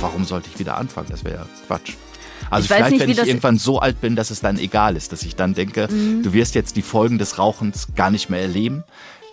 warum 0.00 0.24
sollte 0.24 0.48
ich 0.52 0.58
wieder 0.58 0.76
anfangen? 0.76 1.08
Das 1.10 1.24
wäre 1.24 1.36
ja 1.36 1.46
Quatsch. 1.66 1.94
Also 2.50 2.68
vielleicht, 2.68 2.90
nicht, 2.90 3.00
wenn 3.00 3.10
ich 3.10 3.18
irgendwann 3.18 3.58
so 3.58 3.80
alt 3.80 4.00
bin, 4.00 4.14
dass 4.14 4.30
es 4.30 4.40
dann 4.40 4.58
egal 4.58 4.96
ist, 4.96 5.12
dass 5.12 5.22
ich 5.22 5.36
dann 5.36 5.54
denke, 5.54 5.88
mhm. 5.90 6.22
du 6.22 6.32
wirst 6.32 6.54
jetzt 6.54 6.76
die 6.76 6.82
Folgen 6.82 7.18
des 7.18 7.38
Rauchens 7.38 7.88
gar 7.96 8.10
nicht 8.10 8.30
mehr 8.30 8.40
erleben. 8.40 8.84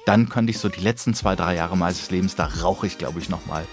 Dann 0.05 0.29
könnte 0.29 0.51
ich 0.51 0.57
so 0.57 0.67
die 0.67 0.81
letzten 0.81 1.13
zwei, 1.13 1.35
drei 1.35 1.55
Jahre 1.55 1.77
meines 1.77 2.09
Lebens, 2.11 2.35
da 2.35 2.49
rauche 2.61 2.87
ich, 2.87 2.97
glaube 2.97 3.19
ich, 3.19 3.29
nochmal 3.29 3.65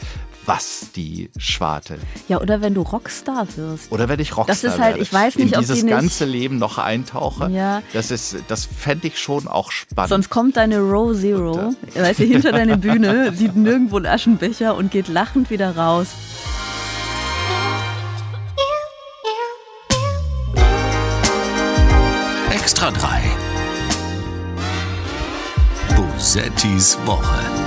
was 0.46 0.86
die 0.96 1.30
Schwarte. 1.36 1.98
Ja, 2.28 2.40
oder 2.40 2.60
wenn 2.60 2.74
du 2.74 2.82
Rockstar 2.82 3.46
wirst. 3.56 3.92
Oder 3.92 4.08
wenn 4.08 4.20
ich 4.20 4.36
Rockstar 4.36 4.54
Das 4.54 4.64
ist 4.64 4.80
halt, 4.80 4.94
werde. 4.94 5.02
ich 5.02 5.12
weiß 5.12 5.36
nicht, 5.36 5.52
in 5.52 5.54
ob 5.54 5.60
dieses 5.60 5.80
die 5.80 5.86
ganze 5.86 6.24
Leben 6.24 6.58
noch 6.58 6.78
eintauche. 6.78 7.50
Ja. 7.50 7.82
Das 7.92 8.10
ist, 8.10 8.36
das 8.48 8.64
fände 8.64 9.06
ich 9.08 9.18
schon 9.18 9.48
auch 9.48 9.70
spannend. 9.70 10.08
Sonst 10.08 10.30
kommt 10.30 10.56
deine 10.56 10.80
Row 10.80 11.16
Zero, 11.16 11.74
äh, 11.94 12.02
weißt 12.02 12.20
du, 12.20 12.24
hinter 12.24 12.52
deine 12.52 12.76
Bühne, 12.78 13.32
sieht 13.32 13.54
nirgendwo 13.54 13.96
einen 13.96 14.06
Aschenbecher 14.06 14.74
und 14.76 14.90
geht 14.90 15.08
lachend 15.08 15.50
wieder 15.50 15.76
raus. 15.76 16.08
Bosettis 26.30 26.96
Woche. 27.06 27.59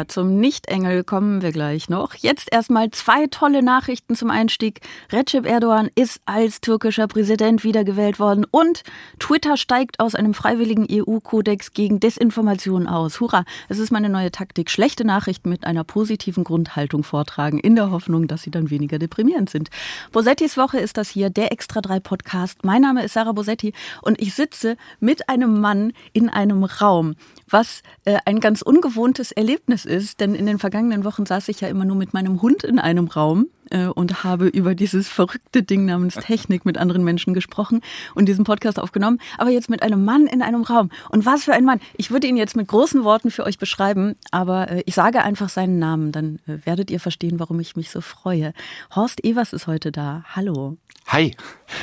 Ja, 0.00 0.08
zum 0.08 0.40
Nichtengel 0.40 1.04
kommen 1.04 1.42
wir 1.42 1.52
gleich 1.52 1.90
noch. 1.90 2.14
Jetzt 2.14 2.50
erstmal 2.50 2.90
zwei 2.90 3.26
tolle 3.26 3.62
Nachrichten 3.62 4.16
zum 4.16 4.30
Einstieg. 4.30 4.80
Recep 5.12 5.44
Erdogan 5.44 5.90
ist 5.94 6.22
als 6.24 6.62
türkischer 6.62 7.06
Präsident 7.06 7.64
wiedergewählt 7.64 8.18
worden 8.18 8.46
und 8.50 8.82
Twitter 9.18 9.58
steigt 9.58 10.00
aus 10.00 10.14
einem 10.14 10.32
freiwilligen 10.32 10.86
EU-Kodex 10.90 11.74
gegen 11.74 12.00
Desinformation 12.00 12.86
aus. 12.86 13.20
Hurra, 13.20 13.44
es 13.68 13.78
ist 13.78 13.90
meine 13.90 14.08
neue 14.08 14.30
Taktik. 14.30 14.70
Schlechte 14.70 15.04
Nachrichten 15.04 15.50
mit 15.50 15.64
einer 15.64 15.84
positiven 15.84 16.44
Grundhaltung 16.44 17.04
vortragen, 17.04 17.58
in 17.58 17.76
der 17.76 17.90
Hoffnung, 17.90 18.26
dass 18.26 18.40
sie 18.40 18.50
dann 18.50 18.70
weniger 18.70 18.98
deprimierend 18.98 19.50
sind. 19.50 19.68
Bosettis 20.12 20.56
Woche 20.56 20.78
ist 20.78 20.96
das 20.96 21.10
hier, 21.10 21.28
der 21.28 21.52
Extra 21.52 21.82
3 21.82 22.00
Podcast. 22.00 22.64
Mein 22.64 22.80
Name 22.80 23.04
ist 23.04 23.12
Sarah 23.12 23.32
Bosetti 23.32 23.74
und 24.00 24.18
ich 24.18 24.32
sitze 24.32 24.78
mit 24.98 25.28
einem 25.28 25.60
Mann 25.60 25.92
in 26.14 26.30
einem 26.30 26.64
Raum 26.64 27.16
was 27.50 27.82
äh, 28.04 28.18
ein 28.24 28.40
ganz 28.40 28.62
ungewohntes 28.62 29.32
Erlebnis 29.32 29.84
ist, 29.84 30.20
denn 30.20 30.34
in 30.34 30.46
den 30.46 30.58
vergangenen 30.58 31.04
Wochen 31.04 31.26
saß 31.26 31.48
ich 31.48 31.60
ja 31.60 31.68
immer 31.68 31.84
nur 31.84 31.96
mit 31.96 32.14
meinem 32.14 32.40
Hund 32.42 32.64
in 32.64 32.78
einem 32.78 33.08
Raum 33.08 33.46
äh, 33.70 33.86
und 33.86 34.24
habe 34.24 34.46
über 34.46 34.74
dieses 34.74 35.08
verrückte 35.08 35.62
Ding 35.62 35.84
namens 35.84 36.14
Technik 36.20 36.64
mit 36.64 36.78
anderen 36.78 37.04
Menschen 37.04 37.34
gesprochen 37.34 37.80
und 38.14 38.26
diesen 38.26 38.44
Podcast 38.44 38.78
aufgenommen, 38.78 39.18
aber 39.38 39.50
jetzt 39.50 39.70
mit 39.70 39.82
einem 39.82 40.04
Mann 40.04 40.26
in 40.26 40.42
einem 40.42 40.62
Raum. 40.62 40.90
Und 41.10 41.26
was 41.26 41.44
für 41.44 41.52
ein 41.52 41.64
Mann. 41.64 41.80
Ich 41.96 42.10
würde 42.10 42.26
ihn 42.26 42.36
jetzt 42.36 42.56
mit 42.56 42.68
großen 42.68 43.04
Worten 43.04 43.30
für 43.30 43.44
euch 43.44 43.58
beschreiben, 43.58 44.16
aber 44.30 44.70
äh, 44.70 44.82
ich 44.86 44.94
sage 44.94 45.22
einfach 45.22 45.48
seinen 45.48 45.78
Namen, 45.78 46.12
dann 46.12 46.38
äh, 46.46 46.58
werdet 46.64 46.90
ihr 46.90 47.00
verstehen, 47.00 47.40
warum 47.40 47.60
ich 47.60 47.76
mich 47.76 47.90
so 47.90 48.00
freue. 48.00 48.52
Horst 48.94 49.24
Evers 49.24 49.52
ist 49.52 49.66
heute 49.66 49.92
da. 49.92 50.24
Hallo. 50.34 50.76
Hi, 51.06 51.34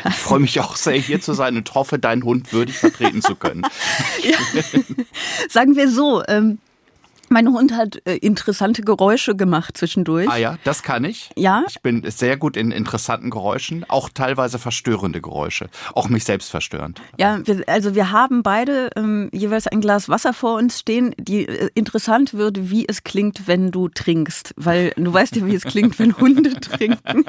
ich 0.07 0.15
freue 0.15 0.39
mich 0.39 0.59
auch 0.59 0.75
sehr, 0.75 0.95
hier 0.95 1.21
zu 1.21 1.33
sein 1.33 1.57
und 1.57 1.73
hoffe, 1.73 1.99
deinen 1.99 2.23
Hund 2.23 2.53
würdig 2.53 2.77
vertreten 2.77 3.21
zu 3.21 3.35
können. 3.35 3.63
ja. 4.23 4.37
Sagen 5.49 5.75
wir 5.75 5.89
so, 5.89 6.23
ähm, 6.27 6.59
mein 7.29 7.47
Hund 7.49 7.73
hat 7.73 8.01
äh, 8.05 8.15
interessante 8.17 8.81
Geräusche 8.81 9.35
gemacht 9.35 9.77
zwischendurch. 9.77 10.29
Ah 10.29 10.37
ja, 10.37 10.57
das 10.63 10.83
kann 10.83 11.03
ich. 11.03 11.29
Ja. 11.35 11.63
Ich 11.67 11.81
bin 11.81 12.03
sehr 12.09 12.37
gut 12.37 12.57
in 12.57 12.71
interessanten 12.71 13.29
Geräuschen, 13.29 13.85
auch 13.87 14.09
teilweise 14.09 14.59
verstörende 14.59 15.21
Geräusche, 15.21 15.69
auch 15.93 16.09
mich 16.09 16.23
selbst 16.23 16.49
verstörend. 16.49 17.01
Ja, 17.17 17.45
wir, 17.45 17.63
also 17.67 17.95
wir 17.95 18.11
haben 18.11 18.43
beide 18.43 18.89
ähm, 18.95 19.29
jeweils 19.33 19.67
ein 19.67 19.81
Glas 19.81 20.09
Wasser 20.09 20.33
vor 20.33 20.55
uns 20.55 20.79
stehen, 20.79 21.13
die 21.17 21.47
äh, 21.47 21.69
interessant 21.73 22.33
wird, 22.33 22.69
wie 22.69 22.87
es 22.87 23.03
klingt, 23.03 23.47
wenn 23.47 23.71
du 23.71 23.89
trinkst, 23.89 24.53
weil 24.57 24.93
du 24.95 25.13
weißt 25.13 25.35
ja, 25.35 25.45
wie 25.45 25.55
es 25.55 25.63
klingt, 25.63 25.99
wenn 25.99 26.17
Hunde 26.17 26.53
trinken. 26.59 27.25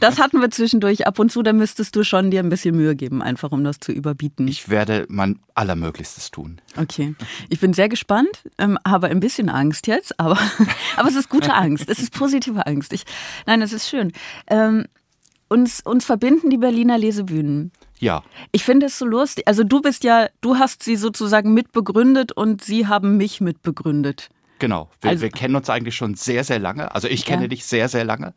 das 0.00 0.18
hatten 0.18 0.40
wir 0.40 0.50
zwischendurch 0.50 1.06
ab 1.06 1.18
und 1.18 1.30
zu, 1.30 1.42
da 1.42 1.52
müsstest 1.52 1.96
du 1.96 2.04
schon 2.04 2.30
dir 2.30 2.40
ein 2.40 2.48
bisschen 2.48 2.76
Mühe 2.76 2.96
geben, 2.96 3.22
einfach 3.22 3.52
um 3.52 3.64
das 3.64 3.80
zu 3.80 3.92
überbieten. 3.92 4.48
Ich 4.48 4.68
werde 4.68 5.06
mein 5.08 5.38
Allermöglichstes 5.54 6.30
tun. 6.30 6.60
Okay, 6.76 7.14
ich 7.48 7.60
bin 7.60 7.72
sehr 7.72 7.88
gespannt 7.88 8.44
ähm, 8.58 8.78
habe 8.86 9.08
ein 9.08 9.20
bisschen 9.20 9.48
Angst 9.48 9.86
jetzt, 9.86 10.18
aber, 10.18 10.38
aber 10.96 11.08
es 11.08 11.16
ist 11.16 11.28
gute 11.28 11.54
Angst. 11.54 11.88
Es 11.88 11.98
ist 11.98 12.12
positive 12.12 12.66
Angst. 12.66 12.92
Ich, 12.92 13.04
nein, 13.46 13.62
es 13.62 13.72
ist 13.72 13.88
schön. 13.88 14.12
Ähm, 14.46 14.86
uns, 15.48 15.80
uns 15.84 16.04
verbinden 16.04 16.50
die 16.50 16.56
Berliner 16.56 16.98
Lesebühnen. 16.98 17.72
Ja. 17.98 18.22
Ich 18.52 18.64
finde 18.64 18.86
es 18.86 18.98
so 18.98 19.06
lustig. 19.06 19.46
Also 19.46 19.62
du 19.62 19.80
bist 19.80 20.04
ja, 20.04 20.28
du 20.40 20.56
hast 20.58 20.82
sie 20.82 20.96
sozusagen 20.96 21.54
mitbegründet 21.54 22.32
und 22.32 22.64
sie 22.64 22.86
haben 22.86 23.16
mich 23.16 23.40
mitbegründet. 23.40 24.30
Genau. 24.58 24.90
Wir, 25.00 25.10
also, 25.10 25.22
wir 25.22 25.30
kennen 25.30 25.56
uns 25.56 25.68
eigentlich 25.68 25.96
schon 25.96 26.14
sehr, 26.14 26.44
sehr 26.44 26.58
lange. 26.58 26.94
Also 26.94 27.08
ich 27.08 27.24
kenne 27.24 27.42
ja. 27.42 27.48
dich 27.48 27.64
sehr, 27.64 27.88
sehr 27.88 28.04
lange 28.04 28.34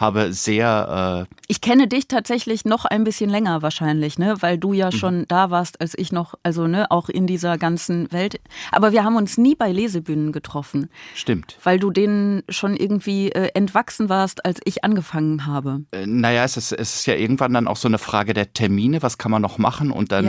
habe 0.00 0.32
sehr. 0.32 1.26
Äh 1.30 1.34
ich 1.48 1.60
kenne 1.60 1.88
dich 1.88 2.08
tatsächlich 2.08 2.64
noch 2.64 2.84
ein 2.84 3.04
bisschen 3.04 3.30
länger 3.30 3.62
wahrscheinlich, 3.62 4.18
ne, 4.18 4.36
weil 4.40 4.58
du 4.58 4.72
ja 4.72 4.86
mhm. 4.86 4.92
schon 4.92 5.24
da 5.28 5.50
warst, 5.50 5.80
als 5.80 5.94
ich 5.96 6.12
noch, 6.12 6.34
also 6.42 6.66
ne, 6.66 6.90
auch 6.90 7.08
in 7.08 7.26
dieser 7.26 7.58
ganzen 7.58 8.10
Welt. 8.12 8.40
Aber 8.72 8.92
wir 8.92 9.04
haben 9.04 9.16
uns 9.16 9.38
nie 9.38 9.54
bei 9.54 9.72
Lesebühnen 9.72 10.32
getroffen. 10.32 10.88
Stimmt. 11.14 11.58
Weil 11.62 11.78
du 11.78 11.90
denen 11.90 12.42
schon 12.48 12.76
irgendwie 12.76 13.30
äh, 13.30 13.50
entwachsen 13.54 14.08
warst, 14.08 14.44
als 14.44 14.60
ich 14.64 14.84
angefangen 14.84 15.46
habe. 15.46 15.84
Äh, 15.92 16.06
naja, 16.06 16.44
es 16.44 16.56
ist, 16.56 16.72
es 16.72 16.96
ist 16.96 17.06
ja 17.06 17.14
irgendwann 17.14 17.54
dann 17.54 17.68
auch 17.68 17.76
so 17.76 17.88
eine 17.88 17.98
Frage 17.98 18.34
der 18.34 18.52
Termine, 18.52 19.02
was 19.02 19.18
kann 19.18 19.30
man 19.30 19.42
noch 19.42 19.58
machen 19.58 19.90
und 19.90 20.12
dann. 20.12 20.24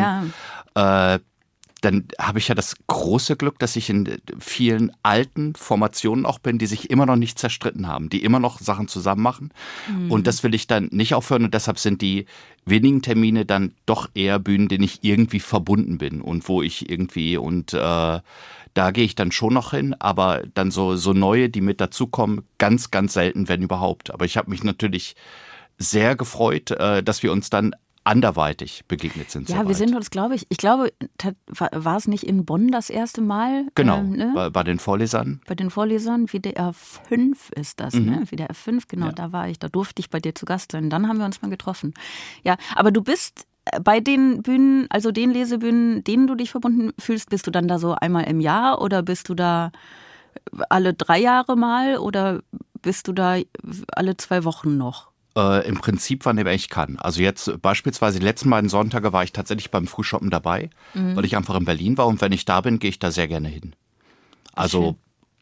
Ja. 0.75 1.13
Äh, 1.15 1.19
dann 1.85 2.05
habe 2.19 2.39
ich 2.39 2.47
ja 2.47 2.55
das 2.55 2.75
große 2.87 3.35
Glück, 3.35 3.59
dass 3.59 3.75
ich 3.75 3.89
in 3.89 4.17
vielen 4.39 4.91
alten 5.03 5.53
Formationen 5.55 6.25
auch 6.25 6.39
bin, 6.39 6.57
die 6.57 6.65
sich 6.65 6.89
immer 6.89 7.05
noch 7.05 7.15
nicht 7.15 7.37
zerstritten 7.37 7.87
haben, 7.87 8.09
die 8.09 8.23
immer 8.23 8.39
noch 8.39 8.59
Sachen 8.59 8.87
zusammen 8.87 9.21
machen. 9.21 9.51
Mhm. 9.89 10.11
Und 10.11 10.27
das 10.27 10.43
will 10.43 10.55
ich 10.55 10.67
dann 10.67 10.89
nicht 10.91 11.13
aufhören 11.13 11.45
und 11.45 11.53
deshalb 11.53 11.77
sind 11.79 12.01
die 12.01 12.25
wenigen 12.65 13.01
Termine 13.01 13.45
dann 13.45 13.73
doch 13.85 14.09
eher 14.15 14.39
Bühnen, 14.39 14.67
denen 14.67 14.83
ich 14.83 15.03
irgendwie 15.03 15.39
verbunden 15.39 15.99
bin 15.99 16.21
und 16.21 16.49
wo 16.49 16.61
ich 16.63 16.89
irgendwie 16.89 17.37
und 17.37 17.73
äh, 17.73 18.19
da 18.75 18.91
gehe 18.91 19.05
ich 19.05 19.15
dann 19.15 19.31
schon 19.31 19.53
noch 19.53 19.71
hin, 19.71 19.95
aber 19.99 20.43
dann 20.53 20.69
so, 20.69 20.97
so 20.97 21.13
neue, 21.13 21.49
die 21.49 21.61
mit 21.61 21.79
dazukommen, 21.79 22.41
ganz, 22.57 22.91
ganz 22.91 23.13
selten, 23.13 23.47
wenn 23.47 23.61
überhaupt. 23.61 24.11
Aber 24.11 24.25
ich 24.25 24.35
habe 24.35 24.49
mich 24.49 24.63
natürlich 24.63 25.15
sehr 25.77 26.15
gefreut, 26.15 26.71
äh, 26.71 27.01
dass 27.01 27.23
wir 27.23 27.31
uns 27.31 27.49
dann 27.49 27.75
anderweitig 28.05 28.85
begegnet 28.87 29.31
sind. 29.31 29.49
Ja, 29.49 29.67
wir 29.67 29.75
sind 29.75 29.95
uns, 29.95 30.11
glaube 30.11 30.35
ich, 30.35 30.45
ich 30.49 30.57
glaube, 30.57 30.93
war 31.57 31.97
es 31.97 32.07
nicht 32.07 32.23
in 32.23 32.45
Bonn 32.45 32.69
das 32.69 32.89
erste 32.89 33.21
Mal? 33.21 33.67
Genau, 33.73 33.97
ähm, 33.97 34.11
ne? 34.11 34.31
bei, 34.33 34.49
bei, 34.51 34.63
den 34.63 34.77
Vorlesern. 34.77 35.41
Bei 35.47 35.55
den 35.55 35.71
Vorlesern, 35.71 36.27
WDR 36.27 36.71
5 36.71 37.49
ist 37.51 37.79
das, 37.79 37.95
ne? 37.95 37.99
mhm. 37.99 38.09
ne? 38.11 38.25
WDR 38.31 38.53
5, 38.53 38.87
genau, 38.87 39.07
ja. 39.07 39.11
da 39.11 39.31
war 39.31 39.49
ich, 39.49 39.57
da 39.57 39.69
durfte 39.69 40.01
ich 40.01 40.11
bei 40.11 40.19
dir 40.19 40.35
zu 40.35 40.45
Gast 40.45 40.71
sein. 40.71 40.89
Dann 40.89 41.07
haben 41.07 41.17
wir 41.17 41.25
uns 41.25 41.41
mal 41.41 41.49
getroffen. 41.49 41.93
Ja, 42.43 42.57
aber 42.75 42.91
du 42.91 43.01
bist 43.01 43.47
äh, 43.65 43.79
bei 43.79 43.99
den 43.99 44.43
Bühnen, 44.43 44.85
also 44.89 45.11
den 45.11 45.31
Lesebühnen, 45.31 46.03
denen 46.03 46.27
du 46.27 46.35
dich 46.35 46.51
verbunden 46.51 46.93
fühlst, 46.99 47.31
bist 47.31 47.47
du 47.47 47.51
dann 47.51 47.67
da 47.67 47.79
so 47.79 47.95
einmal 47.95 48.25
im 48.25 48.39
Jahr 48.39 48.81
oder 48.81 49.01
bist 49.01 49.29
du 49.29 49.33
da 49.33 49.71
alle 50.69 50.93
drei 50.93 51.19
Jahre 51.19 51.55
mal 51.55 51.97
oder 51.97 52.41
bist 52.83 53.07
du 53.07 53.13
da 53.13 53.37
alle 53.91 54.15
zwei 54.17 54.43
Wochen 54.43 54.77
noch? 54.77 55.14
Äh, 55.37 55.67
Im 55.67 55.75
Prinzip, 55.75 56.25
wann 56.25 56.37
immer 56.37 56.53
ich 56.53 56.69
kann. 56.69 56.97
Also 56.97 57.21
jetzt 57.21 57.61
beispielsweise 57.61 58.19
die 58.19 58.25
letzten 58.25 58.49
beiden 58.49 58.69
Sonntage 58.69 59.11
war 59.11 59.23
ich 59.23 59.33
tatsächlich 59.33 59.69
beim 59.69 59.85
Frühshoppen 59.85 60.29
dabei, 60.29 60.69
mhm. 60.93 61.15
weil 61.15 61.25
ich 61.25 61.35
einfach 61.35 61.55
in 61.55 61.65
Berlin 61.65 61.97
war 61.97 62.07
und 62.07 62.21
wenn 62.21 62.31
ich 62.31 62.45
da 62.45 62.61
bin, 62.61 62.79
gehe 62.79 62.89
ich 62.89 62.99
da 62.99 63.11
sehr 63.11 63.27
gerne 63.27 63.49
hin. 63.49 63.75
Also 64.53 64.81
Schön. 64.83 64.95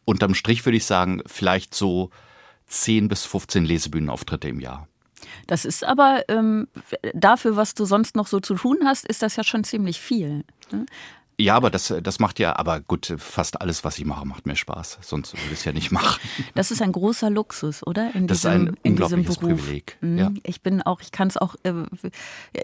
unterm 0.04 0.34
Strich 0.34 0.64
würde 0.66 0.76
ich 0.76 0.84
sagen, 0.84 1.22
vielleicht 1.26 1.74
so 1.74 2.10
10 2.66 3.06
bis 3.06 3.24
15 3.24 3.64
Lesebühnenauftritte 3.64 4.48
im 4.48 4.58
Jahr. 4.58 4.88
Das 5.46 5.64
ist 5.64 5.84
aber 5.84 6.24
ähm, 6.28 6.68
dafür, 7.12 7.56
was 7.56 7.74
du 7.74 7.84
sonst 7.84 8.16
noch 8.16 8.26
so 8.26 8.40
zu 8.40 8.54
tun 8.54 8.78
hast, 8.84 9.06
ist 9.06 9.22
das 9.22 9.36
ja 9.36 9.44
schon 9.44 9.64
ziemlich 9.64 10.00
viel. 10.00 10.44
Ne? 10.72 10.86
Ja, 11.38 11.56
aber 11.56 11.70
das, 11.70 11.92
das 12.02 12.20
macht 12.20 12.38
ja, 12.38 12.56
aber 12.56 12.80
gut, 12.80 13.12
fast 13.18 13.60
alles, 13.60 13.82
was 13.82 13.98
ich 13.98 14.04
mache, 14.04 14.24
macht 14.24 14.46
mir 14.46 14.54
Spaß. 14.54 14.98
Sonst 15.00 15.32
würde 15.34 15.46
ich 15.52 15.58
es 15.58 15.64
ja 15.64 15.72
nicht 15.72 15.90
machen. 15.90 16.20
Das 16.54 16.70
ist 16.70 16.82
ein 16.82 16.92
großer 16.92 17.30
Luxus, 17.30 17.84
oder? 17.84 18.14
In 18.14 18.26
das 18.26 18.42
diesem, 18.42 18.68
ist 18.68 18.68
ein 18.84 18.92
unglaubliches 18.92 19.38
Privileg. 19.38 19.96
Mhm. 20.00 20.18
Ja. 20.18 20.30
Ich 20.44 20.62
bin 20.62 20.82
auch, 20.82 21.00
ich 21.00 21.10
kann 21.10 21.28
es 21.28 21.36
auch 21.36 21.56
äh, 21.64 21.72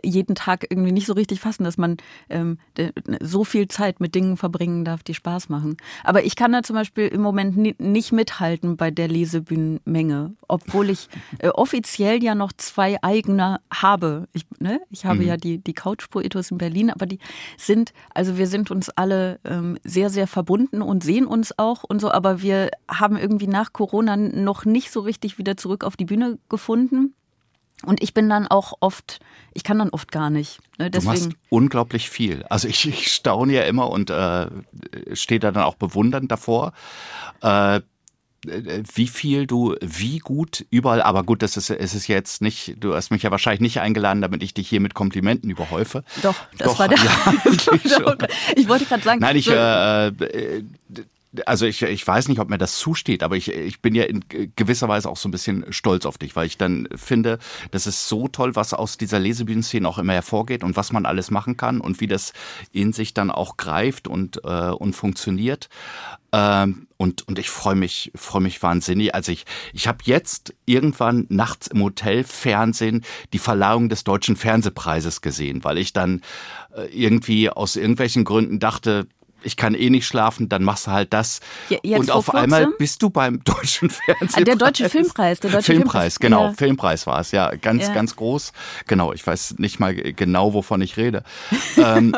jeden 0.04 0.34
Tag 0.34 0.66
irgendwie 0.70 0.92
nicht 0.92 1.06
so 1.06 1.12
richtig 1.14 1.40
fassen, 1.40 1.64
dass 1.64 1.76
man 1.76 1.96
ähm, 2.28 2.58
so 3.20 3.44
viel 3.44 3.68
Zeit 3.68 4.00
mit 4.00 4.14
Dingen 4.14 4.36
verbringen 4.36 4.84
darf, 4.84 5.02
die 5.02 5.14
Spaß 5.14 5.48
machen. 5.48 5.76
Aber 6.04 6.24
ich 6.24 6.36
kann 6.36 6.52
da 6.52 6.62
zum 6.62 6.76
Beispiel 6.76 7.08
im 7.08 7.20
Moment 7.20 7.56
nicht 7.80 8.12
mithalten 8.12 8.76
bei 8.76 8.90
der 8.90 9.08
Lesebühnenmenge, 9.08 10.34
obwohl 10.46 10.90
ich 10.90 11.08
äh, 11.38 11.48
offiziell 11.48 12.22
ja 12.22 12.34
noch 12.34 12.52
zwei 12.52 13.02
eigene 13.02 13.60
habe. 13.72 14.28
Ich, 14.32 14.46
ne? 14.60 14.80
ich 14.90 15.04
habe 15.04 15.20
mhm. 15.20 15.26
ja 15.26 15.36
die, 15.36 15.58
die 15.58 15.74
Couch 15.74 16.08
Poetos 16.10 16.50
in 16.50 16.58
Berlin, 16.58 16.90
aber 16.90 17.06
die 17.06 17.18
sind, 17.56 17.92
also 18.14 18.38
wir 18.38 18.46
sind 18.46 18.59
sind 18.60 18.70
uns 18.70 18.90
alle 18.90 19.40
ähm, 19.44 19.78
sehr, 19.84 20.10
sehr 20.10 20.26
verbunden 20.26 20.82
und 20.82 21.02
sehen 21.02 21.26
uns 21.26 21.58
auch 21.58 21.82
und 21.82 22.00
so, 22.00 22.10
aber 22.10 22.42
wir 22.42 22.70
haben 22.88 23.16
irgendwie 23.16 23.46
nach 23.46 23.72
Corona 23.72 24.16
noch 24.16 24.66
nicht 24.66 24.90
so 24.90 25.00
richtig 25.00 25.38
wieder 25.38 25.56
zurück 25.56 25.82
auf 25.82 25.96
die 25.96 26.04
Bühne 26.04 26.38
gefunden. 26.48 27.14
Und 27.86 28.02
ich 28.02 28.12
bin 28.12 28.28
dann 28.28 28.46
auch 28.46 28.74
oft, 28.80 29.20
ich 29.54 29.64
kann 29.64 29.78
dann 29.78 29.88
oft 29.88 30.12
gar 30.12 30.28
nicht. 30.28 30.60
Ne? 30.78 30.90
Deswegen. 30.90 31.14
Du 31.14 31.26
machst 31.28 31.38
unglaublich 31.48 32.10
viel. 32.10 32.42
Also 32.50 32.68
ich, 32.68 32.86
ich 32.86 33.10
staune 33.10 33.54
ja 33.54 33.62
immer 33.62 33.88
und 33.88 34.10
äh, 34.10 34.50
stehe 35.14 35.40
da 35.40 35.50
dann 35.50 35.64
auch 35.64 35.76
bewundernd 35.76 36.30
davor. 36.30 36.74
Äh, 37.40 37.80
wie 38.44 39.06
viel 39.06 39.46
du 39.46 39.76
wie 39.80 40.18
gut 40.18 40.64
überall, 40.70 41.02
aber 41.02 41.24
gut, 41.24 41.42
das 41.42 41.56
ist, 41.56 41.70
es 41.70 41.94
ist 41.94 42.06
jetzt 42.06 42.40
nicht, 42.40 42.76
du 42.78 42.94
hast 42.94 43.10
mich 43.10 43.22
ja 43.22 43.30
wahrscheinlich 43.30 43.60
nicht 43.60 43.80
eingeladen, 43.80 44.22
damit 44.22 44.42
ich 44.42 44.54
dich 44.54 44.68
hier 44.68 44.80
mit 44.80 44.94
Komplimenten 44.94 45.50
überhäufe. 45.50 46.04
Doch, 46.22 46.34
das 46.56 46.68
Doch, 46.68 46.78
war 46.78 46.88
der. 46.88 46.98
Ja, 47.84 48.16
ich 48.56 48.68
wollte 48.68 48.84
gerade 48.86 49.02
sagen. 49.02 49.20
Nein, 49.20 49.36
ich, 49.36 49.48
äh, 49.48 50.08
äh, 50.08 50.62
also 51.46 51.66
ich, 51.66 51.82
ich 51.82 52.06
weiß 52.06 52.28
nicht, 52.28 52.40
ob 52.40 52.50
mir 52.50 52.58
das 52.58 52.76
zusteht, 52.78 53.22
aber 53.22 53.36
ich, 53.36 53.52
ich 53.52 53.80
bin 53.80 53.94
ja 53.94 54.04
in 54.04 54.24
gewisser 54.56 54.88
Weise 54.88 55.08
auch 55.08 55.16
so 55.16 55.28
ein 55.28 55.32
bisschen 55.32 55.64
stolz 55.72 56.04
auf 56.04 56.18
dich, 56.18 56.34
weil 56.34 56.46
ich 56.46 56.58
dann 56.58 56.88
finde, 56.94 57.38
das 57.70 57.86
ist 57.86 58.08
so 58.08 58.26
toll, 58.26 58.56
was 58.56 58.74
aus 58.74 58.96
dieser 58.96 59.20
Lesebühnenszene 59.20 59.88
auch 59.88 59.98
immer 59.98 60.14
hervorgeht 60.14 60.64
und 60.64 60.76
was 60.76 60.92
man 60.92 61.06
alles 61.06 61.30
machen 61.30 61.56
kann 61.56 61.80
und 61.80 62.00
wie 62.00 62.08
das 62.08 62.32
in 62.72 62.92
sich 62.92 63.14
dann 63.14 63.30
auch 63.30 63.56
greift 63.56 64.08
und, 64.08 64.40
äh, 64.44 64.70
und 64.70 64.94
funktioniert. 64.94 65.68
Ähm, 66.32 66.88
und, 66.96 67.26
und 67.26 67.38
ich 67.38 67.48
freue 67.48 67.74
mich, 67.76 68.10
freue 68.14 68.42
mich 68.42 68.62
wahnsinnig. 68.62 69.14
Also 69.14 69.32
ich, 69.32 69.46
ich 69.72 69.88
habe 69.88 69.98
jetzt 70.04 70.54
irgendwann 70.66 71.26
nachts 71.28 71.68
im 71.68 71.82
Hotel 71.82 72.24
Fernsehen 72.24 73.04
die 73.32 73.38
Verleihung 73.38 73.88
des 73.88 74.04
Deutschen 74.04 74.36
Fernsehpreises 74.36 75.20
gesehen, 75.20 75.64
weil 75.64 75.78
ich 75.78 75.92
dann 75.92 76.22
äh, 76.74 76.86
irgendwie 76.86 77.50
aus 77.50 77.76
irgendwelchen 77.76 78.24
Gründen 78.24 78.58
dachte, 78.58 79.06
ich 79.42 79.56
kann 79.56 79.74
eh 79.74 79.90
nicht 79.90 80.06
schlafen, 80.06 80.48
dann 80.48 80.62
machst 80.62 80.86
du 80.86 80.90
halt 80.90 81.12
das. 81.12 81.40
Jetzt 81.68 81.84
und 81.84 82.10
auf 82.10 82.26
kurzem? 82.26 82.44
einmal 82.44 82.66
bist 82.78 83.02
du 83.02 83.10
beim 83.10 83.42
deutschen 83.44 83.90
Fernsehpreis. 83.90 84.36
Ah, 84.36 84.40
der 84.44 84.56
deutsche 84.56 84.88
Filmpreis, 84.88 85.40
der 85.40 85.50
deutsche 85.50 85.72
Filmpreis, 85.72 86.18
Filmpreis 86.18 86.18
genau, 86.18 86.46
ja. 86.46 86.52
Filmpreis 86.52 87.06
war 87.06 87.20
es, 87.20 87.32
ja, 87.32 87.54
ganz, 87.54 87.86
ja. 87.86 87.94
ganz 87.94 88.16
groß. 88.16 88.52
Genau, 88.86 89.12
ich 89.12 89.26
weiß 89.26 89.56
nicht 89.58 89.80
mal 89.80 89.94
genau, 89.94 90.54
wovon 90.54 90.80
ich 90.80 90.96
rede. 90.96 91.22
ähm, 91.76 92.14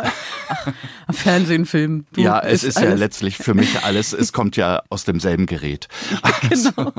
Fernsehen, 1.11 1.67
Film. 1.67 2.07
Du 2.13 2.21
ja, 2.21 2.41
es 2.41 2.65
ist, 2.65 2.77
ist 2.77 2.83
ja 2.83 2.95
letztlich 2.95 3.37
für 3.37 3.55
mich 3.55 3.83
alles, 3.85 4.13
es 4.13 4.33
kommt 4.33 4.57
ja 4.57 4.83
aus 4.89 5.05
demselben 5.05 5.47
Gerät. 5.47 5.89
Also. 6.51 6.71
Genau. 6.73 6.93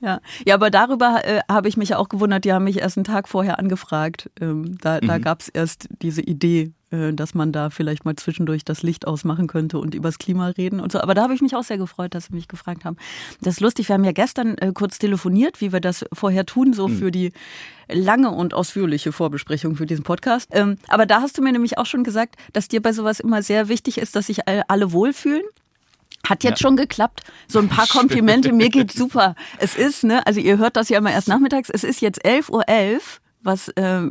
Ja. 0.00 0.20
ja, 0.46 0.54
aber 0.54 0.70
darüber 0.70 1.22
äh, 1.24 1.40
habe 1.50 1.68
ich 1.68 1.76
mich 1.76 1.94
auch 1.94 2.08
gewundert, 2.08 2.44
die 2.44 2.52
haben 2.52 2.64
mich 2.64 2.78
erst 2.78 2.96
einen 2.96 3.04
Tag 3.04 3.28
vorher 3.28 3.58
angefragt. 3.58 4.30
Ähm, 4.40 4.78
da 4.80 5.00
da 5.00 5.18
mhm. 5.18 5.22
gab 5.22 5.40
es 5.40 5.48
erst 5.48 5.88
diese 6.02 6.22
Idee 6.22 6.72
dass 6.90 7.34
man 7.34 7.52
da 7.52 7.70
vielleicht 7.70 8.04
mal 8.04 8.16
zwischendurch 8.16 8.64
das 8.64 8.82
Licht 8.82 9.06
ausmachen 9.06 9.46
könnte 9.46 9.78
und 9.78 9.94
übers 9.94 10.18
Klima 10.18 10.48
reden 10.48 10.80
und 10.80 10.90
so. 10.90 11.00
Aber 11.00 11.14
da 11.14 11.22
habe 11.22 11.34
ich 11.34 11.40
mich 11.40 11.54
auch 11.54 11.62
sehr 11.62 11.78
gefreut, 11.78 12.14
dass 12.14 12.26
Sie 12.26 12.34
mich 12.34 12.48
gefragt 12.48 12.84
haben. 12.84 12.96
Das 13.40 13.54
ist 13.54 13.60
lustig, 13.60 13.88
wir 13.88 13.94
haben 13.94 14.04
ja 14.04 14.12
gestern 14.12 14.58
äh, 14.58 14.72
kurz 14.74 14.98
telefoniert, 14.98 15.60
wie 15.60 15.72
wir 15.72 15.80
das 15.80 16.04
vorher 16.12 16.46
tun, 16.46 16.72
so 16.72 16.88
mhm. 16.88 16.98
für 16.98 17.10
die 17.12 17.32
lange 17.88 18.30
und 18.30 18.54
ausführliche 18.54 19.12
Vorbesprechung 19.12 19.76
für 19.76 19.86
diesen 19.86 20.02
Podcast. 20.02 20.48
Ähm, 20.52 20.78
aber 20.88 21.06
da 21.06 21.20
hast 21.20 21.38
du 21.38 21.42
mir 21.42 21.52
nämlich 21.52 21.78
auch 21.78 21.86
schon 21.86 22.04
gesagt, 22.04 22.36
dass 22.52 22.68
dir 22.68 22.82
bei 22.82 22.92
sowas 22.92 23.20
immer 23.20 23.42
sehr 23.42 23.68
wichtig 23.68 23.98
ist, 23.98 24.16
dass 24.16 24.26
sich 24.26 24.48
alle 24.48 24.92
wohlfühlen. 24.92 25.44
Hat 26.28 26.44
jetzt 26.44 26.60
ja. 26.60 26.68
schon 26.68 26.76
geklappt. 26.76 27.22
So 27.48 27.58
ein 27.60 27.68
paar 27.68 27.86
Komplimente. 27.88 28.52
Mir 28.52 28.68
geht's 28.68 28.94
super. 28.94 29.34
Es 29.58 29.76
ist, 29.76 30.04
ne, 30.04 30.26
also 30.26 30.40
ihr 30.40 30.58
hört 30.58 30.76
das 30.76 30.88
ja 30.88 30.98
immer 30.98 31.12
erst 31.12 31.28
nachmittags. 31.28 31.70
Es 31.70 31.84
ist 31.84 32.00
jetzt 32.00 32.24
11.11 32.24 32.50
Uhr. 32.50 32.64
11 33.40 33.44
was 33.44 33.68
äh, 33.68 34.02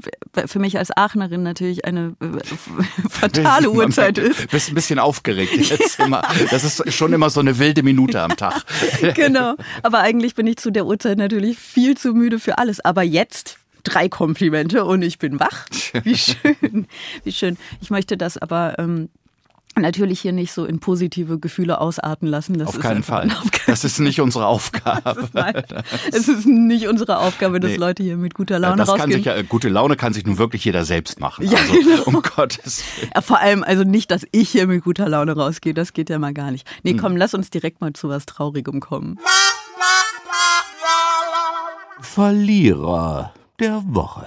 für 0.46 0.60
mich 0.60 0.78
als 0.78 0.96
Aachenerin 0.96 1.44
natürlich 1.44 1.86
eine 1.86 2.16
äh, 2.20 3.08
fatale 3.10 3.70
Uhrzeit 3.70 4.18
ist. 4.18 4.44
Du 4.44 4.48
bist 4.48 4.70
ein 4.70 4.76
bisschen 4.76 5.00
aufgeregt 5.00 5.56
jetzt 5.56 6.00
immer. 6.00 6.22
Das 6.52 6.64
ist 6.64 6.94
schon 6.94 7.14
immer 7.14 7.30
so 7.30 7.40
eine 7.40 7.60
wilde 7.60 7.84
Minute 7.84 8.22
am 8.22 8.36
Tag. 8.36 8.64
genau. 9.16 9.56
Aber 9.84 10.00
eigentlich 10.00 10.36
bin 10.36 10.48
ich 10.48 10.58
zu 10.58 10.72
der 10.72 10.86
Uhrzeit 10.86 11.18
natürlich 11.18 11.58
viel 11.58 11.98
zu 11.98 12.14
müde 12.14 12.40
für 12.40 12.58
alles. 12.58 12.80
Aber 12.80 13.04
jetzt 13.04 13.58
drei 13.84 14.10
Komplimente 14.10 14.86
und 14.86 15.02
ich 15.02 15.20
bin 15.20 15.40
wach. 15.40 15.66
Wie 16.04 16.18
schön. 16.18 16.88
Wie 17.24 17.32
schön. 17.32 17.58
Ich 17.82 17.90
möchte 17.90 18.18
das 18.18 18.38
aber 18.38 18.78
ähm, 18.78 19.10
natürlich 19.82 20.22
hier 20.22 20.32
nicht 20.32 20.52
so 20.52 20.66
in 20.66 20.80
positive 20.80 21.40
Gefühle 21.40 21.80
ausarten 21.80 22.28
lassen. 22.28 22.58
Das 22.58 22.70
auf 22.70 22.80
keinen 22.80 23.04
Fall. 23.04 23.30
Auf 23.44 23.52
keinen 23.52 23.68
das 23.68 23.84
ist 23.84 24.00
nicht 24.00 24.22
unsere 24.22 24.46
Aufgabe. 24.46 25.30
es 26.12 26.28
ist 26.28 26.46
nicht 26.46 26.88
unsere 26.88 27.20
Aufgabe, 27.20 27.60
dass 27.60 27.72
nee. 27.72 27.78
Leute 27.78 28.04
hier 28.04 28.18
mit 28.18 28.34
guter 28.34 28.60
Laune 28.60 28.78
das 28.78 28.90
rausgehen. 28.90 29.24
Kann 29.24 29.38
sich, 29.38 29.50
gute 29.50 29.70
Laune 29.70 29.96
kann 29.96 30.14
sich 30.14 30.26
nun 30.26 30.38
wirklich 30.38 30.66
jeder 30.66 30.86
selbst 30.86 31.20
machen. 31.20 31.46
Ja, 31.46 31.60
also, 31.60 31.74
genau. 31.74 32.04
um 32.06 32.22
Gottes 32.22 32.84
Willen. 32.98 33.12
Ja, 33.16 33.22
vor 33.22 33.40
allem 33.40 33.64
also 33.64 33.84
nicht, 33.84 34.12
dass 34.12 34.26
ich 34.32 34.50
hier 34.50 34.68
mit 34.68 34.84
guter 34.84 35.08
Laune 35.10 35.34
rausgehe. 35.34 35.74
Das 35.74 35.94
geht 35.94 36.10
ja 36.10 36.20
mal 36.20 36.34
gar 36.34 36.52
nicht. 36.52 36.68
Nee, 36.84 36.96
komm, 36.96 37.14
hm. 37.14 37.18
lass 37.18 37.34
uns 37.34 37.50
direkt 37.50 37.82
mal 37.82 37.94
zu 37.94 38.10
was 38.10 38.26
Traurigem 38.26 38.80
kommen. 38.80 39.20
Verlierer 42.02 43.34
der 43.60 43.84
Woche. 43.86 44.26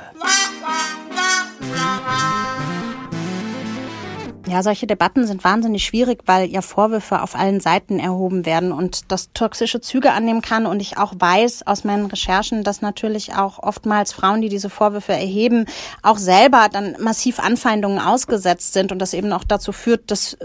Ja, 4.52 4.62
solche 4.62 4.86
Debatten 4.86 5.26
sind 5.26 5.44
wahnsinnig 5.44 5.82
schwierig, 5.82 6.24
weil 6.26 6.50
ja 6.50 6.60
Vorwürfe 6.60 7.22
auf 7.22 7.34
allen 7.34 7.58
Seiten 7.58 7.98
erhoben 7.98 8.44
werden 8.44 8.70
und 8.70 9.10
das 9.10 9.32
toxische 9.32 9.80
Züge 9.80 10.12
annehmen 10.12 10.42
kann. 10.42 10.66
Und 10.66 10.80
ich 10.80 10.98
auch 10.98 11.14
weiß 11.16 11.66
aus 11.66 11.84
meinen 11.84 12.04
Recherchen, 12.04 12.62
dass 12.62 12.82
natürlich 12.82 13.34
auch 13.34 13.60
oftmals 13.60 14.12
Frauen, 14.12 14.42
die 14.42 14.50
diese 14.50 14.68
Vorwürfe 14.68 15.14
erheben, 15.14 15.64
auch 16.02 16.18
selber 16.18 16.68
dann 16.70 16.96
massiv 17.00 17.40
Anfeindungen 17.40 17.98
ausgesetzt 17.98 18.74
sind 18.74 18.92
und 18.92 18.98
das 18.98 19.14
eben 19.14 19.32
auch 19.32 19.44
dazu 19.44 19.72
führt, 19.72 20.10
dass 20.10 20.36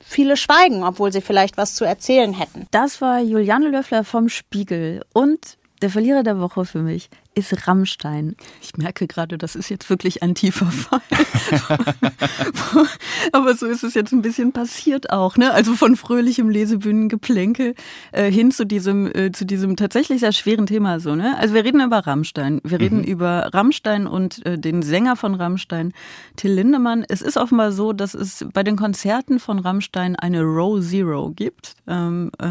viele 0.00 0.36
schweigen, 0.36 0.82
obwohl 0.82 1.12
sie 1.12 1.20
vielleicht 1.20 1.56
was 1.56 1.76
zu 1.76 1.84
erzählen 1.84 2.32
hätten. 2.32 2.66
Das 2.72 3.00
war 3.00 3.20
Juliane 3.20 3.68
Löffler 3.68 4.02
vom 4.02 4.28
Spiegel 4.28 5.04
und 5.12 5.56
der 5.82 5.90
Verlierer 5.90 6.24
der 6.24 6.40
Woche 6.40 6.64
für 6.64 6.82
mich 6.82 7.10
ist 7.36 7.68
Rammstein. 7.68 8.34
Ich 8.62 8.76
merke 8.78 9.06
gerade, 9.06 9.36
das 9.36 9.56
ist 9.56 9.68
jetzt 9.68 9.90
wirklich 9.90 10.22
ein 10.22 10.34
tiefer 10.34 10.66
Fall. 10.66 11.00
Aber 13.32 13.54
so 13.54 13.66
ist 13.66 13.84
es 13.84 13.94
jetzt 13.94 14.12
ein 14.12 14.22
bisschen 14.22 14.52
passiert 14.52 15.10
auch, 15.10 15.36
ne? 15.36 15.52
Also 15.52 15.74
von 15.74 15.96
fröhlichem 15.96 16.48
Lesebühnengeplänkel 16.48 17.74
äh, 18.12 18.30
hin 18.30 18.50
zu 18.50 18.64
diesem, 18.64 19.06
äh, 19.14 19.32
zu 19.32 19.44
diesem 19.44 19.76
tatsächlich 19.76 20.20
sehr 20.20 20.32
schweren 20.32 20.66
Thema, 20.66 20.98
so, 20.98 21.14
ne? 21.14 21.36
Also 21.38 21.52
wir 21.52 21.62
reden 21.62 21.82
über 21.82 21.98
Rammstein. 21.98 22.60
Wir 22.64 22.80
reden 22.80 22.98
mhm. 23.00 23.04
über 23.04 23.50
Rammstein 23.52 24.06
und 24.06 24.44
äh, 24.46 24.58
den 24.58 24.80
Sänger 24.82 25.16
von 25.16 25.34
Rammstein, 25.34 25.92
Till 26.36 26.52
Lindemann. 26.52 27.04
Es 27.06 27.20
ist 27.20 27.36
offenbar 27.36 27.70
so, 27.72 27.92
dass 27.92 28.14
es 28.14 28.46
bei 28.54 28.62
den 28.62 28.76
Konzerten 28.76 29.40
von 29.40 29.58
Rammstein 29.58 30.16
eine 30.16 30.42
Row 30.42 30.80
Zero 30.80 31.32
gibt. 31.36 31.74
Ähm, 31.86 32.30
äh, 32.38 32.46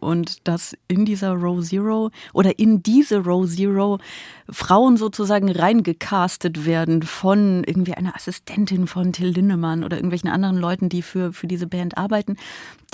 und 0.00 0.48
dass 0.48 0.74
in 0.88 1.04
dieser 1.04 1.32
Row 1.32 1.62
Zero 1.62 2.10
oder 2.32 2.58
in 2.58 2.82
diese 2.82 3.18
Row 3.18 3.46
Zero 3.46 3.98
Frauen 4.48 4.96
sozusagen 4.96 5.50
reingecastet 5.50 6.66
werden 6.66 7.02
von 7.02 7.64
irgendwie 7.64 7.94
einer 7.94 8.14
Assistentin 8.14 8.86
von 8.86 9.12
Till 9.12 9.28
Lindemann 9.28 9.84
oder 9.84 9.96
irgendwelchen 9.96 10.30
anderen 10.30 10.56
Leuten, 10.56 10.88
die 10.88 11.02
für, 11.02 11.32
für 11.32 11.46
diese 11.46 11.66
Band 11.66 11.96
arbeiten, 11.98 12.36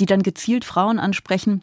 die 0.01 0.07
dann 0.07 0.23
gezielt 0.23 0.65
Frauen 0.65 0.99
ansprechen, 0.99 1.63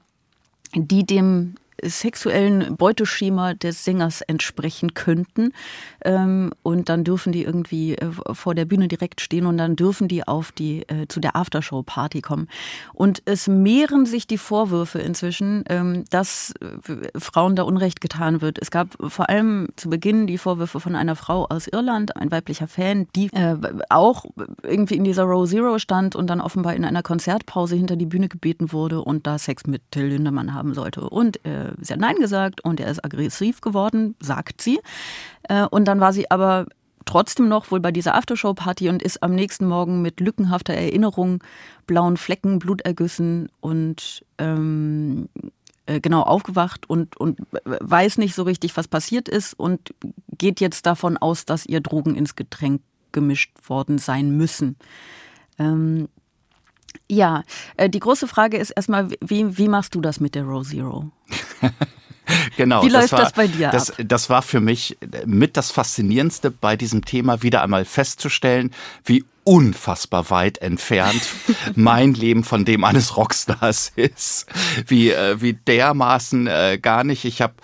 die 0.75 1.05
dem 1.05 1.55
sexuellen 1.83 2.75
Beuteschema 2.75 3.53
des 3.53 3.83
Sängers 3.83 4.21
entsprechen 4.21 4.93
könnten. 4.93 5.53
Ähm, 6.03 6.51
und 6.63 6.89
dann 6.89 7.03
dürfen 7.03 7.31
die 7.31 7.43
irgendwie 7.43 7.95
äh, 7.95 8.11
vor 8.33 8.55
der 8.55 8.65
Bühne 8.65 8.87
direkt 8.87 9.21
stehen 9.21 9.45
und 9.45 9.57
dann 9.57 9.75
dürfen 9.75 10.07
die 10.07 10.27
auf 10.27 10.51
die 10.51 10.81
äh, 10.89 11.07
zu 11.07 11.19
der 11.19 11.35
Aftershow-Party 11.35 12.21
kommen. 12.21 12.47
Und 12.93 13.21
es 13.25 13.47
mehren 13.47 14.05
sich 14.05 14.27
die 14.27 14.37
Vorwürfe 14.37 14.99
inzwischen, 14.99 15.63
ähm, 15.69 16.05
dass 16.09 16.53
äh, 16.61 17.19
Frauen 17.19 17.55
da 17.55 17.63
Unrecht 17.63 18.01
getan 18.01 18.41
wird. 18.41 18.59
Es 18.61 18.71
gab 18.71 18.95
vor 18.99 19.29
allem 19.29 19.69
zu 19.75 19.89
Beginn 19.89 20.27
die 20.27 20.37
Vorwürfe 20.37 20.79
von 20.79 20.95
einer 20.95 21.15
Frau 21.15 21.45
aus 21.45 21.67
Irland, 21.67 22.15
ein 22.15 22.31
weiblicher 22.31 22.67
Fan, 22.67 23.07
die 23.15 23.29
auch 23.89 24.25
irgendwie 24.63 24.95
in 24.95 25.03
dieser 25.03 25.23
Row 25.23 25.47
Zero 25.47 25.79
stand 25.79 26.15
und 26.15 26.27
dann 26.27 26.41
offenbar 26.41 26.75
in 26.75 26.85
einer 26.85 27.03
Konzertpause 27.03 27.75
hinter 27.75 27.95
die 27.95 28.05
Bühne 28.05 28.29
gebeten 28.29 28.71
wurde 28.71 29.01
und 29.01 29.27
da 29.27 29.37
Sex 29.37 29.65
mit 29.67 29.81
Till 29.91 30.05
Lindemann 30.05 30.53
haben 30.53 30.73
sollte. 30.73 31.01
Und 31.09 31.43
äh, 31.45 31.68
sie 31.81 31.93
hat 31.93 31.99
Nein 31.99 32.15
gesagt 32.17 32.61
und 32.61 32.79
er 32.79 32.91
ist 32.91 33.03
aggressiv 33.03 33.61
geworden, 33.61 34.15
sagt 34.19 34.61
sie. 34.61 34.79
Äh, 35.43 35.65
und 35.65 35.85
dann 35.85 35.99
war 35.99 36.13
sie 36.13 36.29
aber 36.31 36.65
trotzdem 37.05 37.47
noch 37.47 37.71
wohl 37.71 37.79
bei 37.79 37.91
dieser 37.91 38.15
Aftershow-Party 38.15 38.89
und 38.89 39.01
ist 39.01 39.23
am 39.23 39.33
nächsten 39.33 39.67
Morgen 39.67 40.01
mit 40.01 40.19
lückenhafter 40.19 40.73
Erinnerung, 40.73 41.43
blauen 41.87 42.17
Flecken, 42.17 42.59
Blutergüssen 42.59 43.49
und 43.61 44.23
ähm, 44.37 45.27
äh, 45.87 45.99
genau 45.99 46.21
aufgewacht 46.21 46.87
und, 46.87 47.17
und 47.17 47.39
weiß 47.63 48.19
nicht 48.19 48.35
so 48.35 48.43
richtig, 48.43 48.77
was 48.77 48.87
passiert 48.87 49.27
ist 49.27 49.53
und 49.53 49.93
geht 50.37 50.59
jetzt 50.59 50.85
davon 50.85 51.17
aus, 51.17 51.45
dass 51.45 51.65
ihr 51.65 51.81
Drogen 51.81 52.15
ins 52.15 52.35
Getränk 52.35 52.81
gemischt 53.11 53.51
worden 53.67 53.97
sein 53.97 54.37
müssen. 54.37 54.75
Ähm, 55.57 56.07
ja, 57.09 57.43
äh, 57.77 57.89
die 57.89 57.99
große 57.99 58.27
Frage 58.27 58.57
ist 58.57 58.71
erstmal, 58.71 59.09
wie, 59.21 59.57
wie 59.57 59.67
machst 59.67 59.95
du 59.95 60.01
das 60.01 60.19
mit 60.19 60.35
der 60.35 60.43
Row 60.43 60.67
Zero? 60.67 61.11
genau. 62.57 62.83
Wie 62.83 62.89
läuft 62.89 63.05
das, 63.05 63.11
war, 63.11 63.19
das 63.19 63.33
bei 63.33 63.47
dir 63.47 63.69
das, 63.69 63.91
ab? 63.91 63.97
Das 64.07 64.29
war 64.29 64.41
für 64.41 64.59
mich 64.59 64.97
mit 65.25 65.57
das 65.57 65.71
Faszinierendste 65.71 66.51
bei 66.51 66.75
diesem 66.75 67.03
Thema, 67.03 67.41
wieder 67.41 67.63
einmal 67.63 67.85
festzustellen, 67.85 68.71
wie 69.03 69.25
unfassbar 69.49 70.29
weit 70.29 70.59
entfernt 70.59 71.27
mein 71.75 72.13
Leben 72.13 72.43
von 72.43 72.65
dem 72.65 72.83
eines 72.83 73.17
Rockstars 73.17 73.93
ist. 73.95 74.45
Wie, 74.85 75.09
äh, 75.09 75.41
wie 75.41 75.53
dermaßen 75.53 76.45
äh, 76.45 76.77
gar 76.79 77.03
nicht. 77.03 77.25
Ich 77.25 77.41
habe 77.41 77.55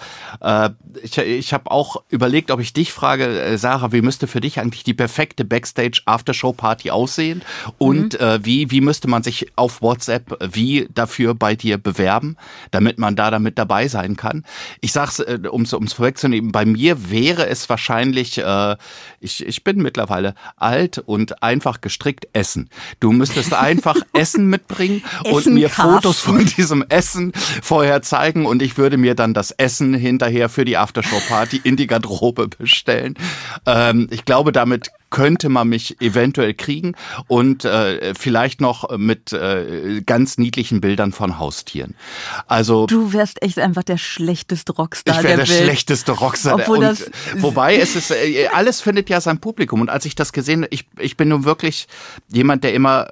äh, 0.41 0.71
ich, 1.03 1.17
ich 1.17 1.53
hab 1.53 1.69
auch 1.69 2.03
überlegt, 2.09 2.51
ob 2.51 2.59
ich 2.59 2.73
dich 2.73 2.91
frage, 2.91 3.39
äh, 3.39 3.57
Sarah, 3.57 3.91
wie 3.91 4.01
müsste 4.01 4.27
für 4.27 4.41
dich 4.41 4.59
eigentlich 4.59 4.83
die 4.83 4.93
perfekte 4.93 5.45
Backstage 5.45 6.01
Aftershow 6.05 6.53
Party 6.53 6.89
aussehen? 6.89 7.43
Und 7.77 8.13
mhm. 8.13 8.25
äh, 8.25 8.45
wie, 8.45 8.71
wie 8.71 8.81
müsste 8.81 9.07
man 9.07 9.23
sich 9.23 9.51
auf 9.55 9.81
WhatsApp 9.81 10.37
wie 10.53 10.87
dafür 10.93 11.35
bei 11.35 11.55
dir 11.55 11.77
bewerben, 11.77 12.35
damit 12.71 12.97
man 12.97 13.15
da 13.15 13.29
damit 13.29 13.59
dabei 13.59 13.87
sein 13.87 14.15
kann? 14.15 14.43
Ich 14.81 14.91
sag's, 14.91 15.19
äh, 15.19 15.39
um 15.49 15.61
es 15.63 15.93
vorwegzunehmen, 15.93 16.51
bei 16.51 16.65
mir 16.65 17.11
wäre 17.11 17.47
es 17.47 17.69
wahrscheinlich, 17.69 18.37
äh, 18.37 18.75
ich, 19.19 19.45
ich 19.45 19.63
bin 19.63 19.83
mittlerweile 19.83 20.33
alt 20.57 20.97
und 20.97 21.43
einfach 21.43 21.74
einfach 21.75 21.81
gestrickt 21.81 22.27
essen. 22.33 22.69
Du 22.99 23.11
müsstest 23.11 23.53
einfach 23.53 23.95
Essen 24.13 24.47
mitbringen 24.47 25.03
und 25.23 25.45
mir 25.47 25.69
Fotos 25.69 26.19
von 26.19 26.45
diesem 26.45 26.83
Essen 26.89 27.31
vorher 27.61 28.01
zeigen 28.01 28.45
und 28.45 28.61
ich 28.61 28.77
würde 28.77 28.97
mir 28.97 29.15
dann 29.15 29.33
das 29.33 29.51
Essen 29.51 29.93
hinterher 29.93 30.49
für 30.49 30.65
die 30.65 30.77
Aftershow-Party 30.77 31.61
in 31.63 31.75
die 31.75 31.87
Garderobe 31.87 32.47
bestellen. 32.47 33.15
Ähm, 33.65 34.07
ich 34.11 34.25
glaube, 34.25 34.51
damit 34.51 34.91
könnte 35.09 35.49
man 35.49 35.69
mich 35.69 36.01
eventuell 36.01 36.53
kriegen 36.53 36.95
und 37.27 37.65
äh, 37.65 38.13
vielleicht 38.15 38.61
noch 38.61 38.97
mit 38.97 39.33
äh, 39.33 40.01
ganz 40.05 40.37
niedlichen 40.37 40.81
Bildern 40.81 41.11
von 41.11 41.39
Haustieren. 41.39 41.95
Also 42.47 42.85
du 42.87 43.13
wärst 43.13 43.41
echt 43.41 43.59
einfach 43.59 43.83
der 43.83 43.97
schlechteste 43.97 44.73
Rockstar 44.73 45.15
ich 45.15 45.21
der, 45.21 45.37
der 45.37 45.47
Welt. 45.47 45.63
schlechteste 45.63 46.11
Rockstar. 46.11 46.55
Obwohl 46.55 46.79
und, 46.79 46.83
das 46.83 47.09
wobei 47.37 47.77
es 47.77 47.95
ist 47.95 48.11
äh, 48.11 48.47
alles 48.47 48.81
findet 48.81 49.09
ja 49.09 49.21
sein 49.21 49.39
Publikum 49.39 49.81
und 49.81 49.89
als 49.89 50.05
ich 50.05 50.15
das 50.15 50.33
gesehen, 50.33 50.65
ich 50.69 50.85
ich 50.99 51.17
bin 51.17 51.29
nun 51.29 51.45
wirklich 51.45 51.87
jemand, 52.31 52.63
der 52.63 52.73
immer 52.73 53.07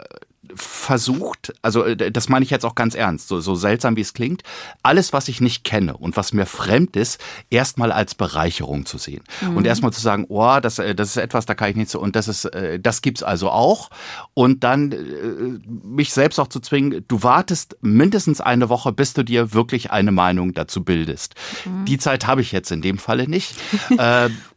versucht, 0.56 1.54
also 1.62 1.84
äh, 1.84 2.12
das 2.12 2.30
meine 2.30 2.44
ich 2.44 2.52
jetzt 2.52 2.66
auch 2.66 2.76
ganz 2.76 2.96
ernst, 2.96 3.28
so, 3.28 3.40
so 3.40 3.56
seltsam 3.56 3.96
wie 3.96 4.02
es 4.02 4.14
klingt, 4.14 4.44
alles, 4.82 5.14
was 5.14 5.28
ich 5.28 5.42
nicht 5.42 5.64
kenne 5.64 5.98
und 5.98 6.18
was 6.18 6.34
mir 6.34 6.46
fremd 6.46 6.96
ist, 6.96 7.20
erstmal 7.50 7.92
als 7.92 8.16
Bereicherung 8.16 8.86
zu 8.86 8.98
sehen. 8.98 9.24
Mhm. 9.42 9.58
Und 9.58 9.68
erstmal 9.68 9.94
zu 9.94 10.02
sagen, 10.02 10.26
oh, 10.30 10.60
das, 10.62 10.80
äh, 10.80 10.96
das 10.96 11.10
ist 11.10 11.18
etwas, 11.18 11.46
da 11.46 11.56
kann 11.56 11.70
ich 11.70 11.76
nicht 11.76 11.90
so, 11.90 12.00
und 12.00 12.16
das 12.16 12.28
ist, 12.28 12.46
äh, 12.46 12.80
das 12.80 13.02
gibt's 13.02 13.24
also 13.24 13.50
auch. 13.50 13.90
Und 14.34 14.64
dann 14.64 15.62
mich 15.84 16.14
selbst 16.14 16.40
auch 16.40 16.48
zu 16.48 16.60
zwingen, 16.60 17.04
du 17.08 17.24
wartest 17.24 17.78
mindestens 17.82 18.42
eine 18.42 18.70
Woche, 18.70 18.92
bis 18.92 19.14
du 19.14 19.24
dir 19.24 19.54
wirklich 19.54 19.92
eine 19.92 20.12
Meinung 20.12 20.54
dazu 20.54 20.84
bildest. 20.84 21.36
Mhm. 21.66 21.86
Die 21.86 21.98
Zeit 21.98 22.28
habe 22.28 22.42
ich 22.42 22.52
jetzt 22.52 22.72
in 22.72 22.82
dem 22.82 22.98
Falle 22.98 23.28
nicht. 23.28 23.56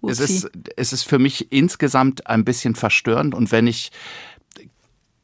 es, 0.07 0.21
ist, 0.21 0.51
es 0.77 0.93
ist 0.93 1.03
für 1.03 1.19
mich 1.19 1.53
insgesamt 1.53 2.27
ein 2.27 2.45
bisschen 2.45 2.75
verstörend 2.75 3.35
und 3.35 3.53
wenn 3.53 3.67
ich 3.67 3.91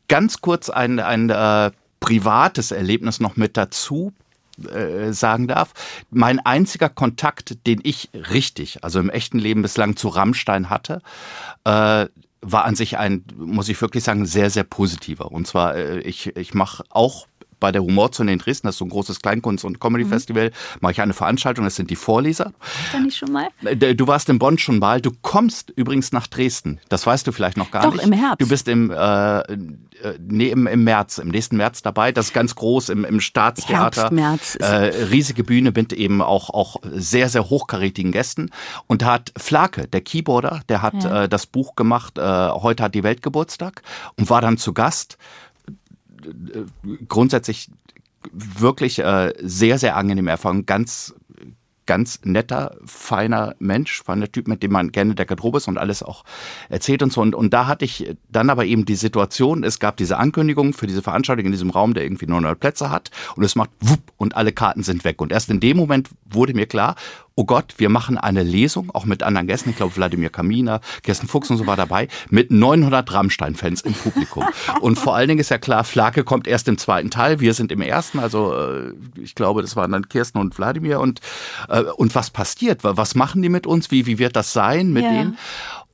ganz 0.08 0.40
kurz 0.40 0.70
ein, 0.70 1.00
ein 1.00 1.30
äh, 1.30 1.70
privates 2.00 2.70
Erlebnis 2.70 3.20
noch 3.20 3.36
mit 3.36 3.56
dazu 3.56 4.12
äh, 4.70 5.12
sagen 5.12 5.48
darf. 5.48 5.72
Mein 6.10 6.38
einziger 6.40 6.88
Kontakt, 6.88 7.66
den 7.66 7.80
ich 7.82 8.10
richtig, 8.12 8.84
also 8.84 9.00
im 9.00 9.10
echten 9.10 9.38
Leben 9.38 9.62
bislang 9.62 9.96
zu 9.96 10.08
Rammstein 10.08 10.68
hatte, 10.68 11.00
äh, 11.64 12.06
war 12.44 12.64
an 12.64 12.74
sich 12.74 12.98
ein, 12.98 13.24
muss 13.36 13.68
ich 13.68 13.80
wirklich 13.80 14.04
sagen, 14.04 14.26
sehr, 14.26 14.50
sehr 14.50 14.64
positiver. 14.64 15.30
Und 15.30 15.46
zwar, 15.46 15.76
äh, 15.76 16.00
ich, 16.00 16.36
ich 16.36 16.54
mache 16.54 16.84
auch 16.90 17.26
bei 17.62 17.70
der 17.70 17.82
Humorzone 17.82 18.32
in 18.32 18.40
Dresden, 18.40 18.66
das 18.66 18.74
ist 18.74 18.80
so 18.80 18.84
ein 18.84 18.90
großes 18.90 19.20
Kleinkunst- 19.22 19.64
und 19.64 19.78
Comedy-Festival, 19.78 20.48
mhm. 20.48 20.78
mache 20.80 20.92
ich 20.92 21.00
eine 21.00 21.14
Veranstaltung, 21.14 21.64
das 21.64 21.76
sind 21.76 21.90
die 21.90 21.96
Vorleser. 21.96 22.52
War 22.92 23.06
ich 23.06 23.16
schon 23.16 23.30
mal? 23.30 23.48
Äh, 23.64 23.94
du 23.94 24.06
warst 24.08 24.28
in 24.28 24.40
Bonn 24.40 24.58
schon 24.58 24.80
mal. 24.80 25.00
Du 25.00 25.12
kommst 25.22 25.70
übrigens 25.70 26.10
nach 26.10 26.26
Dresden. 26.26 26.80
Das 26.88 27.06
weißt 27.06 27.24
du 27.24 27.30
vielleicht 27.30 27.56
noch 27.56 27.70
gar 27.70 27.84
Doch, 27.84 27.92
nicht. 27.92 28.02
Doch, 28.02 28.06
im 28.08 28.12
Herbst. 28.12 28.40
Du 28.40 28.48
bist 28.48 28.66
im, 28.66 28.90
äh, 28.90 29.38
äh, 29.38 30.18
nee, 30.18 30.48
im, 30.48 30.66
im 30.66 30.82
März, 30.82 31.18
im 31.18 31.28
nächsten 31.28 31.56
März 31.56 31.82
dabei. 31.82 32.10
Das 32.10 32.26
ist 32.26 32.34
ganz 32.34 32.56
groß 32.56 32.88
im, 32.88 33.04
im 33.04 33.20
Staatstheater. 33.20 34.10
Herbst, 34.10 34.12
März. 34.12 34.56
Äh, 34.56 35.06
riesige 35.10 35.44
Bühne 35.44 35.70
mit 35.74 35.92
eben 35.92 36.20
auch, 36.20 36.50
auch 36.50 36.76
sehr, 36.82 37.28
sehr 37.28 37.48
hochkarätigen 37.48 38.10
Gästen. 38.10 38.50
Und 38.88 39.02
da 39.02 39.12
hat 39.12 39.32
Flake, 39.36 39.86
der 39.86 40.00
Keyboarder, 40.00 40.62
der 40.68 40.82
hat 40.82 41.04
ja. 41.04 41.22
äh, 41.22 41.28
das 41.28 41.46
Buch 41.46 41.76
gemacht, 41.76 42.18
äh, 42.18 42.22
Heute 42.22 42.82
hat 42.82 42.96
die 42.96 43.04
Welt 43.04 43.22
Geburtstag 43.22 43.82
und 44.18 44.28
war 44.30 44.40
dann 44.40 44.58
zu 44.58 44.72
Gast 44.72 45.16
grundsätzlich 47.08 47.70
wirklich 48.32 48.98
äh, 48.98 49.32
sehr, 49.40 49.78
sehr 49.78 49.96
angenehme 49.96 50.30
Erfahrung. 50.30 50.66
Ganz, 50.66 51.14
ganz 51.86 52.20
netter, 52.24 52.76
feiner 52.84 53.54
Mensch, 53.58 54.02
feiner 54.02 54.30
Typ, 54.30 54.48
mit 54.48 54.62
dem 54.62 54.72
man 54.72 54.92
gerne 54.92 55.14
der 55.14 55.26
Garderobe 55.26 55.58
ist 55.58 55.68
und 55.68 55.78
alles 55.78 56.02
auch 56.02 56.24
erzählt 56.68 57.02
und 57.02 57.12
so. 57.12 57.20
Und, 57.20 57.34
und 57.34 57.52
da 57.52 57.66
hatte 57.66 57.84
ich 57.84 58.14
dann 58.30 58.50
aber 58.50 58.64
eben 58.64 58.84
die 58.84 58.94
Situation, 58.94 59.64
es 59.64 59.78
gab 59.78 59.96
diese 59.96 60.18
Ankündigung 60.18 60.72
für 60.72 60.86
diese 60.86 61.02
Veranstaltung 61.02 61.46
in 61.46 61.52
diesem 61.52 61.70
Raum, 61.70 61.94
der 61.94 62.04
irgendwie 62.04 62.26
900 62.26 62.58
Plätze 62.58 62.90
hat 62.90 63.10
und 63.36 63.42
es 63.44 63.56
macht 63.56 63.70
wupp 63.80 64.12
und 64.16 64.36
alle 64.36 64.52
Karten 64.52 64.82
sind 64.82 65.04
weg. 65.04 65.20
Und 65.20 65.32
erst 65.32 65.50
in 65.50 65.60
dem 65.60 65.76
Moment 65.76 66.10
wurde 66.24 66.54
mir 66.54 66.66
klar, 66.66 66.94
oh 67.34 67.44
Gott, 67.44 67.74
wir 67.78 67.88
machen 67.88 68.18
eine 68.18 68.42
Lesung, 68.42 68.90
auch 68.92 69.04
mit 69.04 69.22
anderen 69.22 69.46
Gästen, 69.46 69.70
ich 69.70 69.76
glaube 69.76 69.96
Wladimir 69.96 70.30
Kamina, 70.30 70.80
Kirsten 71.02 71.28
Fuchs 71.28 71.50
und 71.50 71.56
so 71.56 71.66
war 71.66 71.76
dabei, 71.76 72.08
mit 72.30 72.50
900 72.50 73.12
Rammstein-Fans 73.12 73.82
im 73.82 73.94
Publikum. 73.94 74.44
Und 74.80 74.98
vor 74.98 75.14
allen 75.16 75.28
Dingen 75.28 75.40
ist 75.40 75.50
ja 75.50 75.58
klar, 75.58 75.84
Flake 75.84 76.24
kommt 76.24 76.46
erst 76.46 76.68
im 76.68 76.78
zweiten 76.78 77.10
Teil, 77.10 77.40
wir 77.40 77.54
sind 77.54 77.72
im 77.72 77.80
ersten, 77.80 78.18
also 78.18 78.54
äh, 78.54 78.92
ich 79.20 79.34
glaube, 79.34 79.62
das 79.62 79.76
waren 79.76 79.92
dann 79.92 80.08
Kirsten 80.08 80.38
und 80.38 80.56
Wladimir 80.58 81.00
und, 81.00 81.20
äh, 81.68 81.82
und 81.82 82.14
was 82.14 82.30
passiert? 82.30 82.80
Was 82.82 83.14
machen 83.14 83.42
die 83.42 83.48
mit 83.48 83.66
uns? 83.66 83.90
Wie, 83.90 84.06
wie 84.06 84.18
wird 84.18 84.36
das 84.36 84.52
sein 84.52 84.92
mit 84.92 85.04
ja. 85.04 85.12
denen? 85.12 85.38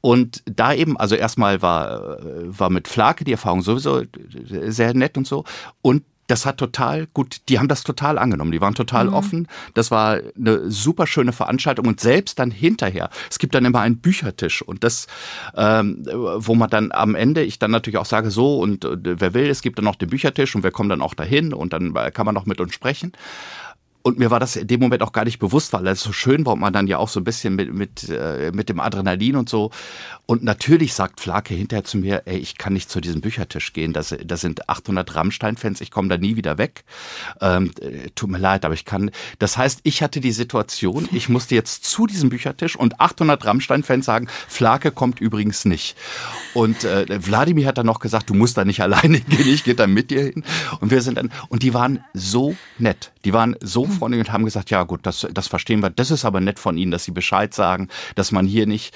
Und 0.00 0.42
da 0.46 0.72
eben, 0.72 0.96
also 0.96 1.14
erstmal 1.14 1.60
war, 1.62 2.20
äh, 2.20 2.58
war 2.58 2.70
mit 2.70 2.88
Flake 2.88 3.24
die 3.24 3.32
Erfahrung 3.32 3.62
sowieso 3.62 4.02
sehr 4.44 4.94
nett 4.94 5.16
und 5.16 5.26
so. 5.26 5.44
Und 5.82 6.04
das 6.28 6.46
hat 6.46 6.58
total 6.58 7.06
gut, 7.06 7.40
die 7.48 7.58
haben 7.58 7.68
das 7.68 7.82
total 7.82 8.18
angenommen, 8.18 8.52
die 8.52 8.60
waren 8.60 8.74
total 8.74 9.06
mhm. 9.06 9.14
offen. 9.14 9.48
Das 9.74 9.90
war 9.90 10.20
eine 10.36 10.70
super 10.70 11.06
schöne 11.06 11.32
Veranstaltung 11.32 11.86
und 11.86 12.00
selbst 12.00 12.38
dann 12.38 12.50
hinterher, 12.50 13.10
es 13.28 13.38
gibt 13.38 13.54
dann 13.54 13.64
immer 13.64 13.80
einen 13.80 13.98
Büchertisch 13.98 14.62
und 14.62 14.84
das, 14.84 15.08
ähm, 15.56 16.06
wo 16.06 16.54
man 16.54 16.70
dann 16.70 16.92
am 16.92 17.14
Ende, 17.14 17.42
ich 17.42 17.58
dann 17.58 17.70
natürlich 17.70 17.98
auch 17.98 18.06
sage, 18.06 18.30
so 18.30 18.58
und 18.60 18.84
äh, 18.84 19.20
wer 19.20 19.34
will, 19.34 19.48
es 19.48 19.62
gibt 19.62 19.78
dann 19.78 19.86
noch 19.86 19.96
den 19.96 20.10
Büchertisch 20.10 20.54
und 20.54 20.62
wir 20.62 20.70
kommen 20.70 20.90
dann 20.90 21.02
auch 21.02 21.14
dahin 21.14 21.52
und 21.52 21.72
dann 21.72 21.94
kann 22.12 22.26
man 22.26 22.34
noch 22.34 22.46
mit 22.46 22.60
uns 22.60 22.74
sprechen. 22.74 23.12
Und 24.02 24.18
mir 24.18 24.30
war 24.30 24.40
das 24.40 24.56
in 24.56 24.66
dem 24.66 24.80
Moment 24.80 25.02
auch 25.02 25.12
gar 25.12 25.24
nicht 25.24 25.38
bewusst, 25.38 25.72
weil 25.72 25.86
es 25.88 26.00
so 26.00 26.12
schön 26.12 26.46
war 26.46 26.54
und 26.54 26.60
man 26.60 26.72
dann 26.72 26.86
ja 26.86 26.98
auch 26.98 27.08
so 27.08 27.20
ein 27.20 27.24
bisschen 27.24 27.54
mit, 27.56 27.74
mit, 27.74 28.08
äh, 28.08 28.52
mit 28.54 28.68
dem 28.68 28.80
Adrenalin 28.80 29.36
und 29.36 29.48
so. 29.48 29.70
Und 30.26 30.42
natürlich 30.44 30.94
sagt 30.94 31.20
Flake 31.20 31.54
hinterher 31.54 31.84
zu 31.84 31.98
mir, 31.98 32.22
ey, 32.26 32.38
ich 32.38 32.58
kann 32.58 32.74
nicht 32.74 32.90
zu 32.90 33.00
diesem 33.00 33.20
Büchertisch 33.20 33.72
gehen. 33.72 33.92
Das, 33.92 34.14
das 34.24 34.40
sind 34.40 34.68
800 34.68 35.14
Rammstein-Fans, 35.14 35.80
ich 35.80 35.90
komme 35.90 36.08
da 36.08 36.16
nie 36.16 36.36
wieder 36.36 36.58
weg. 36.58 36.84
Ähm, 37.40 37.72
äh, 37.80 38.10
tut 38.14 38.30
mir 38.30 38.38
leid, 38.38 38.64
aber 38.64 38.74
ich 38.74 38.84
kann. 38.84 39.10
Das 39.38 39.56
heißt, 39.56 39.80
ich 39.82 40.02
hatte 40.02 40.20
die 40.20 40.32
Situation, 40.32 41.08
ich 41.12 41.28
musste 41.28 41.54
jetzt 41.54 41.84
zu 41.84 42.06
diesem 42.06 42.30
Büchertisch 42.30 42.76
und 42.76 43.00
800 43.00 43.44
Rammstein-Fans 43.44 44.06
sagen, 44.06 44.28
Flake 44.48 44.92
kommt 44.92 45.20
übrigens 45.20 45.64
nicht. 45.64 45.96
Und 46.54 46.84
äh, 46.84 47.06
Wladimir 47.26 47.66
hat 47.66 47.78
dann 47.78 47.86
noch 47.86 48.00
gesagt, 48.00 48.30
du 48.30 48.34
musst 48.34 48.56
da 48.56 48.64
nicht 48.64 48.82
alleine 48.82 49.20
gehen, 49.20 49.48
ich 49.48 49.64
gehe 49.64 49.74
dann 49.74 49.92
mit 49.92 50.10
dir 50.10 50.22
hin. 50.22 50.44
Und 50.80 50.90
wir 50.90 51.02
sind 51.02 51.16
dann, 51.18 51.30
und 51.48 51.62
die 51.62 51.74
waren 51.74 52.04
so 52.14 52.54
nett. 52.78 53.12
Die 53.28 53.34
waren 53.34 53.56
so 53.60 53.84
freundlich 53.84 54.20
und 54.20 54.32
haben 54.32 54.46
gesagt, 54.46 54.70
ja 54.70 54.84
gut, 54.84 55.00
das, 55.02 55.26
das 55.30 55.48
verstehen 55.48 55.82
wir. 55.82 55.90
Das 55.90 56.10
ist 56.10 56.24
aber 56.24 56.40
nett 56.40 56.58
von 56.58 56.78
Ihnen, 56.78 56.90
dass 56.90 57.04
Sie 57.04 57.10
Bescheid 57.10 57.52
sagen, 57.52 57.88
dass 58.14 58.32
man 58.32 58.46
hier 58.46 58.66
nicht. 58.66 58.94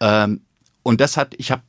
Ähm, 0.00 0.40
und 0.82 1.02
das 1.02 1.18
hat, 1.18 1.34
ich 1.36 1.50
habe 1.50 1.60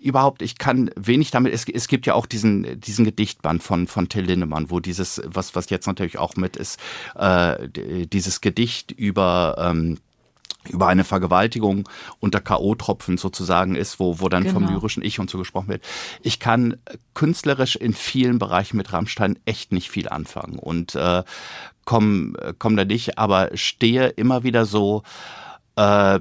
überhaupt, 0.00 0.40
ich 0.40 0.56
kann 0.56 0.90
wenig 0.96 1.32
damit, 1.32 1.52
es, 1.52 1.68
es 1.68 1.86
gibt 1.86 2.06
ja 2.06 2.14
auch 2.14 2.24
diesen, 2.24 2.80
diesen 2.80 3.04
Gedichtband 3.04 3.62
von, 3.62 3.88
von 3.88 4.08
Till 4.08 4.24
Lindemann, 4.24 4.70
wo 4.70 4.80
dieses, 4.80 5.20
was, 5.26 5.54
was 5.54 5.68
jetzt 5.68 5.86
natürlich 5.86 6.16
auch 6.16 6.34
mit 6.36 6.56
ist, 6.56 6.80
äh, 7.14 7.68
dieses 7.68 8.40
Gedicht 8.40 8.90
über, 8.92 9.56
ähm, 9.58 9.98
über 10.68 10.88
eine 10.88 11.04
Vergewaltigung 11.04 11.88
unter 12.18 12.40
K.O.-Tropfen 12.40 13.18
sozusagen 13.18 13.74
ist, 13.74 13.98
wo, 13.98 14.20
wo 14.20 14.28
dann 14.28 14.44
genau. 14.44 14.54
vom 14.54 14.68
lyrischen 14.68 15.02
Ich 15.02 15.18
und 15.18 15.30
so 15.30 15.38
gesprochen 15.38 15.68
wird. 15.68 15.82
Ich 16.22 16.38
kann 16.38 16.76
künstlerisch 17.14 17.76
in 17.76 17.94
vielen 17.94 18.38
Bereichen 18.38 18.76
mit 18.76 18.92
Rammstein 18.92 19.38
echt 19.46 19.72
nicht 19.72 19.90
viel 19.90 20.08
anfangen 20.08 20.58
und 20.58 20.94
äh, 20.94 21.22
komme 21.84 22.54
komm 22.58 22.76
da 22.76 22.84
nicht, 22.84 23.18
aber 23.18 23.56
stehe 23.56 24.08
immer 24.08 24.42
wieder 24.42 24.66
so 24.66 25.02
äh, 25.76 26.20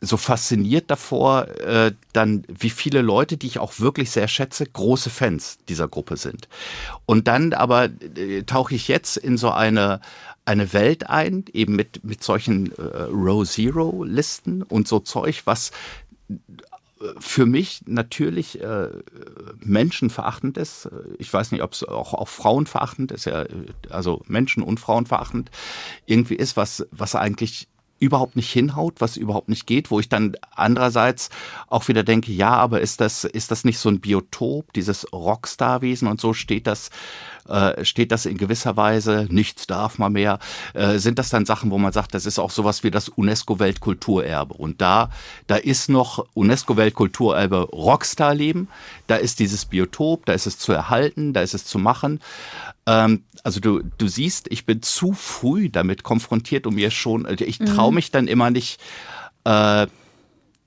so 0.00 0.16
fasziniert 0.16 0.90
davor, 0.90 1.48
äh, 1.60 1.92
dann 2.12 2.44
wie 2.48 2.70
viele 2.70 3.02
Leute, 3.02 3.36
die 3.36 3.46
ich 3.46 3.58
auch 3.58 3.80
wirklich 3.80 4.10
sehr 4.10 4.28
schätze, 4.28 4.64
große 4.64 5.10
Fans 5.10 5.58
dieser 5.68 5.88
Gruppe 5.88 6.16
sind. 6.16 6.48
Und 7.04 7.28
dann 7.28 7.52
aber 7.52 7.90
äh, 8.16 8.42
tauche 8.44 8.74
ich 8.74 8.88
jetzt 8.88 9.18
in 9.18 9.36
so 9.36 9.50
eine 9.50 10.00
eine 10.50 10.72
Welt 10.72 11.08
ein, 11.08 11.44
eben 11.52 11.76
mit 11.76 12.04
mit 12.04 12.22
solchen 12.22 12.72
äh, 12.76 13.02
Row 13.04 13.48
Zero 13.48 14.04
Listen 14.04 14.62
und 14.62 14.88
so 14.88 15.00
Zeug, 15.00 15.42
was 15.44 15.70
für 17.18 17.46
mich 17.46 17.82
natürlich 17.86 18.60
äh, 18.60 18.88
menschenverachtend 19.58 20.58
ist. 20.58 20.88
Ich 21.18 21.32
weiß 21.32 21.50
nicht, 21.52 21.62
ob 21.62 21.72
es 21.72 21.82
auch, 21.84 22.12
auch 22.12 22.28
frauenverachtend 22.28 23.10
ist, 23.12 23.24
ja, 23.24 23.46
also 23.88 24.22
Menschen- 24.26 24.62
und 24.62 24.80
Frauenverachtend 24.80 25.50
irgendwie 26.04 26.34
ist, 26.34 26.56
was, 26.56 26.86
was 26.90 27.14
eigentlich 27.14 27.68
überhaupt 28.00 28.36
nicht 28.36 28.50
hinhaut, 28.50 29.00
was 29.00 29.16
überhaupt 29.16 29.48
nicht 29.48 29.66
geht, 29.66 29.90
wo 29.90 30.00
ich 30.00 30.08
dann 30.08 30.36
andererseits 30.52 31.30
auch 31.68 31.88
wieder 31.88 32.02
denke, 32.02 32.32
ja, 32.32 32.52
aber 32.52 32.80
ist 32.80 33.00
das, 33.00 33.24
ist 33.24 33.50
das 33.50 33.64
nicht 33.64 33.78
so 33.78 33.90
ein 33.90 34.00
Biotop, 34.00 34.72
dieses 34.72 35.10
Rockstar-Wesen 35.12 36.08
und 36.08 36.20
so 36.20 36.32
steht 36.32 36.66
das, 36.66 36.90
äh, 37.48 37.84
steht 37.84 38.12
das 38.12 38.26
in 38.26 38.36
gewisser 38.36 38.76
Weise, 38.76 39.26
nichts 39.30 39.66
darf 39.66 39.98
man 39.98 40.12
mehr, 40.12 40.38
äh, 40.74 40.98
sind 40.98 41.18
das 41.18 41.28
dann 41.28 41.46
Sachen, 41.46 41.70
wo 41.70 41.78
man 41.78 41.92
sagt, 41.92 42.14
das 42.14 42.26
ist 42.26 42.38
auch 42.38 42.50
sowas 42.50 42.82
wie 42.84 42.90
das 42.90 43.08
UNESCO-Weltkulturerbe. 43.08 44.54
Und 44.54 44.80
da, 44.80 45.10
da 45.46 45.56
ist 45.56 45.88
noch 45.88 46.26
UNESCO-Weltkulturerbe 46.34 47.62
Rockstar-Leben, 47.62 48.68
da 49.06 49.16
ist 49.16 49.38
dieses 49.38 49.64
Biotop, 49.64 50.26
da 50.26 50.32
ist 50.32 50.46
es 50.46 50.58
zu 50.58 50.72
erhalten, 50.72 51.32
da 51.32 51.42
ist 51.42 51.54
es 51.54 51.64
zu 51.64 51.78
machen. 51.78 52.20
Ähm, 52.86 53.24
also 53.44 53.60
du, 53.60 53.82
du 53.98 54.08
siehst, 54.08 54.48
ich 54.50 54.66
bin 54.66 54.82
zu 54.82 55.12
früh 55.12 55.70
damit 55.70 56.02
konfrontiert 56.02 56.66
und 56.66 56.74
mir 56.74 56.90
schon, 56.90 57.26
also 57.26 57.44
ich 57.44 57.58
traue 57.58 57.90
mhm. 57.90 57.94
mich 57.96 58.10
dann 58.10 58.28
immer 58.28 58.50
nicht, 58.50 58.80
äh, 59.44 59.86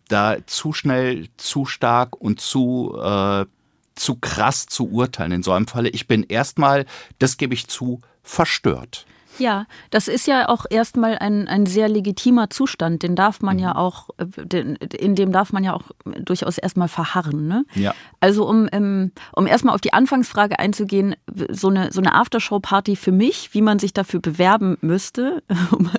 da 0.10 0.38
zu 0.46 0.74
schnell, 0.74 1.28
zu 1.38 1.66
stark 1.66 2.16
und 2.20 2.40
zu, 2.40 2.98
äh, 3.02 3.46
zu 3.96 4.16
krass 4.16 4.66
zu 4.68 4.90
urteilen 4.90 5.32
in 5.32 5.44
so 5.44 5.52
einem 5.52 5.68
Falle. 5.68 5.90
Ich 5.90 6.08
bin 6.08 6.24
erstmal, 6.24 6.86
das 7.20 7.38
gebe 7.38 7.54
ich 7.54 7.68
zu, 7.68 8.02
verstört. 8.24 9.06
Ja, 9.38 9.66
das 9.90 10.08
ist 10.08 10.28
ja 10.28 10.50
auch 10.50 10.66
erstmal 10.70 11.18
ein, 11.18 11.48
ein 11.48 11.66
sehr 11.66 11.90
legitimer 11.90 12.50
Zustand. 12.50 13.04
Den 13.04 13.16
darf 13.16 13.42
man 13.42 13.60
ja 13.60 13.72
mhm. 13.72 13.78
auch, 13.78 14.10
äh, 14.18 14.76
in 14.98 15.16
dem 15.16 15.32
darf 15.32 15.54
man 15.54 15.64
ja 15.64 15.74
auch 15.74 15.84
durchaus 16.04 16.58
erstmal 16.58 16.88
verharren. 16.88 17.48
Ne? 17.48 17.66
Ja. 17.76 17.94
Also 18.20 18.48
um, 18.48 18.68
ähm, 18.72 19.12
um 19.34 19.48
erstmal 19.48 19.76
auf 19.76 19.82
die 19.82 19.94
Anfangsfrage 19.94 20.60
einzugehen, 20.60 21.16
so 21.50 21.70
eine, 21.70 21.92
so 21.92 22.02
eine 22.02 22.16
Aftershow-Party 22.16 22.96
für 22.96 23.12
mich, 23.12 23.54
wie 23.54 23.62
man 23.62 23.80
sich 23.80 23.94
dafür 23.94 24.20
bewerben 24.20 24.78
müsste, 24.82 25.44
um 25.72 25.90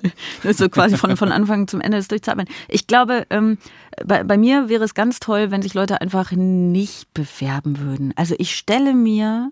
so 0.43 0.69
quasi 0.69 0.97
von, 0.97 1.17
von 1.17 1.31
Anfang 1.31 1.67
zum 1.67 1.81
Ende 1.81 1.97
das 1.97 2.07
durchzuarbeiten. 2.07 2.53
Ich 2.67 2.87
glaube, 2.87 3.25
ähm, 3.29 3.57
bei, 4.05 4.23
bei 4.23 4.37
mir 4.37 4.69
wäre 4.69 4.83
es 4.83 4.93
ganz 4.93 5.19
toll, 5.19 5.51
wenn 5.51 5.61
sich 5.61 5.73
Leute 5.73 6.01
einfach 6.01 6.31
nicht 6.31 7.13
bewerben 7.13 7.79
würden. 7.79 8.13
Also 8.15 8.35
ich 8.37 8.55
stelle 8.55 8.93
mir 8.93 9.51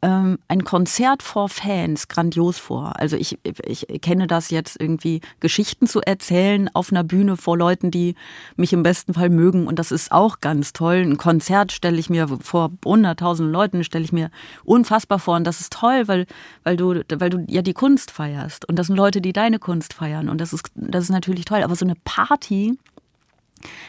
ähm, 0.00 0.38
ein 0.46 0.62
Konzert 0.62 1.22
vor 1.22 1.48
Fans 1.48 2.06
grandios 2.06 2.58
vor. 2.58 2.98
Also 3.00 3.16
ich, 3.16 3.38
ich 3.42 3.86
kenne 4.00 4.28
das 4.28 4.50
jetzt 4.50 4.80
irgendwie, 4.80 5.20
Geschichten 5.40 5.88
zu 5.88 6.00
erzählen 6.00 6.70
auf 6.72 6.92
einer 6.92 7.02
Bühne 7.02 7.36
vor 7.36 7.58
Leuten, 7.58 7.90
die 7.90 8.14
mich 8.56 8.72
im 8.72 8.84
besten 8.84 9.14
Fall 9.14 9.28
mögen. 9.28 9.66
Und 9.66 9.78
das 9.78 9.90
ist 9.90 10.12
auch 10.12 10.40
ganz 10.40 10.72
toll. 10.72 10.96
Ein 10.96 11.16
Konzert 11.16 11.72
stelle 11.72 11.98
ich 11.98 12.10
mir 12.10 12.28
vor 12.40 12.70
hunderttausend 12.84 13.50
Leuten, 13.50 13.82
stelle 13.82 14.04
ich 14.04 14.12
mir 14.12 14.30
unfassbar 14.64 15.18
vor. 15.18 15.34
Und 15.36 15.44
das 15.44 15.60
ist 15.60 15.72
toll, 15.72 16.06
weil, 16.06 16.26
weil, 16.62 16.76
du, 16.76 17.02
weil 17.16 17.30
du 17.30 17.44
ja 17.48 17.62
die 17.62 17.74
Kunst 17.74 18.12
feierst. 18.12 18.68
Und 18.68 18.78
das 18.78 18.86
sind 18.86 18.96
Leute, 18.96 19.20
die 19.20 19.32
deine 19.32 19.58
Kunst 19.58 19.94
feiern. 19.94 20.28
Und 20.28 20.40
das 20.40 20.52
ist, 20.52 20.70
das 20.76 21.04
ist 21.04 21.10
natürlich 21.10 21.44
toll. 21.44 21.64
Aber 21.64 21.74
so 21.74 21.84
eine 21.84 21.96
Party, 22.04 22.78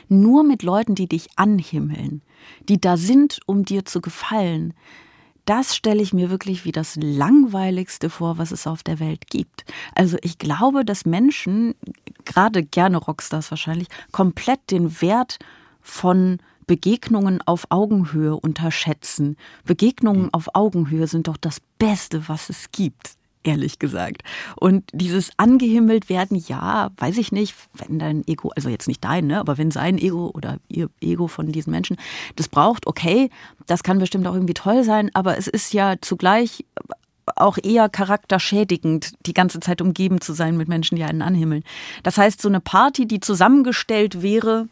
nur 0.08 0.44
mit 0.44 0.64
Leuten, 0.64 0.96
die 0.96 1.08
dich 1.08 1.28
anhimmeln, 1.36 2.24
die 2.68 2.82
da 2.82 2.98
sind, 2.98 3.40
um 3.46 3.64
dir 3.64 3.86
zu 3.86 4.02
gefallen, 4.02 4.74
das 5.50 5.76
stelle 5.76 6.04
ich 6.04 6.14
mir 6.14 6.30
wirklich 6.30 6.64
wie 6.64 6.72
das 6.72 6.96
langweiligste 6.96 8.12
vor, 8.12 8.38
was 8.38 8.52
es 8.52 8.68
auf 8.68 8.84
der 8.84 9.00
Welt 9.00 9.32
gibt. 9.32 9.66
Also 9.96 10.16
ich 10.22 10.38
glaube, 10.38 10.86
dass 10.86 11.06
Menschen, 11.06 11.74
gerade 12.24 12.64
gerne 12.64 12.98
Rockstars 12.98 13.50
wahrscheinlich, 13.50 13.88
komplett 14.12 14.60
den 14.70 15.02
Wert 15.02 15.40
von 15.82 16.38
Begegnungen 16.68 17.42
auf 17.42 17.66
Augenhöhe 17.70 18.36
unterschätzen. 18.36 19.38
Begegnungen 19.66 20.32
auf 20.32 20.50
Augenhöhe 20.54 21.08
sind 21.08 21.28
doch 21.28 21.38
das 21.38 21.62
Beste, 21.80 22.30
was 22.30 22.50
es 22.50 22.70
gibt 22.72 23.19
ehrlich 23.50 23.80
gesagt. 23.80 24.22
Und 24.56 24.90
dieses 24.94 25.32
angehimmelt 25.38 26.10
werden, 26.10 26.38
ja, 26.48 26.92
weiß 26.98 27.18
ich 27.18 27.32
nicht, 27.32 27.56
wenn 27.74 28.00
dein 28.00 28.28
Ego, 28.28 28.52
also 28.56 28.70
jetzt 28.70 28.88
nicht 28.88 29.04
dein, 29.04 29.28
ne, 29.28 29.40
aber 29.40 29.58
wenn 29.58 29.72
sein 29.72 29.98
Ego 29.98 30.32
oder 30.34 30.58
ihr 30.68 30.90
Ego 31.02 31.28
von 31.28 31.52
diesen 31.52 31.72
Menschen 31.72 31.98
das 32.36 32.48
braucht, 32.48 32.88
okay, 32.88 33.30
das 33.66 33.84
kann 33.84 34.00
bestimmt 34.00 34.28
auch 34.28 34.34
irgendwie 34.34 34.54
toll 34.54 34.84
sein, 34.84 35.10
aber 35.14 35.38
es 35.38 35.48
ist 35.48 35.74
ja 35.74 35.96
zugleich 36.00 36.66
auch 37.36 37.58
eher 37.62 37.90
charakterschädigend, 37.90 39.14
die 39.26 39.34
ganze 39.34 39.60
Zeit 39.60 39.82
umgeben 39.82 40.22
zu 40.22 40.34
sein 40.34 40.58
mit 40.58 40.68
Menschen, 40.68 40.96
die 40.96 41.04
einen 41.04 41.22
anhimmeln. 41.22 41.64
Das 42.04 42.18
heißt, 42.18 42.42
so 42.42 42.50
eine 42.50 42.60
Party, 42.60 43.08
die 43.08 43.20
zusammengestellt 43.20 44.22
wäre 44.22 44.68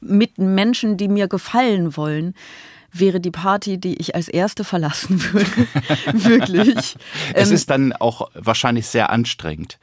mit 0.00 0.38
Menschen, 0.38 0.96
die 0.96 1.08
mir 1.08 1.28
gefallen 1.28 1.96
wollen, 1.96 2.34
wäre 2.92 3.20
die 3.20 3.30
Party, 3.30 3.78
die 3.78 3.94
ich 3.96 4.14
als 4.14 4.28
erste 4.28 4.64
verlassen 4.64 5.22
würde. 5.32 5.50
Wirklich. 6.12 6.96
Es 7.34 7.48
ähm, 7.48 7.54
ist 7.54 7.70
dann 7.70 7.92
auch 7.92 8.30
wahrscheinlich 8.34 8.86
sehr 8.86 9.10
anstrengend 9.10 9.78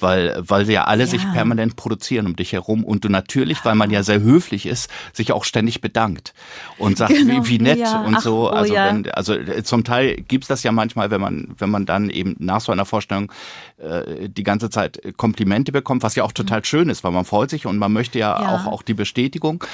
weil, 0.00 0.36
weil 0.40 0.64
sie 0.64 0.72
ja 0.74 0.84
alle 0.84 1.04
ja. 1.04 1.06
sich 1.08 1.22
permanent 1.32 1.76
produzieren 1.76 2.26
um 2.26 2.36
dich 2.36 2.52
herum 2.52 2.84
und 2.84 3.04
du 3.04 3.08
natürlich, 3.08 3.64
weil 3.64 3.74
man 3.74 3.90
ja 3.90 4.02
sehr 4.02 4.20
höflich 4.20 4.66
ist, 4.66 4.90
sich 5.12 5.32
auch 5.32 5.44
ständig 5.44 5.80
bedankt 5.80 6.34
und 6.78 6.98
sagt, 6.98 7.14
genau. 7.14 7.44
wie, 7.44 7.48
wie 7.48 7.58
nett 7.58 7.78
ja. 7.78 8.02
und 8.02 8.16
Ach, 8.16 8.20
so. 8.20 8.50
Oh, 8.50 8.52
also, 8.52 8.74
ja. 8.74 8.86
wenn, 8.86 9.10
also 9.10 9.34
äh, 9.34 9.62
zum 9.62 9.84
Teil 9.84 10.16
gibt's 10.16 10.48
das 10.48 10.62
ja 10.62 10.72
manchmal, 10.72 11.10
wenn 11.10 11.20
man, 11.20 11.54
wenn 11.58 11.70
man 11.70 11.86
dann 11.86 12.10
eben 12.10 12.36
nach 12.38 12.60
so 12.60 12.72
einer 12.72 12.84
Vorstellung 12.84 13.32
äh, 13.78 14.28
die 14.28 14.42
ganze 14.42 14.70
Zeit 14.70 15.00
Komplimente 15.16 15.72
bekommt, 15.72 16.02
was 16.02 16.14
ja 16.14 16.24
auch 16.24 16.32
total 16.32 16.60
mhm. 16.60 16.64
schön 16.64 16.88
ist, 16.88 17.04
weil 17.04 17.12
man 17.12 17.24
freut 17.24 17.50
sich 17.50 17.66
und 17.66 17.78
man 17.78 17.92
möchte 17.92 18.18
ja, 18.18 18.36
Auch, 18.38 18.66
auch 18.66 18.82
die 18.82 18.94
Bestätigung. 18.94 19.64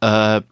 Äh, 0.00 0.42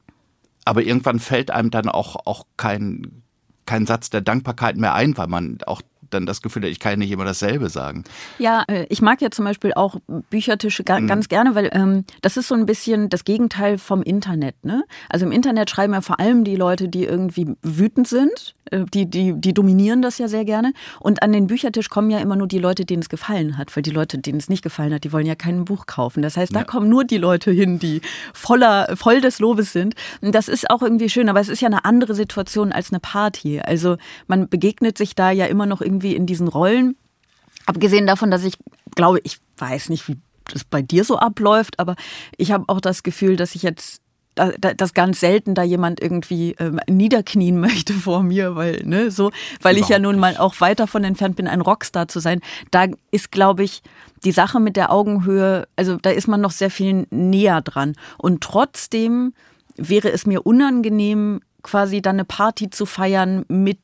aber 0.65 0.83
irgendwann 0.83 1.21
fällt 1.21 1.51
einem 1.51 1.71
dann 1.71 1.89
auch, 1.89 2.27
auch 2.27 2.47
kein, 2.57 3.23
kein 3.67 3.87
Satz 3.87 4.11
der 4.11 4.21
Dankbarkeit 4.21 4.77
mehr 4.77 4.95
ein, 4.95 5.17
weil 5.17 5.27
man 5.29 5.59
auch 5.67 5.83
dann 6.15 6.27
das 6.27 6.43
Gefühl 6.43 6.63
hat, 6.63 6.71
ich 6.71 6.81
kann 6.81 6.93
ja 6.93 6.97
nicht 6.97 7.11
immer 7.11 7.25
dasselbe 7.25 7.69
sagen. 7.69 8.05
Ja, 8.39 8.65
äh, 8.69 8.87
ich 8.89 9.03
mag 9.03 9.21
ja 9.21 9.31
zum 9.31 9.45
Beispiel 9.45 9.75
auch 9.75 9.97
Büchertische 10.31 10.83
mhm. 10.89 11.07
ganz 11.07 11.29
gerne, 11.29 11.55
weil 11.55 11.71
ähm, 11.73 12.05
das 12.23 12.37
ist 12.37 12.49
so 12.49 12.55
ein 12.55 12.67
bisschen 12.67 13.09
das 13.09 13.25
Gegenteil 13.25 13.79
vom 13.79 14.03
Internet. 14.03 14.65
Ne? 14.65 14.85
Also 15.09 15.27
im 15.27 15.33
Internet 15.33 15.71
schreiben 15.71 15.93
ja 15.93 16.01
vor 16.01 16.21
allem 16.21 16.45
die 16.45 16.57
Leute, 16.57 16.89
die 16.89 17.05
irgendwie 17.05 17.55
wütend 17.63 18.09
sind, 18.09 18.55
äh, 18.71 18.85
die, 18.93 19.07
die, 19.07 19.35
die 19.37 19.55
dominieren 19.55 20.03
das 20.03 20.19
ja 20.19 20.29
sehr 20.29 20.45
gerne. 20.45 20.73
Und 21.01 21.23
an 21.23 21.33
den 21.33 21.47
Büchertisch 21.47 21.89
kommen 21.89 22.11
ja 22.11 22.19
immer 22.19 22.37
nur 22.37 22.47
die 22.47 22.59
Leute, 22.59 22.85
denen 22.85 23.03
es 23.03 23.09
gefallen 23.09 23.59
hat, 23.59 23.75
weil 23.77 23.83
die 23.83 23.91
Leute, 23.91 24.19
denen 24.19 24.39
es 24.39 24.49
nicht 24.49 24.63
gefallen 24.63 24.95
hat, 24.95 25.05
die 25.05 25.13
wollen 25.13 25.27
ja 25.27 25.35
kein 25.35 25.65
Buch 25.65 25.87
kaufen. 25.87 26.23
Das 26.23 26.37
heißt, 26.37 26.55
da 26.55 26.61
ja. 26.61 26.65
kommen 26.65 26.89
nur 26.89 27.05
die 27.05 27.19
Leute 27.19 27.51
hin, 27.51 27.79
die 27.79 28.01
voller, 28.33 28.97
voll 28.97 29.21
des 29.21 29.39
Lobes 29.39 29.73
sind. 29.73 29.95
Und 30.21 30.35
das 30.35 30.49
ist 30.49 30.71
auch 30.71 30.83
irgendwie 30.83 31.09
schön, 31.09 31.29
aber 31.29 31.41
es 31.41 31.49
ist 31.49 31.61
ja 31.61 31.69
eine 31.69 31.85
andere 31.85 32.15
Situation 32.15 32.73
als 32.73 32.93
eine 32.93 33.01
Party. 33.01 33.61
Also 33.61 33.97
man 34.27 34.49
begegnet 34.49 34.99
sich 34.99 35.15
da 35.15 35.31
ja 35.31 35.47
immer 35.47 35.67
noch 35.67 35.81
irgendwie 35.81 36.04
irgendwie 36.05 36.17
in 36.17 36.27
diesen 36.27 36.49
Rollen. 36.49 36.97
Abgesehen 37.67 38.07
davon, 38.07 38.31
dass 38.31 38.45
ich 38.45 38.57
glaube, 38.95 39.21
ich 39.25 39.39
weiß 39.59 39.89
nicht, 39.89 40.07
wie 40.09 40.19
das 40.53 40.65
bei 40.65 40.83
dir 40.83 41.05
so 41.05 41.17
abläuft, 41.19 41.79
aber 41.79 41.97
ich 42.37 42.53
habe 42.53 42.65
auch 42.69 42.81
das 42.81 43.03
Gefühl, 43.03 43.37
dass 43.37 43.55
ich 43.55 43.63
jetzt 43.63 44.01
dass 44.59 44.95
ganz 44.95 45.21
selten 45.21 45.55
da 45.55 45.63
jemand 45.63 46.03
irgendwie 46.03 46.57
ähm, 46.59 46.81
niederknien 46.89 47.61
möchte 47.61 47.93
vor 47.93 48.25
mir, 48.25 48.57
weil 48.57 48.83
ne 48.85 49.13
so, 49.13 49.31
weil 49.63 49.77
Überhaupt 49.77 49.91
ich 49.91 49.95
ja 49.95 50.01
nun 50.01 50.19
mal 50.19 50.37
auch 50.39 50.61
weit 50.61 50.81
davon 50.81 51.05
entfernt 51.05 51.37
bin, 51.37 51.47
ein 51.47 51.61
Rockstar 51.61 52.09
zu 52.09 52.19
sein. 52.19 52.41
Da 52.73 52.87
ist, 53.13 53.31
glaube 53.31 53.63
ich, 53.63 53.81
die 54.25 54.33
Sache 54.33 54.59
mit 54.59 54.75
der 54.75 54.91
Augenhöhe, 54.91 55.69
also 55.77 55.99
da 55.99 56.11
ist 56.11 56.27
man 56.27 56.41
noch 56.41 56.51
sehr 56.51 56.71
viel 56.71 57.07
näher 57.11 57.61
dran. 57.61 57.95
Und 58.19 58.41
trotzdem 58.43 59.35
wäre 59.77 60.11
es 60.11 60.27
mir 60.27 60.45
unangenehm, 60.45 61.41
quasi 61.63 62.03
dann 62.03 62.17
eine 62.17 62.25
Party 62.25 62.71
zu 62.71 62.87
feiern 62.87 63.45
mit 63.47 63.79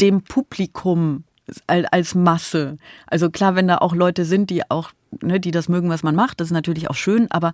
dem 0.00 0.22
Publikum 0.22 1.24
als 1.66 2.14
Masse. 2.14 2.76
Also 3.06 3.30
klar, 3.30 3.56
wenn 3.56 3.68
da 3.68 3.78
auch 3.78 3.94
Leute 3.94 4.24
sind, 4.24 4.50
die 4.50 4.70
auch, 4.70 4.90
ne, 5.20 5.40
die 5.40 5.50
das 5.50 5.68
mögen, 5.68 5.88
was 5.90 6.02
man 6.02 6.14
macht, 6.14 6.40
das 6.40 6.48
ist 6.48 6.52
natürlich 6.52 6.88
auch 6.90 6.94
schön, 6.94 7.30
aber 7.30 7.52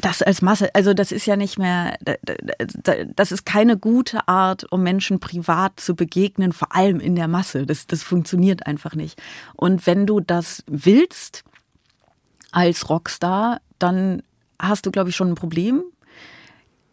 das 0.00 0.22
als 0.22 0.42
Masse, 0.42 0.74
also 0.74 0.92
das 0.92 1.12
ist 1.12 1.26
ja 1.26 1.36
nicht 1.36 1.58
mehr, 1.58 1.96
das 3.14 3.32
ist 3.32 3.46
keine 3.46 3.78
gute 3.78 4.26
Art, 4.28 4.70
um 4.70 4.82
Menschen 4.82 5.20
privat 5.20 5.78
zu 5.78 5.94
begegnen, 5.94 6.52
vor 6.52 6.74
allem 6.74 7.00
in 7.00 7.14
der 7.14 7.28
Masse. 7.28 7.64
Das, 7.64 7.86
das 7.86 8.02
funktioniert 8.02 8.66
einfach 8.66 8.94
nicht. 8.94 9.20
Und 9.54 9.86
wenn 9.86 10.06
du 10.06 10.20
das 10.20 10.64
willst 10.66 11.44
als 12.50 12.90
Rockstar, 12.90 13.60
dann 13.78 14.22
hast 14.58 14.84
du, 14.84 14.90
glaube 14.90 15.10
ich, 15.10 15.16
schon 15.16 15.30
ein 15.30 15.36
Problem. 15.36 15.82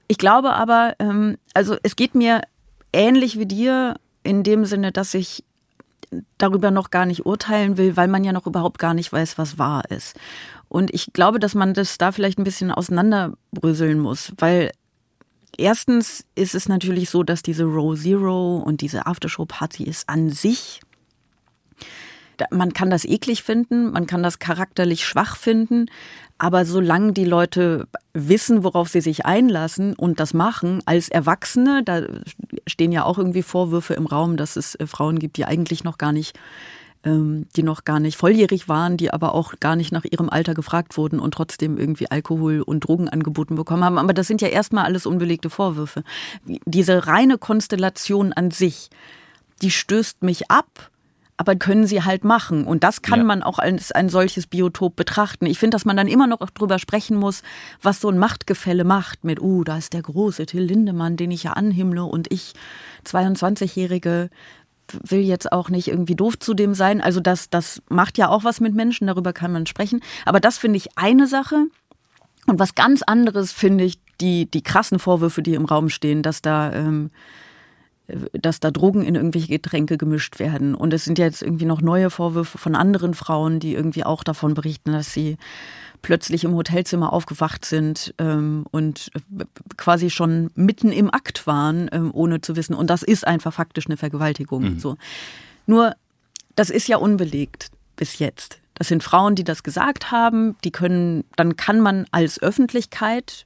Ich 0.07 0.17
glaube 0.17 0.53
aber, 0.53 0.95
ähm, 0.99 1.37
also 1.53 1.75
es 1.83 1.95
geht 1.95 2.15
mir 2.15 2.41
ähnlich 2.93 3.39
wie 3.39 3.45
dir 3.45 3.95
in 4.23 4.43
dem 4.43 4.65
Sinne, 4.65 4.91
dass 4.91 5.13
ich 5.13 5.43
darüber 6.37 6.71
noch 6.71 6.89
gar 6.89 7.05
nicht 7.05 7.25
urteilen 7.25 7.77
will, 7.77 7.95
weil 7.95 8.07
man 8.07 8.23
ja 8.23 8.33
noch 8.33 8.47
überhaupt 8.47 8.79
gar 8.79 8.93
nicht 8.93 9.11
weiß, 9.11 9.37
was 9.37 9.57
wahr 9.57 9.83
ist. 9.91 10.15
Und 10.67 10.93
ich 10.93 11.13
glaube, 11.13 11.39
dass 11.39 11.55
man 11.55 11.73
das 11.73 11.97
da 11.97 12.11
vielleicht 12.11 12.39
ein 12.39 12.43
bisschen 12.43 12.71
auseinanderbröseln 12.71 13.99
muss, 13.99 14.33
weil 14.37 14.71
erstens 15.57 16.25
ist 16.35 16.55
es 16.55 16.67
natürlich 16.67 17.09
so, 17.09 17.23
dass 17.23 17.43
diese 17.43 17.63
Row 17.63 17.99
Zero 17.99 18.57
und 18.57 18.81
diese 18.81 19.05
Aftershow-Party 19.05 19.83
ist 19.83 20.09
an 20.09 20.29
sich 20.29 20.81
man 22.51 22.73
kann 22.73 22.89
das 22.89 23.05
eklig 23.05 23.43
finden, 23.43 23.91
man 23.91 24.07
kann 24.07 24.23
das 24.23 24.39
charakterlich 24.39 25.05
schwach 25.05 25.35
finden, 25.35 25.87
aber 26.39 26.65
solange 26.65 27.11
die 27.11 27.25
Leute 27.25 27.87
wissen, 28.13 28.63
worauf 28.63 28.87
sie 28.87 29.01
sich 29.01 29.25
einlassen 29.25 29.93
und 29.93 30.19
das 30.19 30.33
machen, 30.33 30.81
als 30.85 31.09
Erwachsene, 31.09 31.83
da 31.83 32.03
stehen 32.65 32.91
ja 32.91 33.03
auch 33.03 33.17
irgendwie 33.17 33.43
Vorwürfe 33.43 33.93
im 33.93 34.07
Raum, 34.07 34.37
dass 34.37 34.55
es 34.55 34.75
äh, 34.75 34.87
Frauen 34.87 35.19
gibt, 35.19 35.37
die 35.37 35.45
eigentlich 35.45 35.83
noch 35.83 35.97
gar 35.97 36.13
nicht 36.13 36.37
ähm, 37.03 37.47
die 37.55 37.63
noch 37.63 37.85
gar 37.85 37.99
nicht 37.99 38.17
volljährig 38.17 38.67
waren, 38.67 38.97
die 38.97 39.13
aber 39.13 39.33
auch 39.33 39.53
gar 39.59 39.75
nicht 39.77 39.91
nach 39.91 40.03
ihrem 40.03 40.29
Alter 40.29 40.53
gefragt 40.53 40.97
wurden 40.97 41.19
und 41.19 41.33
trotzdem 41.33 41.77
irgendwie 41.77 42.11
Alkohol 42.11 42.61
und 42.61 42.81
Drogen 42.81 43.07
angeboten 43.07 43.55
bekommen 43.55 43.85
haben. 43.85 43.97
Aber 43.97 44.13
das 44.13 44.27
sind 44.27 44.41
ja 44.41 44.49
erstmal 44.49 44.85
alles 44.85 45.05
unbelegte 45.05 45.49
Vorwürfe. 45.49 46.03
Diese 46.65 47.07
reine 47.07 47.37
Konstellation 47.37 48.33
an 48.33 48.51
sich, 48.51 48.89
die 49.61 49.71
stößt 49.71 50.23
mich 50.23 50.51
ab 50.51 50.89
aber 51.39 51.55
können 51.55 51.87
sie 51.87 52.03
halt 52.03 52.25
machen. 52.25 52.65
Und 52.65 52.83
das 52.83 53.01
kann 53.01 53.19
ja. 53.19 53.25
man 53.25 53.43
auch 53.43 53.59
als 53.59 53.93
ein 53.93 54.09
solches 54.09 54.45
Biotop 54.45 54.97
betrachten. 54.97 55.45
Ich 55.45 55.57
finde, 55.57 55.75
dass 55.75 55.85
man 55.85 55.95
dann 55.95 56.09
immer 56.09 56.27
noch 56.27 56.41
drüber 56.49 56.79
sprechen 56.79 57.15
muss, 57.15 57.43
was 57.81 58.01
so 58.01 58.09
ein 58.09 58.17
Machtgefälle 58.17 58.83
macht 58.83 59.23
mit, 59.23 59.41
uh, 59.41 59.63
da 59.63 59.77
ist 59.77 59.93
der 59.93 60.01
große 60.01 60.47
Till 60.47 60.63
Lindemann, 60.63 61.15
den 61.15 61.31
ich 61.31 61.43
ja 61.43 61.53
anhimmle 61.53 62.03
und 62.03 62.29
ich, 62.29 62.55
22-Jährige, 63.05 64.29
will 65.05 65.21
jetzt 65.21 65.53
auch 65.53 65.69
nicht 65.69 65.87
irgendwie 65.87 66.15
doof 66.15 66.37
zu 66.37 66.53
dem 66.53 66.73
sein. 66.73 66.99
Also 66.99 67.21
das, 67.21 67.49
das 67.49 67.81
macht 67.87 68.17
ja 68.17 68.27
auch 68.27 68.43
was 68.43 68.59
mit 68.59 68.75
Menschen, 68.75 69.07
darüber 69.07 69.31
kann 69.31 69.53
man 69.53 69.65
sprechen. 69.65 70.01
Aber 70.25 70.41
das 70.41 70.57
finde 70.57 70.75
ich 70.75 70.97
eine 70.97 71.25
Sache. 71.25 71.67
Und 72.47 72.59
was 72.59 72.75
ganz 72.75 73.01
anderes 73.01 73.53
finde 73.53 73.85
ich 73.85 74.01
die, 74.19 74.51
die 74.51 74.61
krassen 74.61 74.99
Vorwürfe, 74.99 75.41
die 75.41 75.53
im 75.53 75.63
Raum 75.63 75.87
stehen, 75.87 76.21
dass 76.21 76.41
da 76.41 76.73
ähm, 76.73 77.11
dass 78.33 78.59
da 78.59 78.71
Drogen 78.71 79.03
in 79.03 79.15
irgendwelche 79.15 79.47
Getränke 79.47 79.97
gemischt 79.97 80.39
werden. 80.39 80.75
Und 80.75 80.93
es 80.93 81.05
sind 81.05 81.17
jetzt 81.17 81.41
irgendwie 81.41 81.65
noch 81.65 81.81
neue 81.81 82.09
Vorwürfe 82.09 82.57
von 82.57 82.75
anderen 82.75 83.13
Frauen, 83.13 83.59
die 83.59 83.73
irgendwie 83.73 84.03
auch 84.03 84.23
davon 84.23 84.53
berichten, 84.53 84.91
dass 84.91 85.13
sie 85.13 85.37
plötzlich 86.01 86.43
im 86.43 86.55
Hotelzimmer 86.55 87.11
aufgewacht 87.11 87.65
sind 87.65 88.13
ähm, 88.19 88.65
und 88.71 89.11
quasi 89.77 90.09
schon 90.09 90.49
mitten 90.55 90.91
im 90.91 91.13
Akt 91.13 91.45
waren, 91.45 91.89
ähm, 91.91 92.11
ohne 92.13 92.41
zu 92.41 92.55
wissen. 92.55 92.73
Und 92.73 92.89
das 92.89 93.03
ist 93.03 93.27
einfach 93.27 93.53
faktisch 93.53 93.87
eine 93.87 93.97
Vergewaltigung. 93.97 94.73
Mhm. 94.73 94.79
So. 94.79 94.97
Nur, 95.65 95.95
das 96.55 96.69
ist 96.69 96.87
ja 96.87 96.97
unbelegt 96.97 97.69
bis 97.95 98.19
jetzt. 98.19 98.59
Das 98.75 98.87
sind 98.87 99.03
Frauen, 99.03 99.35
die 99.35 99.43
das 99.43 99.63
gesagt 99.63 100.11
haben. 100.11 100.55
Die 100.63 100.71
können, 100.71 101.25
dann 101.35 101.57
kann 101.57 101.81
man 101.81 102.05
als 102.11 102.41
Öffentlichkeit, 102.41 103.45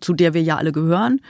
zu 0.00 0.12
der 0.12 0.34
wir 0.34 0.42
ja 0.42 0.56
alle 0.56 0.70
gehören, 0.70 1.20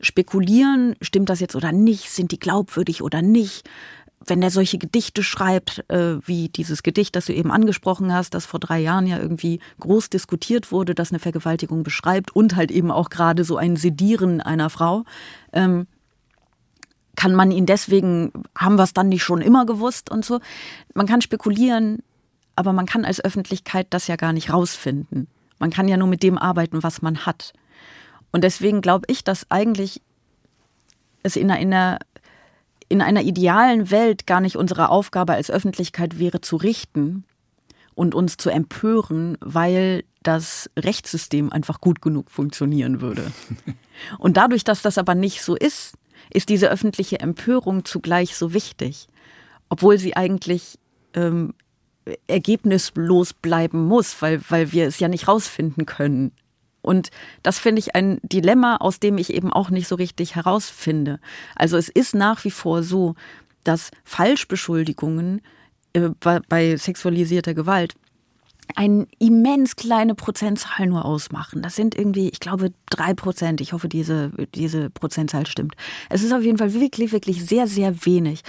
spekulieren, 0.00 0.96
stimmt 1.00 1.28
das 1.28 1.40
jetzt 1.40 1.56
oder 1.56 1.72
nicht, 1.72 2.10
sind 2.10 2.32
die 2.32 2.38
glaubwürdig 2.38 3.02
oder 3.02 3.22
nicht. 3.22 3.68
Wenn 4.24 4.42
er 4.42 4.50
solche 4.50 4.76
Gedichte 4.76 5.22
schreibt, 5.22 5.84
äh, 5.88 6.18
wie 6.26 6.50
dieses 6.50 6.82
Gedicht, 6.82 7.16
das 7.16 7.26
du 7.26 7.32
eben 7.32 7.50
angesprochen 7.50 8.12
hast, 8.12 8.34
das 8.34 8.44
vor 8.44 8.60
drei 8.60 8.78
Jahren 8.78 9.06
ja 9.06 9.18
irgendwie 9.18 9.60
groß 9.80 10.10
diskutiert 10.10 10.72
wurde, 10.72 10.94
das 10.94 11.10
eine 11.10 11.18
Vergewaltigung 11.18 11.82
beschreibt 11.82 12.36
und 12.36 12.54
halt 12.54 12.70
eben 12.70 12.90
auch 12.90 13.08
gerade 13.08 13.44
so 13.44 13.56
ein 13.56 13.76
Sedieren 13.76 14.40
einer 14.40 14.68
Frau, 14.68 15.04
ähm, 15.52 15.86
kann 17.16 17.34
man 17.34 17.50
ihn 17.50 17.66
deswegen, 17.66 18.32
haben 18.56 18.76
wir 18.76 18.84
es 18.84 18.94
dann 18.94 19.08
nicht 19.08 19.22
schon 19.22 19.40
immer 19.40 19.66
gewusst 19.66 20.10
und 20.10 20.24
so. 20.24 20.40
Man 20.94 21.06
kann 21.06 21.20
spekulieren, 21.22 22.02
aber 22.56 22.72
man 22.72 22.86
kann 22.86 23.04
als 23.04 23.22
Öffentlichkeit 23.22 23.86
das 23.90 24.06
ja 24.06 24.16
gar 24.16 24.32
nicht 24.32 24.52
rausfinden. 24.52 25.28
Man 25.58 25.70
kann 25.70 25.88
ja 25.88 25.96
nur 25.96 26.08
mit 26.08 26.22
dem 26.22 26.38
arbeiten, 26.38 26.82
was 26.82 27.02
man 27.02 27.26
hat. 27.26 27.52
Und 28.32 28.44
deswegen 28.44 28.80
glaube 28.80 29.06
ich, 29.08 29.24
dass 29.24 29.50
eigentlich 29.50 30.02
es 31.22 31.36
in 31.36 31.50
einer, 31.50 31.98
in 32.88 33.02
einer 33.02 33.22
idealen 33.22 33.90
Welt 33.90 34.26
gar 34.26 34.40
nicht 34.40 34.56
unsere 34.56 34.88
Aufgabe 34.88 35.34
als 35.34 35.50
Öffentlichkeit 35.50 36.18
wäre, 36.18 36.40
zu 36.40 36.56
richten 36.56 37.24
und 37.94 38.14
uns 38.14 38.36
zu 38.36 38.50
empören, 38.50 39.36
weil 39.40 40.04
das 40.22 40.70
Rechtssystem 40.78 41.52
einfach 41.52 41.80
gut 41.80 42.02
genug 42.02 42.30
funktionieren 42.30 43.00
würde. 43.00 43.30
Und 44.18 44.36
dadurch, 44.36 44.64
dass 44.64 44.82
das 44.82 44.98
aber 44.98 45.14
nicht 45.14 45.42
so 45.42 45.54
ist, 45.54 45.94
ist 46.32 46.48
diese 46.48 46.70
öffentliche 46.70 47.20
Empörung 47.20 47.84
zugleich 47.84 48.36
so 48.36 48.52
wichtig, 48.52 49.08
obwohl 49.68 49.98
sie 49.98 50.16
eigentlich 50.16 50.78
ähm, 51.14 51.54
ergebnislos 52.26 53.32
bleiben 53.32 53.84
muss, 53.86 54.20
weil, 54.22 54.40
weil 54.48 54.72
wir 54.72 54.86
es 54.86 54.98
ja 54.98 55.08
nicht 55.08 55.28
rausfinden 55.28 55.86
können. 55.86 56.32
Und 56.82 57.10
das 57.42 57.58
finde 57.58 57.80
ich 57.80 57.94
ein 57.94 58.18
Dilemma, 58.22 58.76
aus 58.76 59.00
dem 59.00 59.18
ich 59.18 59.32
eben 59.32 59.52
auch 59.52 59.70
nicht 59.70 59.88
so 59.88 59.96
richtig 59.96 60.34
herausfinde. 60.34 61.20
Also 61.54 61.76
es 61.76 61.88
ist 61.88 62.14
nach 62.14 62.44
wie 62.44 62.50
vor 62.50 62.82
so, 62.82 63.14
dass 63.64 63.90
Falschbeschuldigungen 64.04 65.42
äh, 65.92 66.10
bei, 66.48 66.76
sexualisierter 66.76 67.54
Gewalt 67.54 67.94
eine 68.76 69.08
immens 69.18 69.74
kleine 69.74 70.14
Prozentzahl 70.14 70.86
nur 70.86 71.04
ausmachen. 71.04 71.60
Das 71.60 71.74
sind 71.74 71.96
irgendwie, 71.96 72.28
ich 72.28 72.38
glaube, 72.38 72.72
drei 72.88 73.14
Prozent. 73.14 73.60
Ich 73.60 73.72
hoffe, 73.72 73.88
diese, 73.88 74.30
diese 74.54 74.90
Prozentzahl 74.90 75.46
stimmt. 75.46 75.74
Es 76.08 76.22
ist 76.22 76.32
auf 76.32 76.42
jeden 76.42 76.58
Fall 76.58 76.72
wirklich, 76.72 77.10
wirklich 77.10 77.44
sehr, 77.44 77.66
sehr 77.66 78.06
wenig. 78.06 78.42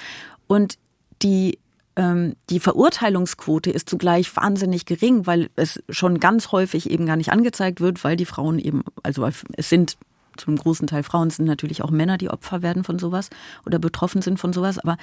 Und 0.48 0.78
die 1.24 1.58
die 1.97 2.60
Verurteilungsquote 2.60 3.69
ist 3.69 3.89
zugleich 3.89 4.34
wahnsinnig 4.36 4.86
gering, 4.86 5.27
weil 5.27 5.49
es 5.58 5.84
schon 5.89 6.19
ganz 6.19 6.51
häufig 6.51 6.89
eben 6.89 7.06
gar 7.06 7.17
nicht 7.17 7.32
angezeigt 7.34 7.82
wird, 7.82 8.04
weil 8.04 8.15
die 8.15 8.25
Frauen 8.25 8.60
eben, 8.60 8.84
also 9.04 9.27
es 9.58 9.69
sind 9.69 9.97
zu 10.41 10.47
einem 10.47 10.58
großen 10.58 10.88
Teil 10.88 11.04
Frauen 11.04 11.30
sind 11.30 11.45
natürlich 11.45 11.84
auch 11.84 11.91
Männer, 11.91 12.17
die 12.17 12.30
Opfer 12.30 12.62
werden 12.62 12.84
von 12.84 12.97
sowas 12.97 13.30
oder 13.65 13.77
betroffen 13.80 14.21
sind 14.21 14.39
von 14.39 14.54
sowas, 14.54 14.80
aber 14.80 14.97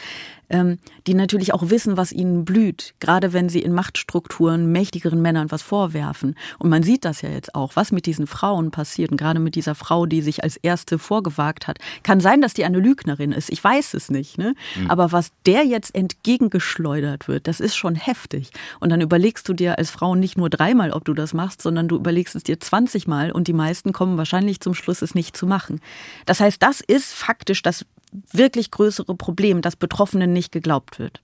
ähm, 0.50 0.78
die 1.06 1.14
natürlich 1.14 1.54
auch 1.54 1.70
wissen, 1.70 1.96
was 1.96 2.12
ihnen 2.12 2.44
blüht, 2.44 2.94
gerade 2.98 3.32
wenn 3.32 3.48
sie 3.48 3.60
in 3.60 3.72
Machtstrukturen 3.72 4.72
mächtigeren 4.72 5.22
Männern 5.22 5.50
was 5.50 5.62
vorwerfen. 5.62 6.34
Und 6.58 6.70
man 6.70 6.82
sieht 6.82 7.04
das 7.04 7.22
ja 7.22 7.30
jetzt 7.30 7.54
auch, 7.54 7.76
was 7.76 7.92
mit 7.92 8.06
diesen 8.06 8.26
Frauen 8.26 8.70
passiert 8.70 9.12
und 9.12 9.16
gerade 9.16 9.38
mit 9.38 9.54
dieser 9.54 9.76
Frau, 9.76 10.06
die 10.06 10.22
sich 10.22 10.42
als 10.42 10.56
erste 10.56 10.98
vorgewagt 10.98 11.68
hat. 11.68 11.78
Kann 12.02 12.20
sein, 12.20 12.40
dass 12.42 12.54
die 12.54 12.64
eine 12.64 12.80
Lügnerin 12.80 13.30
ist, 13.30 13.50
ich 13.50 13.62
weiß 13.62 13.94
es 13.94 14.10
nicht, 14.10 14.38
ne? 14.38 14.54
Mhm. 14.76 14.90
aber 14.90 15.12
was 15.12 15.30
der 15.46 15.64
jetzt 15.64 15.94
entgegengeschleudert 15.94 17.28
wird, 17.28 17.46
das 17.46 17.60
ist 17.60 17.76
schon 17.76 17.94
heftig. 17.94 18.50
Und 18.80 18.90
dann 18.90 19.00
überlegst 19.00 19.48
du 19.48 19.52
dir 19.52 19.78
als 19.78 19.90
Frau 19.90 20.16
nicht 20.16 20.36
nur 20.36 20.50
dreimal, 20.50 20.90
ob 20.90 21.04
du 21.04 21.14
das 21.14 21.32
machst, 21.32 21.62
sondern 21.62 21.86
du 21.86 21.96
überlegst 21.96 22.34
es 22.34 22.42
dir 22.42 22.58
20 22.58 23.06
Mal 23.06 23.30
und 23.30 23.46
die 23.46 23.52
meisten 23.52 23.92
kommen 23.92 24.18
wahrscheinlich 24.18 24.60
zum 24.60 24.74
Schluss, 24.74 25.02
es 25.02 25.14
nicht 25.14 25.27
zu 25.36 25.46
machen. 25.46 25.80
Das 26.26 26.40
heißt, 26.40 26.62
das 26.62 26.80
ist 26.80 27.12
faktisch 27.12 27.62
das 27.62 27.86
wirklich 28.32 28.70
größere 28.70 29.14
Problem, 29.14 29.60
dass 29.60 29.76
Betroffenen 29.76 30.32
nicht 30.32 30.52
geglaubt 30.52 30.98
wird. 30.98 31.22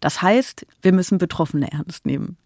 Das 0.00 0.22
heißt, 0.22 0.66
wir 0.82 0.92
müssen 0.92 1.18
Betroffene 1.18 1.70
ernst 1.72 2.04
nehmen. 2.06 2.36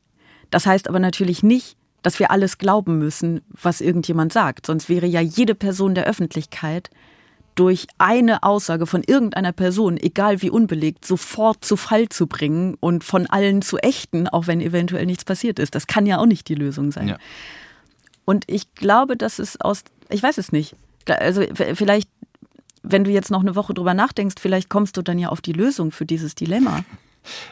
Das 0.50 0.66
heißt 0.66 0.88
aber 0.88 0.98
natürlich 0.98 1.42
nicht, 1.42 1.76
dass 2.02 2.18
wir 2.18 2.30
alles 2.30 2.58
glauben 2.58 2.98
müssen, 2.98 3.40
was 3.48 3.80
irgendjemand 3.80 4.32
sagt. 4.32 4.66
Sonst 4.66 4.88
wäre 4.88 5.06
ja 5.06 5.20
jede 5.20 5.54
Person 5.54 5.94
der 5.94 6.04
Öffentlichkeit 6.06 6.90
durch 7.58 7.88
eine 7.98 8.44
Aussage 8.44 8.86
von 8.86 9.02
irgendeiner 9.04 9.50
Person, 9.50 9.96
egal 9.96 10.42
wie 10.42 10.50
unbelegt, 10.50 11.04
sofort 11.04 11.64
zu 11.64 11.76
Fall 11.76 12.08
zu 12.08 12.28
bringen 12.28 12.76
und 12.78 13.02
von 13.02 13.26
allen 13.26 13.62
zu 13.62 13.78
ächten, 13.78 14.28
auch 14.28 14.46
wenn 14.46 14.60
eventuell 14.60 15.06
nichts 15.06 15.24
passiert 15.24 15.58
ist. 15.58 15.74
Das 15.74 15.88
kann 15.88 16.06
ja 16.06 16.18
auch 16.18 16.26
nicht 16.26 16.48
die 16.48 16.54
Lösung 16.54 16.92
sein. 16.92 17.08
Ja. 17.08 17.18
Und 18.24 18.44
ich 18.46 18.74
glaube, 18.74 19.16
dass 19.16 19.40
es 19.40 19.60
aus 19.60 19.82
ich 20.10 20.22
weiß 20.22 20.38
es 20.38 20.52
nicht. 20.52 20.76
Also 21.06 21.42
vielleicht, 21.74 22.08
wenn 22.82 23.04
du 23.04 23.10
jetzt 23.10 23.30
noch 23.30 23.40
eine 23.40 23.56
Woche 23.56 23.74
drüber 23.74 23.94
nachdenkst, 23.94 24.36
vielleicht 24.40 24.68
kommst 24.68 24.96
du 24.96 25.02
dann 25.02 25.18
ja 25.18 25.28
auf 25.28 25.40
die 25.40 25.52
Lösung 25.52 25.90
für 25.90 26.06
dieses 26.06 26.34
Dilemma. 26.34 26.84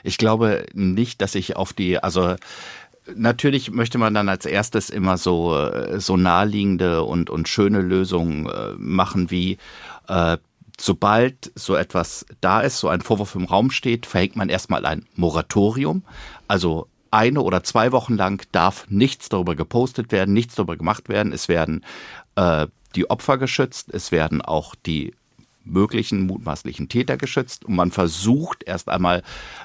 Ich 0.03 0.19
glaube 0.19 0.67
nicht, 0.75 1.21
dass 1.21 1.35
ich 1.35 1.57
auf 1.57 1.73
die, 1.73 1.99
also 1.99 2.37
natürlich 3.15 3.71
möchte 3.71 3.99
man 3.99 4.15
dann 4.15 4.29
als 4.29 4.47
erstes 4.47 4.91
immer 4.91 5.17
so, 5.17 5.71
so 5.99 6.17
naheliegende 6.17 7.03
und, 7.03 7.31
und 7.31 7.49
schöne 7.49 7.81
Lösungen 7.81 8.47
äh, 8.49 8.73
machen 8.79 9.31
wie, 9.31 9.59
äh, 10.09 10.39
sobald 10.79 11.53
so 11.55 11.75
etwas 11.75 12.27
da 12.41 12.61
ist, 12.61 12.79
so 12.79 12.89
ein 12.89 13.01
Vorwurf 13.01 13.35
im 13.35 13.45
Raum 13.45 13.71
steht, 13.71 14.07
verhängt 14.07 14.37
man 14.37 14.49
erstmal 14.49 14.85
ein 14.85 15.07
Moratorium. 15.15 16.03
Also 16.49 16.89
eine 17.11 17.41
oder 17.41 17.63
zwei 17.63 17.93
Wochen 17.93 18.17
lang 18.17 18.47
darf 18.53 18.87
nichts 18.91 19.29
darüber 19.29 19.55
gepostet 19.55 20.13
werden, 20.13 20.35
nichts 20.35 20.55
darüber 20.55 20.77
gemacht 20.77 21.09
werden. 21.09 21.33
Es 21.33 21.49
werden 21.49 21.83
äh, 22.37 22.67
die 22.95 23.11
Opfer 23.11 23.39
geschützt, 23.39 23.93
es 23.93 24.13
werden 24.13 24.41
auch 24.41 24.75
die 24.75 25.13
möglichen 25.67 26.27
mutmaßlichen 26.27 26.89
Täter 26.89 27.17
geschützt 27.17 27.65
und 27.65 27.75
man 27.75 27.91
versucht 27.91 28.63
erst 28.65 28.89
einmal 28.89 29.23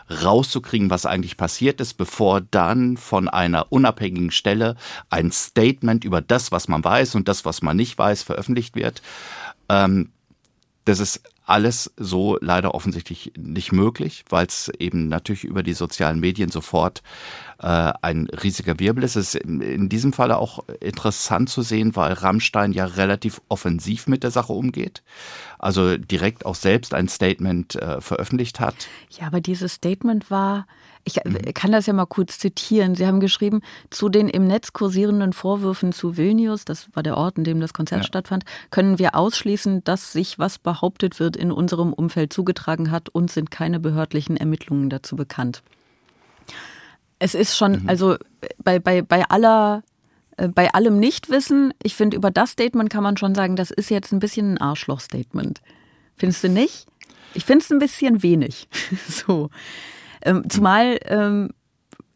rauszukriegen, 0.09 0.89
was 0.89 1.05
eigentlich 1.05 1.37
passiert 1.37 1.79
ist, 1.79 1.93
bevor 1.93 2.41
dann 2.41 2.97
von 2.97 3.29
einer 3.29 3.71
unabhängigen 3.71 4.31
Stelle 4.31 4.75
ein 5.09 5.31
Statement 5.31 6.03
über 6.03 6.21
das, 6.21 6.51
was 6.51 6.67
man 6.67 6.83
weiß 6.83 7.15
und 7.15 7.27
das, 7.27 7.45
was 7.45 7.61
man 7.61 7.77
nicht 7.77 7.97
weiß, 7.97 8.23
veröffentlicht 8.23 8.75
wird. 8.75 9.01
Ähm, 9.69 10.09
das 10.85 10.99
ist 10.99 11.21
alles 11.51 11.91
so 11.97 12.37
leider 12.39 12.73
offensichtlich 12.73 13.33
nicht 13.37 13.73
möglich, 13.73 14.23
weil 14.29 14.45
es 14.45 14.71
eben 14.79 15.09
natürlich 15.09 15.43
über 15.43 15.63
die 15.63 15.73
sozialen 15.73 16.21
Medien 16.21 16.49
sofort 16.49 17.03
äh, 17.59 17.91
ein 18.01 18.27
riesiger 18.27 18.79
Wirbel 18.79 19.03
ist. 19.03 19.17
Es 19.17 19.35
ist 19.35 19.43
in 19.43 19.89
diesem 19.89 20.13
Falle 20.13 20.37
auch 20.37 20.63
interessant 20.79 21.49
zu 21.49 21.61
sehen, 21.61 21.93
weil 21.97 22.13
Rammstein 22.13 22.71
ja 22.71 22.85
relativ 22.85 23.41
offensiv 23.49 24.07
mit 24.07 24.23
der 24.23 24.31
Sache 24.31 24.53
umgeht. 24.53 25.03
Also 25.59 25.97
direkt 25.97 26.45
auch 26.45 26.55
selbst 26.55 26.93
ein 26.93 27.09
Statement 27.09 27.75
äh, 27.75 27.99
veröffentlicht 27.99 28.61
hat. 28.61 28.87
Ja, 29.19 29.27
aber 29.27 29.41
dieses 29.41 29.73
Statement 29.73 30.31
war, 30.31 30.65
ich 31.03 31.17
mhm. 31.23 31.53
kann 31.53 31.71
das 31.71 31.85
ja 31.85 31.93
mal 31.93 32.05
kurz 32.05 32.39
zitieren. 32.39 32.95
Sie 32.95 33.05
haben 33.05 33.19
geschrieben, 33.19 33.61
zu 33.89 34.09
den 34.09 34.29
im 34.29 34.47
Netz 34.47 34.73
kursierenden 34.73 35.33
Vorwürfen 35.33 35.91
zu 35.93 36.17
Vilnius, 36.17 36.65
das 36.65 36.87
war 36.93 37.03
der 37.03 37.17
Ort, 37.17 37.37
in 37.37 37.43
dem 37.43 37.59
das 37.59 37.73
Konzert 37.73 38.01
ja. 38.01 38.07
stattfand, 38.07 38.43
können 38.69 38.99
wir 38.99 39.15
ausschließen, 39.15 39.83
dass 39.83 40.11
sich 40.11 40.39
was 40.39 40.59
behauptet 40.59 41.19
wird 41.19 41.35
in 41.35 41.51
unserem 41.51 41.93
Umfeld 41.93 42.33
zugetragen 42.33 42.91
hat 42.91 43.09
und 43.09 43.31
sind 43.31 43.51
keine 43.51 43.79
behördlichen 43.79 44.37
Ermittlungen 44.37 44.89
dazu 44.89 45.15
bekannt. 45.15 45.63
Es 47.19 47.35
ist 47.35 47.55
schon, 47.55 47.83
mhm. 47.83 47.89
also 47.89 48.15
bei, 48.63 48.79
bei, 48.79 49.01
bei 49.01 49.23
aller 49.29 49.83
äh, 50.37 50.47
bei 50.47 50.73
allem 50.73 50.99
Nichtwissen, 50.99 51.73
ich 51.83 51.95
finde, 51.95 52.17
über 52.17 52.31
das 52.31 52.51
Statement 52.51 52.89
kann 52.89 53.03
man 53.03 53.17
schon 53.17 53.35
sagen, 53.35 53.55
das 53.55 53.71
ist 53.71 53.89
jetzt 53.89 54.11
ein 54.11 54.19
bisschen 54.19 54.53
ein 54.53 54.57
Arschloch-Statement. 54.57 55.61
Findest 56.17 56.43
du 56.43 56.49
nicht? 56.49 56.87
Ich 57.33 57.45
finde 57.45 57.63
es 57.63 57.71
ein 57.71 57.79
bisschen 57.79 58.23
wenig. 58.23 58.67
so. 59.07 59.49
Ähm, 60.23 60.49
zumal 60.49 60.99
ähm, 61.05 61.49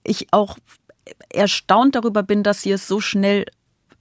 ich 0.04 0.28
auch 0.32 0.58
erstaunt 1.30 1.96
darüber 1.96 2.24
bin, 2.24 2.44
dass 2.44 2.62
sie 2.62 2.72
es 2.72 2.88
so 2.88 3.00
schnell 3.00 3.46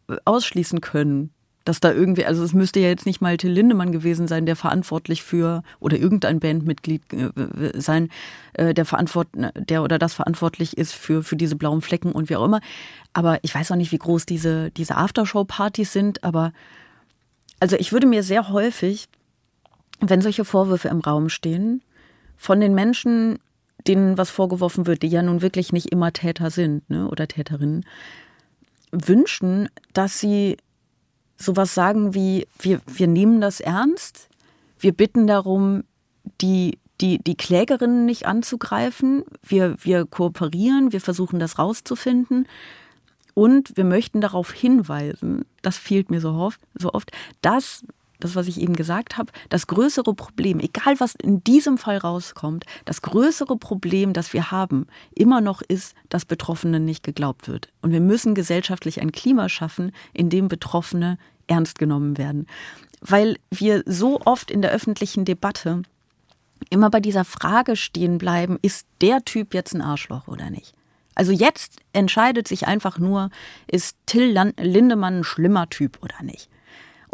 äh, 0.08 0.16
ausschließen 0.24 0.80
können. 0.80 1.30
Dass 1.64 1.80
da 1.80 1.92
irgendwie, 1.92 2.26
also 2.26 2.44
es 2.44 2.52
müsste 2.52 2.80
ja 2.80 2.88
jetzt 2.88 3.06
nicht 3.06 3.22
mal 3.22 3.38
Till 3.38 3.50
Lindemann 3.50 3.90
gewesen 3.90 4.28
sein, 4.28 4.44
der 4.44 4.54
verantwortlich 4.54 5.22
für, 5.22 5.62
oder 5.80 5.96
irgendein 5.96 6.38
Bandmitglied 6.38 7.02
äh, 7.12 7.80
sein, 7.80 8.10
äh, 8.52 8.74
der 8.74 8.84
verantwort, 8.84 9.28
der 9.34 9.82
oder 9.82 9.98
das 9.98 10.12
verantwortlich 10.12 10.76
ist 10.76 10.92
für, 10.92 11.22
für 11.22 11.36
diese 11.36 11.56
blauen 11.56 11.80
Flecken 11.80 12.12
und 12.12 12.28
wie 12.28 12.36
auch 12.36 12.44
immer. 12.44 12.60
Aber 13.14 13.38
ich 13.42 13.54
weiß 13.54 13.72
auch 13.72 13.76
nicht, 13.76 13.92
wie 13.92 13.98
groß 13.98 14.26
diese, 14.26 14.70
diese 14.72 14.96
Aftershow-Partys 14.96 15.92
sind, 15.92 16.22
aber 16.22 16.52
also 17.60 17.76
ich 17.76 17.92
würde 17.92 18.06
mir 18.06 18.22
sehr 18.22 18.50
häufig, 18.50 19.08
wenn 20.00 20.20
solche 20.20 20.44
Vorwürfe 20.44 20.88
im 20.88 21.00
Raum 21.00 21.30
stehen, 21.30 21.82
von 22.36 22.60
den 22.60 22.74
Menschen, 22.74 23.38
denen 23.86 24.18
was 24.18 24.30
vorgeworfen 24.30 24.86
wird, 24.86 25.02
die 25.02 25.08
ja 25.08 25.22
nun 25.22 25.42
wirklich 25.42 25.72
nicht 25.72 25.92
immer 25.92 26.12
Täter 26.12 26.50
sind 26.50 26.88
ne, 26.88 27.08
oder 27.08 27.28
Täterinnen, 27.28 27.84
wünschen, 28.90 29.68
dass 29.92 30.20
sie 30.20 30.56
sowas 31.36 31.74
sagen 31.74 32.14
wie, 32.14 32.46
wir, 32.58 32.80
wir 32.86 33.06
nehmen 33.06 33.40
das 33.40 33.60
ernst, 33.60 34.28
wir 34.78 34.92
bitten 34.92 35.26
darum, 35.26 35.84
die, 36.40 36.78
die, 37.00 37.18
die 37.18 37.36
Klägerinnen 37.36 38.06
nicht 38.06 38.26
anzugreifen, 38.26 39.24
wir, 39.42 39.76
wir 39.82 40.06
kooperieren, 40.06 40.92
wir 40.92 41.00
versuchen 41.00 41.38
das 41.38 41.58
rauszufinden. 41.58 42.46
Und 43.34 43.76
wir 43.76 43.84
möchten 43.84 44.20
darauf 44.20 44.52
hinweisen, 44.52 45.44
das 45.60 45.76
fehlt 45.76 46.08
mir 46.08 46.20
so 46.20 46.30
oft, 46.30 46.60
so 46.78 46.92
oft 46.92 47.10
dass 47.42 47.84
das, 48.20 48.36
was 48.36 48.46
ich 48.46 48.60
eben 48.60 48.74
gesagt 48.74 49.18
habe, 49.18 49.32
das 49.48 49.66
größere 49.66 50.14
Problem, 50.14 50.60
egal 50.60 50.98
was 50.98 51.14
in 51.14 51.42
diesem 51.44 51.78
Fall 51.78 51.98
rauskommt, 51.98 52.64
das 52.84 53.02
größere 53.02 53.56
Problem, 53.56 54.12
das 54.12 54.32
wir 54.32 54.50
haben, 54.50 54.86
immer 55.14 55.40
noch 55.40 55.62
ist, 55.62 55.94
dass 56.08 56.24
Betroffenen 56.24 56.84
nicht 56.84 57.02
geglaubt 57.02 57.48
wird. 57.48 57.68
Und 57.82 57.92
wir 57.92 58.00
müssen 58.00 58.34
gesellschaftlich 58.34 59.00
ein 59.00 59.12
Klima 59.12 59.48
schaffen, 59.48 59.92
in 60.12 60.30
dem 60.30 60.48
Betroffene 60.48 61.18
ernst 61.46 61.78
genommen 61.78 62.16
werden. 62.18 62.46
Weil 63.00 63.36
wir 63.50 63.82
so 63.86 64.20
oft 64.24 64.50
in 64.50 64.62
der 64.62 64.70
öffentlichen 64.70 65.24
Debatte 65.24 65.82
immer 66.70 66.90
bei 66.90 67.00
dieser 67.00 67.24
Frage 67.24 67.76
stehen 67.76 68.18
bleiben, 68.18 68.58
ist 68.62 68.86
der 69.00 69.24
Typ 69.24 69.54
jetzt 69.54 69.74
ein 69.74 69.82
Arschloch 69.82 70.28
oder 70.28 70.50
nicht? 70.50 70.74
Also 71.14 71.32
jetzt 71.32 71.78
entscheidet 71.92 72.48
sich 72.48 72.66
einfach 72.66 72.98
nur, 72.98 73.30
ist 73.66 73.96
Till 74.06 74.36
Lindemann 74.58 75.18
ein 75.18 75.24
schlimmer 75.24 75.68
Typ 75.68 76.02
oder 76.02 76.22
nicht? 76.22 76.48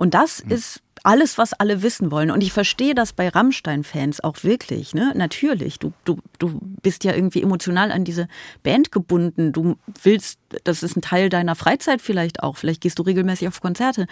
Und 0.00 0.14
das 0.14 0.42
mhm. 0.42 0.52
ist 0.52 0.80
alles, 1.02 1.36
was 1.36 1.52
alle 1.52 1.82
wissen 1.82 2.10
wollen. 2.10 2.30
Und 2.30 2.42
ich 2.42 2.54
verstehe 2.54 2.94
das 2.94 3.12
bei 3.12 3.28
Rammstein-Fans 3.28 4.24
auch 4.24 4.42
wirklich. 4.44 4.94
Ne? 4.94 5.12
Natürlich, 5.14 5.78
du, 5.78 5.92
du, 6.06 6.20
du 6.38 6.58
bist 6.82 7.04
ja 7.04 7.14
irgendwie 7.14 7.42
emotional 7.42 7.92
an 7.92 8.04
diese 8.04 8.26
Band 8.62 8.92
gebunden. 8.92 9.52
Du 9.52 9.76
willst, 10.02 10.38
das 10.64 10.82
ist 10.82 10.96
ein 10.96 11.02
Teil 11.02 11.28
deiner 11.28 11.54
Freizeit 11.54 12.00
vielleicht 12.00 12.42
auch. 12.42 12.56
Vielleicht 12.56 12.80
gehst 12.80 12.98
du 12.98 13.02
regelmäßig 13.02 13.48
auf 13.48 13.60
Konzerte. 13.60 14.06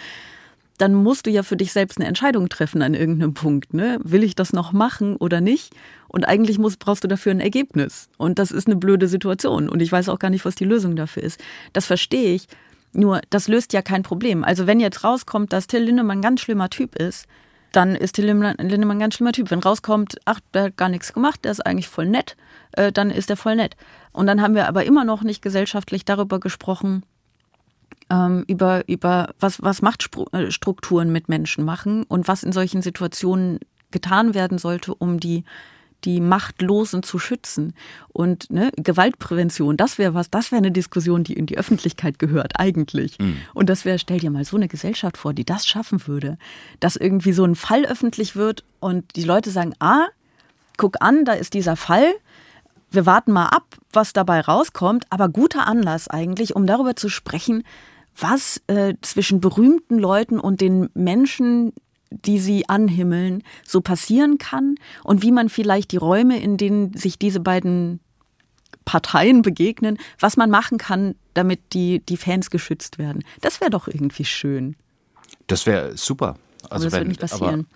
Dann 0.77 0.93
musst 0.93 1.25
du 1.25 1.31
ja 1.31 1.41
für 1.41 1.57
dich 1.57 1.73
selbst 1.73 1.97
eine 1.97 2.07
Entscheidung 2.07 2.49
treffen 2.49 2.83
an 2.83 2.93
irgendeinem 2.93 3.33
Punkt. 3.33 3.73
Ne? 3.73 3.97
Will 4.03 4.23
ich 4.23 4.35
das 4.35 4.53
noch 4.53 4.73
machen 4.73 5.15
oder 5.15 5.41
nicht? 5.41 5.73
Und 6.07 6.27
eigentlich 6.27 6.59
musst, 6.59 6.77
brauchst 6.77 7.03
du 7.03 7.07
dafür 7.07 7.31
ein 7.31 7.39
Ergebnis. 7.39 8.09
Und 8.17 8.37
das 8.37 8.51
ist 8.51 8.67
eine 8.67 8.75
blöde 8.75 9.07
Situation. 9.07 9.69
Und 9.69 9.81
ich 9.81 9.91
weiß 9.91 10.07
auch 10.09 10.19
gar 10.19 10.29
nicht, 10.29 10.45
was 10.45 10.53
die 10.53 10.65
Lösung 10.65 10.95
dafür 10.95 11.23
ist. 11.23 11.39
Das 11.73 11.87
verstehe 11.87 12.35
ich. 12.35 12.47
Nur, 12.93 13.21
das 13.29 13.47
löst 13.47 13.73
ja 13.73 13.81
kein 13.81 14.03
Problem. 14.03 14.43
Also 14.43 14.67
wenn 14.67 14.79
jetzt 14.79 15.03
rauskommt, 15.03 15.53
dass 15.53 15.67
Till 15.67 15.83
Lindemann 15.83 16.19
ein 16.19 16.21
ganz 16.21 16.41
schlimmer 16.41 16.69
Typ 16.69 16.95
ist, 16.95 17.27
dann 17.71 17.95
ist 17.95 18.13
Till 18.13 18.25
Lindemann 18.25 18.57
ein 18.59 18.99
ganz 18.99 19.15
schlimmer 19.15 19.31
Typ. 19.31 19.51
Wenn 19.51 19.59
rauskommt, 19.59 20.17
ach, 20.25 20.39
der 20.53 20.63
hat 20.63 20.77
gar 20.77 20.89
nichts 20.89 21.13
gemacht, 21.13 21.43
der 21.43 21.51
ist 21.51 21.65
eigentlich 21.65 21.87
voll 21.87 22.07
nett, 22.07 22.35
äh, 22.73 22.91
dann 22.91 23.11
ist 23.11 23.29
er 23.29 23.37
voll 23.37 23.55
nett. 23.55 23.75
Und 24.11 24.25
dann 24.27 24.41
haben 24.41 24.55
wir 24.55 24.67
aber 24.67 24.85
immer 24.85 25.03
noch 25.03 25.21
nicht 25.21 25.41
gesellschaftlich 25.41 26.03
darüber 26.03 26.39
gesprochen, 26.39 27.03
ähm, 28.09 28.43
über, 28.47 28.87
über 28.87 29.33
was, 29.39 29.61
was 29.61 29.81
Machtstrukturen 29.81 31.11
mit 31.11 31.29
Menschen 31.29 31.63
machen 31.63 32.03
und 32.03 32.27
was 32.27 32.43
in 32.43 32.51
solchen 32.51 32.81
Situationen 32.81 33.59
getan 33.91 34.33
werden 34.33 34.57
sollte, 34.57 34.95
um 34.95 35.19
die 35.19 35.43
die 36.05 36.21
Machtlosen 36.21 37.03
zu 37.03 37.19
schützen. 37.19 37.73
Und 38.09 38.51
ne, 38.51 38.71
Gewaltprävention, 38.75 39.77
das 39.77 39.97
wäre 39.97 40.13
was, 40.13 40.29
das 40.29 40.51
wäre 40.51 40.59
eine 40.59 40.71
Diskussion, 40.71 41.23
die 41.23 41.33
in 41.33 41.45
die 41.45 41.57
Öffentlichkeit 41.57 42.19
gehört, 42.19 42.59
eigentlich. 42.59 43.19
Mhm. 43.19 43.37
Und 43.53 43.69
das 43.69 43.85
wäre, 43.85 43.99
stell 43.99 44.19
dir 44.19 44.31
mal 44.31 44.45
so 44.45 44.57
eine 44.57 44.67
Gesellschaft 44.67 45.17
vor, 45.17 45.33
die 45.33 45.45
das 45.45 45.67
schaffen 45.67 46.07
würde, 46.07 46.37
dass 46.79 46.95
irgendwie 46.95 47.33
so 47.33 47.43
ein 47.43 47.55
Fall 47.55 47.85
öffentlich 47.85 48.35
wird 48.35 48.63
und 48.79 49.15
die 49.15 49.23
Leute 49.23 49.51
sagen, 49.51 49.73
ah, 49.79 50.07
guck 50.77 51.01
an, 51.01 51.25
da 51.25 51.33
ist 51.33 51.53
dieser 51.53 51.75
Fall. 51.75 52.13
Wir 52.91 53.05
warten 53.05 53.31
mal 53.31 53.47
ab, 53.47 53.77
was 53.93 54.13
dabei 54.13 54.41
rauskommt, 54.41 55.05
aber 55.09 55.29
guter 55.29 55.67
Anlass 55.67 56.07
eigentlich, 56.07 56.55
um 56.55 56.65
darüber 56.65 56.95
zu 56.95 57.09
sprechen, 57.09 57.63
was 58.17 58.61
äh, 58.67 58.95
zwischen 59.01 59.39
berühmten 59.39 59.99
Leuten 59.99 60.39
und 60.39 60.61
den 60.61 60.89
Menschen, 60.93 61.73
die 62.11 62.39
sie 62.39 62.67
anhimmeln, 62.67 63.43
so 63.65 63.81
passieren 63.81 64.37
kann 64.37 64.75
und 65.03 65.21
wie 65.21 65.31
man 65.31 65.49
vielleicht 65.49 65.91
die 65.91 65.97
Räume, 65.97 66.39
in 66.39 66.57
denen 66.57 66.93
sich 66.93 67.19
diese 67.19 67.39
beiden 67.39 67.99
Parteien 68.85 69.41
begegnen, 69.41 69.97
was 70.19 70.35
man 70.37 70.49
machen 70.49 70.77
kann, 70.77 71.15
damit 71.33 71.73
die, 71.73 71.99
die 71.99 72.17
Fans 72.17 72.49
geschützt 72.49 72.97
werden. 72.97 73.23
Das 73.41 73.61
wäre 73.61 73.69
doch 73.69 73.87
irgendwie 73.87 74.25
schön. 74.25 74.75
Das 75.47 75.65
wäre 75.65 75.95
super. 75.95 76.37
Also 76.69 76.73
aber 76.73 76.83
das 76.85 76.93
wenn, 76.93 76.99
wird 76.99 77.07
nicht 77.09 77.21
passieren. 77.21 77.67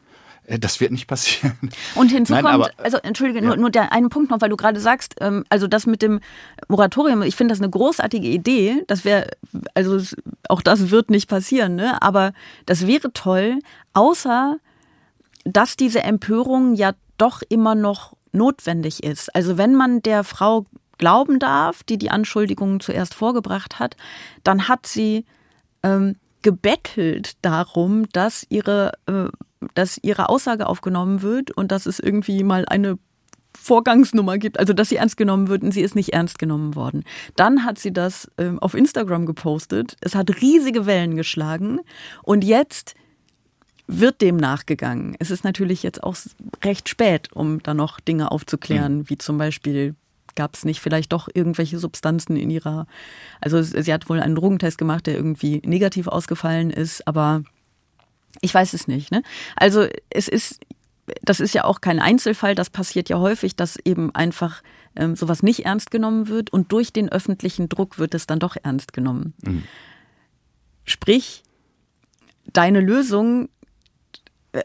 Äh, 0.45 0.59
das 0.59 0.79
wird 0.79 0.91
nicht 0.91 1.07
passieren. 1.07 1.57
Und 1.95 2.11
hinzu 2.11 2.33
Nein, 2.33 2.43
kommt, 2.43 2.73
also 2.77 2.97
entschuldige, 2.97 3.39
ja. 3.39 3.45
nur, 3.45 3.57
nur 3.57 3.69
der 3.69 3.91
einen 3.91 4.09
Punkt 4.09 4.31
noch, 4.31 4.41
weil 4.41 4.49
du 4.49 4.57
gerade 4.57 4.79
sagst, 4.79 5.15
ähm, 5.21 5.43
also 5.49 5.67
das 5.67 5.85
mit 5.85 6.01
dem 6.01 6.19
Moratorium, 6.67 7.21
ich 7.21 7.35
finde 7.35 7.53
das 7.53 7.61
eine 7.61 7.69
großartige 7.69 8.27
Idee. 8.27 8.83
Das 8.87 9.05
wäre, 9.05 9.29
also 9.73 9.99
auch 10.49 10.61
das 10.61 10.89
wird 10.89 11.09
nicht 11.09 11.29
passieren, 11.29 11.75
ne? 11.75 12.01
Aber 12.01 12.33
das 12.65 12.87
wäre 12.87 13.11
toll, 13.13 13.59
außer 13.93 14.57
dass 15.45 15.75
diese 15.75 16.03
Empörung 16.03 16.73
ja 16.75 16.93
doch 17.17 17.41
immer 17.47 17.75
noch 17.75 18.13
notwendig 18.31 19.03
ist. 19.03 19.33
Also 19.35 19.57
wenn 19.57 19.75
man 19.75 20.01
der 20.01 20.23
Frau 20.23 20.65
glauben 20.97 21.39
darf, 21.39 21.83
die 21.83 21.97
die 21.97 22.09
Anschuldigungen 22.09 22.79
zuerst 22.79 23.13
vorgebracht 23.13 23.79
hat, 23.79 23.95
dann 24.43 24.67
hat 24.67 24.87
sie 24.87 25.25
ähm, 25.83 26.15
gebettelt 26.41 27.33
darum, 27.41 28.07
dass 28.09 28.45
ihre 28.49 28.93
äh, 29.07 29.27
dass 29.75 29.99
ihre 30.01 30.29
Aussage 30.29 30.67
aufgenommen 30.67 31.21
wird 31.21 31.51
und 31.51 31.71
dass 31.71 31.85
es 31.85 31.99
irgendwie 31.99 32.43
mal 32.43 32.65
eine 32.65 32.97
Vorgangsnummer 33.59 34.37
gibt, 34.37 34.59
also 34.59 34.73
dass 34.73 34.89
sie 34.89 34.97
ernst 34.97 35.17
genommen 35.17 35.47
wird 35.47 35.63
und 35.63 35.71
sie 35.71 35.81
ist 35.81 35.95
nicht 35.95 36.13
ernst 36.13 36.39
genommen 36.39 36.75
worden. 36.75 37.03
Dann 37.35 37.63
hat 37.63 37.79
sie 37.79 37.93
das 37.93 38.29
ähm, 38.37 38.59
auf 38.59 38.73
Instagram 38.73 39.25
gepostet. 39.25 39.95
Es 40.01 40.15
hat 40.15 40.41
riesige 40.41 40.85
Wellen 40.85 41.15
geschlagen 41.15 41.79
und 42.23 42.43
jetzt 42.43 42.95
wird 43.87 44.21
dem 44.21 44.37
nachgegangen. 44.37 45.15
Es 45.19 45.29
ist 45.29 45.43
natürlich 45.43 45.83
jetzt 45.83 46.03
auch 46.03 46.15
recht 46.63 46.89
spät, 46.89 47.31
um 47.33 47.61
da 47.61 47.73
noch 47.73 47.99
Dinge 47.99 48.31
aufzuklären, 48.31 48.99
mhm. 48.99 49.09
wie 49.09 49.17
zum 49.17 49.37
Beispiel 49.37 49.95
gab 50.35 50.55
es 50.55 50.65
nicht 50.65 50.79
vielleicht 50.79 51.13
doch 51.13 51.29
irgendwelche 51.31 51.77
Substanzen 51.77 52.35
in 52.35 52.49
ihrer, 52.49 52.87
also 53.39 53.61
sie 53.61 53.93
hat 53.93 54.09
wohl 54.09 54.19
einen 54.19 54.35
Drogentest 54.35 54.77
gemacht, 54.77 55.05
der 55.05 55.15
irgendwie 55.15 55.61
negativ 55.63 56.07
ausgefallen 56.07 56.71
ist, 56.71 57.07
aber 57.07 57.43
ich 58.41 58.53
weiß 58.53 58.73
es 58.73 58.87
nicht. 58.87 59.11
Ne? 59.11 59.23
Also 59.55 59.87
es 60.09 60.27
ist, 60.27 60.59
das 61.21 61.39
ist 61.39 61.53
ja 61.53 61.65
auch 61.65 61.81
kein 61.81 61.99
Einzelfall, 61.99 62.55
das 62.55 62.69
passiert 62.69 63.09
ja 63.09 63.19
häufig, 63.19 63.55
dass 63.55 63.77
eben 63.83 64.13
einfach 64.15 64.61
ähm, 64.95 65.15
sowas 65.15 65.43
nicht 65.43 65.65
ernst 65.65 65.91
genommen 65.91 66.27
wird 66.27 66.51
und 66.51 66.71
durch 66.71 66.93
den 66.93 67.09
öffentlichen 67.09 67.69
Druck 67.69 67.99
wird 67.99 68.13
es 68.13 68.27
dann 68.27 68.39
doch 68.39 68.55
ernst 68.61 68.93
genommen. 68.93 69.33
Mhm. 69.43 69.63
Sprich, 70.85 71.43
deine 72.51 72.81
Lösung 72.81 73.49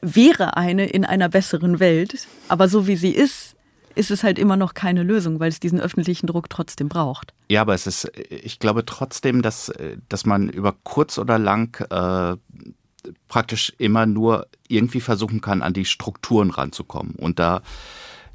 wäre 0.02 0.56
eine 0.56 0.86
in 0.86 1.04
einer 1.04 1.28
besseren 1.28 1.80
Welt, 1.80 2.26
aber 2.48 2.68
so 2.68 2.86
wie 2.86 2.96
sie 2.96 3.10
ist, 3.10 3.56
ist 3.94 4.10
es 4.10 4.22
halt 4.22 4.38
immer 4.38 4.56
noch 4.56 4.74
keine 4.74 5.02
Lösung, 5.02 5.40
weil 5.40 5.48
es 5.48 5.60
diesen 5.60 5.80
öffentlichen 5.80 6.26
Druck 6.26 6.48
trotzdem 6.50 6.88
braucht. 6.88 7.34
Ja, 7.48 7.62
aber 7.62 7.74
es 7.74 7.86
ist, 7.86 8.12
ich 8.30 8.58
glaube 8.60 8.84
trotzdem, 8.86 9.42
dass, 9.42 9.72
dass 10.08 10.24
man 10.24 10.48
über 10.48 10.76
kurz 10.84 11.18
oder 11.18 11.38
lang 11.38 11.74
äh, 11.90 12.36
praktisch 13.28 13.72
immer 13.78 14.06
nur 14.06 14.46
irgendwie 14.68 15.00
versuchen 15.00 15.40
kann, 15.40 15.62
an 15.62 15.72
die 15.72 15.84
Strukturen 15.84 16.50
ranzukommen. 16.50 17.14
Und 17.14 17.38
da 17.38 17.62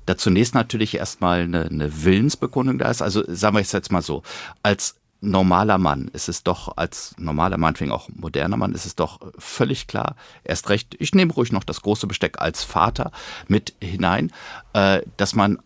da 0.06 0.18
zunächst 0.18 0.54
natürlich 0.54 0.96
erstmal 0.96 1.42
eine, 1.42 1.66
eine 1.66 2.04
Willensbekundung 2.04 2.78
da 2.78 2.90
ist. 2.90 3.02
Also 3.02 3.24
sagen 3.28 3.56
wir 3.56 3.62
es 3.62 3.72
jetzt 3.72 3.92
mal 3.92 4.02
so, 4.02 4.24
als 4.62 4.96
normaler 5.22 5.78
Mann 5.78 6.10
ist 6.10 6.28
es 6.28 6.44
doch, 6.44 6.76
als 6.76 7.16
normaler 7.18 7.58
Mann, 7.58 7.76
fing 7.76 7.92
auch 7.92 8.10
moderner 8.10 8.58
Mann, 8.58 8.74
ist 8.74 8.86
es 8.86 8.96
doch 8.96 9.20
völlig 9.38 9.88
klar, 9.88 10.16
erst 10.44 10.70
recht, 10.70 10.96
ich 11.00 11.16
nehme 11.16 11.34
ruhig 11.34 11.52
noch 11.52 11.64
das 11.64 11.82
große 11.82 12.08
Besteck 12.08 12.42
als 12.42 12.64
Vater 12.64 13.12
mit 13.48 13.74
hinein, 13.82 14.32
äh, 14.74 15.02
dass 15.16 15.34
man 15.34 15.60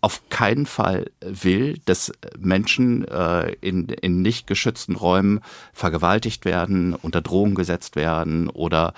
auf 0.00 0.28
keinen 0.30 0.64
Fall 0.64 1.10
will, 1.20 1.78
dass 1.84 2.10
Menschen 2.38 3.06
äh, 3.06 3.52
in, 3.60 3.88
in 3.88 4.22
nicht 4.22 4.46
geschützten 4.46 4.96
Räumen 4.96 5.40
vergewaltigt 5.74 6.44
werden, 6.46 6.94
unter 6.94 7.20
Drohung 7.20 7.54
gesetzt 7.54 7.96
werden 7.96 8.48
oder 8.48 8.94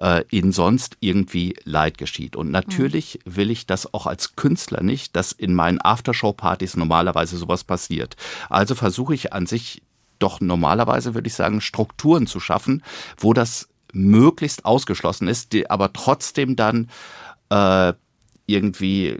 äh, 0.00 0.22
ihnen 0.30 0.52
sonst 0.52 0.96
irgendwie 1.00 1.56
Leid 1.64 1.98
geschieht. 1.98 2.36
Und 2.36 2.52
natürlich 2.52 3.18
will 3.24 3.50
ich 3.50 3.66
das 3.66 3.92
auch 3.92 4.06
als 4.06 4.36
Künstler 4.36 4.82
nicht, 4.82 5.16
dass 5.16 5.32
in 5.32 5.54
meinen 5.54 5.80
Aftershow-Partys 5.80 6.76
normalerweise 6.76 7.36
sowas 7.36 7.64
passiert. 7.64 8.16
Also 8.48 8.76
versuche 8.76 9.14
ich 9.14 9.32
an 9.32 9.46
sich 9.46 9.82
doch 10.20 10.40
normalerweise, 10.40 11.14
würde 11.14 11.26
ich 11.26 11.34
sagen, 11.34 11.60
Strukturen 11.60 12.28
zu 12.28 12.38
schaffen, 12.38 12.84
wo 13.16 13.32
das 13.32 13.68
möglichst 13.92 14.64
ausgeschlossen 14.64 15.26
ist, 15.26 15.52
die 15.52 15.68
aber 15.68 15.92
trotzdem 15.92 16.54
dann 16.54 16.88
äh, 17.50 17.92
irgendwie 18.46 19.06
äh, 19.08 19.18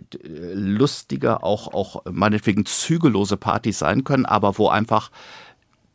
lustiger, 0.53 1.45
auch, 1.45 1.73
auch 1.73 2.03
meinetwegen 2.11 2.67
zügellose 2.67 3.37
Partys 3.37 3.79
sein 3.79 4.05
können, 4.05 4.27
aber 4.27 4.59
wo 4.59 4.69
einfach 4.69 5.11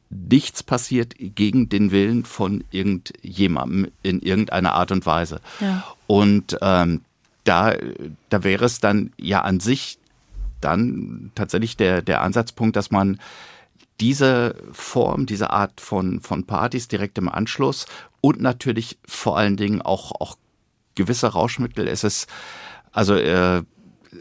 nichts 0.10 0.64
passiert 0.64 1.14
gegen 1.18 1.70
den 1.70 1.92
Willen 1.92 2.26
von 2.26 2.64
irgendjemandem 2.72 3.92
in 4.02 4.20
irgendeiner 4.22 4.74
Art 4.74 4.92
und 4.92 5.06
Weise. 5.06 5.40
Ja. 5.60 5.84
Und 6.08 6.58
ähm, 6.62 7.02
da, 7.44 7.74
da 8.30 8.44
wäre 8.44 8.66
es 8.66 8.80
dann 8.80 9.12
ja 9.18 9.42
an 9.42 9.60
sich 9.60 10.00
dann 10.62 11.32
tatsächlich 11.36 11.78
der, 11.78 12.02
der 12.02 12.22
Ansatzpunkt, 12.22 12.76
dass 12.76 12.92
man 12.92 13.20
diese 14.00 14.56
Form, 14.72 15.26
diese 15.26 15.52
Art 15.52 15.80
von, 15.80 16.22
von 16.22 16.46
Partys 16.46 16.88
direkt 16.88 17.18
im 17.18 17.30
Anschluss 17.30 17.86
und 18.22 18.42
natürlich 18.42 18.98
vor 19.06 19.38
allen 19.38 19.58
Dingen 19.58 19.82
auch, 19.82 20.12
auch 20.20 20.38
gewisse 20.96 21.28
Rauschmittel, 21.28 21.88
es 21.88 22.04
ist 22.04 22.28
also 22.92 23.16
äh, 23.16 23.64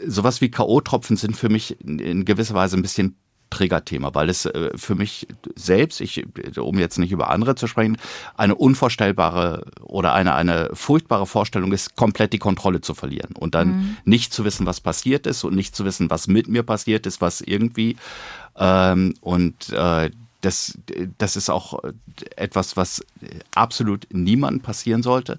sowas 0.07 0.41
wie 0.41 0.51
K.O.-Tropfen 0.51 1.17
sind 1.17 1.37
für 1.37 1.49
mich 1.49 1.81
in 1.81 2.25
gewisser 2.25 2.55
Weise 2.55 2.77
ein 2.77 2.83
bisschen 2.83 3.17
Triggerthema, 3.51 4.15
weil 4.15 4.29
es 4.29 4.45
äh, 4.45 4.71
für 4.77 4.95
mich 4.95 5.27
selbst, 5.55 6.01
ich, 6.01 6.27
um 6.59 6.79
jetzt 6.79 6.99
nicht 6.99 7.13
über 7.13 7.31
andere 7.31 7.55
zu 7.55 7.67
sprechen, 7.67 7.97
eine 8.37 8.55
unvorstellbare 8.55 9.65
oder 9.83 10.13
eine, 10.13 10.35
eine 10.35 10.71
furchtbare 10.75 11.27
Vorstellung 11.27 11.73
ist, 11.73 11.97
komplett 11.97 12.33
die 12.33 12.39
Kontrolle 12.39 12.81
zu 12.81 12.95
verlieren 12.95 13.35
und 13.37 13.55
dann 13.55 13.69
mhm. 13.69 13.97
nicht 14.05 14.33
zu 14.33 14.45
wissen, 14.45 14.67
was 14.67 14.81
passiert 14.81 15.27
ist 15.27 15.45
und 15.45 15.55
nicht 15.55 15.75
zu 15.75 15.85
wissen, 15.85 16.11
was 16.11 16.29
mit 16.29 16.49
mir 16.49 16.63
passiert 16.63 17.07
ist, 17.07 17.21
was 17.21 17.41
irgendwie 17.41 17.97
ähm, 18.57 19.15
und 19.21 19.71
äh, 19.71 20.11
das, 20.41 20.79
das 21.19 21.37
ist 21.37 21.51
auch 21.51 21.81
etwas, 22.37 22.77
was 22.77 23.05
absolut 23.55 24.07
niemandem 24.13 24.63
passieren 24.63 25.03
sollte. 25.03 25.39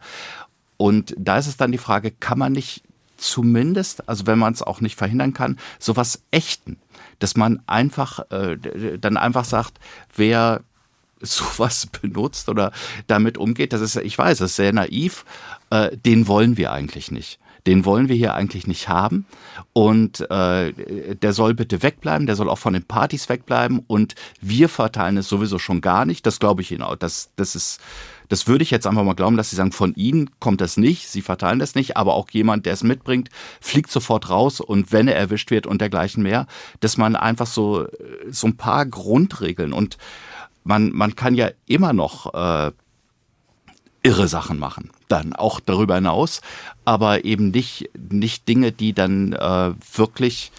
Und 0.75 1.15
da 1.17 1.37
ist 1.37 1.47
es 1.47 1.55
dann 1.55 1.71
die 1.71 1.77
Frage, 1.77 2.11
kann 2.11 2.37
man 2.37 2.51
nicht 2.51 2.83
zumindest, 3.19 4.07
also 4.09 4.27
wenn 4.27 4.39
man 4.39 4.53
es 4.53 4.61
auch 4.61 4.81
nicht 4.81 4.95
verhindern 4.95 5.33
kann, 5.33 5.57
sowas 5.79 6.23
echten. 6.31 6.77
Dass 7.19 7.35
man 7.35 7.61
einfach 7.67 8.19
äh, 8.31 8.57
dann 8.97 9.17
einfach 9.17 9.45
sagt, 9.45 9.79
wer 10.15 10.61
sowas 11.21 11.87
benutzt 11.87 12.49
oder 12.49 12.71
damit 13.07 13.37
umgeht, 13.37 13.73
das 13.73 13.81
ist, 13.81 13.97
ich 13.97 14.17
weiß, 14.17 14.39
das 14.39 14.51
ist 14.51 14.55
sehr 14.55 14.73
naiv, 14.73 15.25
äh, 15.69 15.95
den 15.97 16.27
wollen 16.27 16.57
wir 16.57 16.71
eigentlich 16.71 17.11
nicht. 17.11 17.39
Den 17.67 17.83
wollen 17.83 18.07
wir 18.07 18.15
hier 18.15 18.35
eigentlich 18.35 18.67
nicht 18.67 18.87
haben. 18.87 19.25
Und 19.73 20.21
äh, 20.31 20.73
der 21.15 21.33
soll 21.33 21.53
bitte 21.53 21.83
wegbleiben, 21.83 22.25
der 22.25 22.37
soll 22.37 22.49
auch 22.49 22.57
von 22.57 22.73
den 22.73 22.85
Partys 22.85 23.27
wegbleiben. 23.27 23.83
Und 23.85 24.15
wir 24.39 24.69
verteilen 24.69 25.17
es 25.17 25.27
sowieso 25.27 25.59
schon 25.59 25.81
gar 25.81 26.05
nicht. 26.05 26.25
Das 26.25 26.39
glaube 26.39 26.61
ich 26.61 26.71
Ihnen 26.71 26.83
auch. 26.83 26.95
Das, 26.95 27.31
das 27.35 27.55
ist 27.55 27.81
das 28.29 28.47
würde 28.47 28.63
ich 28.63 28.71
jetzt 28.71 28.87
einfach 28.87 29.03
mal 29.03 29.15
glauben, 29.15 29.37
dass 29.37 29.49
Sie 29.49 29.55
sagen, 29.55 29.71
von 29.71 29.93
Ihnen 29.95 30.29
kommt 30.39 30.61
das 30.61 30.77
nicht, 30.77 31.09
Sie 31.09 31.21
verteilen 31.21 31.59
das 31.59 31.75
nicht, 31.75 31.97
aber 31.97 32.13
auch 32.13 32.29
jemand, 32.29 32.65
der 32.65 32.73
es 32.73 32.83
mitbringt, 32.83 33.29
fliegt 33.59 33.91
sofort 33.91 34.29
raus 34.29 34.61
und 34.61 34.91
wenn 34.91 35.07
er 35.07 35.15
erwischt 35.15 35.51
wird 35.51 35.67
und 35.67 35.81
dergleichen 35.81 36.23
mehr, 36.23 36.47
dass 36.79 36.95
man 36.97 37.15
einfach 37.15 37.47
so, 37.47 37.87
so 38.29 38.47
ein 38.47 38.55
paar 38.55 38.85
Grundregeln 38.85 39.73
und 39.73 39.97
man, 40.63 40.91
man 40.91 41.15
kann 41.15 41.33
ja 41.35 41.49
immer 41.65 41.93
noch 41.93 42.33
äh, 42.33 42.71
irre 44.03 44.27
Sachen 44.27 44.59
machen, 44.59 44.91
dann 45.07 45.33
auch 45.33 45.59
darüber 45.59 45.95
hinaus, 45.95 46.41
aber 46.85 47.25
eben 47.25 47.49
nicht, 47.49 47.89
nicht 47.97 48.47
Dinge, 48.47 48.71
die 48.71 48.93
dann 48.93 49.33
äh, 49.33 49.73
wirklich, 49.93 50.51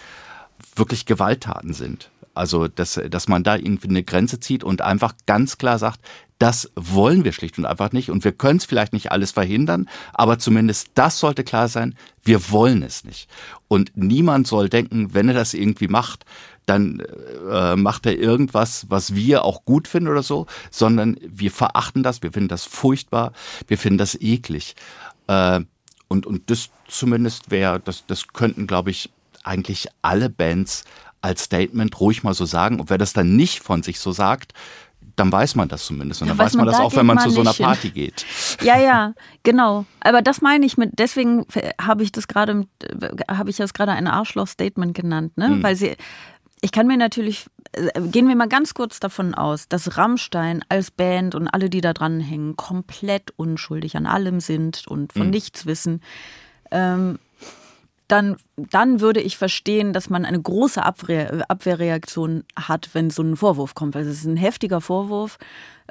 wirklich 0.74 1.06
Gewalttaten 1.06 1.72
sind. 1.72 2.11
Also, 2.35 2.68
dass, 2.68 3.00
dass 3.11 3.28
man 3.28 3.42
da 3.42 3.56
irgendwie 3.56 3.88
eine 3.88 4.02
Grenze 4.02 4.40
zieht 4.40 4.62
und 4.62 4.83
einfach 4.83 5.14
ganz 5.26 5.59
klar 5.59 5.78
sagt, 5.78 6.00
das 6.40 6.70
wollen 6.74 7.22
wir 7.22 7.33
schlicht 7.33 7.59
und 7.59 7.66
einfach 7.66 7.92
nicht. 7.92 8.11
Und 8.11 8.24
wir 8.24 8.33
können 8.33 8.57
es 8.57 8.64
vielleicht 8.64 8.94
nicht 8.94 9.12
alles 9.12 9.31
verhindern, 9.31 9.88
aber 10.14 10.38
zumindest 10.38 10.88
das 10.94 11.18
sollte 11.18 11.44
klar 11.44 11.68
sein, 11.68 11.94
wir 12.24 12.50
wollen 12.50 12.83
es 12.83 13.05
nicht. 13.05 13.29
Und 13.68 13.92
niemand 13.94 14.46
soll 14.46 14.70
denken, 14.70 15.12
wenn 15.12 15.29
er 15.29 15.35
das 15.35 15.53
irgendwie 15.53 15.88
macht, 15.88 16.24
dann 16.64 17.03
äh, 17.50 17.76
macht 17.76 18.07
er 18.07 18.16
irgendwas, 18.16 18.87
was 18.88 19.14
wir 19.14 19.44
auch 19.44 19.66
gut 19.66 19.87
finden 19.87 20.09
oder 20.09 20.22
so, 20.22 20.46
sondern 20.70 21.18
wir 21.20 21.50
verachten 21.50 22.03
das, 22.03 22.22
wir 22.22 22.33
finden 22.33 22.48
das 22.48 22.64
furchtbar, 22.64 23.33
wir 23.68 23.76
finden 23.76 23.98
das 23.98 24.18
eklig. 24.18 24.76
Äh, 25.26 25.61
und, 26.09 26.26
und 26.26 26.48
das 26.48 26.70
zumindest 26.88 27.50
wäre, 27.50 27.81
das, 27.81 28.07
das 28.07 28.29
könnten, 28.29 28.66
glaube 28.66 28.90
ich, 28.90 29.11
eigentlich 29.44 29.88
alle 30.00 30.31
Bands 30.31 30.85
als 31.20 31.44
Statement 31.44 32.00
ruhig 32.00 32.22
mal 32.22 32.35
so 32.35 32.46
sagen. 32.46 32.81
Und 32.81 32.88
wer 32.88 32.98
das 32.98 33.12
dann 33.12 33.37
nicht 33.37 33.61
von 33.61 33.83
sich 33.83 34.00
so 34.00 34.12
sagt, 34.12 34.55
dann 35.16 35.33
weiß 35.33 35.55
man 35.55 35.68
das 35.68 35.87
zumindest. 35.87 36.23
Und 36.23 36.29
dann 36.29 36.38
ja, 36.38 36.44
weiß 36.44 36.55
man, 36.55 36.66
das 36.66 36.77
da 36.77 36.83
auch, 36.83 36.94
wenn 36.94 37.07
man, 37.07 37.16
man 37.16 37.25
zu 37.25 37.31
so 37.31 37.40
einer 37.40 37.53
Party 37.53 37.88
hin. 37.88 37.94
geht. 37.94 38.27
Ja, 38.62 38.79
ja, 38.79 39.14
genau. 39.42 39.87
Aber 40.01 40.23
das 40.23 40.42
meine 40.42 40.66
ich 40.66 40.77
mit, 40.77 40.99
deswegen 40.99 41.46
habe 41.81 42.03
ich 42.03 42.12
das 42.12 42.29
gerade, 42.29 42.66
habe 43.29 43.51
ich 43.51 43.57
das 43.57 43.73
gerade 43.73 43.92
ein 43.92 44.07
Arschloch-Statement 44.07 44.94
genannt, 44.94 45.37
ne? 45.38 45.49
Mhm. 45.49 45.62
Weil 45.62 45.77
sie, 45.77 45.96
ich 46.61 46.73
kann 46.73 46.87
mir 46.87 46.96
natürlich, 46.96 47.46
gehen 48.11 48.29
wir 48.29 48.37
mal 48.37 48.49
ganz 48.49 48.75
kurz 48.75 49.01
davon 49.01 49.35
aus, 49.35 49.68
dass 49.68 49.96
Rammstein 49.96 50.62
als 50.68 50.90
Band 50.90 51.35
und 51.35 51.49
alle, 51.49 51.70
die 51.70 51.81
da 51.81 51.92
dran 51.94 52.20
hängen, 52.20 52.57
komplett 52.57 53.33
unschuldig 53.37 53.96
an 53.96 54.07
allem 54.07 54.40
sind 54.40 54.87
und 54.87 55.12
von 55.12 55.27
mhm. 55.27 55.31
nichts 55.31 55.64
wissen. 55.66 56.03
Ähm, 56.70 57.18
dann, 58.11 58.37
dann 58.57 59.01
würde 59.01 59.20
ich 59.20 59.37
verstehen, 59.37 59.92
dass 59.92 60.11
man 60.11 60.25
eine 60.25 60.40
große 60.40 60.83
Abwehr, 60.83 61.44
Abwehrreaktion 61.49 62.44
hat, 62.57 62.90
wenn 62.92 63.11
so 63.11 63.23
ein 63.23 63.37
Vorwurf 63.37 63.75
kommt. 63.75 63.94
Weil 63.94 64.07
es 64.07 64.18
ist 64.18 64.25
ein 64.25 64.37
heftiger 64.37 64.81
Vorwurf. 64.81 65.38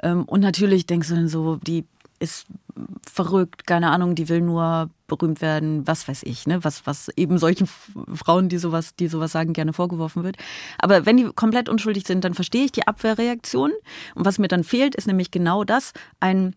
Ähm, 0.02 0.24
und 0.24 0.40
natürlich 0.40 0.86
denkst 0.86 1.08
du 1.08 1.14
dann 1.14 1.28
so, 1.28 1.56
die 1.56 1.84
ist 2.18 2.46
verrückt, 3.10 3.66
keine 3.66 3.90
Ahnung, 3.90 4.14
die 4.14 4.28
will 4.28 4.42
nur 4.42 4.90
berühmt 5.06 5.40
werden, 5.40 5.86
was 5.86 6.06
weiß 6.06 6.22
ich, 6.24 6.46
ne? 6.46 6.62
Was, 6.62 6.86
was 6.86 7.08
eben 7.16 7.38
solchen 7.38 7.66
Frauen, 7.66 8.50
die 8.50 8.58
sowas, 8.58 8.94
die 8.94 9.08
sowas 9.08 9.32
sagen, 9.32 9.54
gerne 9.54 9.72
vorgeworfen 9.72 10.22
wird. 10.22 10.36
Aber 10.78 11.06
wenn 11.06 11.16
die 11.16 11.24
komplett 11.34 11.68
unschuldig 11.68 12.06
sind, 12.06 12.24
dann 12.24 12.34
verstehe 12.34 12.64
ich 12.66 12.72
die 12.72 12.86
Abwehrreaktion. 12.86 13.72
Und 14.14 14.26
was 14.26 14.38
mir 14.38 14.48
dann 14.48 14.64
fehlt, 14.64 14.94
ist 14.94 15.06
nämlich 15.06 15.30
genau 15.30 15.64
das, 15.64 15.92
ein 16.20 16.54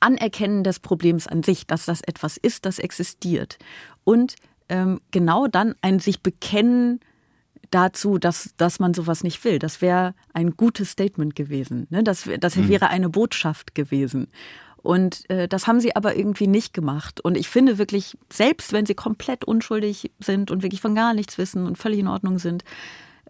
Anerkennen 0.00 0.64
des 0.64 0.80
Problems 0.80 1.26
an 1.26 1.42
sich, 1.42 1.66
dass 1.66 1.84
das 1.84 2.00
etwas 2.00 2.38
ist, 2.38 2.64
das 2.64 2.78
existiert. 2.78 3.58
Und 4.04 4.34
ähm, 4.70 5.00
genau 5.10 5.46
dann 5.46 5.74
ein 5.82 5.98
sich 5.98 6.22
bekennen 6.22 7.00
dazu, 7.70 8.18
dass, 8.18 8.54
dass 8.56 8.80
man 8.80 8.94
sowas 8.94 9.22
nicht 9.22 9.44
will. 9.44 9.58
Das 9.58 9.80
wäre 9.80 10.14
ein 10.32 10.56
gutes 10.56 10.90
Statement 10.90 11.36
gewesen. 11.36 11.86
Ne? 11.90 12.02
Das, 12.02 12.28
das 12.40 12.56
mhm. 12.56 12.68
wäre 12.68 12.88
eine 12.88 13.08
Botschaft 13.08 13.74
gewesen. 13.74 14.28
Und 14.82 15.28
äh, 15.28 15.46
das 15.46 15.66
haben 15.66 15.80
sie 15.80 15.94
aber 15.94 16.16
irgendwie 16.16 16.46
nicht 16.46 16.72
gemacht. 16.72 17.20
Und 17.20 17.36
ich 17.36 17.48
finde 17.48 17.78
wirklich, 17.78 18.16
selbst 18.32 18.72
wenn 18.72 18.86
sie 18.86 18.94
komplett 18.94 19.44
unschuldig 19.44 20.10
sind 20.20 20.50
und 20.50 20.62
wirklich 20.62 20.80
von 20.80 20.94
gar 20.94 21.12
nichts 21.12 21.36
wissen 21.36 21.66
und 21.66 21.76
völlig 21.76 21.98
in 21.98 22.08
Ordnung 22.08 22.38
sind, 22.38 22.64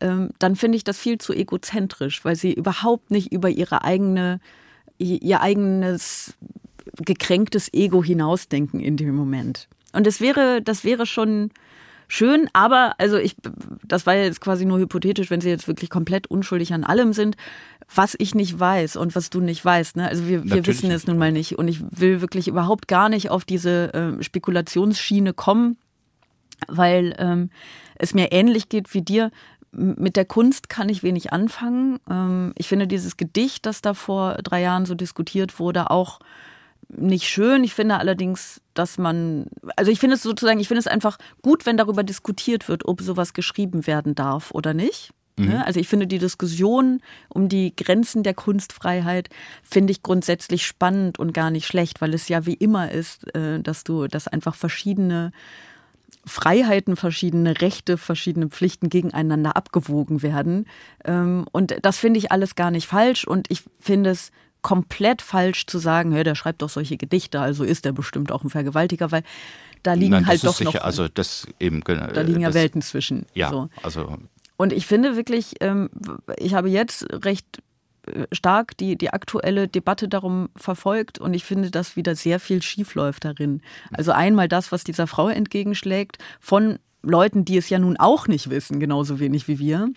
ähm, 0.00 0.31
dann 0.38 0.57
finde 0.57 0.76
ich 0.76 0.85
das 0.85 0.98
viel 0.98 1.18
zu 1.18 1.33
egozentrisch, 1.33 2.24
weil 2.24 2.37
sie 2.37 2.53
überhaupt 2.53 3.11
nicht 3.11 3.33
über 3.33 3.48
ihre 3.48 3.83
eigene, 3.83 4.40
ihr 4.98 5.40
eigenes 5.40 6.35
gekränktes 6.96 7.72
Ego 7.72 8.03
hinausdenken 8.03 8.81
in 8.81 8.96
dem 8.96 9.14
Moment. 9.14 9.68
Und 9.92 10.07
das 10.07 10.20
wäre, 10.20 10.62
das 10.62 10.85
wäre 10.85 11.07
schon 11.07 11.50
schön, 12.11 12.48
aber 12.53 12.95
also 12.99 13.16
ich, 13.16 13.36
das 13.84 14.05
war 14.05 14.14
jetzt 14.14 14.41
quasi 14.41 14.64
nur 14.64 14.78
hypothetisch, 14.78 15.30
wenn 15.30 15.41
sie 15.41 15.49
jetzt 15.49 15.68
wirklich 15.68 15.91
komplett 15.91 16.26
unschuldig 16.26 16.74
an 16.74 16.84
allem 16.84 17.12
sind, 17.12 17.36
was 17.95 18.16
ich 18.18 18.34
nicht 18.34 18.59
weiß 18.59 18.97
und 18.97 19.14
was 19.14 19.30
du 19.30 19.41
nicht 19.41 19.64
weißt. 19.64 19.97
Ne? 19.97 20.09
Also 20.09 20.26
wir, 20.26 20.45
wir 20.45 20.66
wissen 20.66 20.91
es 20.91 21.07
nun 21.07 21.18
mal 21.18 21.32
nicht 21.32 21.59
und 21.59 21.68
ich 21.68 21.80
will 21.91 22.20
wirklich 22.20 22.49
überhaupt 22.49 22.88
gar 22.88 23.09
nicht 23.09 23.30
auf 23.30 23.45
diese 23.45 23.95
äh, 23.95 24.22
Spekulationsschiene 24.22 25.32
kommen, 25.32 25.76
weil 26.68 27.14
ähm, 27.18 27.51
es 27.97 28.12
mir 28.12 28.32
ähnlich 28.32 28.68
geht 28.68 28.93
wie 28.93 29.03
dir. 29.03 29.30
Mit 29.72 30.16
der 30.16 30.24
Kunst 30.24 30.68
kann 30.68 30.88
ich 30.88 31.05
wenig 31.05 31.32
anfangen. 31.32 32.01
Ähm, 32.11 32.53
ich 32.57 32.66
finde 32.66 32.88
dieses 32.88 33.16
Gedicht, 33.16 33.66
das 33.66 33.82
da 33.82 33.95
vor 33.95 34.34
drei 34.43 34.62
Jahren 34.62 34.84
so 34.84 34.95
diskutiert 34.95 35.61
wurde, 35.61 35.91
auch 35.91 36.18
nicht 36.97 37.28
schön. 37.28 37.64
Ich 37.64 37.74
finde 37.74 37.99
allerdings, 37.99 38.61
dass 38.74 38.99
man, 38.99 39.47
also 39.76 39.91
ich 39.91 40.01
finde 40.01 40.16
es 40.16 40.22
sozusagen, 40.22 40.61
ich 40.61 40.68
finde 40.68 40.80
es 40.80 40.86
einfach 40.86 41.18
gut, 41.43 41.66
wenn 41.66 41.76
darüber 41.76 42.03
diskutiert 42.03 42.68
wird, 42.68 42.86
ob 42.86 43.01
sowas 43.01 43.32
geschrieben 43.32 43.86
werden 43.86 44.14
darf 44.14 44.51
oder 44.53 44.74
nicht. 44.74 45.12
Mhm. 45.36 45.49
Ne? 45.49 45.66
Also 45.66 45.80
ich 45.80 45.88
finde 45.88 46.07
die 46.07 46.18
Diskussion 46.18 47.01
um 47.28 47.49
die 47.49 47.74
Grenzen 47.74 48.22
der 48.22 48.34
Kunstfreiheit 48.34 49.28
finde 49.62 49.93
ich 49.93 50.03
grundsätzlich 50.03 50.66
spannend 50.66 51.18
und 51.18 51.32
gar 51.32 51.51
nicht 51.51 51.66
schlecht, 51.66 52.01
weil 52.01 52.14
es 52.14 52.28
ja 52.28 52.47
wie 52.47 52.55
immer 52.55 52.91
ist, 52.91 53.34
äh, 53.34 53.61
dass 53.61 53.84
du, 53.84 54.07
dass 54.07 54.28
einfach 54.28 54.55
verschiedene 54.55 55.32
Freiheiten, 56.26 56.97
verschiedene 56.97 57.61
Rechte, 57.61 57.97
verschiedene 57.97 58.49
Pflichten 58.49 58.91
gegeneinander 58.91 59.57
abgewogen 59.57 60.22
werden. 60.22 60.66
Ähm, 61.05 61.47
und 61.53 61.74
das 61.82 61.99
finde 61.99 62.18
ich 62.18 62.30
alles 62.30 62.55
gar 62.55 62.70
nicht 62.70 62.86
falsch 62.86 63.24
und 63.24 63.51
ich 63.51 63.62
finde 63.80 64.11
es 64.11 64.30
komplett 64.63 65.23
falsch 65.23 65.67
zu 65.67 65.79
sagen, 65.79 66.13
hey, 66.13 66.25
der 66.25 66.35
schreibt 66.35 66.63
doch 66.63 66.69
solche 66.69 66.97
Gedichte, 66.97 67.41
also 67.41 67.65
ist 67.65 67.87
er 67.87 67.93
bestimmt 67.93 68.33
auch 68.33 68.45
ein 68.45 68.51
Vergewaltiger, 68.51 69.11
weil 69.11 69.23
da 69.83 69.95
liegen 69.95 70.13
Nein, 70.13 70.27
halt 70.27 70.45
doch 70.45 70.55
sicher, 70.55 70.73
noch. 70.73 70.85
Also 70.85 71.09
das 71.09 71.47
eben, 71.59 71.83
da 71.83 72.21
liegen 72.21 72.41
ja 72.41 72.49
das, 72.49 72.55
Welten 72.55 72.83
zwischen. 72.83 73.27
Ja, 73.35 73.51
so. 73.51 73.69
also 73.83 74.19
und 74.57 74.75
ich 74.75 74.87
finde 74.87 75.17
wirklich, 75.17 75.55
ähm, 75.61 75.89
ich 76.37 76.53
habe 76.53 76.69
jetzt 76.69 77.07
recht 77.25 77.63
äh, 78.07 78.27
stark 78.31 78.77
die, 78.77 78.97
die 78.97 79.11
aktuelle 79.11 79.69
Debatte 79.69 80.07
darum 80.07 80.51
verfolgt 80.55 81.19
und 81.19 81.33
ich 81.33 81.45
finde, 81.45 81.71
dass 81.71 81.97
wieder 81.97 82.15
sehr 82.15 82.41
viel 82.41 82.61
schiefläuft 82.61 83.25
darin. 83.25 83.63
Also 83.91 84.13
einmal 84.13 84.49
das, 84.49 84.71
was 84.71 84.85
dieser 84.85 85.07
Frau 85.07 85.29
entgegenschlägt, 85.29 86.19
von 86.41 86.79
Leuten, 87.03 87.47
die 87.47 87.57
es 87.57 87.71
ja 87.71 87.79
nun 87.79 87.97
auch 87.97 88.29
nicht 88.29 88.51
wissen, 88.51 88.81
genauso 88.81 89.19
wenig 89.19 89.49
wie 89.49 89.59
wir 89.59 89.89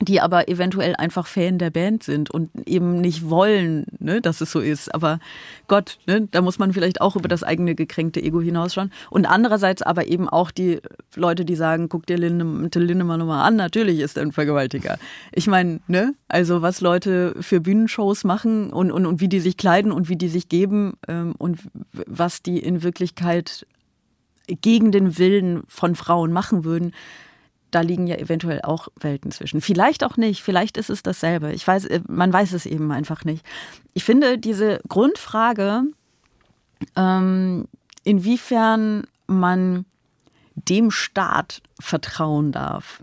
die 0.00 0.20
aber 0.20 0.48
eventuell 0.48 0.96
einfach 0.96 1.26
Fan 1.28 1.58
der 1.58 1.70
Band 1.70 2.02
sind 2.02 2.28
und 2.28 2.50
eben 2.66 3.00
nicht 3.00 3.30
wollen, 3.30 3.86
ne, 4.00 4.20
dass 4.20 4.40
es 4.40 4.50
so 4.50 4.58
ist. 4.58 4.92
Aber 4.92 5.20
Gott, 5.68 5.98
ne, 6.06 6.26
da 6.32 6.42
muss 6.42 6.58
man 6.58 6.72
vielleicht 6.72 7.00
auch 7.00 7.14
über 7.14 7.28
das 7.28 7.44
eigene 7.44 7.76
gekränkte 7.76 8.20
Ego 8.20 8.40
hinausschauen. 8.40 8.90
Und 9.10 9.26
andererseits 9.26 9.82
aber 9.82 10.08
eben 10.08 10.28
auch 10.28 10.50
die 10.50 10.80
Leute, 11.14 11.44
die 11.44 11.54
sagen, 11.54 11.88
guck 11.88 12.06
dir 12.06 12.18
Linde, 12.18 12.78
Lindemann 12.80 13.20
nochmal 13.20 13.46
an, 13.46 13.54
natürlich 13.54 14.00
ist 14.00 14.16
er 14.16 14.24
ein 14.24 14.32
Vergewaltiger. 14.32 14.98
Ich 15.30 15.46
meine, 15.46 15.78
ne, 15.86 16.14
also 16.26 16.60
was 16.60 16.80
Leute 16.80 17.36
für 17.40 17.60
Bühnenshows 17.60 18.24
machen 18.24 18.72
und, 18.72 18.90
und, 18.90 19.06
und 19.06 19.20
wie 19.20 19.28
die 19.28 19.40
sich 19.40 19.56
kleiden 19.56 19.92
und 19.92 20.08
wie 20.08 20.16
die 20.16 20.28
sich 20.28 20.48
geben 20.48 20.94
ähm, 21.06 21.36
und 21.38 21.60
was 21.92 22.42
die 22.42 22.58
in 22.58 22.82
Wirklichkeit 22.82 23.64
gegen 24.48 24.90
den 24.90 25.18
Willen 25.18 25.62
von 25.68 25.94
Frauen 25.94 26.32
machen 26.32 26.64
würden, 26.64 26.92
da 27.74 27.80
liegen 27.80 28.06
ja 28.06 28.16
eventuell 28.16 28.60
auch 28.62 28.88
Welten 29.00 29.30
zwischen. 29.30 29.60
Vielleicht 29.60 30.04
auch 30.04 30.16
nicht, 30.16 30.42
vielleicht 30.42 30.76
ist 30.76 30.90
es 30.90 31.02
dasselbe. 31.02 31.52
Ich 31.52 31.66
weiß, 31.66 31.86
äh, 31.86 32.00
man 32.08 32.32
weiß 32.32 32.52
es 32.52 32.66
eben 32.66 32.90
einfach 32.92 33.24
nicht. 33.24 33.44
Ich 33.92 34.04
finde 34.04 34.38
diese 34.38 34.80
Grundfrage, 34.88 35.82
ähm, 36.96 37.66
inwiefern 38.04 39.06
man 39.26 39.84
dem 40.54 40.90
Staat 40.90 41.62
vertrauen 41.80 42.52
darf, 42.52 43.00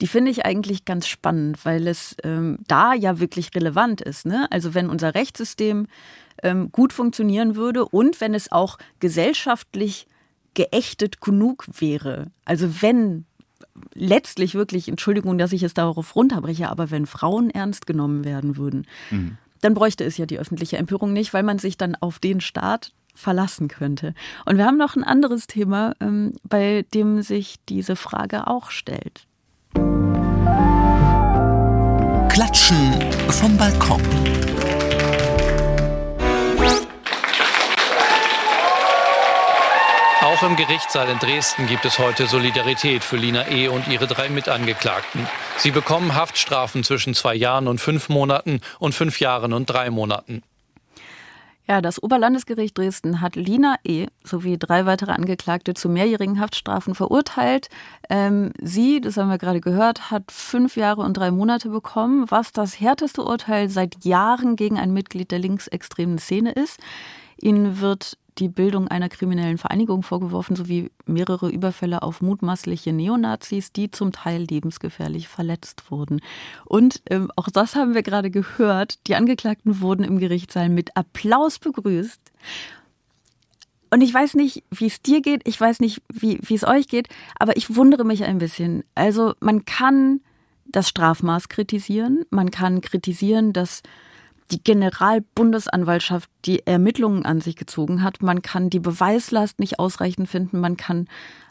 die 0.00 0.06
finde 0.06 0.30
ich 0.30 0.44
eigentlich 0.44 0.84
ganz 0.84 1.06
spannend, 1.06 1.64
weil 1.64 1.86
es 1.86 2.16
ähm, 2.22 2.58
da 2.66 2.94
ja 2.94 3.20
wirklich 3.20 3.54
relevant 3.54 4.00
ist. 4.00 4.26
Ne? 4.26 4.46
Also 4.50 4.74
wenn 4.74 4.88
unser 4.90 5.14
Rechtssystem 5.14 5.86
ähm, 6.42 6.70
gut 6.72 6.92
funktionieren 6.92 7.56
würde 7.56 7.84
und 7.84 8.20
wenn 8.20 8.34
es 8.34 8.52
auch 8.52 8.78
gesellschaftlich 9.00 10.06
geächtet 10.54 11.20
genug 11.20 11.66
wäre. 11.78 12.30
Also 12.44 12.82
wenn 12.82 13.26
letztlich 13.94 14.54
wirklich, 14.54 14.88
Entschuldigung, 14.88 15.38
dass 15.38 15.52
ich 15.52 15.62
es 15.62 15.74
darauf 15.74 16.16
runterbreche, 16.16 16.68
aber 16.68 16.90
wenn 16.90 17.06
Frauen 17.06 17.50
ernst 17.50 17.86
genommen 17.86 18.24
werden 18.24 18.56
würden, 18.56 18.86
mhm. 19.10 19.38
dann 19.60 19.74
bräuchte 19.74 20.04
es 20.04 20.16
ja 20.16 20.26
die 20.26 20.38
öffentliche 20.38 20.76
Empörung 20.76 21.12
nicht, 21.12 21.34
weil 21.34 21.42
man 21.42 21.58
sich 21.58 21.76
dann 21.76 21.94
auf 21.96 22.18
den 22.18 22.40
Staat 22.40 22.92
verlassen 23.14 23.68
könnte. 23.68 24.14
Und 24.44 24.56
wir 24.56 24.64
haben 24.64 24.78
noch 24.78 24.96
ein 24.96 25.04
anderes 25.04 25.46
Thema, 25.46 25.94
ähm, 26.00 26.34
bei 26.44 26.84
dem 26.94 27.22
sich 27.22 27.56
diese 27.68 27.96
Frage 27.96 28.46
auch 28.46 28.70
stellt. 28.70 29.26
Klatschen 32.28 32.94
vom 33.28 33.56
Balkon. 33.56 34.00
Auch 40.38 40.48
im 40.48 40.54
Gerichtssaal 40.54 41.08
in 41.08 41.18
Dresden 41.18 41.66
gibt 41.66 41.84
es 41.84 41.98
heute 41.98 42.28
Solidarität 42.28 43.02
für 43.02 43.16
Lina 43.16 43.48
E. 43.48 43.66
und 43.66 43.88
ihre 43.88 44.06
drei 44.06 44.28
Mitangeklagten. 44.28 45.26
Sie 45.56 45.72
bekommen 45.72 46.14
Haftstrafen 46.14 46.84
zwischen 46.84 47.12
zwei 47.14 47.34
Jahren 47.34 47.66
und 47.66 47.80
fünf 47.80 48.08
Monaten 48.08 48.60
und 48.78 48.94
fünf 48.94 49.18
Jahren 49.18 49.52
und 49.52 49.66
drei 49.66 49.90
Monaten. 49.90 50.44
Ja, 51.66 51.80
das 51.80 52.00
Oberlandesgericht 52.00 52.78
Dresden 52.78 53.20
hat 53.20 53.34
Lina 53.34 53.76
E. 53.82 54.06
sowie 54.22 54.58
drei 54.58 54.86
weitere 54.86 55.10
Angeklagte 55.10 55.74
zu 55.74 55.88
mehrjährigen 55.88 56.38
Haftstrafen 56.38 56.94
verurteilt. 56.94 57.68
Ähm, 58.08 58.52
sie, 58.62 59.00
das 59.00 59.16
haben 59.16 59.30
wir 59.30 59.38
gerade 59.38 59.60
gehört, 59.60 60.12
hat 60.12 60.30
fünf 60.30 60.76
Jahre 60.76 61.00
und 61.00 61.16
drei 61.16 61.32
Monate 61.32 61.68
bekommen, 61.68 62.26
was 62.28 62.52
das 62.52 62.78
härteste 62.78 63.24
Urteil 63.24 63.70
seit 63.70 64.04
Jahren 64.04 64.54
gegen 64.54 64.78
ein 64.78 64.92
Mitglied 64.92 65.32
der 65.32 65.40
linksextremen 65.40 66.18
Szene 66.18 66.52
ist. 66.52 66.78
Ihnen 67.40 67.80
wird 67.80 68.18
die 68.38 68.48
Bildung 68.48 68.88
einer 68.88 69.08
kriminellen 69.08 69.58
Vereinigung 69.58 70.02
vorgeworfen, 70.02 70.56
sowie 70.56 70.90
mehrere 71.06 71.50
Überfälle 71.50 72.02
auf 72.02 72.20
mutmaßliche 72.20 72.92
Neonazis, 72.92 73.72
die 73.72 73.90
zum 73.90 74.12
Teil 74.12 74.46
lebensgefährlich 74.48 75.28
verletzt 75.28 75.90
wurden. 75.90 76.20
Und 76.64 77.02
ähm, 77.10 77.30
auch 77.36 77.48
das 77.48 77.74
haben 77.74 77.94
wir 77.94 78.02
gerade 78.02 78.30
gehört. 78.30 79.06
Die 79.06 79.14
Angeklagten 79.14 79.80
wurden 79.80 80.04
im 80.04 80.18
Gerichtssaal 80.18 80.68
mit 80.68 80.96
Applaus 80.96 81.58
begrüßt. 81.58 82.32
Und 83.90 84.02
ich 84.02 84.12
weiß 84.12 84.34
nicht, 84.34 84.64
wie 84.70 84.86
es 84.86 85.00
dir 85.00 85.22
geht, 85.22 85.46
ich 85.48 85.58
weiß 85.58 85.80
nicht, 85.80 86.02
wie, 86.12 86.38
wie 86.42 86.54
es 86.54 86.64
euch 86.64 86.88
geht, 86.88 87.08
aber 87.38 87.56
ich 87.56 87.74
wundere 87.74 88.04
mich 88.04 88.24
ein 88.24 88.38
bisschen. 88.38 88.84
Also 88.94 89.34
man 89.40 89.64
kann 89.64 90.20
das 90.66 90.88
Strafmaß 90.88 91.48
kritisieren, 91.48 92.24
man 92.30 92.50
kann 92.50 92.82
kritisieren, 92.82 93.54
dass 93.54 93.82
die 94.50 94.62
Generalbundesanwaltschaft 94.62 96.30
die 96.44 96.66
Ermittlungen 96.66 97.24
an 97.24 97.40
sich 97.40 97.56
gezogen 97.56 98.02
hat. 98.02 98.22
Man 98.22 98.42
kann 98.42 98.70
die 98.70 98.80
Beweislast 98.80 99.60
nicht 99.60 99.78
ausreichend 99.78 100.28
finden. 100.28 100.60
Man 100.60 100.76
kann 100.76 101.08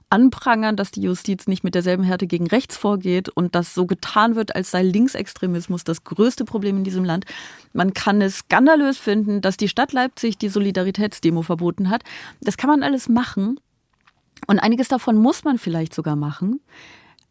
anprangern, 0.10 0.76
dass 0.76 0.92
die 0.92 1.02
Justiz 1.02 1.48
nicht 1.48 1.64
mit 1.64 1.76
derselben 1.76 2.04
Härte 2.04 2.28
gegen 2.28 2.48
rechts 2.48 2.78
vorgeht 2.78 3.30
und 3.30 3.56
dass 3.56 3.74
so 3.74 3.86
getan 3.86 4.36
wird, 4.36 4.56
als 4.56 4.72
sei 4.72 4.84
Linksextremismus 4.84 5.84
das 5.84 6.04
größte 6.04 6.46
Problem 6.46 6.78
in 6.78 6.84
diesem 6.84 7.04
Land. 7.04 7.26
Man 7.74 7.94
kann 7.94 8.22
es 8.22 8.40
skandalös 8.40 8.98
finden, 8.98 9.42
dass 9.42 9.58
die 9.58 9.68
Stadt 9.68 9.92
Leipzig 9.92 10.38
die 10.38 10.50
Solidaritätsdemo 10.50 11.42
verboten 11.42 11.90
hat. 11.90 12.04
Das 12.42 12.58
kann 12.58 12.70
man 12.70 12.84
alles 12.84 13.10
machen. 13.10 13.60
Und 14.48 14.60
einiges 14.60 14.88
davon 14.88 15.18
muss 15.18 15.44
man 15.44 15.58
vielleicht 15.58 15.94
sogar 15.94 16.16
machen. 16.16 16.62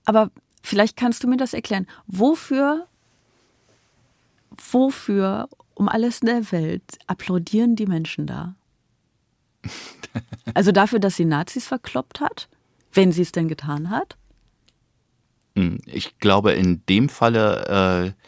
Aber 0.04 0.30
vielleicht 0.62 0.96
kannst 0.96 1.24
du 1.24 1.28
mir 1.28 1.38
das 1.38 1.54
erklären. 1.54 1.86
Wofür 2.06 2.86
wofür 4.70 5.48
um 5.74 5.88
alles 5.88 6.20
in 6.20 6.26
der 6.26 6.52
Welt 6.52 6.98
applaudieren 7.06 7.76
die 7.76 7.86
Menschen 7.86 8.26
da? 8.26 8.54
Also 10.54 10.72
dafür, 10.72 10.98
dass 10.98 11.16
sie 11.16 11.26
Nazis 11.26 11.66
verkloppt 11.66 12.20
hat, 12.20 12.48
wenn 12.92 13.12
sie 13.12 13.20
es 13.20 13.32
denn 13.32 13.48
getan 13.48 13.90
hat? 13.90 14.16
Hm, 15.54 15.80
ich 15.84 16.18
glaube, 16.18 16.52
in 16.52 16.82
dem 16.88 17.10
Falle 17.10 18.14
äh, 18.14 18.26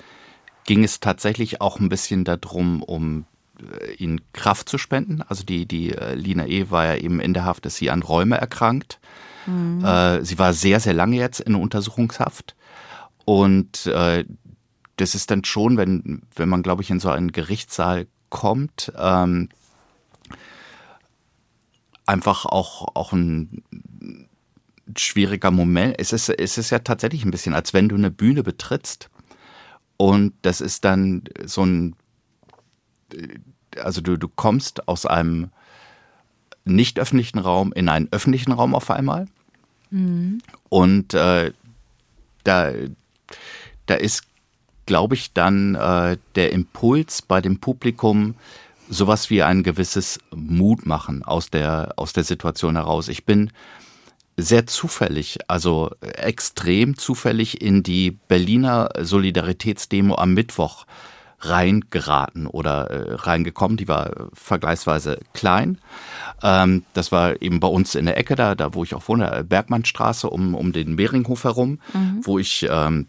ging 0.65 0.85
es 0.85 1.01
tatsächlich 1.01 1.63
auch 1.63 1.81
ein 1.81 1.89
bisschen 1.89 2.25
darum, 2.25 2.83
um 2.83 3.25
äh, 3.59 3.95
ihnen 3.95 4.21
Kraft 4.33 4.69
zu 4.69 4.79
spenden. 4.79 5.23
Also 5.23 5.45
die, 5.45 5.67
die 5.67 5.93
äh, 5.93 6.15
Lina 6.15 6.47
E. 6.47 6.71
war 6.71 6.85
ja 6.85 6.97
eben 6.97 7.21
in 7.21 7.35
der 7.35 7.45
Haft, 7.45 7.65
dass 7.65 7.77
sie 7.77 7.91
an 7.91 8.03
Räume 8.03 8.37
erkrankt. 8.37 9.01
Mhm. 9.47 9.85
Äh, 9.85 10.25
sie 10.25 10.39
war 10.39 10.53
sehr, 10.53 10.81
sehr 10.81 10.95
lange 10.95 11.17
jetzt 11.17 11.41
in 11.41 11.55
Untersuchungshaft. 11.55 12.55
Und 13.25 13.87
äh, 13.87 14.25
das 14.99 15.15
ist 15.15 15.31
dann 15.31 15.45
schon, 15.45 15.77
wenn, 15.77 16.23
wenn 16.35 16.49
man, 16.49 16.63
glaube 16.63 16.83
ich, 16.83 16.91
in 16.91 17.01
so 17.01 17.09
einen 17.09 17.33
Gerichtssaal 17.33 18.07
kommt, 18.29 18.93
ähm, 18.99 19.49
einfach 22.05 22.47
auch, 22.47 22.95
auch 22.95 23.13
ein 23.13 23.63
schwieriger 24.97 25.51
Moment. 25.51 25.97
Es 25.99 26.13
ist, 26.13 26.29
es 26.29 26.59
ist 26.59 26.71
ja 26.71 26.81
tatsächlich 26.81 27.25
ein 27.25 27.31
bisschen, 27.31 27.55
als 27.55 27.75
wenn 27.75 27.89
du 27.89 27.97
eine 27.97 28.11
Bühne 28.11 28.43
betrittst 28.43 29.09
und 29.97 30.33
das 30.43 30.61
ist 30.61 30.85
dann 30.85 31.25
so 31.45 31.65
ein, 31.65 31.97
also 33.77 34.01
du, 34.01 34.17
du 34.17 34.29
kommst 34.29 34.89
aus 34.89 35.07
einem 35.07 35.51
nicht 36.65 36.99
öffentlichen 36.99 37.39
Raum 37.39 37.73
in 37.73 37.89
einen 37.89 38.09
öffentlichen 38.11 38.53
Raum 38.53 38.75
auf 38.75 38.91
einmal 38.91 39.27
mhm. 39.91 40.41
und 40.69 41.15
äh, 41.15 41.53
da, 42.45 42.73
da 43.87 43.95
ist 43.95 44.28
glaube 44.89 45.17
ich, 45.17 45.35
dann 45.35 45.75
äh, 45.75 46.17
der 46.35 46.51
Impuls 46.53 47.21
bei 47.21 47.43
dem 47.43 47.61
Publikum, 47.61 48.37
sowas 48.89 49.29
wie 49.29 49.43
ein 49.43 49.63
gewisses 49.63 50.19
Mut 50.35 50.87
machen 50.87 51.23
aus 51.23 51.51
der, 51.51 51.93
aus 51.97 52.15
der 52.15 52.25
Situation 52.25 52.75
heraus. 52.75 53.09
Ich 53.09 53.27
bin 53.27 53.51
sehr 54.39 54.67
zufällig, 54.67 55.41
also 55.47 55.91
extrem 56.01 56.97
zufällig 56.97 57.61
in 57.61 57.83
die 57.83 58.13
Berliner 58.13 58.89
Solidaritätsdemo 58.99 60.15
am 60.15 60.33
Mittwoch 60.33 60.87
reingeraten 61.41 62.47
oder 62.47 62.91
äh, 62.91 63.15
reingekommen. 63.15 63.77
Die 63.77 63.89
war 63.89 64.31
vergleichsweise 64.33 65.19
klein. 65.35 65.79
Ähm, 66.43 66.83
das 66.95 67.13
war 67.13 67.43
eben 67.43 67.61
bei 67.61 67.69
uns 67.69 67.95
in 67.95 68.07
der 68.07 68.17
Ecke 68.17 68.37
da, 68.37 68.55
da 68.55 68.73
wo 68.73 68.85
ich 68.85 68.95
auch 68.95 69.07
wohne, 69.07 69.45
Bergmannstraße 69.47 70.31
um, 70.31 70.55
um 70.55 70.73
den 70.73 70.95
Mehringhof 70.95 71.45
herum, 71.45 71.79
mhm. 71.93 72.21
wo 72.23 72.39
ich 72.39 72.67
ähm, 72.71 73.07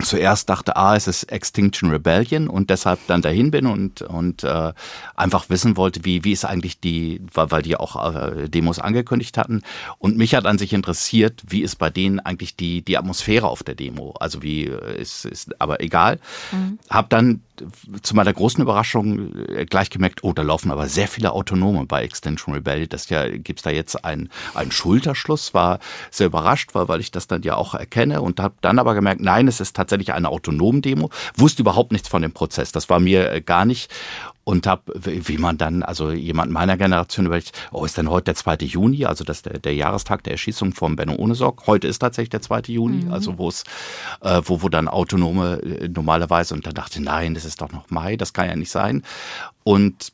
zuerst 0.00 0.48
dachte, 0.48 0.76
ah, 0.76 0.96
es 0.96 1.06
ist 1.06 1.24
Extinction 1.24 1.90
Rebellion 1.90 2.48
und 2.48 2.70
deshalb 2.70 2.98
dann 3.06 3.22
dahin 3.22 3.50
bin 3.50 3.66
und, 3.66 4.02
und 4.02 4.42
äh, 4.42 4.72
einfach 5.14 5.50
wissen 5.50 5.76
wollte, 5.76 6.04
wie, 6.04 6.24
wie 6.24 6.32
ist 6.32 6.44
eigentlich 6.44 6.80
die, 6.80 7.20
weil 7.34 7.62
die 7.62 7.76
auch 7.76 8.14
äh, 8.14 8.48
Demos 8.48 8.78
angekündigt 8.78 9.36
hatten. 9.36 9.62
Und 9.98 10.16
mich 10.16 10.34
hat 10.34 10.46
an 10.46 10.58
sich 10.58 10.72
interessiert, 10.72 11.42
wie 11.46 11.62
ist 11.62 11.76
bei 11.76 11.90
denen 11.90 12.20
eigentlich 12.20 12.56
die, 12.56 12.82
die 12.82 12.96
Atmosphäre 12.96 13.48
auf 13.48 13.62
der 13.62 13.74
Demo. 13.74 14.14
Also 14.18 14.42
wie 14.42 14.64
äh, 14.64 15.00
ist, 15.00 15.24
ist 15.24 15.60
aber 15.60 15.80
egal. 15.80 16.18
Mhm. 16.52 16.78
Hab 16.88 17.10
dann 17.10 17.42
zu 18.02 18.14
meiner 18.14 18.32
großen 18.32 18.62
Überraschung 18.62 19.34
äh, 19.48 19.64
gleich 19.66 19.90
gemerkt, 19.90 20.24
oh, 20.24 20.32
da 20.32 20.42
laufen 20.42 20.70
aber 20.70 20.88
sehr 20.88 21.08
viele 21.08 21.32
Autonome 21.32 21.86
bei 21.86 22.02
Extinction 22.02 22.54
Rebellion. 22.54 22.88
Das 22.88 23.08
ja, 23.08 23.28
gibt's 23.28 23.62
da 23.62 23.70
jetzt 23.70 24.04
einen, 24.04 24.30
einen 24.54 24.72
Schulterschluss, 24.72 25.54
war 25.54 25.78
sehr 26.10 26.26
überrascht, 26.26 26.74
weil, 26.74 26.88
weil 26.88 27.00
ich 27.00 27.10
das 27.10 27.26
dann 27.26 27.42
ja 27.42 27.56
auch 27.56 27.74
erkenne 27.74 28.22
und 28.22 28.40
habe 28.40 28.54
dann 28.60 28.78
aber 28.78 28.94
gemerkt, 28.94 29.20
nein, 29.20 29.48
es 29.48 29.60
ist 29.60 29.76
tatsächlich 29.76 30.12
eine 30.12 30.28
autonomen 30.28 30.82
Demo. 30.82 31.10
Wusste 31.36 31.62
überhaupt 31.62 31.92
nichts 31.92 32.08
von 32.08 32.22
dem 32.22 32.32
Prozess. 32.32 32.72
Das 32.72 32.88
war 32.88 33.00
mir 33.00 33.30
äh, 33.32 33.40
gar 33.40 33.64
nicht 33.64 33.90
und 34.44 34.66
habe, 34.66 34.92
wie 34.94 35.38
man 35.38 35.56
dann, 35.58 35.82
also 35.82 36.10
jemand 36.10 36.50
meiner 36.50 36.76
Generation 36.76 37.26
überlegt, 37.26 37.52
oh, 37.70 37.84
ist 37.84 37.96
denn 37.96 38.10
heute 38.10 38.24
der 38.26 38.34
2. 38.34 38.56
Juni, 38.66 39.04
also 39.04 39.24
das 39.24 39.42
der, 39.42 39.58
der 39.58 39.74
Jahrestag 39.74 40.24
der 40.24 40.32
Erschießung 40.32 40.72
von 40.72 40.96
Benno 40.96 41.14
Ohnesorg. 41.14 41.66
Heute 41.66 41.86
ist 41.86 42.00
tatsächlich 42.00 42.30
der 42.30 42.42
2. 42.42 42.62
Juni, 42.66 43.04
mhm. 43.04 43.12
also 43.12 43.38
wo 43.38 43.48
es, 43.48 43.64
äh, 44.20 44.42
wo, 44.44 44.62
wo 44.62 44.68
dann 44.68 44.88
Autonome 44.88 45.60
äh, 45.62 45.88
normalerweise, 45.88 46.54
und 46.54 46.66
da 46.66 46.72
dachte, 46.72 47.00
nein, 47.02 47.34
das 47.34 47.44
ist 47.44 47.60
doch 47.60 47.70
noch 47.70 47.90
Mai, 47.90 48.16
das 48.16 48.32
kann 48.32 48.48
ja 48.48 48.56
nicht 48.56 48.70
sein. 48.70 49.02
Und 49.62 50.12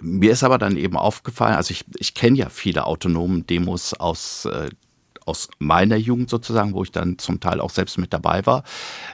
mir 0.00 0.32
ist 0.32 0.42
aber 0.42 0.58
dann 0.58 0.76
eben 0.76 0.96
aufgefallen, 0.96 1.56
also 1.56 1.72
ich, 1.72 1.84
ich 1.98 2.14
kenne 2.14 2.38
ja 2.38 2.48
viele 2.48 2.86
autonomen 2.86 3.46
Demos 3.46 3.92
aus 3.94 4.46
äh, 4.46 4.70
aus 5.30 5.48
meiner 5.58 5.96
Jugend 5.96 6.28
sozusagen, 6.28 6.74
wo 6.74 6.82
ich 6.82 6.92
dann 6.92 7.18
zum 7.18 7.40
Teil 7.40 7.60
auch 7.60 7.70
selbst 7.70 7.98
mit 7.98 8.12
dabei 8.12 8.44
war, 8.46 8.64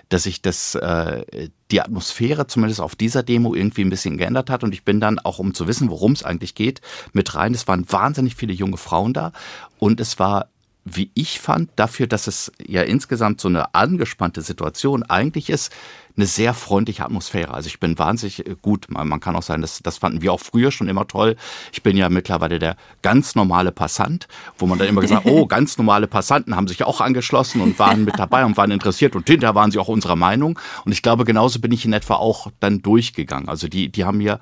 dass 0.09 0.25
sich 0.25 0.43
das 0.43 0.75
äh, 0.75 1.49
die 1.71 1.81
Atmosphäre 1.81 2.47
zumindest 2.47 2.81
auf 2.81 2.97
dieser 2.97 3.23
Demo 3.23 3.55
irgendwie 3.55 3.83
ein 3.83 3.91
bisschen 3.91 4.17
geändert 4.17 4.51
hat 4.51 4.65
und 4.65 4.73
ich 4.73 4.85
bin 4.85 5.01
dann 5.01 5.19
auch 5.19 5.39
um 5.39 5.55
zu 5.55 5.69
wissen, 5.69 5.91
worum 5.91 6.13
es 6.13 6.23
eigentlich 6.23 6.55
geht, 6.55 6.81
mit 7.13 7.35
rein. 7.35 7.55
Es 7.55 7.69
waren 7.69 7.91
wahnsinnig 7.91 8.35
viele 8.35 8.53
junge 8.53 8.77
Frauen 8.77 9.13
da 9.13 9.33
und 9.79 10.01
es 10.01 10.19
war 10.19 10.49
wie 10.87 11.11
ich 11.15 11.41
fand, 11.41 11.71
dafür, 11.77 12.07
dass 12.07 12.29
es 12.29 12.53
ja 12.65 12.83
insgesamt 12.83 13.41
so 13.41 13.49
eine 13.49 13.75
angespannte 13.75 14.41
Situation 14.41 15.03
eigentlich 15.03 15.51
ist, 15.51 15.73
eine 16.17 16.27
sehr 16.27 16.55
freundliche 16.55 17.05
Atmosphäre. 17.05 17.53
Also 17.53 17.67
ich 17.67 17.79
bin 17.79 17.99
wahnsinnig 17.99 18.47
äh, 18.47 18.57
gut. 18.63 18.87
Man 18.89 19.21
kann 19.21 19.37
auch 19.37 19.43
sagen, 19.43 19.61
das, 19.61 19.81
das 19.83 19.99
fanden 19.99 20.23
wir 20.23 20.33
auch 20.33 20.41
früher 20.41 20.71
schon 20.71 20.89
immer 20.89 21.07
toll. 21.07 21.37
Ich 21.73 21.83
bin 21.83 21.97
ja 21.97 22.09
mittlerweile 22.09 22.59
der 22.59 22.77
ganz 23.03 23.35
normale 23.35 23.73
Passant, 23.73 24.29
wo 24.57 24.67
man 24.67 24.79
dann 24.79 24.89
immer 24.89 25.03
gesagt, 25.03 25.27
oh, 25.27 25.47
ganz 25.49 25.77
normale 25.77 26.07
Passanten 26.07 26.57
haben 26.57 26.69
sich 26.69 26.83
auch 26.85 27.01
angeschlossen 27.01 27.61
und 27.61 27.79
waren 27.79 28.05
mit 28.05 28.19
dabei 28.19 28.45
und 28.45 28.57
waren 28.57 28.71
interessiert 28.71 29.15
und 29.15 29.29
hinterher 29.29 29.55
waren 29.55 29.71
sie 29.71 29.79
auch 29.79 29.89
unserer 29.89 30.17
Meinung. 30.17 30.59
Und 30.85 30.93
ich 30.93 31.03
glaube, 31.03 31.25
genauso 31.25 31.59
bin 31.59 31.73
ich 31.73 31.85
in 31.85 31.93
etwa 31.93 32.15
auch 32.15 32.51
dann 32.61 32.81
durchgegangen. 32.81 33.49
Also 33.49 33.69
die, 33.69 33.91
die 33.91 34.05
haben 34.05 34.19
mir 34.19 34.41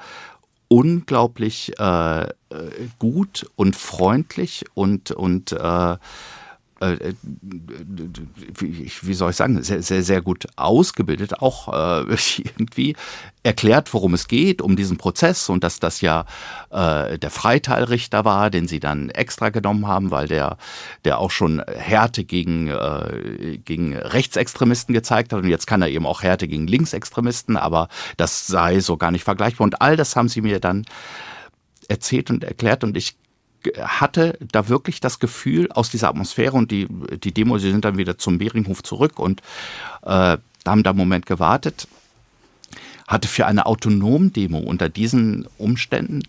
unglaublich 0.69 1.73
äh, 1.79 2.23
äh 2.23 2.29
gut 2.99 3.47
und 3.57 3.77
freundlich 3.77 4.65
und, 4.75 5.11
und 5.11 5.53
äh, 5.53 5.97
äh, 6.93 7.15
wie, 7.23 8.91
wie 9.01 9.15
soll 9.15 9.31
ich 9.31 9.37
sagen, 9.37 9.63
sehr, 9.63 9.83
sehr, 9.83 10.03
sehr 10.03 10.23
gut 10.23 10.47
ausgebildet, 10.57 11.41
auch 11.41 11.69
äh, 11.69 12.17
irgendwie 12.39 12.97
erklärt, 13.43 13.93
worum 13.93 14.15
es 14.15 14.27
geht, 14.27 14.63
um 14.63 14.75
diesen 14.75 14.97
Prozess 14.97 15.49
und 15.49 15.65
dass 15.65 15.79
das 15.81 16.01
ja 16.01 16.25
äh, 16.71 17.19
der 17.19 17.31
Freiteilrichter 17.31 18.25
war, 18.25 18.51
den 18.51 18.67
sie 18.69 18.81
dann 18.81 19.11
extra 19.11 19.51
genommen 19.51 19.87
haben, 19.87 20.11
weil 20.11 20.29
der, 20.29 20.57
der 21.05 21.19
auch 21.19 21.31
schon 21.31 21.63
Härte 21.67 22.25
gegen, 22.25 22.69
äh, 22.69 23.59
gegen 23.59 23.97
Rechtsextremisten 23.97 24.95
gezeigt 24.95 25.33
hat. 25.33 25.43
Und 25.43 25.49
jetzt 25.49 25.67
kann 25.67 25.83
er 25.83 25.89
eben 25.89 26.07
auch 26.07 26.23
Härte 26.23 26.49
gegen 26.49 26.67
Linksextremisten, 26.67 27.57
aber 27.57 27.89
das 28.17 28.47
sei 28.47 28.81
so 28.81 28.97
gar 28.97 29.11
nicht 29.11 29.25
vergleichbar. 29.25 29.65
Und 29.65 29.83
all 29.83 29.97
das 29.97 30.17
haben 30.17 30.29
sie 30.29 30.41
mir 30.41 30.59
dann 30.59 30.85
erzählt 31.89 32.31
und 32.31 32.45
erklärt. 32.45 32.83
Und 32.83 32.97
ich 32.97 33.17
hatte 33.81 34.39
da 34.41 34.69
wirklich 34.69 35.01
das 35.01 35.19
Gefühl 35.19 35.71
aus 35.73 35.91
dieser 35.91 36.09
Atmosphäre 36.09 36.57
und 36.57 36.71
die, 36.71 36.89
die 37.19 37.33
Demo, 37.33 37.59
sie 37.59 37.71
sind 37.71 37.85
dann 37.85 37.99
wieder 37.99 38.19
zum 38.19 38.39
Beringhof 38.39 38.83
zurück 38.83 39.19
und 39.19 39.41
äh, 40.03 40.39
haben 40.67 40.83
da 40.83 40.91
einen 40.91 40.99
Moment 40.99 41.27
gewartet, 41.27 41.89
hatte 43.07 43.29
für 43.29 43.47
eine 43.47 43.67
autonom 43.67 44.33
Demo 44.33 44.59
unter 44.59 44.89
diesen 44.89 45.47
Umständen 45.59 46.23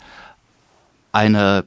eine 1.12 1.66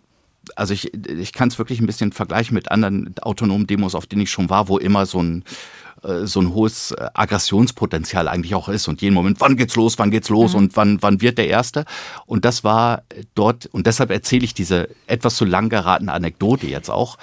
also 0.57 0.73
ich, 0.73 0.93
ich 0.95 1.33
kann 1.33 1.49
es 1.49 1.59
wirklich 1.59 1.81
ein 1.81 1.87
bisschen 1.87 2.12
vergleichen 2.12 2.55
mit 2.55 2.71
anderen 2.71 3.14
autonomen 3.21 3.66
Demos, 3.66 3.95
auf 3.95 4.07
denen 4.07 4.23
ich 4.23 4.31
schon 4.31 4.49
war, 4.49 4.69
wo 4.69 4.79
immer 4.79 5.07
so 5.07 5.23
ein 5.23 5.45
äh, 6.03 6.26
so 6.26 6.40
ein 6.40 6.55
hohes 6.55 6.92
äh, 6.92 7.09
Aggressionspotenzial 7.14 8.28
eigentlich 8.28 8.55
auch 8.55 8.68
ist 8.68 8.88
und 8.88 9.03
jeden 9.03 9.14
Moment, 9.14 9.40
wann 9.40 9.57
geht's 9.57 9.76
los, 9.76 9.99
wann 9.99 10.11
geht's 10.11 10.28
los 10.28 10.53
mhm. 10.53 10.59
und 10.59 10.76
wann, 10.76 11.03
wann 11.03 11.20
wird 11.20 11.38
der 11.38 11.49
Erste? 11.49 11.84
Und 12.26 12.44
das 12.44 12.64
war 12.64 13.03
dort, 13.34 13.66
und 13.66 13.86
deshalb 13.86 14.11
erzähle 14.11 14.44
ich 14.44 14.55
diese 14.55 14.88
etwas 15.07 15.36
zu 15.36 15.44
lang 15.44 15.68
geratene 15.68 16.12
Anekdote 16.12 16.66
jetzt 16.66 16.90
auch, 16.90 17.18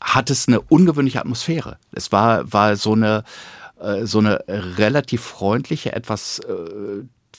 hat 0.00 0.30
es 0.30 0.48
eine 0.48 0.60
ungewöhnliche 0.60 1.20
Atmosphäre. 1.20 1.78
Es 1.92 2.12
war, 2.12 2.52
war 2.52 2.76
so 2.76 2.92
eine, 2.92 3.24
äh, 3.80 4.04
so 4.04 4.18
eine 4.18 4.44
relativ 4.48 5.22
freundliche, 5.22 5.92
etwas 5.92 6.40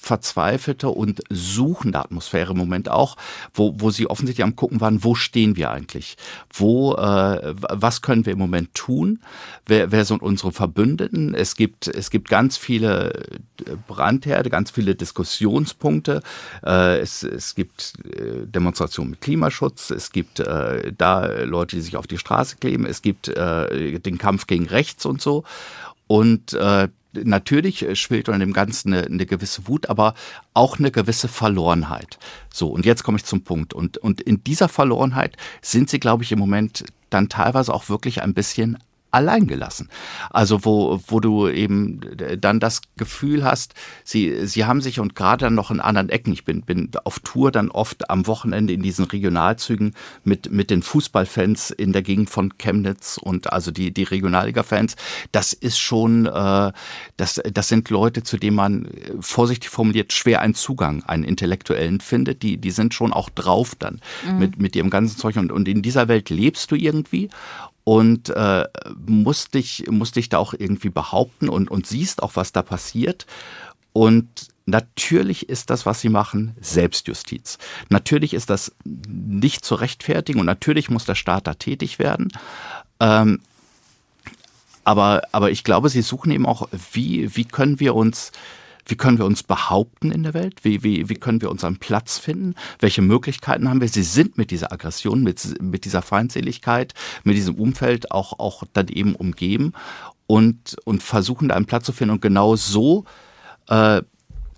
verzweifelte 0.03 0.89
und 0.89 1.21
suchende 1.29 1.97
Atmosphäre 1.97 2.51
im 2.51 2.57
Moment 2.57 2.89
auch, 2.89 3.15
wo, 3.53 3.73
wo 3.77 3.89
sie 3.89 4.07
offensichtlich 4.07 4.43
am 4.43 4.57
gucken 4.57 4.81
waren, 4.81 5.01
wo 5.05 5.15
stehen 5.15 5.55
wir 5.55 5.71
eigentlich? 5.71 6.17
Wo, 6.53 6.93
äh, 6.95 7.53
was 7.55 8.01
können 8.01 8.25
wir 8.25 8.33
im 8.33 8.39
Moment 8.39 8.73
tun? 8.73 9.21
Wer, 9.65 9.93
wer 9.93 10.03
sind 10.03 10.21
unsere 10.21 10.51
Verbündeten? 10.51 11.33
Es 11.33 11.55
gibt, 11.55 11.87
es 11.87 12.09
gibt 12.09 12.27
ganz 12.27 12.57
viele 12.57 13.13
äh, 13.65 13.77
Brandherde, 13.87 14.49
ganz 14.49 14.71
viele 14.71 14.93
Diskussionspunkte. 14.93 16.21
Äh, 16.65 16.99
es, 16.99 17.23
es 17.23 17.55
gibt 17.55 17.93
äh, 18.05 18.45
Demonstrationen 18.45 19.11
mit 19.11 19.21
Klimaschutz, 19.21 19.89
es 19.89 20.11
gibt 20.11 20.41
äh, 20.41 20.91
da 20.97 21.27
Leute, 21.43 21.77
die 21.77 21.81
sich 21.81 21.95
auf 21.95 22.07
die 22.07 22.17
Straße 22.17 22.57
kleben, 22.57 22.85
es 22.85 23.01
gibt 23.01 23.29
äh, 23.29 23.99
den 23.99 24.17
Kampf 24.17 24.47
gegen 24.47 24.65
rechts 24.65 25.05
und 25.05 25.21
so. 25.21 25.45
Und 26.07 26.51
äh, 26.53 26.89
natürlich 27.13 27.83
äh, 27.83 27.95
schwillt 27.95 28.29
unter 28.29 28.39
dem 28.39 28.53
Ganzen 28.53 28.93
eine, 28.93 29.05
eine, 29.05 29.25
gewisse 29.25 29.67
Wut, 29.67 29.89
aber 29.89 30.13
auch 30.53 30.79
eine 30.79 30.91
gewisse 30.91 31.27
Verlorenheit. 31.27 32.17
So, 32.53 32.69
und 32.69 32.85
jetzt 32.85 33.03
komme 33.03 33.17
ich 33.17 33.25
zum 33.25 33.43
Punkt. 33.43 33.73
Und, 33.73 33.97
und 33.97 34.21
in 34.21 34.43
dieser 34.43 34.69
Verlorenheit 34.69 35.37
sind 35.61 35.89
sie, 35.89 35.99
glaube 35.99 36.23
ich, 36.23 36.31
im 36.31 36.39
Moment 36.39 36.85
dann 37.09 37.29
teilweise 37.29 37.73
auch 37.73 37.89
wirklich 37.89 38.21
ein 38.21 38.33
bisschen 38.33 38.77
allein 39.13 39.47
gelassen. 39.47 39.89
Also 40.29 40.65
wo, 40.65 40.99
wo 41.07 41.19
du 41.19 41.47
eben 41.47 42.01
dann 42.39 42.59
das 42.59 42.81
Gefühl 42.97 43.43
hast, 43.43 43.73
sie, 44.03 44.45
sie 44.45 44.65
haben 44.65 44.81
sich 44.81 44.99
und 44.99 45.15
gerade 45.15 45.45
dann 45.45 45.55
noch 45.55 45.71
in 45.71 45.79
anderen 45.79 46.09
Ecken, 46.09 46.33
ich 46.33 46.45
bin, 46.45 46.61
bin 46.61 46.89
auf 47.03 47.19
Tour 47.19 47.51
dann 47.51 47.69
oft 47.69 48.09
am 48.09 48.27
Wochenende 48.27 48.73
in 48.73 48.81
diesen 48.81 49.05
Regionalzügen 49.05 49.93
mit, 50.23 50.51
mit 50.51 50.69
den 50.69 50.81
Fußballfans 50.81 51.71
in 51.71 51.93
der 51.93 52.01
Gegend 52.01 52.29
von 52.29 52.57
Chemnitz 52.57 53.17
und 53.17 53.53
also 53.53 53.71
die, 53.71 53.93
die 53.93 54.03
Regionalliga-Fans, 54.03 54.95
das 55.31 55.53
ist 55.53 55.77
schon, 55.77 56.25
äh, 56.25 56.71
das, 57.17 57.41
das 57.51 57.67
sind 57.67 57.89
Leute, 57.89 58.23
zu 58.23 58.37
denen 58.37 58.55
man 58.55 58.89
vorsichtig 59.19 59.69
formuliert 59.69 60.13
schwer 60.13 60.41
einen 60.41 60.55
Zugang, 60.55 61.03
einen 61.03 61.23
intellektuellen 61.23 61.99
findet, 61.99 62.41
die, 62.41 62.57
die 62.57 62.71
sind 62.71 62.93
schon 62.93 63.13
auch 63.13 63.29
drauf 63.29 63.75
dann 63.77 64.01
mhm. 64.27 64.39
mit, 64.39 64.59
mit 64.59 64.75
ihrem 64.75 64.89
ganzen 64.89 65.17
Zeug 65.17 65.37
und, 65.37 65.51
und 65.51 65.67
in 65.67 65.81
dieser 65.81 66.07
Welt 66.07 66.29
lebst 66.29 66.71
du 66.71 66.75
irgendwie 66.75 67.29
und 67.83 68.29
äh, 68.29 68.65
musst, 69.05 69.53
dich, 69.53 69.85
musst 69.89 70.15
dich 70.15 70.29
da 70.29 70.37
auch 70.37 70.53
irgendwie 70.53 70.89
behaupten 70.89 71.49
und, 71.49 71.69
und 71.69 71.85
siehst 71.85 72.23
auch, 72.23 72.35
was 72.35 72.51
da 72.51 72.61
passiert. 72.61 73.25
Und 73.91 74.47
natürlich 74.65 75.49
ist 75.49 75.69
das, 75.69 75.85
was 75.85 76.01
sie 76.01 76.09
machen, 76.09 76.55
Selbstjustiz. 76.61 77.57
Natürlich 77.89 78.33
ist 78.33 78.49
das 78.49 78.73
nicht 78.85 79.65
zu 79.65 79.75
rechtfertigen 79.75 80.39
und 80.39 80.45
natürlich 80.45 80.89
muss 80.89 81.05
der 81.05 81.15
Staat 81.15 81.47
da 81.47 81.53
tätig 81.53 81.99
werden. 81.99 82.29
Ähm, 82.99 83.41
aber, 84.85 85.23
aber 85.31 85.51
ich 85.51 85.63
glaube, 85.63 85.89
sie 85.89 86.01
suchen 86.01 86.31
eben 86.31 86.45
auch, 86.45 86.67
wie, 86.91 87.35
wie 87.35 87.45
können 87.45 87.79
wir 87.79 87.95
uns 87.95 88.31
wie 88.85 88.95
können 88.95 89.17
wir 89.17 89.25
uns 89.25 89.43
behaupten 89.43 90.11
in 90.11 90.23
der 90.23 90.33
Welt? 90.33 90.63
Wie, 90.63 90.83
wie, 90.83 91.09
wie 91.09 91.15
können 91.15 91.41
wir 91.41 91.51
unseren 91.51 91.77
Platz 91.77 92.17
finden? 92.17 92.55
Welche 92.79 93.01
Möglichkeiten 93.01 93.69
haben 93.69 93.81
wir? 93.81 93.87
Sie 93.87 94.03
sind 94.03 94.37
mit 94.37 94.51
dieser 94.51 94.71
Aggression, 94.71 95.23
mit, 95.23 95.61
mit 95.61 95.85
dieser 95.85 96.01
Feindseligkeit, 96.01 96.93
mit 97.23 97.35
diesem 97.35 97.55
Umfeld 97.55 98.11
auch, 98.11 98.39
auch 98.39 98.63
dann 98.73 98.87
eben 98.87 99.15
umgeben 99.15 99.73
und, 100.27 100.77
und 100.85 101.03
versuchen 101.03 101.49
da 101.49 101.55
einen 101.55 101.65
Platz 101.65 101.85
zu 101.85 101.93
finden. 101.93 102.13
Und 102.13 102.21
genau 102.21 102.55
so 102.55 103.05
äh, 103.69 104.01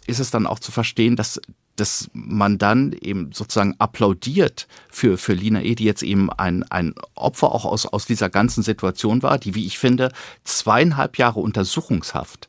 ist 0.07 0.19
es 0.19 0.31
dann 0.31 0.47
auch 0.47 0.59
zu 0.59 0.71
verstehen, 0.71 1.15
dass 1.15 1.39
dass 1.75 2.09
man 2.13 2.57
dann 2.57 2.93
eben 2.93 3.31
sozusagen 3.33 3.75
applaudiert 3.79 4.67
für, 4.89 5.17
für 5.17 5.33
Lina 5.33 5.61
E., 5.61 5.75
die 5.75 5.83
jetzt 5.83 6.03
eben 6.03 6.31
ein, 6.31 6.63
ein 6.63 6.93
Opfer 7.15 7.51
auch 7.51 7.65
aus, 7.65 7.85
aus 7.85 8.05
dieser 8.05 8.29
ganzen 8.29 8.63
Situation 8.63 9.23
war, 9.23 9.37
die, 9.37 9.55
wie 9.55 9.65
ich 9.65 9.77
finde, 9.77 10.11
zweieinhalb 10.43 11.17
Jahre 11.17 11.41
Untersuchungshaft. 11.41 12.47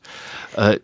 Äh, 0.55 0.79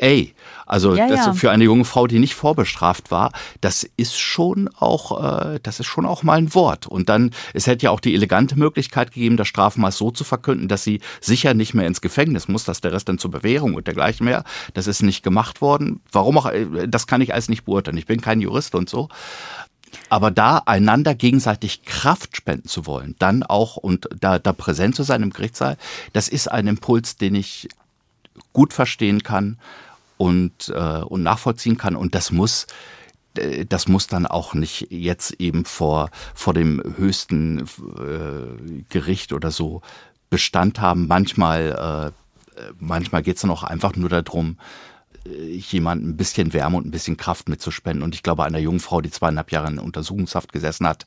ey, 0.00 0.34
also 0.68 0.94
ja, 0.94 1.08
ja. 1.08 1.32
für 1.32 1.50
eine 1.50 1.64
junge 1.64 1.86
Frau, 1.86 2.06
die 2.06 2.18
nicht 2.18 2.34
vorbestraft 2.34 3.10
war, 3.10 3.32
das 3.62 3.88
ist 3.96 4.18
schon 4.18 4.68
auch, 4.76 5.52
äh, 5.52 5.60
das 5.62 5.80
ist 5.80 5.86
schon 5.86 6.04
auch 6.04 6.22
mal 6.22 6.36
ein 6.38 6.54
Wort. 6.54 6.86
Und 6.86 7.08
dann, 7.08 7.30
es 7.54 7.66
hätte 7.66 7.84
ja 7.84 7.90
auch 7.90 8.00
die 8.00 8.14
elegante 8.14 8.58
Möglichkeit 8.58 9.12
gegeben, 9.12 9.38
das 9.38 9.48
Strafmaß 9.48 9.96
so 9.96 10.10
zu 10.10 10.24
verkünden, 10.24 10.68
dass 10.68 10.84
sie 10.84 11.00
sicher 11.22 11.54
nicht 11.54 11.72
mehr 11.72 11.86
ins 11.86 12.02
Gefängnis 12.02 12.48
muss, 12.48 12.64
dass 12.64 12.82
der 12.82 12.92
Rest 12.92 13.08
dann 13.08 13.18
zur 13.18 13.30
Bewährung 13.30 13.74
und 13.74 13.86
dergleichen 13.86 14.26
mehr. 14.26 14.44
Das 14.74 14.86
ist 14.86 15.02
nicht 15.02 15.22
gemacht 15.22 15.62
worden. 15.62 16.00
Warum 16.12 16.36
auch, 16.36 16.46
äh, 16.46 16.86
das 16.86 17.06
kann 17.06 17.22
ich 17.22 17.32
alles 17.32 17.48
nicht 17.48 17.64
beurteilen. 17.64 17.96
Ich 17.96 18.06
bin 18.06 18.20
kein 18.20 18.42
Jurist 18.42 18.74
und 18.74 18.90
so. 18.90 19.08
Aber 20.10 20.30
da 20.30 20.62
einander 20.66 21.14
gegenseitig 21.14 21.84
Kraft 21.84 22.36
spenden 22.36 22.68
zu 22.68 22.84
wollen, 22.84 23.14
dann 23.18 23.42
auch 23.42 23.76
und 23.76 24.08
da, 24.20 24.38
da 24.38 24.52
präsent 24.52 24.94
zu 24.94 25.02
sein 25.02 25.22
im 25.22 25.30
Gerichtssaal, 25.30 25.78
das 26.12 26.28
ist 26.28 26.48
ein 26.48 26.66
Impuls, 26.66 27.16
den 27.16 27.34
ich 27.34 27.68
gut 28.52 28.74
verstehen 28.74 29.22
kann 29.22 29.58
und, 30.18 30.68
äh, 30.68 31.00
und 31.00 31.22
nachvollziehen 31.22 31.78
kann. 31.78 31.96
Und 31.96 32.14
das 32.14 32.30
muss 32.30 32.66
äh, 33.38 33.64
das 33.66 33.88
muss 33.88 34.06
dann 34.06 34.26
auch 34.26 34.54
nicht 34.54 34.88
jetzt 34.90 35.32
eben 35.40 35.64
vor, 35.64 36.10
vor 36.34 36.54
dem 36.54 36.82
höchsten 36.96 37.60
äh, 37.60 38.82
Gericht 38.88 39.32
oder 39.32 39.50
so 39.50 39.80
Bestand 40.30 40.80
haben. 40.80 41.06
Manchmal, 41.06 42.12
äh, 42.56 42.72
manchmal 42.78 43.22
geht 43.22 43.36
es 43.36 43.42
dann 43.42 43.50
auch 43.50 43.62
einfach 43.62 43.96
nur 43.96 44.08
darum, 44.08 44.58
äh, 45.26 45.56
jemand 45.56 46.04
ein 46.04 46.16
bisschen 46.16 46.52
Wärme 46.52 46.76
und 46.76 46.86
ein 46.86 46.90
bisschen 46.90 47.16
Kraft 47.16 47.48
mitzuspenden. 47.48 48.02
Und 48.02 48.14
ich 48.14 48.22
glaube, 48.22 48.44
einer 48.44 48.58
jungen 48.58 48.80
Frau, 48.80 49.00
die 49.00 49.10
zweieinhalb 49.10 49.52
Jahre 49.52 49.68
in 49.68 49.78
Untersuchungshaft 49.78 50.52
gesessen 50.52 50.86
hat, 50.86 51.06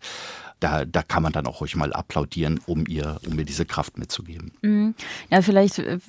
da, 0.61 0.85
da 0.85 1.01
kann 1.01 1.23
man 1.23 1.33
dann 1.33 1.47
auch 1.47 1.59
ruhig 1.59 1.75
mal 1.75 1.91
applaudieren, 1.91 2.59
um 2.65 2.85
ihr, 2.87 3.19
um 3.27 3.37
ihr 3.37 3.45
diese 3.45 3.65
Kraft 3.65 3.97
mitzugeben. 3.97 4.53
Mhm. 4.61 4.95
Ja, 5.29 5.41
vielleicht, 5.41 5.79
äh, 5.79 5.99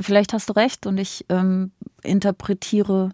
vielleicht 0.00 0.32
hast 0.32 0.48
du 0.48 0.54
recht 0.54 0.86
und 0.86 0.98
ich 0.98 1.26
ähm, 1.28 1.72
interpretiere 2.02 3.10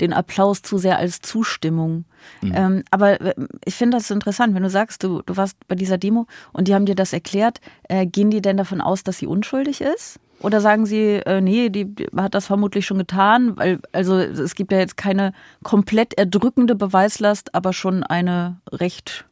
den 0.00 0.12
Applaus 0.12 0.62
zu 0.62 0.78
sehr 0.78 0.98
als 0.98 1.20
Zustimmung. 1.20 2.04
Mhm. 2.40 2.52
Ähm, 2.54 2.84
aber 2.90 3.20
äh, 3.20 3.34
ich 3.64 3.74
finde 3.74 3.98
das 3.98 4.10
interessant, 4.10 4.54
wenn 4.54 4.62
du 4.62 4.70
sagst, 4.70 5.04
du, 5.04 5.22
du 5.22 5.36
warst 5.36 5.56
bei 5.68 5.74
dieser 5.74 5.98
Demo 5.98 6.26
und 6.52 6.68
die 6.68 6.74
haben 6.74 6.86
dir 6.86 6.94
das 6.94 7.12
erklärt, 7.12 7.60
äh, 7.88 8.06
gehen 8.06 8.30
die 8.30 8.42
denn 8.42 8.56
davon 8.56 8.80
aus, 8.80 9.04
dass 9.04 9.18
sie 9.18 9.26
unschuldig 9.26 9.80
ist? 9.80 10.18
Oder 10.40 10.60
sagen 10.60 10.84
sie, 10.84 11.22
äh, 11.24 11.40
nee, 11.40 11.70
die, 11.70 11.86
die 11.94 12.06
hat 12.14 12.34
das 12.34 12.46
vermutlich 12.46 12.84
schon 12.84 12.98
getan, 12.98 13.56
weil 13.56 13.80
also 13.92 14.18
es 14.18 14.54
gibt 14.54 14.70
ja 14.70 14.78
jetzt 14.78 14.96
keine 14.98 15.32
komplett 15.62 16.12
erdrückende 16.18 16.74
Beweislast, 16.74 17.54
aber 17.54 17.72
schon 17.72 18.02
eine 18.02 18.60
recht 18.70 19.24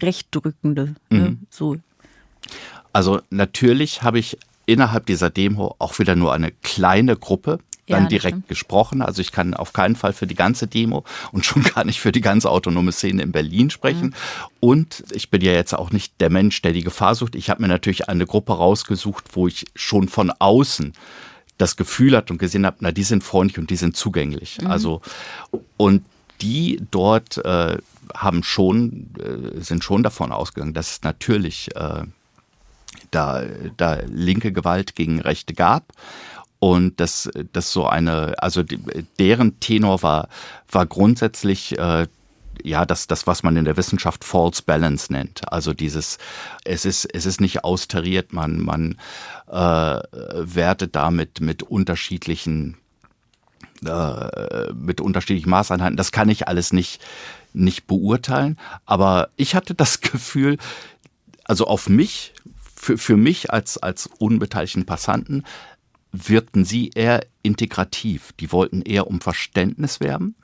recht 0.00 0.28
drückende. 0.30 0.94
Ne? 1.10 1.18
Mhm. 1.18 1.38
So. 1.50 1.76
Also 2.92 3.20
natürlich 3.30 4.02
habe 4.02 4.18
ich 4.18 4.38
innerhalb 4.66 5.06
dieser 5.06 5.30
Demo 5.30 5.74
auch 5.78 5.98
wieder 5.98 6.16
nur 6.16 6.32
eine 6.32 6.50
kleine 6.50 7.16
Gruppe 7.16 7.60
dann 7.88 8.04
ja, 8.04 8.08
direkt 8.08 8.34
stimmt. 8.34 8.48
gesprochen. 8.48 9.02
Also 9.02 9.22
ich 9.22 9.32
kann 9.32 9.54
auf 9.54 9.72
keinen 9.72 9.96
Fall 9.96 10.12
für 10.12 10.26
die 10.26 10.34
ganze 10.34 10.66
Demo 10.66 11.04
und 11.32 11.46
schon 11.46 11.62
gar 11.62 11.84
nicht 11.84 12.00
für 12.00 12.12
die 12.12 12.20
ganze 12.20 12.50
autonome 12.50 12.92
Szene 12.92 13.22
in 13.22 13.32
Berlin 13.32 13.70
sprechen. 13.70 14.08
Mhm. 14.08 14.14
Und 14.60 15.04
ich 15.12 15.30
bin 15.30 15.40
ja 15.42 15.52
jetzt 15.52 15.74
auch 15.74 15.92
nicht 15.92 16.20
der 16.20 16.30
Mensch, 16.30 16.60
der 16.62 16.72
die 16.72 16.82
Gefahr 16.82 17.14
sucht. 17.14 17.34
Ich 17.34 17.48
habe 17.48 17.62
mir 17.62 17.68
natürlich 17.68 18.08
eine 18.08 18.26
Gruppe 18.26 18.54
rausgesucht, 18.54 19.24
wo 19.32 19.46
ich 19.46 19.66
schon 19.74 20.08
von 20.08 20.30
außen 20.30 20.92
das 21.58 21.76
Gefühl 21.76 22.16
hat 22.16 22.30
und 22.30 22.38
gesehen 22.38 22.66
habe, 22.66 22.76
na, 22.80 22.92
die 22.92 23.02
sind 23.02 23.24
freundlich 23.24 23.58
und 23.58 23.70
die 23.70 23.76
sind 23.76 23.96
zugänglich. 23.96 24.58
Mhm. 24.60 24.66
Also 24.66 25.00
und 25.76 26.04
die 26.40 26.82
dort 26.90 27.38
äh, 27.38 27.78
haben 28.14 28.42
schon, 28.42 29.10
äh, 29.18 29.60
sind 29.60 29.84
schon 29.84 30.02
davon 30.02 30.32
ausgegangen, 30.32 30.74
dass 30.74 30.92
es 30.92 31.02
natürlich 31.02 31.74
äh, 31.76 32.04
da, 33.10 33.42
da 33.76 33.98
linke 34.06 34.52
Gewalt 34.52 34.94
gegen 34.94 35.20
Rechte 35.20 35.54
gab 35.54 35.92
und 36.58 37.00
dass 37.00 37.30
das 37.52 37.72
so 37.72 37.86
eine, 37.86 38.34
also 38.38 38.62
deren 39.18 39.60
Tenor 39.60 40.02
war, 40.02 40.28
war 40.70 40.86
grundsätzlich 40.86 41.78
äh, 41.78 42.06
ja, 42.62 42.86
das, 42.86 43.06
das, 43.06 43.26
was 43.26 43.42
man 43.42 43.56
in 43.56 43.64
der 43.64 43.76
Wissenschaft 43.76 44.24
False 44.24 44.62
Balance 44.64 45.12
nennt. 45.12 45.52
Also 45.52 45.74
dieses, 45.74 46.18
es 46.64 46.84
ist, 46.84 47.04
es 47.04 47.26
ist 47.26 47.40
nicht 47.40 47.64
austariert, 47.64 48.32
man, 48.32 48.60
man 48.60 48.96
äh, 49.48 49.52
wertet 49.52 50.96
damit 50.96 51.40
mit 51.40 51.62
unterschiedlichen 51.62 52.76
äh, 53.84 54.72
mit 54.72 55.00
unterschiedlichen 55.00 55.50
Maßeinheiten. 55.50 55.96
Das 55.96 56.10
kann 56.10 56.30
ich 56.30 56.48
alles 56.48 56.72
nicht, 56.72 57.00
nicht 57.56 57.86
beurteilen. 57.86 58.58
Aber 58.84 59.30
ich 59.36 59.54
hatte 59.54 59.74
das 59.74 60.00
Gefühl, 60.00 60.58
also 61.44 61.66
auf 61.66 61.88
mich, 61.88 62.34
für, 62.74 62.98
für 62.98 63.16
mich 63.16 63.50
als, 63.50 63.78
als 63.78 64.08
unbeteiligten 64.18 64.86
Passanten, 64.86 65.44
wirkten 66.12 66.64
sie 66.64 66.90
eher 66.94 67.26
integrativ. 67.42 68.32
Die 68.40 68.52
wollten 68.52 68.82
eher 68.82 69.06
um 69.06 69.20
Verständnis 69.20 70.00
werben, 70.00 70.34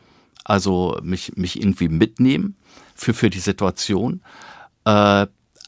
also 0.45 0.99
mich, 1.03 1.37
mich 1.37 1.61
irgendwie 1.61 1.89
mitnehmen 1.89 2.57
für, 2.95 3.15
für 3.15 3.31
die 3.31 3.41
Situation. 3.41 4.23
Äh, 4.85 5.27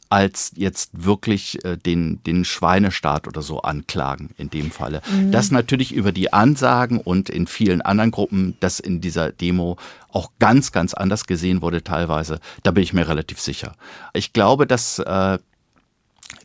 als 0.09 0.53
jetzt 0.55 0.91
wirklich 0.93 1.65
äh, 1.65 1.77
den, 1.77 2.23
den 2.25 2.45
Schweinestaat 2.45 3.27
oder 3.27 3.43
so 3.43 3.63
anklagen 3.63 4.31
in 4.37 4.51
dem 4.51 4.71
Falle. 4.71 5.03
Mhm. 5.11 5.33
Das 5.33 5.51
natürlich 5.51 5.93
über 5.93 6.13
die 6.13 6.33
Ansagen 6.33 7.01
und 7.01 7.31
in 7.31 7.47
vielen 7.47 7.83
anderen 7.83 8.11
Gruppen, 8.11 8.57
das 8.61 8.81
in 8.81 9.01
dieser 9.01 9.33
Demo 9.33 9.77
auch 10.11 10.31
ganz, 10.39 10.73
ganz 10.73 10.95
anders 10.95 11.27
gesehen 11.27 11.63
wurde 11.63 11.83
teilweise, 11.83 12.39
da 12.63 12.71
bin 12.71 12.83
ich 12.85 12.93
mir 12.93 13.09
relativ 13.09 13.41
sicher. 13.41 13.75
Ich 14.13 14.33
glaube, 14.33 14.67
dass, 14.67 14.99
äh, 15.01 15.39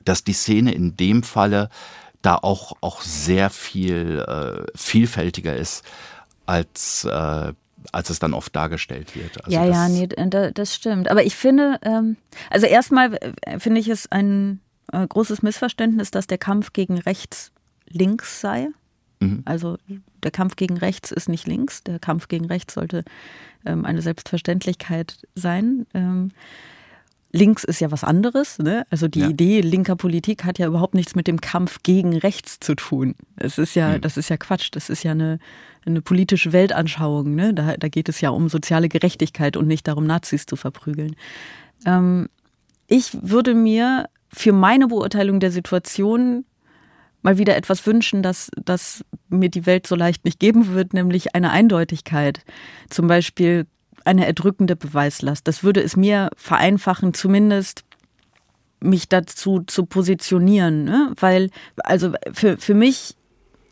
dass 0.06 0.24
die 0.24 0.34
Szene 0.34 0.74
in 0.74 0.96
dem 0.98 1.24
Falle 1.24 1.70
da 2.22 2.36
auch, 2.36 2.74
auch 2.82 3.02
sehr 3.02 3.50
viel 3.50 4.26
äh, 4.28 4.66
vielfältiger 4.76 5.56
ist 5.56 5.84
als 6.46 7.06
äh, 7.06 7.54
als 7.92 8.10
es 8.10 8.20
dann 8.20 8.34
oft 8.34 8.56
dargestellt 8.56 9.16
wird. 9.16 9.44
Also 9.44 9.56
ja, 9.56 9.66
ja, 9.66 9.90
nee, 9.90 10.08
das 10.08 10.76
stimmt. 10.76 11.10
Aber 11.10 11.24
ich 11.24 11.36
finde, 11.36 11.80
ähm, 11.82 12.18
also 12.50 12.66
erstmal 12.66 13.18
äh, 13.42 13.60
finde 13.60 13.82
ich 13.82 13.88
es 13.88 14.12
ein 14.12 14.60
äh, 14.92 15.06
großes 15.08 15.42
Missverständnis, 15.42 16.12
dass 16.12 16.28
der 16.28 16.38
Kampf 16.38 16.74
gegen 16.74 16.98
rechts 17.00 17.52
links 17.88 18.42
sei. 18.42 18.68
Mhm. 19.20 19.42
Also 19.46 19.78
der 20.24 20.32
Kampf 20.32 20.56
gegen 20.56 20.78
rechts 20.78 21.12
ist 21.12 21.30
nicht 21.30 21.48
links, 21.48 21.84
der 21.84 22.00
Kampf 22.00 22.28
gegen 22.28 22.46
rechts 22.46 22.74
sollte 22.74 23.04
ähm, 23.66 23.86
eine 23.86 24.02
Selbstverständlichkeit 24.02 25.28
sein. 25.36 25.86
Links 27.32 27.64
ist 27.64 27.80
ja 27.80 27.92
was 27.92 28.04
anderes. 28.04 28.58
Ne? 28.58 28.86
Also 28.90 29.08
die 29.08 29.20
ja. 29.20 29.30
Idee 29.30 29.62
linker 29.62 29.96
Politik 29.96 30.46
hat 30.46 30.58
ja 30.58 30.68
überhaupt 30.68 30.96
nichts 30.96 31.16
mit 31.16 31.28
dem 31.28 31.42
Kampf 31.42 31.84
gegen 31.84 32.18
rechts 32.18 32.60
zu 32.60 32.76
tun. 32.76 33.16
Es 33.36 33.58
ist 33.58 33.76
ja, 33.76 33.90
mhm. 33.90 34.02
das 34.02 34.18
ist 34.18 34.30
ja 34.30 34.38
Quatsch. 34.38 34.70
Das 34.72 34.90
ist 34.90 35.04
ja 35.04 35.12
eine, 35.12 35.40
eine 35.86 36.02
politische 36.02 36.54
Weltanschauung. 36.54 37.36
Ne? 37.36 37.54
Da, 37.54 37.78
da 37.78 37.88
geht 37.88 38.10
es 38.10 38.22
ja 38.22 38.30
um 38.30 38.50
soziale 38.50 38.90
Gerechtigkeit 38.90 39.58
und 39.58 39.68
nicht 39.68 39.88
darum, 39.88 40.06
Nazis 40.08 40.46
zu 40.48 40.56
verprügeln. 40.56 41.16
Ähm, 41.86 42.30
ich 42.88 43.16
würde 43.22 43.54
mir 43.54 44.10
für 44.34 44.52
meine 44.52 44.88
Beurteilung 44.88 45.40
der 45.40 45.52
Situation 45.52 46.46
mal 47.22 47.38
wieder 47.38 47.56
etwas 47.56 47.86
wünschen, 47.86 48.24
dass, 48.24 48.50
dass 48.64 49.04
mir 49.28 49.50
die 49.50 49.66
Welt 49.66 49.86
so 49.86 49.96
leicht 49.96 50.26
nicht 50.26 50.40
geben 50.40 50.74
wird, 50.74 50.94
nämlich 50.94 51.36
eine 51.36 51.52
Eindeutigkeit. 51.52 52.42
Zum 52.90 53.08
Beispiel 53.08 53.68
eine 54.06 54.26
erdrückende 54.26 54.76
Beweislast. 54.76 55.48
Das 55.48 55.64
würde 55.64 55.82
es 55.82 55.96
mir 55.96 56.30
vereinfachen, 56.36 57.14
zumindest 57.14 57.84
mich 58.82 59.10
dazu 59.10 59.62
zu 59.66 59.86
positionieren. 59.86 60.86
Ne? 60.86 61.14
Weil, 61.20 61.50
also 61.84 62.14
für, 62.32 62.58
für 62.58 62.74
mich 62.74 63.16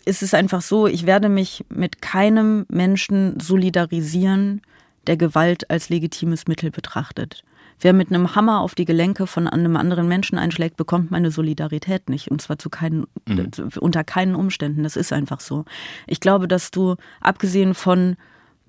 ist 0.05 0.23
es 0.23 0.33
einfach 0.33 0.61
so, 0.61 0.87
ich 0.87 1.05
werde 1.05 1.29
mich 1.29 1.65
mit 1.69 2.01
keinem 2.01 2.65
Menschen 2.69 3.39
solidarisieren, 3.39 4.61
der 5.05 5.17
Gewalt 5.17 5.69
als 5.69 5.89
legitimes 5.89 6.47
Mittel 6.47 6.71
betrachtet. 6.71 7.43
Wer 7.79 7.93
mit 7.93 8.09
einem 8.09 8.35
Hammer 8.35 8.61
auf 8.61 8.73
die 8.73 8.85
Gelenke 8.85 9.27
von 9.27 9.47
einem 9.47 9.75
anderen 9.77 10.07
Menschen 10.07 10.37
einschlägt, 10.37 10.77
bekommt 10.77 11.11
meine 11.11 11.29
Solidarität 11.29 12.09
nicht. 12.09 12.31
Und 12.31 12.41
zwar 12.41 12.57
zu 12.57 12.69
keinen, 12.69 13.05
mhm. 13.27 13.51
unter 13.79 14.03
keinen 14.03 14.35
Umständen. 14.35 14.83
Das 14.83 14.95
ist 14.95 15.13
einfach 15.13 15.39
so. 15.39 15.63
Ich 16.07 16.19
glaube, 16.19 16.47
dass 16.47 16.71
du, 16.71 16.95
abgesehen 17.21 17.75
von 17.75 18.17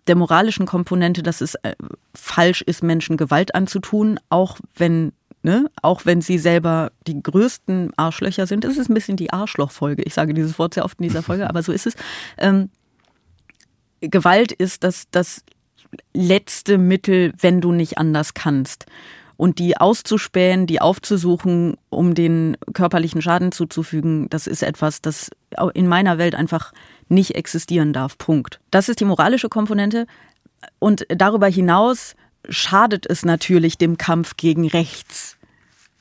der 0.08 0.16
moralischen 0.16 0.66
Komponente, 0.66 1.22
dass 1.22 1.40
es 1.40 1.54
äh, 1.56 1.74
falsch 2.14 2.62
ist, 2.62 2.82
Menschen 2.82 3.16
Gewalt 3.16 3.54
anzutun, 3.54 4.18
auch 4.28 4.58
wenn 4.76 5.12
Ne? 5.40 5.70
Auch 5.82 6.04
wenn 6.04 6.20
sie 6.20 6.36
selber 6.36 6.90
die 7.06 7.22
größten 7.22 7.92
Arschlöcher 7.96 8.48
sind. 8.48 8.64
Es 8.64 8.76
ist 8.76 8.90
ein 8.90 8.94
bisschen 8.94 9.16
die 9.16 9.32
Arschlochfolge. 9.32 10.02
Ich 10.02 10.12
sage 10.12 10.34
dieses 10.34 10.58
Wort 10.58 10.74
sehr 10.74 10.84
oft 10.84 10.98
in 10.98 11.04
dieser 11.04 11.22
Folge, 11.22 11.48
aber 11.48 11.62
so 11.62 11.70
ist 11.70 11.86
es. 11.86 11.94
Ähm, 12.38 12.70
Gewalt 14.00 14.50
ist 14.50 14.82
das, 14.82 15.04
das 15.12 15.44
letzte 16.12 16.76
Mittel, 16.76 17.32
wenn 17.40 17.60
du 17.60 17.70
nicht 17.70 17.98
anders 17.98 18.34
kannst. 18.34 18.86
Und 19.36 19.60
die 19.60 19.76
auszuspähen, 19.76 20.66
die 20.66 20.80
aufzusuchen, 20.80 21.76
um 21.88 22.14
den 22.14 22.56
körperlichen 22.74 23.22
Schaden 23.22 23.52
zuzufügen, 23.52 24.28
das 24.30 24.48
ist 24.48 24.64
etwas, 24.64 25.00
das 25.00 25.30
in 25.74 25.86
meiner 25.86 26.18
Welt 26.18 26.34
einfach 26.34 26.72
nicht 27.10 27.34
existieren 27.34 27.92
darf. 27.92 28.18
Punkt. 28.18 28.60
Das 28.70 28.88
ist 28.88 29.00
die 29.00 29.04
moralische 29.04 29.48
Komponente. 29.48 30.06
Und 30.78 31.06
darüber 31.08 31.46
hinaus 31.46 32.14
schadet 32.48 33.06
es 33.06 33.24
natürlich 33.24 33.78
dem 33.78 33.98
Kampf 33.98 34.36
gegen 34.36 34.66
rechts, 34.66 35.36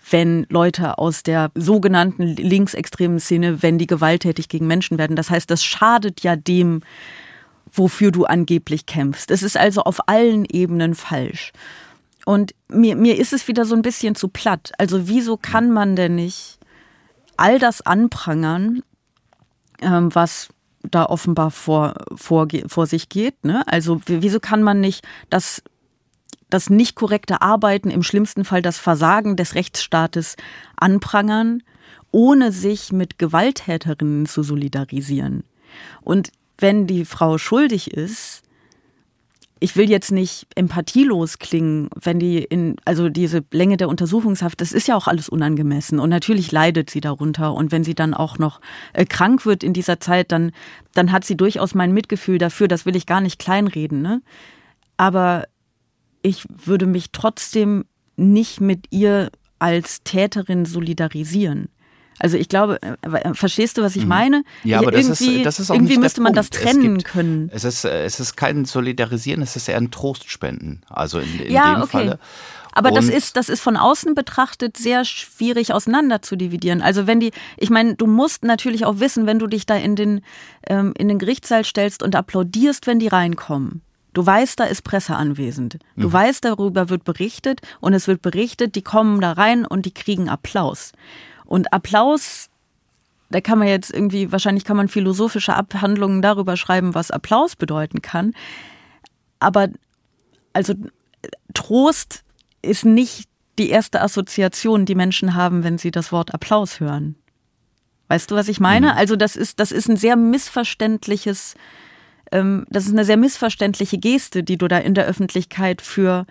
wenn 0.09 0.45
Leute 0.49 0.97
aus 0.97 1.23
der 1.23 1.51
sogenannten 1.55 2.23
linksextremen 2.23 3.19
Szene, 3.19 3.61
wenn 3.61 3.77
die 3.77 3.87
gewalttätig 3.87 4.47
gegen 4.49 4.67
Menschen 4.67 4.97
werden. 4.97 5.15
Das 5.15 5.29
heißt, 5.29 5.49
das 5.49 5.63
schadet 5.63 6.21
ja 6.21 6.35
dem, 6.35 6.81
wofür 7.71 8.11
du 8.11 8.25
angeblich 8.25 8.85
kämpfst. 8.85 9.31
Es 9.31 9.43
ist 9.43 9.57
also 9.57 9.83
auf 9.83 10.07
allen 10.07 10.45
Ebenen 10.45 10.95
falsch. 10.95 11.51
Und 12.25 12.53
mir, 12.67 12.95
mir 12.95 13.17
ist 13.17 13.33
es 13.33 13.47
wieder 13.47 13.65
so 13.65 13.75
ein 13.75 13.81
bisschen 13.81 14.15
zu 14.15 14.27
platt. 14.27 14.71
Also 14.77 15.07
wieso 15.07 15.37
kann 15.37 15.71
man 15.71 15.95
denn 15.95 16.15
nicht 16.15 16.57
all 17.37 17.59
das 17.59 17.81
anprangern, 17.81 18.81
ähm, 19.81 20.13
was 20.13 20.49
da 20.91 21.05
offenbar 21.05 21.51
vor, 21.51 21.95
vor, 22.15 22.47
vor 22.67 22.87
sich 22.87 23.09
geht. 23.09 23.43
Ne? 23.43 23.63
Also 23.67 24.01
wieso 24.05 24.39
kann 24.39 24.63
man 24.63 24.79
nicht 24.79 25.05
das, 25.29 25.63
das 26.49 26.69
nicht 26.69 26.95
korrekte 26.95 27.41
Arbeiten, 27.41 27.89
im 27.89 28.03
schlimmsten 28.03 28.45
Fall 28.45 28.61
das 28.61 28.77
Versagen 28.77 29.35
des 29.35 29.55
Rechtsstaates 29.55 30.35
anprangern, 30.75 31.63
ohne 32.11 32.51
sich 32.51 32.91
mit 32.91 33.19
Gewalttäterinnen 33.19 34.25
zu 34.25 34.43
solidarisieren? 34.43 35.43
Und 36.01 36.31
wenn 36.57 36.87
die 36.87 37.05
Frau 37.05 37.37
schuldig 37.37 37.91
ist, 37.91 38.43
ich 39.59 39.75
will 39.75 39.89
jetzt 39.89 40.11
nicht 40.11 40.47
empathielos 40.55 41.39
klingen, 41.39 41.89
wenn 42.01 42.19
die 42.19 42.43
in, 42.43 42.75
also 42.85 43.09
diese 43.09 43.43
Länge 43.51 43.77
der 43.77 43.89
Untersuchungshaft, 43.89 44.61
das 44.61 44.71
ist 44.71 44.87
ja 44.87 44.95
auch 44.95 45.07
alles 45.07 45.29
unangemessen 45.29 45.99
und 45.99 46.09
natürlich 46.09 46.51
leidet 46.51 46.89
sie 46.89 47.01
darunter 47.01 47.53
und 47.53 47.71
wenn 47.71 47.83
sie 47.83 47.95
dann 47.95 48.13
auch 48.13 48.37
noch 48.37 48.61
äh, 48.93 49.05
krank 49.05 49.45
wird 49.45 49.63
in 49.63 49.73
dieser 49.73 49.99
Zeit, 49.99 50.31
dann, 50.31 50.51
dann 50.93 51.11
hat 51.11 51.23
sie 51.25 51.37
durchaus 51.37 51.75
mein 51.75 51.93
Mitgefühl 51.93 52.37
dafür, 52.37 52.67
das 52.67 52.85
will 52.85 52.95
ich 52.95 53.05
gar 53.05 53.21
nicht 53.21 53.39
kleinreden, 53.39 54.01
ne? 54.01 54.21
Aber 54.97 55.45
ich 56.21 56.45
würde 56.49 56.87
mich 56.87 57.11
trotzdem 57.11 57.85
nicht 58.15 58.59
mit 58.59 58.87
ihr 58.89 59.29
als 59.59 60.03
Täterin 60.03 60.65
solidarisieren. 60.65 61.69
Also 62.19 62.37
ich 62.37 62.49
glaube, 62.49 62.79
äh, 62.81 62.95
äh, 63.07 63.33
verstehst 63.33 63.77
du, 63.77 63.81
was 63.81 63.95
ich 63.95 64.03
mhm. 64.03 64.09
meine? 64.09 64.43
Ja, 64.63 64.79
aber 64.79 64.91
das 64.91 65.07
ist, 65.07 65.45
das 65.45 65.59
ist 65.59 65.69
auch 65.69 65.75
irgendwie 65.75 65.93
nicht 65.93 66.03
müsste 66.03 66.21
man 66.21 66.33
das 66.33 66.49
trennen 66.49 66.97
gibt, 66.97 67.11
können. 67.11 67.49
Es 67.53 67.63
ist, 67.63 67.85
äh, 67.85 68.05
es 68.05 68.19
ist 68.19 68.35
kein 68.35 68.65
Solidarisieren, 68.65 69.41
es 69.41 69.55
ist 69.55 69.67
eher 69.67 69.77
ein 69.77 69.91
Trostspenden. 69.91 70.81
Also 70.89 71.19
in, 71.19 71.39
in 71.39 71.51
ja, 71.51 71.75
dem 71.75 71.83
okay. 71.83 71.91
Falle. 71.91 72.19
Aber 72.73 72.91
das 72.91 73.09
ist, 73.09 73.35
das 73.37 73.49
ist 73.49 73.61
von 73.61 73.75
außen 73.75 74.13
betrachtet 74.13 74.77
sehr 74.77 75.03
schwierig 75.03 75.73
auseinander 75.73 76.21
zu 76.21 76.35
dividieren. 76.35 76.83
Also 76.83 77.07
wenn 77.07 77.19
die, 77.19 77.31
ich 77.57 77.71
meine, 77.71 77.95
du 77.95 78.05
musst 78.05 78.43
natürlich 78.43 78.85
auch 78.85 78.99
wissen, 78.99 79.25
wenn 79.25 79.39
du 79.39 79.47
dich 79.47 79.65
da 79.65 79.75
in 79.75 79.95
den, 79.95 80.21
ähm, 80.67 80.93
in 80.95 81.07
den 81.07 81.17
Gerichtssaal 81.17 81.65
stellst 81.65 82.03
und 82.03 82.15
applaudierst, 82.15 82.85
wenn 82.85 82.99
die 82.99 83.07
reinkommen. 83.07 83.81
Du 84.13 84.23
weißt, 84.23 84.59
da 84.59 84.65
ist 84.65 84.83
Presse 84.83 85.15
anwesend. 85.15 85.79
Du 85.95 86.09
mhm. 86.09 86.13
weißt, 86.13 86.45
darüber 86.45 86.89
wird 86.89 87.03
berichtet 87.03 87.61
und 87.79 87.93
es 87.93 88.07
wird 88.07 88.21
berichtet, 88.21 88.75
die 88.75 88.83
kommen 88.83 89.21
da 89.21 89.31
rein 89.31 89.65
und 89.65 89.85
die 89.85 89.93
kriegen 89.93 90.29
Applaus. 90.29 90.91
Und 91.47 91.73
Applaus, 91.73 92.49
da 93.29 93.41
kann 93.41 93.59
man 93.59 93.67
jetzt 93.67 93.91
irgendwie, 93.91 94.31
wahrscheinlich 94.31 94.65
kann 94.65 94.77
man 94.77 94.87
philosophische 94.87 95.55
Abhandlungen 95.55 96.21
darüber 96.21 96.57
schreiben, 96.57 96.93
was 96.93 97.09
Applaus 97.09 97.55
bedeuten 97.55 98.01
kann. 98.01 98.33
Aber 99.39 99.69
also 100.53 100.73
Trost 101.53 102.23
ist 102.61 102.85
nicht 102.85 103.29
die 103.57 103.69
erste 103.69 104.01
Assoziation, 104.01 104.85
die 104.85 104.95
Menschen 104.95 105.33
haben, 105.33 105.63
wenn 105.63 105.77
sie 105.77 105.91
das 105.91 106.11
Wort 106.11 106.33
Applaus 106.33 106.79
hören. 106.79 107.15
Weißt 108.07 108.31
du, 108.31 108.35
was 108.35 108.47
ich 108.47 108.59
meine? 108.59 108.93
Mhm. 108.93 108.97
Also 108.97 109.15
das 109.15 109.35
ist, 109.35 109.59
das 109.59 109.71
ist 109.71 109.89
ein 109.89 109.97
sehr 109.97 110.15
missverständliches, 110.15 111.55
ähm, 112.31 112.65
das 112.69 112.85
ist 112.85 112.93
eine 112.93 113.05
sehr 113.05 113.17
missverständliche 113.17 113.97
Geste, 113.97 114.43
die 114.43 114.57
du 114.57 114.67
da 114.67 114.77
in 114.77 114.93
der 114.93 115.05
Öffentlichkeit 115.05 115.81
für 115.81 116.25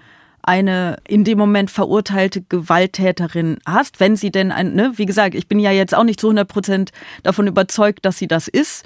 eine 0.47 0.97
in 1.07 1.25
dem 1.25 1.39
Moment 1.39 1.71
verurteilte 1.71 2.41
Gewalttäterin 2.41 3.59
hast, 3.67 4.01
wenn 4.01 4.17
sie 4.17 4.31
denn 4.31 4.53
ein, 4.53 4.75
ne, 4.75 4.93
wie 4.97 5.07
gesagt, 5.07 5.35
ich 5.35 5.49
bin 5.49 5.59
ja 5.59 5.73
jetzt 5.73 5.95
auch 5.95 6.05
nicht 6.05 6.21
zu 6.21 6.29
100 6.29 6.49
Prozent 6.49 6.93
davon 7.25 7.49
überzeugt, 7.49 8.05
dass 8.05 8.17
sie 8.17 8.29
das 8.29 8.49
ist. 8.49 8.85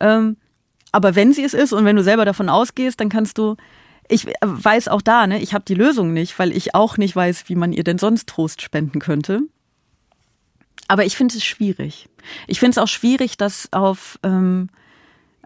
Ähm, 0.00 0.38
aber 0.92 1.14
wenn 1.14 1.32
sie 1.32 1.44
es 1.44 1.54
ist 1.54 1.72
und 1.72 1.84
wenn 1.84 1.96
du 1.96 2.02
selber 2.02 2.24
davon 2.24 2.48
ausgehst, 2.48 3.00
dann 3.00 3.10
kannst 3.10 3.36
du, 3.36 3.56
ich 4.08 4.26
weiß 4.42 4.88
auch 4.88 5.02
da, 5.02 5.26
ne, 5.26 5.40
ich 5.40 5.52
habe 5.52 5.64
die 5.66 5.74
Lösung 5.74 6.14
nicht, 6.14 6.38
weil 6.38 6.52
ich 6.52 6.74
auch 6.74 6.96
nicht 6.96 7.14
weiß, 7.14 7.48
wie 7.48 7.54
man 7.54 7.72
ihr 7.72 7.84
denn 7.84 7.98
sonst 7.98 8.28
Trost 8.28 8.62
spenden 8.62 8.98
könnte. 8.98 9.42
Aber 10.88 11.04
ich 11.04 11.16
finde 11.16 11.36
es 11.36 11.44
schwierig. 11.44 12.08
Ich 12.46 12.60
finde 12.60 12.72
es 12.72 12.78
auch 12.78 12.88
schwierig, 12.88 13.36
dass 13.36 13.68
auf 13.72 14.18
ähm, 14.22 14.70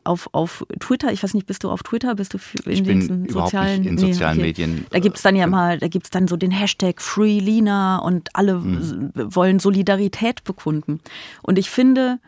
auf, 0.08 0.28
auf 0.32 0.64
Twitter, 0.80 1.12
ich 1.12 1.22
weiß 1.22 1.34
nicht, 1.34 1.46
bist 1.46 1.62
du 1.64 1.70
auf 1.70 1.82
Twitter, 1.82 2.14
bist 2.14 2.34
du 2.34 2.38
in 2.64 2.72
ich 2.72 2.82
diesen 2.82 3.28
sozialen, 3.28 3.84
in 3.84 3.98
sozialen 3.98 4.38
nee, 4.38 4.50
okay. 4.50 4.62
Medien? 4.62 4.86
Da 4.90 4.98
gibt 4.98 5.16
es 5.16 5.22
dann 5.22 5.36
ja 5.36 5.44
äh, 5.44 5.48
mal, 5.48 5.78
da 5.78 5.88
gibt 5.88 6.06
es 6.06 6.10
dann 6.10 6.26
so 6.26 6.36
den 6.36 6.50
Hashtag 6.50 7.00
FreeLina 7.00 7.98
und 7.98 8.34
alle 8.34 8.54
mhm. 8.54 9.12
wollen 9.14 9.58
Solidarität 9.58 10.44
bekunden. 10.44 11.00
Und 11.42 11.58
ich 11.58 11.70
finde 11.70 12.18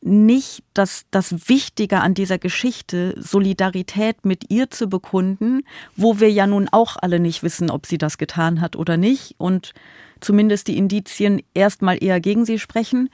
nicht, 0.00 0.62
dass 0.74 1.06
das 1.10 1.48
Wichtige 1.48 2.00
an 2.00 2.14
dieser 2.14 2.38
Geschichte 2.38 3.14
Solidarität 3.18 4.24
mit 4.24 4.50
ihr 4.50 4.70
zu 4.70 4.88
bekunden, 4.88 5.62
wo 5.96 6.20
wir 6.20 6.30
ja 6.30 6.46
nun 6.46 6.68
auch 6.70 6.96
alle 7.00 7.18
nicht 7.18 7.42
wissen, 7.42 7.68
ob 7.70 7.86
sie 7.86 7.98
das 7.98 8.16
getan 8.16 8.60
hat 8.60 8.76
oder 8.76 8.96
nicht 8.96 9.34
und 9.38 9.74
zumindest 10.20 10.68
die 10.68 10.78
Indizien 10.78 11.42
erstmal 11.54 12.02
eher 12.02 12.20
gegen 12.20 12.44
sie 12.44 12.58
sprechen. 12.58 13.10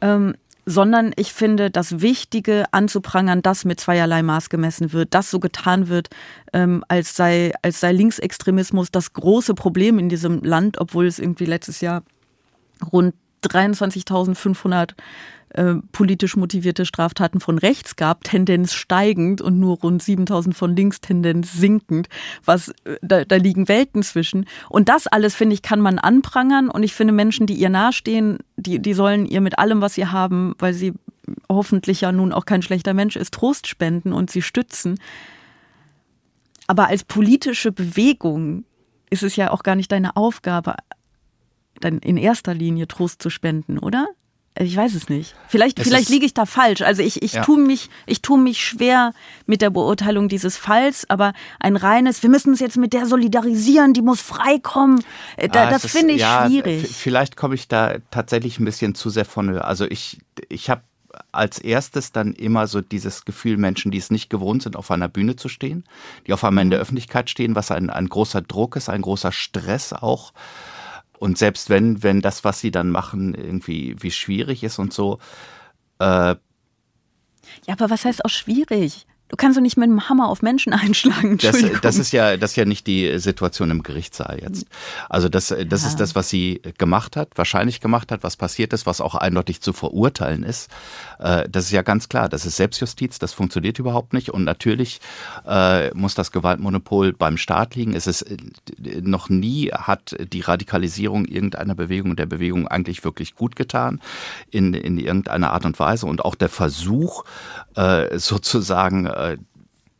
Ähm, 0.00 0.34
sondern 0.68 1.12
ich 1.16 1.32
finde 1.32 1.70
das 1.70 2.02
Wichtige 2.02 2.66
anzuprangern, 2.72 3.40
dass 3.40 3.64
mit 3.64 3.80
zweierlei 3.80 4.22
Maß 4.22 4.50
gemessen 4.50 4.92
wird, 4.92 5.14
dass 5.14 5.30
so 5.30 5.40
getan 5.40 5.88
wird, 5.88 6.10
ähm, 6.52 6.84
als, 6.88 7.16
sei, 7.16 7.52
als 7.62 7.80
sei 7.80 7.92
Linksextremismus 7.92 8.90
das 8.90 9.14
große 9.14 9.54
Problem 9.54 9.98
in 9.98 10.10
diesem 10.10 10.42
Land, 10.42 10.78
obwohl 10.78 11.06
es 11.06 11.18
irgendwie 11.18 11.46
letztes 11.46 11.80
Jahr 11.80 12.02
rund 12.92 13.14
23.500 13.44 14.90
äh, 15.50 15.74
politisch 15.92 16.36
motivierte 16.36 16.84
Straftaten 16.84 17.40
von 17.40 17.58
rechts 17.58 17.96
gab, 17.96 18.24
Tendenz 18.24 18.74
steigend 18.74 19.40
und 19.40 19.58
nur 19.58 19.78
rund 19.78 20.02
7000 20.02 20.56
von 20.56 20.76
links, 20.76 21.00
Tendenz 21.00 21.52
sinkend, 21.52 22.08
was 22.44 22.68
äh, 22.84 22.96
da, 23.02 23.24
da 23.24 23.36
liegen 23.36 23.68
Welten 23.68 24.02
zwischen. 24.02 24.46
Und 24.68 24.88
das 24.88 25.06
alles, 25.06 25.34
finde 25.34 25.54
ich, 25.54 25.62
kann 25.62 25.80
man 25.80 25.98
anprangern 25.98 26.68
und 26.68 26.82
ich 26.82 26.94
finde 26.94 27.12
Menschen, 27.12 27.46
die 27.46 27.54
ihr 27.54 27.70
nahestehen, 27.70 28.38
die, 28.56 28.78
die 28.78 28.94
sollen 28.94 29.26
ihr 29.26 29.40
mit 29.40 29.58
allem, 29.58 29.80
was 29.80 29.94
sie 29.94 30.06
haben, 30.06 30.54
weil 30.58 30.74
sie 30.74 30.94
hoffentlich 31.48 32.02
ja 32.02 32.12
nun 32.12 32.32
auch 32.32 32.44
kein 32.44 32.62
schlechter 32.62 32.94
Mensch 32.94 33.16
ist, 33.16 33.34
Trost 33.34 33.66
spenden 33.66 34.12
und 34.12 34.30
sie 34.30 34.42
stützen. 34.42 34.98
Aber 36.66 36.88
als 36.88 37.04
politische 37.04 37.72
Bewegung 37.72 38.64
ist 39.10 39.22
es 39.22 39.36
ja 39.36 39.50
auch 39.50 39.62
gar 39.62 39.74
nicht 39.74 39.90
deine 39.90 40.16
Aufgabe, 40.16 40.74
dann 41.80 41.98
in 41.98 42.16
erster 42.16 42.54
Linie 42.54 42.88
Trost 42.88 43.22
zu 43.22 43.30
spenden, 43.30 43.78
oder? 43.78 44.08
Ich 44.60 44.76
weiß 44.76 44.94
es 44.94 45.08
nicht. 45.08 45.34
Vielleicht, 45.46 45.80
vielleicht 45.80 46.08
liege 46.08 46.26
ich 46.26 46.34
da 46.34 46.44
falsch. 46.44 46.82
Also 46.82 47.02
ich, 47.02 47.22
ich 47.22 47.34
ja. 47.34 47.44
tue 47.44 47.58
mich, 47.58 47.90
ich 48.06 48.22
tue 48.22 48.38
mich 48.38 48.64
schwer 48.64 49.12
mit 49.46 49.62
der 49.62 49.70
Beurteilung 49.70 50.28
dieses 50.28 50.56
Falls, 50.56 51.08
aber 51.08 51.32
ein 51.60 51.76
reines, 51.76 52.22
wir 52.22 52.30
müssen 52.30 52.50
uns 52.50 52.60
jetzt 52.60 52.76
mit 52.76 52.92
der 52.92 53.06
solidarisieren, 53.06 53.92
die 53.92 54.02
muss 54.02 54.20
freikommen. 54.20 55.04
Äh, 55.36 55.48
da, 55.48 55.68
ah, 55.68 55.70
das 55.70 55.86
finde 55.86 56.14
ich 56.14 56.20
ja, 56.20 56.46
schwierig. 56.46 56.88
Vielleicht 56.88 57.36
komme 57.36 57.54
ich 57.54 57.68
da 57.68 57.98
tatsächlich 58.10 58.58
ein 58.58 58.64
bisschen 58.64 58.96
zu 58.96 59.10
sehr 59.10 59.24
von. 59.24 59.56
Also 59.58 59.84
ich, 59.84 60.18
ich 60.48 60.70
habe 60.70 60.82
als 61.32 61.58
erstes 61.58 62.12
dann 62.12 62.32
immer 62.32 62.66
so 62.66 62.80
dieses 62.80 63.24
Gefühl, 63.24 63.56
Menschen, 63.56 63.90
die 63.90 63.98
es 63.98 64.10
nicht 64.10 64.28
gewohnt 64.28 64.62
sind, 64.62 64.76
auf 64.76 64.90
einer 64.90 65.08
Bühne 65.08 65.36
zu 65.36 65.48
stehen, 65.48 65.84
die 66.26 66.32
auf 66.32 66.42
einmal 66.44 66.64
in 66.64 66.70
der 66.70 66.80
mhm. 66.80 66.82
Öffentlichkeit 66.82 67.30
stehen, 67.30 67.54
was 67.54 67.70
ein, 67.70 67.90
ein 67.90 68.08
großer 68.08 68.42
Druck 68.42 68.76
ist, 68.76 68.88
ein 68.88 69.02
großer 69.02 69.32
Stress 69.32 69.92
auch. 69.92 70.32
Und 71.18 71.38
selbst 71.38 71.68
wenn, 71.70 72.02
wenn 72.02 72.20
das, 72.20 72.44
was 72.44 72.60
sie 72.60 72.70
dann 72.70 72.90
machen, 72.90 73.34
irgendwie 73.34 73.96
wie 73.98 74.10
schwierig 74.10 74.62
ist 74.62 74.78
und 74.78 74.92
so. 74.92 75.18
Äh 75.98 76.36
ja, 77.66 77.74
aber 77.74 77.90
was 77.90 78.04
heißt 78.04 78.24
auch 78.24 78.30
schwierig? 78.30 79.06
Du 79.28 79.36
kannst 79.36 79.58
doch 79.58 79.62
nicht 79.62 79.76
mit 79.76 79.88
dem 79.88 80.08
Hammer 80.08 80.28
auf 80.28 80.40
Menschen 80.40 80.72
einschlagen. 80.72 81.38
Das, 81.38 81.62
das, 81.82 81.98
ist 81.98 82.12
ja, 82.12 82.36
das 82.36 82.50
ist 82.52 82.56
ja 82.56 82.64
nicht 82.64 82.86
die 82.86 83.18
Situation 83.18 83.70
im 83.70 83.82
Gerichtssaal 83.82 84.38
jetzt. 84.40 84.66
Also 85.08 85.28
das, 85.28 85.48
das 85.48 85.82
ja. 85.82 85.88
ist 85.88 86.00
das, 86.00 86.14
was 86.14 86.30
sie 86.30 86.62
gemacht 86.78 87.16
hat, 87.16 87.36
wahrscheinlich 87.36 87.80
gemacht 87.80 88.10
hat, 88.10 88.22
was 88.22 88.36
passiert 88.36 88.72
ist, 88.72 88.86
was 88.86 89.00
auch 89.00 89.14
eindeutig 89.14 89.60
zu 89.60 89.72
verurteilen 89.72 90.42
ist. 90.42 90.70
Äh, 91.18 91.48
das 91.48 91.64
ist 91.64 91.72
ja 91.72 91.82
ganz 91.82 92.08
klar. 92.08 92.28
Das 92.28 92.46
ist 92.46 92.56
Selbstjustiz. 92.56 93.18
Das 93.18 93.34
funktioniert 93.34 93.78
überhaupt 93.78 94.14
nicht. 94.14 94.30
Und 94.30 94.44
natürlich 94.44 95.00
äh, 95.46 95.92
muss 95.94 96.14
das 96.14 96.32
Gewaltmonopol 96.32 97.12
beim 97.12 97.36
Staat 97.36 97.74
liegen. 97.74 97.94
Es 97.94 98.06
ist 98.06 98.22
äh, 98.22 98.36
noch 99.02 99.28
nie 99.28 99.68
hat 99.68 100.16
die 100.32 100.40
Radikalisierung 100.40 101.26
irgendeiner 101.26 101.74
Bewegung 101.74 102.16
der 102.16 102.26
Bewegung 102.26 102.66
eigentlich 102.66 103.04
wirklich 103.04 103.34
gut 103.34 103.56
getan 103.56 104.00
in, 104.50 104.72
in 104.72 104.98
irgendeiner 104.98 105.52
Art 105.52 105.66
und 105.66 105.78
Weise. 105.78 106.06
Und 106.06 106.24
auch 106.24 106.34
der 106.34 106.48
Versuch, 106.48 107.24
sozusagen 108.14 109.06
äh, 109.18 109.38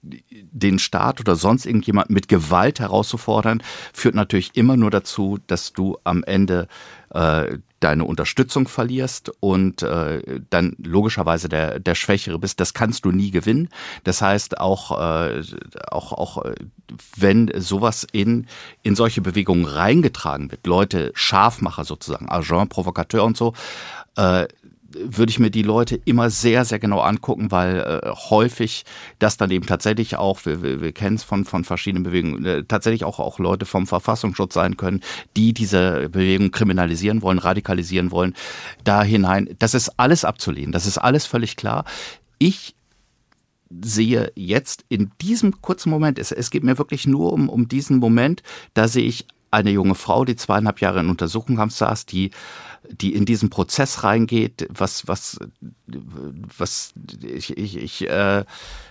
den 0.02 0.78
Staat 0.78 1.20
oder 1.20 1.36
sonst 1.36 1.66
irgendjemand 1.66 2.10
mit 2.10 2.28
Gewalt 2.28 2.80
herauszufordern, 2.80 3.62
führt 3.92 4.14
natürlich 4.14 4.56
immer 4.56 4.76
nur 4.76 4.90
dazu, 4.90 5.38
dass 5.46 5.72
du 5.72 5.98
am 6.04 6.22
Ende 6.24 6.68
äh, 7.10 7.58
deine 7.80 8.04
Unterstützung 8.04 8.66
verlierst 8.68 9.30
und 9.40 9.82
äh, 9.82 10.40
dann 10.50 10.76
logischerweise 10.82 11.48
der, 11.48 11.78
der 11.78 11.94
Schwächere 11.94 12.38
bist, 12.38 12.60
das 12.60 12.74
kannst 12.74 13.04
du 13.04 13.12
nie 13.12 13.30
gewinnen. 13.30 13.68
Das 14.04 14.20
heißt, 14.20 14.58
auch, 14.58 14.98
äh, 14.98 15.42
auch, 15.90 16.12
auch 16.12 16.44
äh, 16.44 16.54
wenn 17.16 17.50
sowas 17.56 18.06
in, 18.10 18.46
in 18.82 18.96
solche 18.96 19.20
Bewegungen 19.20 19.64
reingetragen 19.64 20.50
wird, 20.50 20.66
Leute, 20.66 21.12
Scharfmacher 21.14 21.84
sozusagen, 21.84 22.28
Agent, 22.28 22.70
Provokateur 22.70 23.24
und 23.24 23.36
so, 23.36 23.54
äh, 24.16 24.48
würde 24.90 25.30
ich 25.30 25.38
mir 25.38 25.50
die 25.50 25.62
Leute 25.62 26.00
immer 26.04 26.30
sehr, 26.30 26.64
sehr 26.64 26.78
genau 26.78 27.00
angucken, 27.00 27.50
weil 27.50 27.78
äh, 27.80 28.10
häufig 28.30 28.84
das 29.18 29.36
dann 29.36 29.50
eben 29.50 29.66
tatsächlich 29.66 30.16
auch, 30.16 30.46
wir, 30.46 30.62
wir, 30.62 30.80
wir 30.80 30.92
kennen 30.92 31.16
es 31.16 31.24
von, 31.24 31.44
von 31.44 31.64
verschiedenen 31.64 32.04
Bewegungen, 32.04 32.44
äh, 32.46 32.64
tatsächlich 32.64 33.04
auch, 33.04 33.18
auch 33.18 33.38
Leute 33.38 33.66
vom 33.66 33.86
Verfassungsschutz 33.86 34.54
sein 34.54 34.76
können, 34.78 35.00
die 35.36 35.52
diese 35.52 36.08
Bewegung 36.08 36.50
kriminalisieren 36.52 37.20
wollen, 37.20 37.38
radikalisieren 37.38 38.10
wollen. 38.10 38.34
Da 38.84 39.02
hinein, 39.02 39.54
das 39.58 39.74
ist 39.74 39.98
alles 39.98 40.24
abzulehnen, 40.24 40.72
das 40.72 40.86
ist 40.86 40.98
alles 40.98 41.26
völlig 41.26 41.56
klar. 41.56 41.84
Ich 42.38 42.74
sehe 43.82 44.32
jetzt 44.34 44.84
in 44.88 45.10
diesem 45.20 45.60
kurzen 45.60 45.90
Moment, 45.90 46.18
es, 46.18 46.32
es 46.32 46.50
geht 46.50 46.64
mir 46.64 46.78
wirklich 46.78 47.06
nur 47.06 47.34
um, 47.34 47.50
um 47.50 47.68
diesen 47.68 47.98
Moment, 47.98 48.42
da 48.72 48.88
sehe 48.88 49.04
ich 49.04 49.26
eine 49.50 49.70
junge 49.70 49.94
Frau, 49.94 50.24
die 50.24 50.36
zweieinhalb 50.36 50.80
Jahre 50.80 51.00
in 51.00 51.08
Untersuchungshaft 51.08 51.72
saß, 51.72 52.06
die 52.06 52.30
die 52.90 53.14
in 53.14 53.24
diesen 53.24 53.50
Prozess 53.50 54.04
reingeht, 54.04 54.66
was, 54.70 55.06
was, 55.08 55.38
was 55.86 56.92
ich, 57.22 57.56
ich, 57.56 57.76
ich, 57.76 58.08
äh, 58.08 58.44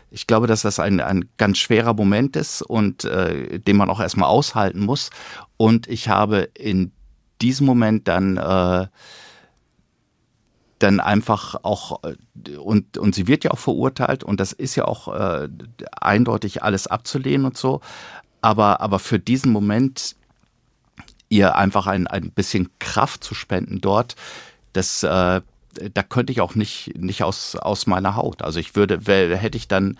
ich 0.10 0.28
glaube, 0.28 0.48
dass 0.48 0.62
das 0.62 0.80
ein, 0.80 1.00
ein 1.00 1.30
ganz 1.38 1.58
schwerer 1.58 1.94
Moment 1.94 2.36
ist 2.36 2.62
und 2.62 3.06
äh, 3.06 3.60
den 3.60 3.78
man 3.78 3.90
auch 3.90 4.00
erstmal 4.00 4.30
aushalten 4.30 4.82
muss. 4.82 5.10
Und 5.58 5.88
ich 5.88 6.10
habe 6.10 6.50
in 6.54 6.92
diesem 7.42 7.66
Moment 7.66 8.08
dann 8.08 8.38
äh, 8.38 8.88
dann 10.80 11.00
einfach 11.00 11.56
auch 11.64 12.02
und 12.60 12.98
und 13.00 13.16
sie 13.16 13.28
wird 13.28 13.44
ja 13.44 13.52
auch 13.52 13.58
verurteilt 13.58 14.24
und 14.24 14.40
das 14.40 14.52
ist 14.52 14.76
ja 14.76 14.86
auch 14.86 15.08
äh, 15.08 15.50
eindeutig 15.92 16.62
alles 16.62 16.86
abzulehnen 16.86 17.48
und 17.48 17.58
so 17.58 17.82
aber 18.42 18.80
aber 18.82 19.00
für 19.00 19.18
diesen 19.18 19.52
Moment 19.52 20.17
ihr 21.30 21.56
einfach 21.56 21.88
ein, 21.88 22.08
ein 22.08 22.32
bisschen 22.32 22.70
Kraft 22.80 23.24
zu 23.24 23.34
spenden 23.36 23.82
dort, 23.82 24.16
das, 24.74 25.04
äh, 25.04 25.42
da 25.94 26.04
könnte 26.04 26.32
ich 26.32 26.42
auch 26.42 26.56
nicht, 26.56 26.94
nicht 26.98 27.24
aus, 27.24 27.56
aus 27.56 27.88
meiner 27.88 28.16
Haut. 28.16 28.42
Also 28.42 28.60
ich 28.60 28.76
würde, 28.76 29.00
hätte 29.06 29.58
ich 29.58 29.68
dann 29.68 29.98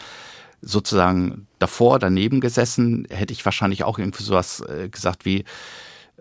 sozusagen 0.62 1.48
davor, 1.60 2.00
daneben 2.00 2.42
gesessen, 2.42 3.08
hätte 3.10 3.34
ich 3.34 3.46
wahrscheinlich 3.46 3.84
auch 3.84 4.00
irgendwie 4.00 4.24
sowas 4.24 4.62
äh, 4.62 4.90
gesagt 4.90 5.26
wie, 5.26 5.46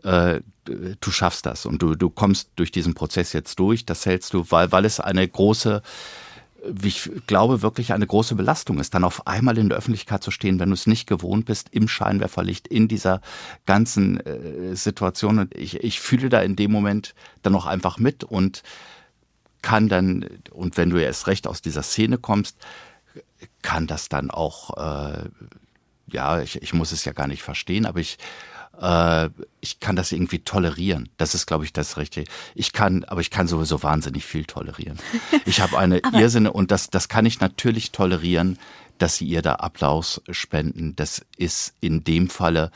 äh, 0.03 0.41
du 0.65 1.11
schaffst 1.11 1.47
das 1.47 1.65
und 1.65 1.81
du, 1.81 1.95
du 1.95 2.11
kommst 2.11 2.51
durch 2.57 2.71
diesen 2.71 2.95
Prozess 2.95 3.33
jetzt 3.33 3.59
durch, 3.59 3.87
das 3.87 4.05
hältst 4.05 4.35
du, 4.35 4.45
weil, 4.51 4.73
weil 4.73 4.85
es 4.85 5.01
eine 5.01 5.27
große 5.27 5.83
ich 6.83 7.11
glaube, 7.27 7.63
wirklich 7.63 7.93
eine 7.93 8.07
große 8.07 8.35
Belastung 8.35 8.79
ist, 8.79 8.95
dann 8.95 9.05
auf 9.05 9.27
einmal 9.27 9.59
in 9.59 9.69
der 9.69 9.79
Öffentlichkeit 9.79 10.23
zu 10.23 10.31
stehen, 10.31 10.59
wenn 10.59 10.71
du 10.71 10.75
es 10.75 10.87
nicht 10.87 11.07
gewohnt 11.07 11.47
bist, 11.47 11.69
im 11.71 11.89
Scheinwerferlicht, 11.89 12.69
in 12.69 12.89
dieser 12.89 13.21
ganzen 13.67 14.21
äh, 14.21 14.75
Situation. 14.77 15.39
Und 15.39 15.55
ich, 15.55 15.83
ich 15.83 16.01
fühle 16.01 16.29
da 16.29 16.41
in 16.41 16.57
dem 16.57 16.73
Moment 16.73 17.15
dann 17.43 17.55
auch 17.55 17.67
einfach 17.67 17.99
mit 17.99 18.25
und 18.25 18.63
kann 19.63 19.89
dann, 19.89 20.27
und 20.53 20.77
wenn 20.77 20.91
du 20.91 20.99
erst 20.99 21.27
recht 21.27 21.47
aus 21.47 21.63
dieser 21.63 21.83
Szene 21.83 22.19
kommst, 22.19 22.57
kann 23.63 23.87
das 23.87 24.09
dann 24.09 24.31
auch, 24.31 24.77
äh, 24.77 25.29
ja, 26.09 26.41
ich, 26.41 26.63
ich 26.63 26.73
muss 26.73 26.93
es 26.93 27.05
ja 27.05 27.13
gar 27.13 27.27
nicht 27.27 27.43
verstehen, 27.43 27.87
aber 27.87 28.01
ich 28.01 28.19
äh, 28.81 29.31
ich 29.61 29.81
kann 29.81 29.97
das 29.97 30.13
irgendwie 30.13 30.41
tolerieren. 30.41 31.09
Das 31.17 31.35
ist, 31.35 31.47
glaube 31.47 31.65
ich, 31.65 31.73
das 31.73 31.97
Richtige. 31.97 32.31
Ich 32.55 32.73
kann, 32.73 33.05
aber 33.05 33.21
ich 33.21 33.31
kann 33.31 33.49
sowieso 33.49 33.83
wahnsinnig 33.83 34.25
viel 34.25 34.45
tolerieren. 34.45 34.99
Ich 35.45 35.61
habe 35.61 35.79
eine 35.79 36.01
Irrsinne 36.13 36.53
und 36.53 36.71
das, 36.71 36.91
das 36.91 37.09
kann 37.09 37.25
ich 37.25 37.41
natürlich 37.41 37.93
tolerieren, 37.93 38.59
dass 38.99 39.17
sie 39.17 39.27
ihr 39.27 39.43
da 39.43 39.57
Applaus 39.57 40.21
spenden. 40.31 40.97
Das 40.97 41.25
ist 41.37 41.75
in 41.81 42.03
dem 42.05 42.29
Falle 42.29 42.71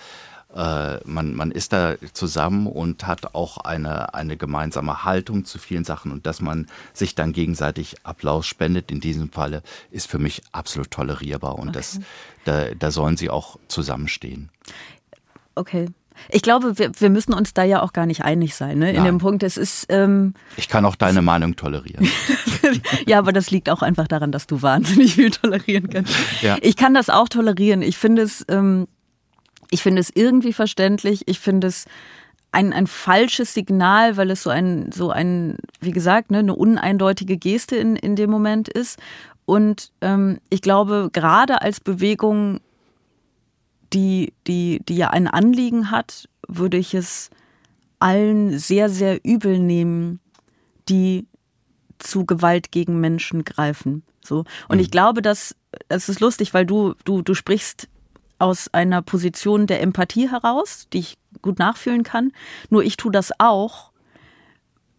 äh, 0.54 0.98
man, 1.04 1.34
man 1.34 1.50
ist 1.50 1.72
da 1.72 1.94
zusammen 2.12 2.66
und 2.66 3.06
hat 3.06 3.34
auch 3.34 3.58
eine, 3.58 4.14
eine 4.14 4.36
gemeinsame 4.36 5.04
Haltung 5.04 5.44
zu 5.44 5.58
vielen 5.58 5.84
Sachen 5.84 6.10
und 6.10 6.26
dass 6.26 6.40
man 6.40 6.66
sich 6.92 7.14
dann 7.14 7.32
gegenseitig 7.32 7.96
Applaus 8.02 8.46
spendet, 8.46 8.90
in 8.90 9.00
diesem 9.00 9.30
Falle, 9.30 9.62
ist 9.90 10.08
für 10.08 10.18
mich 10.18 10.42
absolut 10.52 10.90
tolerierbar 10.90 11.56
und 11.56 11.68
okay. 11.68 11.78
das, 11.78 12.00
da, 12.44 12.74
da 12.74 12.90
sollen 12.90 13.16
sie 13.16 13.30
auch 13.30 13.58
zusammenstehen. 13.68 14.50
Okay. 15.54 15.86
Ich 16.28 16.42
glaube, 16.42 16.78
wir, 16.78 16.92
wir 16.98 17.10
müssen 17.10 17.32
uns 17.32 17.54
da 17.54 17.64
ja 17.64 17.82
auch 17.82 17.92
gar 17.92 18.06
nicht 18.06 18.24
einig 18.24 18.54
sein, 18.54 18.78
ne? 18.78 18.92
In 18.92 19.04
dem 19.04 19.18
Punkt, 19.18 19.42
es 19.42 19.56
ist. 19.56 19.86
Ähm, 19.88 20.34
ich 20.56 20.68
kann 20.68 20.84
auch 20.84 20.96
deine 20.96 21.22
Meinung 21.22 21.56
tolerieren. 21.56 22.06
ja, 23.06 23.18
aber 23.18 23.32
das 23.32 23.50
liegt 23.50 23.70
auch 23.70 23.82
einfach 23.82 24.06
daran, 24.06 24.32
dass 24.32 24.46
du 24.46 24.60
wahnsinnig 24.60 25.14
viel 25.14 25.30
tolerieren 25.30 25.88
kannst. 25.88 26.14
Ja. 26.42 26.58
Ich 26.60 26.76
kann 26.76 26.94
das 26.94 27.08
auch 27.08 27.28
tolerieren. 27.28 27.80
Ich 27.82 27.96
finde 27.96 28.22
es, 28.22 28.44
ähm, 28.48 28.86
ich 29.70 29.82
finde 29.82 30.00
es 30.00 30.10
irgendwie 30.14 30.52
verständlich. 30.52 31.22
Ich 31.26 31.40
finde 31.40 31.68
es 31.68 31.86
ein, 32.52 32.72
ein 32.72 32.86
falsches 32.86 33.54
Signal, 33.54 34.16
weil 34.16 34.30
es 34.30 34.42
so 34.42 34.50
ein, 34.50 34.90
so 34.92 35.10
ein, 35.10 35.56
wie 35.80 35.92
gesagt, 35.92 36.30
ne, 36.30 36.38
eine 36.38 36.54
uneindeutige 36.54 37.36
Geste 37.36 37.76
in, 37.76 37.96
in 37.96 38.16
dem 38.16 38.30
Moment 38.30 38.68
ist. 38.68 38.98
Und 39.46 39.90
ähm, 40.00 40.38
ich 40.50 40.60
glaube, 40.60 41.10
gerade 41.12 41.62
als 41.62 41.80
Bewegung 41.80 42.60
die, 43.92 44.32
die, 44.46 44.80
die 44.88 44.96
ja 44.96 45.10
ein 45.10 45.28
Anliegen 45.28 45.90
hat, 45.90 46.28
würde 46.46 46.76
ich 46.76 46.94
es 46.94 47.30
allen 47.98 48.58
sehr, 48.58 48.88
sehr 48.88 49.24
übel 49.24 49.58
nehmen, 49.58 50.20
die 50.88 51.26
zu 51.98 52.24
Gewalt 52.24 52.72
gegen 52.72 53.00
Menschen 53.00 53.44
greifen. 53.44 54.02
So. 54.24 54.44
Und 54.68 54.76
mhm. 54.76 54.82
ich 54.82 54.90
glaube, 54.90 55.22
dass, 55.22 55.54
das 55.88 56.08
ist 56.08 56.20
lustig, 56.20 56.54
weil 56.54 56.66
du, 56.66 56.94
du, 57.04 57.22
du 57.22 57.34
sprichst 57.34 57.88
aus 58.38 58.72
einer 58.72 59.02
Position 59.02 59.66
der 59.66 59.82
Empathie 59.82 60.30
heraus, 60.30 60.86
die 60.92 61.00
ich 61.00 61.18
gut 61.42 61.58
nachfühlen 61.58 62.02
kann. 62.02 62.32
Nur 62.70 62.82
ich 62.82 62.96
tue 62.96 63.12
das 63.12 63.32
auch, 63.38 63.92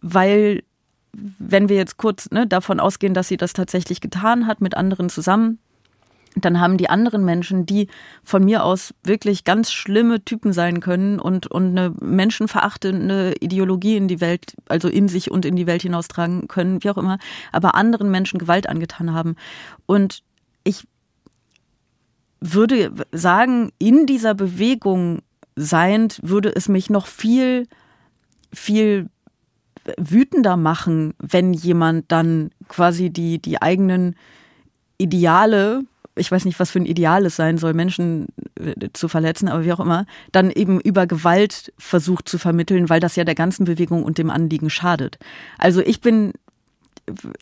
weil, 0.00 0.62
wenn 1.12 1.68
wir 1.68 1.76
jetzt 1.76 1.96
kurz 1.96 2.30
ne, 2.30 2.46
davon 2.46 2.78
ausgehen, 2.78 3.14
dass 3.14 3.28
sie 3.28 3.36
das 3.36 3.52
tatsächlich 3.52 4.00
getan 4.00 4.46
hat, 4.46 4.60
mit 4.60 4.76
anderen 4.76 5.08
zusammen, 5.08 5.58
dann 6.34 6.60
haben 6.60 6.78
die 6.78 6.88
anderen 6.88 7.24
Menschen, 7.24 7.66
die 7.66 7.88
von 8.22 8.44
mir 8.44 8.64
aus 8.64 8.94
wirklich 9.02 9.44
ganz 9.44 9.70
schlimme 9.70 10.24
Typen 10.24 10.52
sein 10.52 10.80
können 10.80 11.18
und, 11.18 11.46
und 11.46 11.76
eine 11.76 11.94
menschenverachtende 12.00 13.34
Ideologie 13.40 13.96
in 13.96 14.08
die 14.08 14.20
Welt, 14.20 14.56
also 14.68 14.88
in 14.88 15.08
sich 15.08 15.30
und 15.30 15.44
in 15.44 15.56
die 15.56 15.66
Welt 15.66 15.82
hinaustragen 15.82 16.48
können, 16.48 16.82
wie 16.82 16.90
auch 16.90 16.96
immer, 16.96 17.18
aber 17.52 17.74
anderen 17.74 18.10
Menschen 18.10 18.38
Gewalt 18.38 18.68
angetan 18.68 19.12
haben. 19.12 19.36
Und 19.86 20.22
ich 20.64 20.86
würde 22.40 22.92
sagen, 23.12 23.70
in 23.78 24.06
dieser 24.06 24.34
Bewegung 24.34 25.20
seiend 25.54 26.18
würde 26.22 26.54
es 26.54 26.68
mich 26.68 26.88
noch 26.88 27.06
viel, 27.06 27.68
viel 28.52 29.08
wütender 29.98 30.56
machen, 30.56 31.14
wenn 31.18 31.52
jemand 31.52 32.10
dann 32.10 32.50
quasi 32.68 33.10
die, 33.10 33.40
die 33.40 33.60
eigenen 33.60 34.16
Ideale 34.96 35.82
ich 36.14 36.30
weiß 36.30 36.44
nicht, 36.44 36.60
was 36.60 36.70
für 36.70 36.78
ein 36.78 36.86
Ideal 36.86 37.24
es 37.24 37.36
sein 37.36 37.58
soll, 37.58 37.72
Menschen 37.72 38.28
äh, 38.60 38.88
zu 38.92 39.08
verletzen, 39.08 39.48
aber 39.48 39.64
wie 39.64 39.72
auch 39.72 39.80
immer, 39.80 40.06
dann 40.30 40.50
eben 40.50 40.80
über 40.80 41.06
Gewalt 41.06 41.72
versucht 41.78 42.28
zu 42.28 42.38
vermitteln, 42.38 42.88
weil 42.88 43.00
das 43.00 43.16
ja 43.16 43.24
der 43.24 43.34
ganzen 43.34 43.64
Bewegung 43.64 44.02
und 44.02 44.18
dem 44.18 44.30
Anliegen 44.30 44.68
schadet. 44.68 45.18
Also 45.58 45.80
ich 45.80 46.00
bin, 46.00 46.32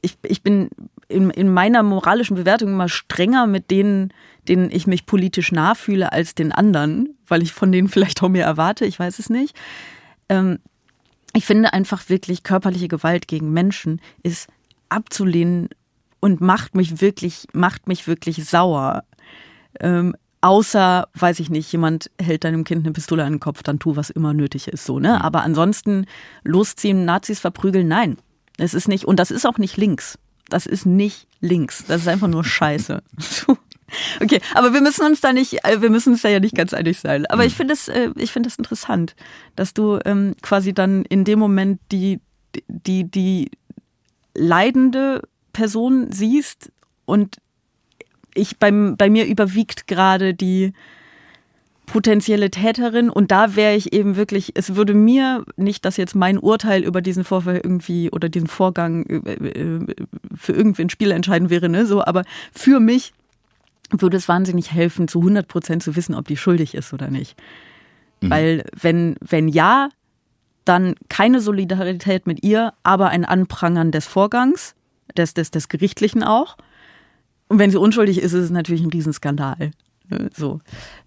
ich, 0.02 0.16
ich 0.22 0.42
bin 0.42 0.70
in, 1.08 1.30
in 1.30 1.52
meiner 1.52 1.82
moralischen 1.82 2.36
Bewertung 2.36 2.68
immer 2.68 2.88
strenger 2.88 3.46
mit 3.46 3.70
denen, 3.70 4.12
denen 4.46 4.70
ich 4.70 4.86
mich 4.86 5.04
politisch 5.04 5.50
nah 5.50 5.74
fühle, 5.74 6.12
als 6.12 6.34
den 6.34 6.52
anderen, 6.52 7.16
weil 7.26 7.42
ich 7.42 7.52
von 7.52 7.72
denen 7.72 7.88
vielleicht 7.88 8.22
auch 8.22 8.28
mehr 8.28 8.46
erwarte, 8.46 8.86
ich 8.86 8.98
weiß 8.98 9.18
es 9.18 9.30
nicht. 9.30 9.56
Ähm, 10.28 10.58
ich 11.32 11.44
finde 11.44 11.72
einfach 11.72 12.08
wirklich 12.08 12.42
körperliche 12.42 12.88
Gewalt 12.88 13.28
gegen 13.28 13.52
Menschen 13.52 14.00
ist 14.22 14.48
abzulehnen 14.88 15.68
und 16.20 16.40
macht 16.40 16.76
mich 16.76 17.00
wirklich, 17.00 17.46
macht 17.52 17.88
mich 17.88 18.06
wirklich 18.06 18.44
sauer. 18.44 19.04
Ähm, 19.78 20.14
außer, 20.40 21.08
weiß 21.14 21.40
ich 21.40 21.50
nicht, 21.50 21.70
jemand 21.72 22.10
hält 22.20 22.44
deinem 22.44 22.64
Kind 22.64 22.84
eine 22.84 22.92
Pistole 22.92 23.24
an 23.24 23.34
den 23.34 23.40
Kopf, 23.40 23.62
dann 23.62 23.78
tu, 23.78 23.96
was 23.96 24.10
immer 24.10 24.32
nötig 24.34 24.68
ist, 24.68 24.84
so, 24.84 24.98
ne? 24.98 25.16
Mhm. 25.16 25.22
Aber 25.22 25.42
ansonsten 25.42 26.06
losziehen, 26.44 27.04
Nazis 27.04 27.40
verprügeln, 27.40 27.88
nein. 27.88 28.18
Es 28.58 28.74
ist 28.74 28.88
nicht, 28.88 29.04
und 29.06 29.18
das 29.18 29.30
ist 29.30 29.46
auch 29.46 29.58
nicht 29.58 29.76
links. 29.76 30.18
Das 30.48 30.66
ist 30.66 30.84
nicht 30.84 31.26
links. 31.40 31.84
Das 31.86 32.02
ist 32.02 32.08
einfach 32.08 32.28
nur 32.28 32.44
Scheiße. 32.44 33.02
Okay, 34.20 34.40
aber 34.54 34.72
wir 34.72 34.80
müssen 34.80 35.04
uns 35.04 35.20
da 35.20 35.32
nicht, 35.32 35.64
äh, 35.64 35.82
wir 35.82 35.90
müssen 35.90 36.12
uns 36.12 36.22
da 36.22 36.28
ja 36.28 36.38
nicht 36.38 36.54
ganz 36.54 36.72
einig 36.72 37.00
sein. 37.00 37.26
Aber 37.26 37.44
ich 37.44 37.54
mhm. 37.54 37.56
finde 37.56 37.74
es, 37.74 37.88
äh, 37.88 38.10
ich 38.14 38.30
finde 38.30 38.48
es 38.48 38.56
interessant, 38.56 39.16
dass 39.56 39.74
du 39.74 39.98
ähm, 40.04 40.36
quasi 40.42 40.72
dann 40.72 41.04
in 41.06 41.24
dem 41.24 41.40
Moment 41.40 41.80
die, 41.90 42.20
die, 42.68 43.10
die 43.10 43.50
leidende 44.34 45.22
Person 45.52 46.10
siehst 46.10 46.72
und 47.04 47.38
ich 48.34 48.58
beim, 48.58 48.96
bei 48.96 49.10
mir 49.10 49.26
überwiegt 49.26 49.86
gerade 49.86 50.34
die 50.34 50.72
potenzielle 51.86 52.50
Täterin 52.50 53.10
und 53.10 53.32
da 53.32 53.56
wäre 53.56 53.74
ich 53.74 53.92
eben 53.92 54.14
wirklich, 54.14 54.52
es 54.54 54.76
würde 54.76 54.94
mir 54.94 55.44
nicht, 55.56 55.84
dass 55.84 55.96
jetzt 55.96 56.14
mein 56.14 56.38
Urteil 56.38 56.84
über 56.84 57.02
diesen 57.02 57.24
Vorfall 57.24 57.56
irgendwie 57.56 58.10
oder 58.10 58.28
diesen 58.28 58.46
Vorgang 58.46 59.04
äh, 59.06 59.32
äh, 59.32 59.86
für 60.36 60.52
irgendwie 60.52 60.82
ein 60.82 60.90
Spiel 60.90 61.10
entscheiden 61.10 61.50
wäre, 61.50 61.68
ne, 61.68 61.86
so, 61.86 62.04
aber 62.04 62.24
für 62.52 62.78
mich 62.78 63.12
würde 63.90 64.16
es 64.16 64.28
wahnsinnig 64.28 64.70
helfen, 64.70 65.08
zu 65.08 65.18
100 65.18 65.48
Prozent 65.48 65.82
zu 65.82 65.96
wissen, 65.96 66.14
ob 66.14 66.28
die 66.28 66.36
schuldig 66.36 66.74
ist 66.74 66.92
oder 66.92 67.10
nicht. 67.10 67.36
Mhm. 68.20 68.30
Weil 68.30 68.64
wenn, 68.80 69.16
wenn 69.20 69.48
ja, 69.48 69.88
dann 70.64 70.94
keine 71.08 71.40
Solidarität 71.40 72.26
mit 72.28 72.44
ihr, 72.44 72.72
aber 72.84 73.08
ein 73.08 73.24
Anprangern 73.24 73.90
des 73.90 74.06
Vorgangs, 74.06 74.76
des, 75.16 75.34
des, 75.34 75.50
des 75.50 75.68
Gerichtlichen 75.68 76.22
auch. 76.22 76.56
Und 77.48 77.58
wenn 77.58 77.70
sie 77.70 77.78
unschuldig 77.78 78.18
ist, 78.18 78.32
ist 78.32 78.44
es 78.44 78.50
natürlich 78.50 78.82
ein 78.82 78.90
Riesenskandal. 78.90 79.72
Ne, 80.08 80.30
so, 80.36 80.60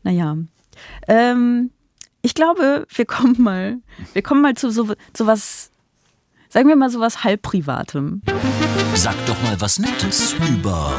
naja. 0.03 0.37
Ähm, 1.07 1.71
ich 2.21 2.33
glaube, 2.33 2.85
wir 2.89 3.05
kommen 3.05 3.41
mal, 3.41 3.77
wir 4.13 4.21
kommen 4.21 4.41
mal 4.41 4.55
zu 4.55 4.69
so, 4.69 4.93
so 5.15 5.27
was, 5.27 5.71
sagen 6.49 6.67
wir 6.69 6.75
mal 6.75 6.89
so 6.89 6.99
was 6.99 7.23
halb 7.23 7.41
Privatem. 7.41 8.21
Sag 8.95 9.15
doch 9.25 9.41
mal 9.43 9.59
was 9.59 9.79
Nettes 9.79 10.35
über 10.49 10.93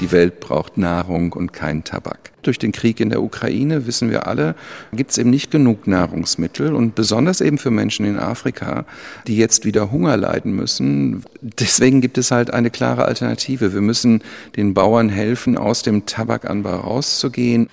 Die 0.00 0.12
Welt 0.12 0.40
braucht 0.40 0.78
Nahrung 0.78 1.34
und 1.34 1.52
keinen 1.52 1.84
Tabak. 1.84 2.30
Durch 2.42 2.58
den 2.58 2.72
Krieg 2.72 3.00
in 3.00 3.10
der 3.10 3.22
Ukraine, 3.22 3.86
wissen 3.86 4.10
wir 4.10 4.26
alle, 4.26 4.54
gibt 4.92 5.10
es 5.10 5.18
eben 5.18 5.28
nicht 5.28 5.50
genug 5.50 5.86
Nahrungsmittel 5.86 6.74
und 6.74 6.94
besonders 6.94 7.42
eben 7.42 7.58
für 7.58 7.70
Menschen 7.70 8.06
in 8.06 8.18
Afrika, 8.18 8.86
die 9.26 9.36
jetzt 9.36 9.66
wieder 9.66 9.92
Hunger 9.92 10.16
leiden 10.16 10.56
müssen. 10.56 11.22
Deswegen 11.42 12.00
gibt 12.00 12.16
es 12.16 12.30
halt 12.30 12.50
eine 12.50 12.70
klare 12.70 13.04
Alternative. 13.04 13.74
Wir 13.74 13.82
müssen 13.82 14.22
den 14.56 14.72
Bauern 14.72 15.10
helfen, 15.10 15.58
aus 15.58 15.82
dem 15.82 16.06
Tabakanbau 16.06 16.76
rauszugehen. 16.76 17.68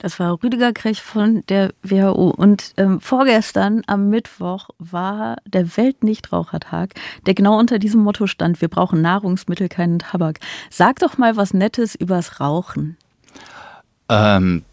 Das 0.00 0.18
war 0.18 0.42
Rüdiger 0.42 0.72
Krech 0.72 1.02
von 1.02 1.44
der 1.48 1.74
WHO. 1.82 2.30
Und 2.30 2.72
ähm, 2.78 3.00
vorgestern 3.00 3.82
am 3.86 4.08
Mittwoch 4.08 4.70
war 4.78 5.36
der 5.46 5.76
Weltnichtrauchertag, 5.76 6.94
der 7.26 7.34
genau 7.34 7.58
unter 7.58 7.78
diesem 7.78 8.00
Motto 8.00 8.26
stand, 8.26 8.62
wir 8.62 8.68
brauchen 8.68 9.02
Nahrungsmittel, 9.02 9.68
keinen 9.68 9.98
Tabak. 9.98 10.40
Sag 10.70 11.00
doch 11.00 11.18
mal 11.18 11.36
was 11.36 11.52
Nettes 11.52 11.94
übers 11.94 12.40
Rauchen. 12.40 12.96
Ähm, 14.08 14.64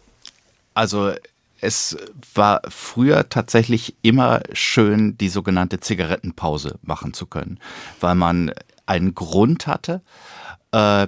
also 0.72 1.12
es 1.60 1.98
war 2.34 2.62
früher 2.70 3.28
tatsächlich 3.28 3.96
immer 4.00 4.40
schön, 4.54 5.18
die 5.18 5.28
sogenannte 5.28 5.78
Zigarettenpause 5.78 6.78
machen 6.80 7.12
zu 7.12 7.26
können, 7.26 7.58
weil 8.00 8.14
man 8.14 8.52
einen 8.86 9.14
Grund 9.14 9.66
hatte, 9.66 10.00
äh, 10.72 11.06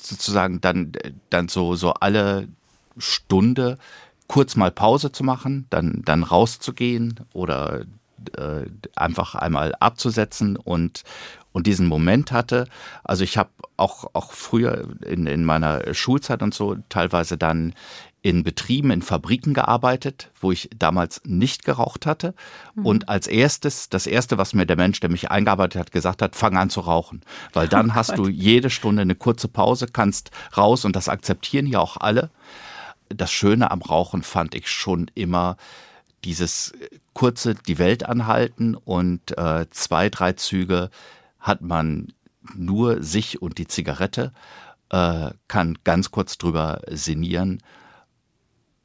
sozusagen 0.00 0.60
dann, 0.60 0.92
dann 1.30 1.48
so, 1.48 1.74
so 1.74 1.94
alle 1.94 2.48
Stunde 2.98 3.78
kurz 4.28 4.56
mal 4.56 4.70
Pause 4.70 5.10
zu 5.10 5.24
machen, 5.24 5.66
dann, 5.70 6.02
dann 6.04 6.22
rauszugehen 6.22 7.20
oder 7.32 7.80
äh, 8.36 8.66
einfach 8.94 9.34
einmal 9.34 9.74
abzusetzen 9.80 10.56
und, 10.56 11.02
und 11.52 11.66
diesen 11.66 11.86
Moment 11.86 12.30
hatte. 12.30 12.66
Also 13.04 13.24
ich 13.24 13.38
habe 13.38 13.50
auch, 13.76 14.10
auch 14.12 14.32
früher 14.32 14.88
in, 15.04 15.26
in 15.26 15.44
meiner 15.44 15.94
Schulzeit 15.94 16.42
und 16.42 16.52
so 16.52 16.76
teilweise 16.88 17.38
dann 17.38 17.74
in 18.20 18.42
Betrieben, 18.42 18.90
in 18.90 19.00
Fabriken 19.00 19.54
gearbeitet, 19.54 20.30
wo 20.40 20.50
ich 20.50 20.68
damals 20.76 21.22
nicht 21.24 21.64
geraucht 21.64 22.04
hatte. 22.04 22.34
Mhm. 22.74 22.86
Und 22.86 23.08
als 23.08 23.28
erstes, 23.28 23.88
das 23.88 24.06
erste, 24.06 24.36
was 24.36 24.54
mir 24.54 24.66
der 24.66 24.76
Mensch, 24.76 24.98
der 25.00 25.10
mich 25.10 25.30
eingearbeitet 25.30 25.80
hat, 25.80 25.92
gesagt 25.92 26.20
hat, 26.20 26.34
fang 26.34 26.56
an 26.56 26.68
zu 26.68 26.80
rauchen. 26.80 27.22
Weil 27.52 27.68
dann 27.68 27.90
oh 27.90 27.94
hast 27.94 28.10
Gott. 28.10 28.18
du 28.18 28.28
jede 28.28 28.70
Stunde 28.70 29.02
eine 29.02 29.14
kurze 29.14 29.48
Pause, 29.48 29.86
kannst 29.86 30.32
raus 30.56 30.84
und 30.84 30.96
das 30.96 31.08
akzeptieren 31.08 31.66
ja 31.66 31.78
auch 31.78 31.96
alle 31.96 32.30
das 33.08 33.32
Schöne 33.32 33.70
am 33.70 33.82
Rauchen 33.82 34.22
fand 34.22 34.54
ich 34.54 34.68
schon 34.70 35.10
immer 35.14 35.56
dieses 36.24 36.72
kurze 37.12 37.54
die 37.54 37.78
Welt 37.78 38.06
anhalten 38.06 38.74
und 38.74 39.36
äh, 39.38 39.66
zwei, 39.70 40.08
drei 40.08 40.32
Züge 40.32 40.90
hat 41.38 41.62
man 41.62 42.12
nur 42.54 43.02
sich 43.02 43.40
und 43.42 43.58
die 43.58 43.66
Zigarette, 43.66 44.32
äh, 44.90 45.30
kann 45.48 45.78
ganz 45.84 46.10
kurz 46.10 46.38
drüber 46.38 46.80
sinnieren 46.88 47.62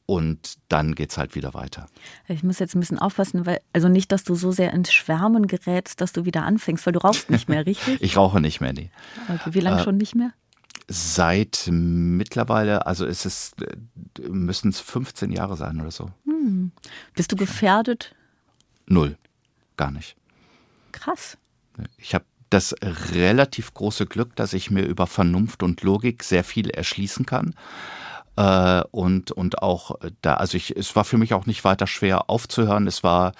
und 0.06 0.58
dann 0.68 0.94
geht's 0.94 1.16
halt 1.16 1.34
wieder 1.34 1.54
weiter. 1.54 1.86
Ich 2.28 2.42
muss 2.42 2.58
jetzt 2.58 2.74
ein 2.74 2.80
bisschen 2.80 2.98
aufpassen, 2.98 3.46
weil 3.46 3.60
also 3.72 3.88
nicht, 3.88 4.12
dass 4.12 4.22
du 4.22 4.34
so 4.34 4.52
sehr 4.52 4.72
ins 4.72 4.92
Schwärmen 4.92 5.46
gerätst, 5.46 6.00
dass 6.00 6.12
du 6.12 6.26
wieder 6.26 6.44
anfängst, 6.44 6.84
weil 6.84 6.92
du 6.92 7.00
rauchst 7.00 7.30
nicht 7.30 7.48
mehr, 7.48 7.64
richtig? 7.66 8.02
ich 8.02 8.16
rauche 8.16 8.40
nicht 8.40 8.60
mehr, 8.60 8.72
nee. 8.74 8.90
Okay, 9.28 9.54
wie 9.54 9.60
lange 9.60 9.80
äh, 9.80 9.84
schon 9.84 9.96
nicht 9.96 10.14
mehr? 10.14 10.32
Seit 10.86 11.68
mittlerweile, 11.70 12.86
also 12.86 13.06
es 13.06 13.24
ist, 13.24 13.56
müssen 14.28 14.68
es 14.68 14.80
15 14.80 15.32
Jahre 15.32 15.56
sein 15.56 15.80
oder 15.80 15.90
so. 15.90 16.10
Hm. 16.24 16.72
Bist 17.14 17.32
du 17.32 17.36
gefährdet? 17.36 18.14
Null, 18.86 19.16
gar 19.76 19.90
nicht. 19.90 20.16
Krass. 20.92 21.38
Ich 21.96 22.14
habe 22.14 22.24
das 22.50 22.74
relativ 22.82 23.74
große 23.74 24.06
Glück, 24.06 24.36
dass 24.36 24.52
ich 24.52 24.70
mir 24.70 24.84
über 24.84 25.06
Vernunft 25.06 25.62
und 25.62 25.82
Logik 25.82 26.22
sehr 26.22 26.44
viel 26.44 26.70
erschließen 26.70 27.26
kann. 27.26 27.54
Äh, 28.36 28.82
und, 28.90 29.32
und 29.32 29.62
auch 29.62 29.98
da, 30.22 30.34
also 30.34 30.56
ich, 30.56 30.76
es 30.76 30.94
war 30.96 31.04
für 31.04 31.18
mich 31.18 31.34
auch 31.34 31.46
nicht 31.46 31.64
weiter 31.64 31.86
schwer 31.86 32.30
aufzuhören. 32.30 32.86
Es 32.86 33.02
war 33.02 33.32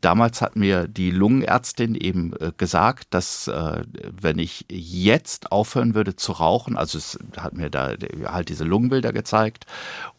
Damals 0.00 0.42
hat 0.42 0.56
mir 0.56 0.88
die 0.88 1.10
Lungenärztin 1.10 1.94
eben 1.94 2.34
äh, 2.34 2.52
gesagt, 2.56 3.08
dass 3.10 3.48
äh, 3.48 3.82
wenn 4.20 4.38
ich 4.38 4.66
jetzt 4.68 5.52
aufhören 5.52 5.94
würde 5.94 6.16
zu 6.16 6.32
rauchen, 6.32 6.76
also 6.76 6.98
es 6.98 7.18
hat 7.38 7.54
mir 7.54 7.70
da 7.70 7.94
halt 8.26 8.48
diese 8.48 8.64
Lungenbilder 8.64 9.12
gezeigt 9.12 9.64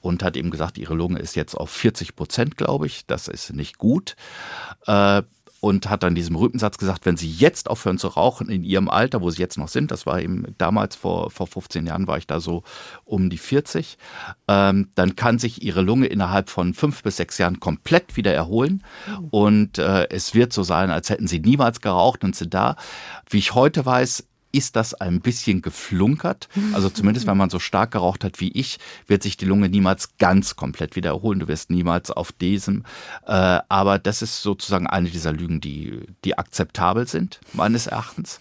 und 0.02 0.24
hat 0.24 0.36
eben 0.36 0.50
gesagt, 0.50 0.78
ihre 0.78 0.96
Lunge 0.96 1.20
ist 1.20 1.36
jetzt 1.36 1.56
auf 1.56 1.70
40 1.70 2.16
Prozent, 2.16 2.58
glaube 2.58 2.88
ich. 2.88 3.06
Das 3.06 3.28
ist 3.28 3.54
nicht 3.54 3.78
gut. 3.78 4.16
Und 5.60 5.90
hat 5.90 6.04
dann 6.04 6.14
diesem 6.14 6.36
Rüpensatz 6.36 6.78
gesagt, 6.78 7.06
wenn 7.06 7.18
Sie 7.18 7.32
jetzt 7.32 7.70
aufhören 7.70 7.98
zu 7.98 8.10
rauchen 8.10 8.50
in 8.50 8.64
Ihrem 8.64 8.90
Alter, 8.90 9.22
wo 9.22 9.30
Sie 9.32 9.42
jetzt 9.42 9.58
noch 9.58 9.68
sind, 9.68 9.90
das 9.90 10.06
war 10.06 10.22
eben 10.22 10.54
damals 10.58 10.96
vor, 10.96 11.32
vor 11.32 11.48
15 11.48 11.88
Jahren 11.88 12.08
war 12.08 12.18
ich 12.18 12.28
da 12.28 12.40
so 12.40 12.64
um 13.06 13.30
die 13.30 13.40
40, 13.40 13.98
ähm, 14.48 14.90
dann 14.94 15.16
kann 15.16 15.40
sich 15.40 15.64
Ihre 15.64 15.82
Lunge 15.82 16.08
innerhalb 16.08 16.50
von 16.50 16.74
fünf 16.74 17.02
bis 17.02 17.18
sechs 17.18 17.38
Jahren 17.40 17.60
komplett 17.60 18.16
wieder 18.18 18.34
erholen 18.34 18.84
und 19.32 19.80
äh, 19.80 20.08
es 20.10 20.36
wird 20.36 20.54
so 20.54 20.62
sein, 20.64 20.92
als 20.92 21.10
hätten 21.10 21.28
Sie 21.28 21.40
niemals 21.40 21.82
geraucht 21.82 22.24
und 22.24 22.36
sind 22.36 22.54
da. 22.54 22.76
Wie 23.30 23.40
ich 23.40 23.56
heute 23.56 23.86
weiß, 23.86 24.28
ist 24.52 24.76
das 24.76 24.94
ein 24.94 25.22
bisschen 25.22 25.62
geflunkert. 25.62 26.48
Also 26.74 26.90
zumindest, 26.90 27.28
wenn 27.28 27.38
man 27.38 27.50
so 27.50 27.60
stark 27.60 27.92
geraucht 27.92 28.24
hat 28.24 28.40
wie 28.40 28.52
ich, 28.52 28.80
wird 29.06 29.24
sich 29.24 29.38
die 29.38 29.46
Lunge 29.46 29.70
niemals 29.70 30.18
ganz 30.18 30.56
komplett 30.56 30.96
wieder 30.96 31.10
erholen. 31.12 31.40
Du 31.40 31.48
wirst 31.48 31.70
niemals 31.70 32.12
auf 32.12 32.32
diesem. 32.32 32.84
Äh, 33.26 33.60
aber 33.70 34.00
das 34.00 34.22
ist 34.22 34.42
sozusagen 34.42 34.88
eine 34.88 35.10
dieser 35.10 35.34
Lügen, 35.34 35.62
die, 35.62 36.02
die 36.24 36.38
akzeptabel 36.38 37.08
sind, 37.08 37.40
meines 37.54 37.88
Erachtens. 37.88 38.40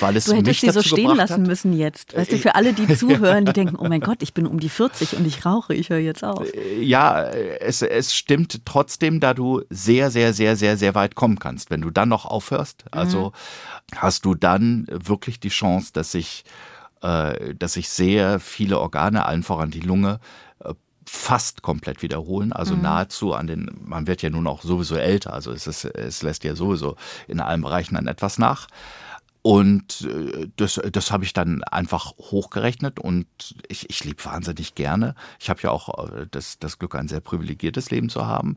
Weil 0.00 0.16
es 0.16 0.26
du 0.26 0.34
hättest 0.34 0.60
sie 0.60 0.70
so 0.70 0.82
stehen 0.82 1.16
lassen 1.16 1.42
hat. 1.42 1.46
müssen 1.46 1.72
jetzt. 1.72 2.16
Weißt 2.16 2.32
du, 2.32 2.36
äh, 2.36 2.38
für 2.38 2.54
alle, 2.54 2.72
die 2.72 2.86
zuhören, 2.96 3.44
die 3.44 3.52
denken, 3.52 3.76
oh 3.76 3.88
mein 3.88 4.00
Gott, 4.00 4.22
ich 4.22 4.34
bin 4.34 4.46
um 4.46 4.60
die 4.60 4.68
40 4.68 5.16
und 5.16 5.26
ich 5.26 5.44
rauche, 5.44 5.74
ich 5.74 5.90
höre 5.90 5.98
jetzt 5.98 6.24
auf. 6.24 6.44
Äh, 6.54 6.82
ja, 6.82 7.22
es, 7.22 7.82
es 7.82 8.14
stimmt 8.14 8.64
trotzdem, 8.64 9.20
da 9.20 9.34
du 9.34 9.62
sehr, 9.70 10.10
sehr, 10.10 10.32
sehr, 10.32 10.56
sehr, 10.56 10.76
sehr 10.76 10.94
weit 10.94 11.14
kommen 11.14 11.38
kannst. 11.38 11.70
Wenn 11.70 11.80
du 11.80 11.90
dann 11.90 12.08
noch 12.08 12.26
aufhörst, 12.26 12.84
also 12.90 13.32
mhm. 13.92 13.96
hast 13.96 14.24
du 14.24 14.34
dann 14.34 14.86
wirklich 14.90 15.37
die 15.42 15.48
Chance, 15.48 15.92
dass 15.92 16.12
sich, 16.12 16.44
äh, 17.02 17.54
dass 17.54 17.74
sich 17.74 17.88
sehr 17.88 18.40
viele 18.40 18.78
Organe, 18.78 19.26
allen 19.26 19.42
voran 19.42 19.70
die 19.70 19.80
Lunge, 19.80 20.20
äh, 20.64 20.74
fast 21.06 21.62
komplett 21.62 22.02
wiederholen, 22.02 22.52
also 22.52 22.76
mhm. 22.76 22.82
nahezu 22.82 23.34
an 23.34 23.46
den, 23.46 23.70
man 23.84 24.06
wird 24.06 24.22
ja 24.22 24.30
nun 24.30 24.46
auch 24.46 24.62
sowieso 24.62 24.96
älter, 24.96 25.32
also 25.32 25.52
es, 25.52 25.66
ist, 25.66 25.84
es 25.84 26.22
lässt 26.22 26.44
ja 26.44 26.54
sowieso 26.54 26.96
in 27.26 27.40
allen 27.40 27.62
Bereichen 27.62 27.94
dann 27.94 28.06
etwas 28.06 28.38
nach. 28.38 28.68
Und 29.42 30.02
äh, 30.02 30.48
das, 30.56 30.80
das 30.92 31.10
habe 31.10 31.24
ich 31.24 31.32
dann 31.32 31.62
einfach 31.64 32.12
hochgerechnet 32.18 32.98
und 32.98 33.26
ich, 33.68 33.88
ich 33.88 34.04
lebe 34.04 34.24
wahnsinnig 34.24 34.74
gerne. 34.74 35.14
Ich 35.38 35.48
habe 35.48 35.60
ja 35.62 35.70
auch 35.70 36.10
äh, 36.12 36.26
das, 36.30 36.58
das 36.58 36.78
Glück, 36.78 36.94
ein 36.96 37.08
sehr 37.08 37.20
privilegiertes 37.20 37.90
Leben 37.90 38.08
zu 38.08 38.26
haben. 38.26 38.56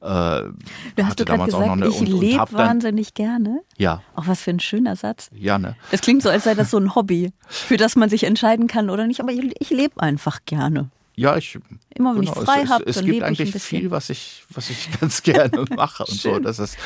Äh, 0.00 0.06
du 0.06 0.54
hast 1.02 1.18
du 1.18 1.24
gerade 1.24 1.46
gesagt, 1.46 1.68
eine, 1.68 1.88
ich 1.88 2.00
lebe 2.00 2.52
wahnsinnig 2.52 3.14
gerne? 3.14 3.60
Ja. 3.78 4.02
Auch 4.14 4.26
was 4.26 4.42
für 4.42 4.50
ein 4.50 4.60
schöner 4.60 4.96
Satz. 4.96 5.30
Ja, 5.34 5.58
ne? 5.58 5.76
Das 5.90 6.02
klingt 6.02 6.22
so, 6.22 6.28
als 6.28 6.44
sei 6.44 6.54
das 6.54 6.70
so 6.70 6.78
ein 6.78 6.94
Hobby, 6.94 7.32
für 7.48 7.76
das 7.76 7.96
man 7.96 8.10
sich 8.10 8.24
entscheiden 8.24 8.66
kann 8.66 8.90
oder 8.90 9.06
nicht. 9.06 9.20
Aber 9.20 9.32
ich, 9.32 9.54
ich 9.58 9.70
lebe 9.70 10.00
einfach 10.00 10.40
gerne. 10.44 10.90
Ja, 11.18 11.36
ich. 11.36 11.58
Immer 11.94 12.14
wenn 12.14 12.20
genau, 12.20 12.32
ich 12.32 12.44
frei 12.44 12.66
habe, 12.66 12.84
es, 12.84 12.96
es, 12.96 13.02
es 13.02 13.04
gibt 13.04 13.22
eigentlich 13.24 13.52
viel, 13.60 13.90
was 13.90 14.08
ich, 14.08 14.44
was 14.50 14.70
ich 14.70 14.88
ganz 15.00 15.22
gerne 15.24 15.64
mache 15.74 16.04
und 16.04 16.14
so. 16.14 16.38
Das 16.38 16.60
ist. 16.60 16.76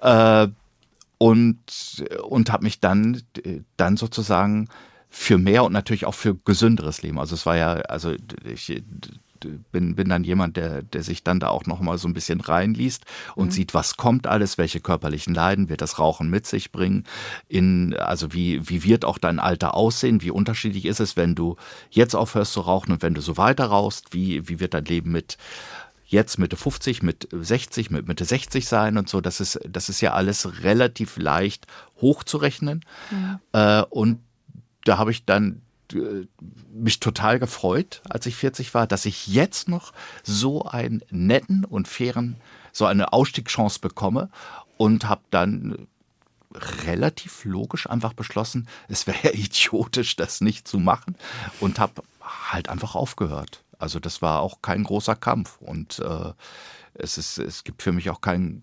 Äh, 0.00 0.48
und, 1.18 2.04
und 2.22 2.52
habe 2.52 2.64
mich 2.64 2.80
dann, 2.80 3.22
dann 3.76 3.96
sozusagen 3.96 4.68
für 5.08 5.38
mehr 5.38 5.64
und 5.64 5.72
natürlich 5.72 6.04
auch 6.04 6.14
für 6.14 6.34
gesünderes 6.34 7.02
Leben. 7.02 7.18
Also 7.18 7.34
es 7.34 7.46
war 7.46 7.56
ja, 7.56 7.74
also 7.74 8.14
ich, 8.44 8.82
bin, 9.72 9.94
bin 9.94 10.08
dann 10.08 10.24
jemand, 10.24 10.56
der, 10.56 10.82
der 10.82 11.02
sich 11.02 11.22
dann 11.22 11.40
da 11.40 11.48
auch 11.48 11.66
nochmal 11.66 11.98
so 11.98 12.08
ein 12.08 12.14
bisschen 12.14 12.40
reinliest 12.40 13.04
und 13.34 13.46
mhm. 13.46 13.50
sieht, 13.50 13.74
was 13.74 13.96
kommt 13.96 14.26
alles, 14.26 14.58
welche 14.58 14.80
körperlichen 14.80 15.34
Leiden 15.34 15.68
wird 15.68 15.80
das 15.80 15.98
Rauchen 15.98 16.30
mit 16.30 16.46
sich 16.46 16.72
bringen, 16.72 17.04
in, 17.48 17.94
also 17.94 18.32
wie, 18.32 18.68
wie 18.68 18.84
wird 18.84 19.04
auch 19.04 19.18
dein 19.18 19.38
Alter 19.38 19.74
aussehen, 19.74 20.22
wie 20.22 20.30
unterschiedlich 20.30 20.84
ist 20.86 21.00
es, 21.00 21.16
wenn 21.16 21.34
du 21.34 21.56
jetzt 21.90 22.14
aufhörst 22.14 22.52
zu 22.52 22.60
rauchen 22.60 22.92
und 22.92 23.02
wenn 23.02 23.14
du 23.14 23.20
so 23.20 23.36
weiter 23.36 23.66
rauchst, 23.66 24.12
wie, 24.12 24.48
wie 24.48 24.60
wird 24.60 24.74
dein 24.74 24.84
Leben 24.84 25.12
mit 25.12 25.36
jetzt 26.06 26.38
Mitte 26.38 26.56
50, 26.56 27.02
mit 27.02 27.28
60, 27.32 27.90
mit 27.90 28.06
Mitte 28.06 28.24
60 28.24 28.66
sein 28.66 28.96
und 28.96 29.08
so. 29.08 29.20
Das 29.20 29.40
ist, 29.40 29.58
das 29.68 29.88
ist 29.88 30.00
ja 30.00 30.12
alles 30.12 30.62
relativ 30.62 31.16
leicht 31.16 31.66
hochzurechnen. 32.00 32.84
Mhm. 33.10 33.40
Äh, 33.52 33.82
und 33.82 34.20
da 34.84 34.98
habe 34.98 35.10
ich 35.10 35.24
dann 35.24 35.62
äh, 35.92 36.26
mich 36.72 37.00
total 37.00 37.38
gefreut, 37.38 38.02
als 38.08 38.26
ich 38.26 38.36
40 38.36 38.72
war, 38.74 38.86
dass 38.86 39.04
ich 39.04 39.26
jetzt 39.26 39.68
noch 39.68 39.92
so 40.22 40.64
einen 40.64 41.02
netten 41.10 41.64
und 41.64 41.88
fairen, 41.88 42.36
so 42.72 42.86
eine 42.86 43.12
Ausstiegschance 43.12 43.80
bekomme 43.80 44.30
und 44.76 45.08
habe 45.08 45.22
dann 45.30 45.88
relativ 46.86 47.44
logisch 47.44 47.88
einfach 47.88 48.12
beschlossen, 48.12 48.68
es 48.88 49.06
wäre 49.06 49.32
idiotisch, 49.34 50.16
das 50.16 50.40
nicht 50.40 50.68
zu 50.68 50.78
machen 50.78 51.16
und 51.60 51.78
habe 51.78 52.02
halt 52.20 52.68
einfach 52.68 52.94
aufgehört. 52.94 53.62
Also 53.78 54.00
das 54.00 54.22
war 54.22 54.40
auch 54.40 54.62
kein 54.62 54.84
großer 54.84 55.16
Kampf 55.16 55.58
und 55.60 55.98
äh, 56.00 56.32
es, 56.94 57.18
ist, 57.18 57.38
es 57.38 57.64
gibt 57.64 57.82
für 57.82 57.92
mich 57.92 58.10
auch 58.10 58.20
keinen 58.20 58.62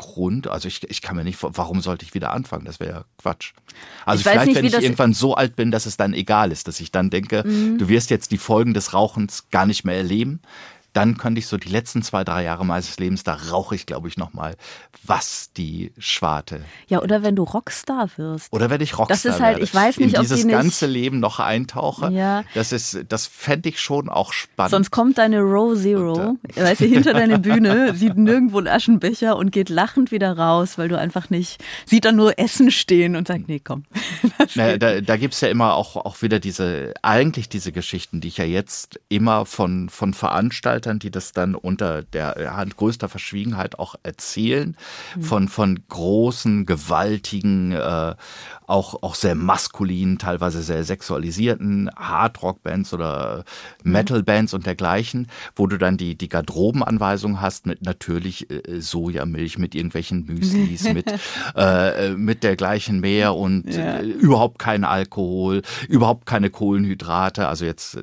Grund, 0.00 0.48
also 0.48 0.66
ich, 0.66 0.88
ich 0.88 1.02
kann 1.02 1.14
mir 1.14 1.24
nicht, 1.24 1.38
warum 1.42 1.82
sollte 1.82 2.06
ich 2.06 2.14
wieder 2.14 2.32
anfangen? 2.32 2.64
Das 2.64 2.80
wäre 2.80 2.90
ja 2.90 3.04
Quatsch. 3.18 3.52
Also 4.06 4.20
ich 4.20 4.28
vielleicht, 4.28 4.46
nicht, 4.46 4.56
wenn 4.56 4.64
ich 4.64 4.72
irgendwann 4.72 5.12
so 5.12 5.34
alt 5.34 5.56
bin, 5.56 5.70
dass 5.70 5.84
es 5.84 5.98
dann 5.98 6.14
egal 6.14 6.52
ist, 6.52 6.68
dass 6.68 6.80
ich 6.80 6.90
dann 6.90 7.10
denke, 7.10 7.42
mhm. 7.46 7.76
du 7.76 7.88
wirst 7.88 8.08
jetzt 8.08 8.30
die 8.30 8.38
Folgen 8.38 8.72
des 8.72 8.94
Rauchens 8.94 9.50
gar 9.50 9.66
nicht 9.66 9.84
mehr 9.84 9.96
erleben, 9.96 10.40
dann 10.92 11.16
könnte 11.16 11.38
ich 11.38 11.46
so 11.46 11.56
die 11.56 11.68
letzten 11.68 12.02
zwei, 12.02 12.24
drei 12.24 12.44
Jahre 12.44 12.64
meines 12.64 12.98
Lebens, 12.98 13.22
da 13.22 13.34
rauche 13.34 13.74
ich, 13.74 13.86
glaube 13.86 14.08
ich, 14.08 14.16
nochmal, 14.16 14.56
was 15.04 15.50
die 15.56 15.92
Schwarte. 15.98 16.62
Ja, 16.88 17.02
oder 17.02 17.22
wenn 17.22 17.36
du 17.36 17.42
Rockstar 17.42 18.08
wirst. 18.16 18.52
Oder 18.52 18.70
wenn 18.70 18.80
ich 18.80 18.98
Rockstar 18.98 19.16
Das 19.16 19.24
ist 19.24 19.40
halt, 19.40 19.56
werde. 19.56 19.64
ich 19.64 19.74
weiß 19.74 19.98
nicht, 19.98 20.14
In 20.14 20.20
ob 20.20 20.22
dieses 20.22 20.46
ganze 20.48 20.86
Leben 20.86 21.20
noch 21.20 21.38
eintauche. 21.40 22.10
Ja. 22.12 22.44
Das 22.54 22.72
ist, 22.72 23.04
das 23.08 23.26
fände 23.26 23.68
ich 23.68 23.80
schon 23.80 24.08
auch 24.08 24.32
spannend. 24.32 24.70
Sonst 24.70 24.90
kommt 24.90 25.18
deine 25.18 25.40
Row 25.40 25.76
Zero, 25.76 26.36
äh, 26.54 26.62
weißt 26.62 26.80
du, 26.80 26.86
hinter 26.86 27.12
deine 27.12 27.38
Bühne, 27.40 27.94
sieht 27.94 28.16
nirgendwo 28.16 28.58
einen 28.58 28.68
Aschenbecher 28.68 29.36
und 29.36 29.52
geht 29.52 29.68
lachend 29.68 30.10
wieder 30.10 30.36
raus, 30.36 30.78
weil 30.78 30.88
du 30.88 30.98
einfach 30.98 31.30
nicht, 31.30 31.62
sieht 31.86 32.04
dann 32.04 32.16
nur 32.16 32.38
Essen 32.38 32.70
stehen 32.70 33.16
und 33.16 33.28
sagt, 33.28 33.48
nee, 33.48 33.60
komm. 33.62 33.84
Naja, 34.54 34.78
da 34.78 35.00
da 35.00 35.16
gibt 35.16 35.34
es 35.34 35.40
ja 35.40 35.48
immer 35.48 35.74
auch, 35.74 35.96
auch 35.96 36.22
wieder 36.22 36.38
diese, 36.38 36.94
eigentlich 37.02 37.48
diese 37.48 37.72
Geschichten, 37.72 38.20
die 38.20 38.28
ich 38.28 38.36
ja 38.36 38.44
jetzt 38.44 39.00
immer 39.08 39.44
von, 39.44 39.88
von 39.88 40.14
Veranstaltern, 40.80 40.98
die 40.98 41.10
das 41.10 41.32
dann 41.32 41.54
unter 41.54 42.02
der 42.02 42.56
Hand 42.56 42.76
größter 42.76 43.08
Verschwiegenheit 43.08 43.78
auch 43.78 43.94
erzählen, 44.02 44.76
mhm. 45.16 45.22
von, 45.22 45.48
von 45.48 45.78
großen, 45.88 46.66
gewaltigen, 46.66 47.72
äh, 47.72 48.14
auch, 48.70 49.02
auch 49.02 49.14
sehr 49.14 49.34
maskulinen, 49.34 50.18
teilweise 50.18 50.62
sehr 50.62 50.84
sexualisierten 50.84 51.90
Hardrock-Bands 51.96 52.94
oder 52.94 53.44
Metal-Bands 53.82 54.54
und 54.54 54.64
dergleichen, 54.64 55.26
wo 55.56 55.66
du 55.66 55.76
dann 55.76 55.96
die, 55.96 56.16
die 56.16 56.28
Garderobenanweisung 56.28 57.40
hast 57.40 57.66
mit 57.66 57.82
natürlich 57.82 58.48
äh, 58.50 58.80
Sojamilch, 58.80 59.58
mit 59.58 59.74
irgendwelchen 59.74 60.24
Müslis, 60.24 60.84
mit, 60.84 61.12
äh, 61.56 62.10
mit 62.10 62.44
dergleichen 62.44 63.00
mehr 63.00 63.34
und 63.34 63.64
ja. 63.74 63.98
äh, 63.98 64.04
überhaupt 64.04 64.58
kein 64.58 64.84
Alkohol, 64.84 65.62
überhaupt 65.88 66.26
keine 66.26 66.50
Kohlenhydrate, 66.50 67.48
also 67.48 67.64
jetzt 67.64 67.96
äh, 67.96 68.02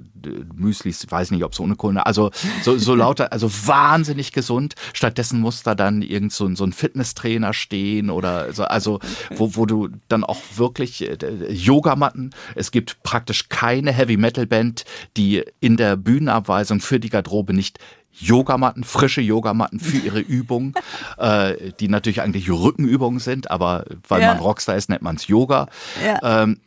Müslis, 0.53 1.05
weiß 1.09 1.31
nicht, 1.31 1.43
ob 1.43 1.53
es 1.53 1.59
ohne 1.59 1.75
Kohlenhydrate, 1.75 2.07
also 2.07 2.31
so, 2.61 2.77
so 2.77 2.93
lauter, 2.95 3.31
also 3.31 3.49
wahnsinnig 3.65 4.33
gesund. 4.33 4.75
Stattdessen 4.93 5.39
muss 5.39 5.63
da 5.63 5.75
dann 5.75 6.01
irgend 6.01 6.33
so, 6.33 6.53
so 6.55 6.65
ein 6.65 6.73
Fitnesstrainer 6.73 7.53
stehen 7.53 8.09
oder 8.09 8.51
so, 8.51 8.65
also 8.65 8.99
wo, 9.35 9.55
wo 9.55 9.65
du 9.65 9.89
dann 10.09 10.25
auch 10.25 10.37
wirklich 10.57 11.07
äh, 11.07 11.17
Yogamatten. 11.51 12.31
Es 12.55 12.71
gibt 12.71 13.01
praktisch 13.03 13.49
keine 13.49 13.91
Heavy 13.91 14.17
Metal 14.17 14.45
Band, 14.45 14.85
die 15.15 15.43
in 15.59 15.77
der 15.77 15.95
Bühnenabweisung 15.95 16.79
für 16.79 16.99
die 16.99 17.09
Garderobe 17.09 17.53
nicht 17.53 17.79
Yogamatten, 18.19 18.83
frische 18.83 19.21
Yogamatten 19.21 19.79
für 19.79 19.97
ihre 19.97 20.19
Übungen, 20.27 20.73
äh, 21.17 21.71
die 21.79 21.87
natürlich 21.87 22.21
eigentlich 22.21 22.49
Rückenübungen 22.49 23.19
sind, 23.19 23.51
aber 23.51 23.85
weil 24.07 24.21
ja. 24.21 24.33
man 24.33 24.39
Rockstar 24.39 24.75
ist, 24.75 24.89
nennt 24.89 25.01
man 25.01 25.15
es 25.15 25.27
Yoga. 25.27 25.67
Ja. 26.03 26.43
Ähm, 26.43 26.59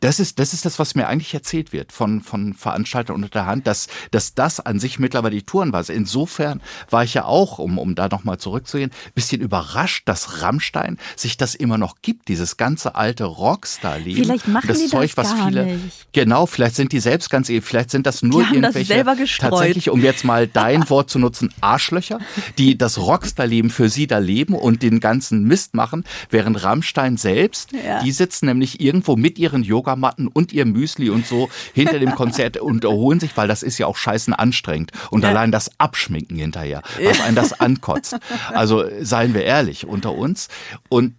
das 0.00 0.20
ist, 0.20 0.38
das 0.38 0.52
ist 0.52 0.64
das, 0.64 0.78
was 0.78 0.94
mir 0.94 1.06
eigentlich 1.08 1.34
erzählt 1.34 1.72
wird 1.72 1.92
von, 1.92 2.22
von 2.22 2.54
Veranstaltern 2.54 3.16
unter 3.16 3.28
der 3.28 3.46
Hand, 3.46 3.66
dass, 3.66 3.88
dass 4.10 4.34
das 4.34 4.60
an 4.60 4.78
sich 4.78 4.98
mittlerweile 4.98 5.34
die 5.34 5.42
Touren 5.42 5.72
war. 5.72 5.78
Also 5.78 5.92
insofern 5.92 6.60
war 6.90 7.04
ich 7.04 7.14
ja 7.14 7.24
auch, 7.24 7.58
um, 7.58 7.78
um 7.78 7.94
da 7.94 8.08
nochmal 8.08 8.38
zurückzugehen, 8.38 8.90
bisschen 9.14 9.40
überrascht, 9.40 10.08
dass 10.08 10.42
Rammstein 10.42 10.98
sich 11.16 11.36
das 11.36 11.54
immer 11.54 11.78
noch 11.78 11.96
gibt, 12.02 12.28
dieses 12.28 12.56
ganze 12.56 12.94
alte 12.94 13.24
Rockstar-Leben. 13.24 14.24
Vielleicht 14.24 14.48
machen 14.48 14.68
das 14.68 14.78
die 14.78 14.86
Zeug, 14.86 15.14
das 15.14 15.30
was 15.30 15.44
viele, 15.44 15.66
nicht. 15.66 16.06
Genau, 16.12 16.46
vielleicht 16.46 16.76
sind 16.76 16.92
die 16.92 17.00
selbst 17.00 17.30
ganz, 17.30 17.48
vielleicht 17.48 17.90
sind 17.90 18.06
das 18.06 18.22
nur 18.22 18.42
die 18.42 18.48
haben 18.48 18.54
irgendwelche, 18.54 19.04
das 19.04 19.38
tatsächlich, 19.38 19.90
um 19.90 20.00
jetzt 20.02 20.24
mal 20.24 20.46
dein 20.46 20.88
Wort 20.90 21.10
zu 21.10 21.18
nutzen, 21.18 21.52
Arschlöcher, 21.60 22.18
die 22.58 22.78
das 22.78 22.98
Rockstar-Leben 22.98 23.70
für 23.70 23.88
sie 23.88 24.06
da 24.06 24.18
leben 24.18 24.54
und 24.54 24.82
den 24.82 25.00
ganzen 25.00 25.44
Mist 25.44 25.74
machen, 25.74 26.04
während 26.30 26.62
Rammstein 26.62 27.16
selbst, 27.16 27.72
ja. 27.72 28.02
die 28.02 28.12
sitzen 28.12 28.46
nämlich 28.46 28.80
irgendwo 28.80 29.16
mit 29.24 29.38
ihren 29.38 29.62
Yogamatten 29.62 30.28
und 30.28 30.52
ihr 30.52 30.66
Müsli 30.66 31.08
und 31.08 31.26
so 31.26 31.48
hinter 31.72 31.98
dem 31.98 32.14
Konzert 32.14 32.58
und 32.58 32.84
erholen 32.84 33.20
sich, 33.20 33.34
weil 33.38 33.48
das 33.48 33.62
ist 33.62 33.78
ja 33.78 33.86
auch 33.86 33.96
scheißen 33.96 34.34
anstrengend. 34.34 34.92
Und 35.10 35.24
allein 35.24 35.50
das 35.50 35.70
Abschminken 35.78 36.36
hinterher, 36.36 36.82
was 37.02 37.22
einen 37.22 37.34
das 37.34 37.58
ankotzt. 37.58 38.18
Also 38.52 38.84
seien 39.00 39.32
wir 39.32 39.44
ehrlich 39.44 39.86
unter 39.86 40.12
uns. 40.12 40.48
Und 40.90 41.14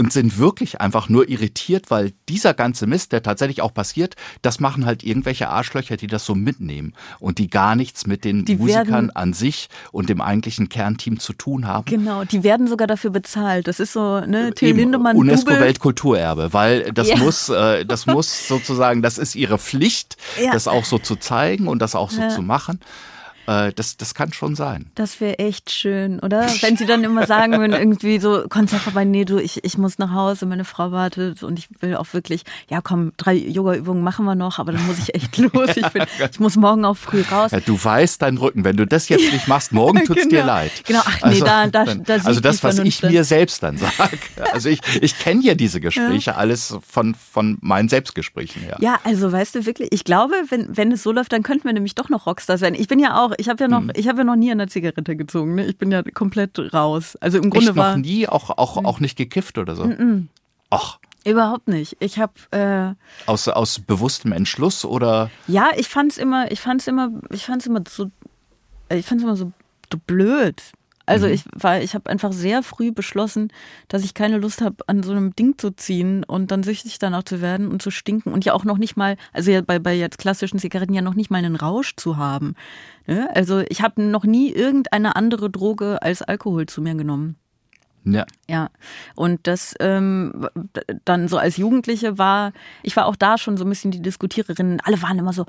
und 0.00 0.14
sind 0.14 0.38
wirklich 0.38 0.80
einfach 0.80 1.10
nur 1.10 1.28
irritiert, 1.28 1.90
weil 1.90 2.14
dieser 2.26 2.54
ganze 2.54 2.86
Mist, 2.86 3.12
der 3.12 3.22
tatsächlich 3.22 3.60
auch 3.60 3.74
passiert, 3.74 4.16
das 4.40 4.58
machen 4.58 4.86
halt 4.86 5.04
irgendwelche 5.04 5.50
Arschlöcher, 5.50 5.98
die 5.98 6.06
das 6.06 6.24
so 6.24 6.34
mitnehmen 6.34 6.94
und 7.18 7.36
die 7.36 7.50
gar 7.50 7.76
nichts 7.76 8.06
mit 8.06 8.24
den 8.24 8.46
die 8.46 8.56
Musikern 8.56 9.10
an 9.10 9.34
sich 9.34 9.68
und 9.92 10.08
dem 10.08 10.22
eigentlichen 10.22 10.70
Kernteam 10.70 11.20
zu 11.20 11.34
tun 11.34 11.66
haben. 11.66 11.84
Genau, 11.84 12.24
die 12.24 12.42
werden 12.42 12.66
sogar 12.66 12.86
dafür 12.86 13.10
bezahlt. 13.10 13.68
Das 13.68 13.78
ist 13.78 13.92
so, 13.92 14.20
ne, 14.20 14.54
Till 14.54 14.74
Lindemann. 14.74 15.18
UNESCO-Weltkulturerbe, 15.18 16.54
weil 16.54 16.92
das 16.94 17.10
ja. 17.10 17.16
muss, 17.18 17.50
äh, 17.50 17.84
das 17.84 18.06
muss 18.06 18.48
sozusagen, 18.48 19.02
das 19.02 19.18
ist 19.18 19.34
ihre 19.34 19.58
Pflicht, 19.58 20.16
ja. 20.42 20.50
das 20.52 20.66
auch 20.66 20.86
so 20.86 20.98
zu 20.98 21.16
zeigen 21.16 21.68
und 21.68 21.82
das 21.82 21.94
auch 21.94 22.10
so 22.10 22.22
ja. 22.22 22.30
zu 22.30 22.40
machen. 22.40 22.80
Äh, 23.50 23.72
das, 23.72 23.96
das 23.96 24.14
kann 24.14 24.32
schon 24.32 24.54
sein. 24.54 24.86
Das 24.94 25.20
wäre 25.20 25.40
echt 25.40 25.72
schön, 25.72 26.20
oder? 26.20 26.46
Wenn 26.60 26.76
sie 26.76 26.86
dann 26.86 27.02
immer 27.02 27.26
sagen 27.26 27.58
würden, 27.58 27.72
irgendwie 27.72 28.20
so, 28.20 28.44
Konzert 28.48 28.82
vorbei, 28.82 29.04
nee, 29.04 29.24
du, 29.24 29.38
ich, 29.38 29.64
ich 29.64 29.76
muss 29.76 29.98
nach 29.98 30.12
Hause, 30.12 30.46
meine 30.46 30.64
Frau 30.64 30.92
wartet 30.92 31.42
und 31.42 31.58
ich 31.58 31.68
will 31.80 31.96
auch 31.96 32.06
wirklich, 32.12 32.44
ja 32.68 32.80
komm, 32.80 33.10
drei 33.16 33.34
Yoga-Übungen 33.34 34.04
machen 34.04 34.24
wir 34.24 34.36
noch, 34.36 34.60
aber 34.60 34.70
dann 34.70 34.86
muss 34.86 34.98
ich 35.00 35.16
echt 35.16 35.36
los. 35.38 35.70
Ich, 35.74 35.88
bin, 35.88 36.04
ich 36.30 36.38
muss 36.38 36.54
morgen 36.54 36.84
auch 36.84 36.96
früh 36.96 37.22
raus. 37.22 37.50
Ja, 37.50 37.58
du 37.58 37.82
weißt 37.82 38.22
deinen 38.22 38.38
Rücken, 38.38 38.64
wenn 38.64 38.76
du 38.76 38.86
das 38.86 39.08
jetzt 39.08 39.32
nicht 39.32 39.48
machst, 39.48 39.72
morgen 39.72 40.04
tut's 40.04 40.22
genau. 40.22 40.42
dir 40.42 40.44
leid. 40.44 40.70
Genau, 40.86 41.00
ach 41.04 41.18
nee, 41.22 41.42
also, 41.42 41.44
da, 41.44 41.66
da, 41.66 41.84
da 41.86 42.14
Also 42.22 42.38
das, 42.40 42.62
was 42.62 42.78
ich 42.78 43.02
mir 43.02 43.24
selbst 43.24 43.62
dann 43.62 43.78
sage. 43.78 43.90
Also 44.52 44.68
ich, 44.68 44.80
ich 45.00 45.18
kenne 45.18 45.42
ja 45.42 45.54
diese 45.54 45.80
Gespräche 45.80 46.30
ja. 46.30 46.36
alles 46.36 46.76
von, 46.86 47.14
von 47.14 47.58
meinen 47.60 47.88
Selbstgesprächen 47.88 48.62
her. 48.62 48.76
Ja, 48.80 48.98
also 49.04 49.30
weißt 49.30 49.54
du 49.54 49.66
wirklich, 49.66 49.90
ich 49.92 50.04
glaube, 50.04 50.34
wenn, 50.48 50.76
wenn 50.76 50.92
es 50.92 51.02
so 51.02 51.12
läuft, 51.12 51.32
dann 51.32 51.42
könnten 51.42 51.64
wir 51.64 51.72
nämlich 51.72 51.94
doch 51.94 52.08
noch 52.08 52.26
Rockstars 52.26 52.60
werden. 52.60 52.74
Ich 52.74 52.88
bin 52.88 52.98
ja 52.98 53.22
auch, 53.22 53.32
ich 53.40 53.48
habe 53.48 53.64
ja 53.64 53.68
noch, 53.68 53.80
mhm. 53.80 53.92
ich 53.94 54.06
habe 54.08 54.18
ja 54.18 54.24
noch 54.24 54.36
nie 54.36 54.50
eine 54.50 54.68
Zigarette 54.68 55.16
gezogen. 55.16 55.54
Ne? 55.54 55.66
Ich 55.66 55.78
bin 55.78 55.90
ja 55.90 56.02
komplett 56.02 56.58
raus. 56.72 57.16
Also 57.16 57.38
im 57.38 57.50
Grunde 57.50 57.68
Echt 57.68 57.76
war 57.76 57.96
noch 57.96 58.02
nie, 58.02 58.28
auch 58.28 58.50
auch 58.50 58.76
auch 58.84 59.00
nicht 59.00 59.16
gekifft 59.16 59.58
oder 59.58 59.74
so. 59.74 59.86
Mhm. 59.86 60.28
Ach. 60.70 60.98
Überhaupt 61.24 61.68
nicht. 61.68 61.96
Ich 62.00 62.18
habe 62.18 62.32
äh, 62.50 62.94
aus 63.26 63.48
aus 63.48 63.78
bewusstem 63.78 64.32
Entschluss 64.32 64.84
oder? 64.84 65.30
Ja, 65.48 65.70
ich 65.76 65.88
fand's 65.88 66.16
immer, 66.16 66.50
ich 66.50 66.60
fand's 66.60 66.86
immer, 66.86 67.10
ich 67.30 67.44
fand's 67.44 67.66
immer 67.66 67.82
so, 67.86 68.10
ich 68.90 69.04
fand's 69.04 69.24
immer 69.24 69.36
so 69.36 69.52
blöd. 70.06 70.62
Also 71.10 71.26
mhm. 71.26 71.32
ich 71.32 71.44
war, 71.52 71.80
ich 71.80 71.94
habe 71.94 72.08
einfach 72.08 72.32
sehr 72.32 72.62
früh 72.62 72.92
beschlossen, 72.92 73.52
dass 73.88 74.04
ich 74.04 74.14
keine 74.14 74.38
Lust 74.38 74.60
habe, 74.60 74.76
an 74.86 75.02
so 75.02 75.10
einem 75.10 75.34
Ding 75.34 75.58
zu 75.58 75.72
ziehen 75.72 76.22
und 76.22 76.50
dann 76.52 76.62
süchtig 76.62 77.00
danach 77.00 77.24
zu 77.24 77.40
werden 77.40 77.68
und 77.68 77.82
zu 77.82 77.90
stinken 77.90 78.32
und 78.32 78.44
ja 78.44 78.52
auch 78.52 78.64
noch 78.64 78.78
nicht 78.78 78.96
mal, 78.96 79.16
also 79.32 79.50
ja 79.50 79.60
bei, 79.60 79.80
bei 79.80 79.94
jetzt 79.94 80.18
klassischen 80.18 80.60
Zigaretten 80.60 80.94
ja 80.94 81.02
noch 81.02 81.14
nicht 81.14 81.30
mal 81.30 81.38
einen 81.38 81.56
Rausch 81.56 81.96
zu 81.96 82.16
haben. 82.16 82.54
Ne? 83.06 83.28
Also 83.34 83.62
ich 83.68 83.82
habe 83.82 84.00
noch 84.02 84.24
nie 84.24 84.52
irgendeine 84.52 85.16
andere 85.16 85.50
Droge 85.50 86.00
als 86.00 86.22
Alkohol 86.22 86.66
zu 86.66 86.80
mir 86.80 86.94
genommen. 86.94 87.36
Ja. 88.04 88.26
Ja. 88.48 88.70
Und 89.14 89.46
das 89.46 89.74
ähm, 89.80 90.48
dann 91.04 91.28
so 91.28 91.36
als 91.36 91.56
Jugendliche 91.56 92.18
war, 92.18 92.52
ich 92.82 92.96
war 92.96 93.06
auch 93.06 93.16
da 93.16 93.38
schon 93.38 93.56
so 93.56 93.64
ein 93.64 93.68
bisschen 93.68 93.90
die 93.90 94.02
Diskutiererin. 94.02 94.80
Alle 94.84 95.02
waren 95.02 95.18
immer 95.18 95.32
so, 95.32 95.46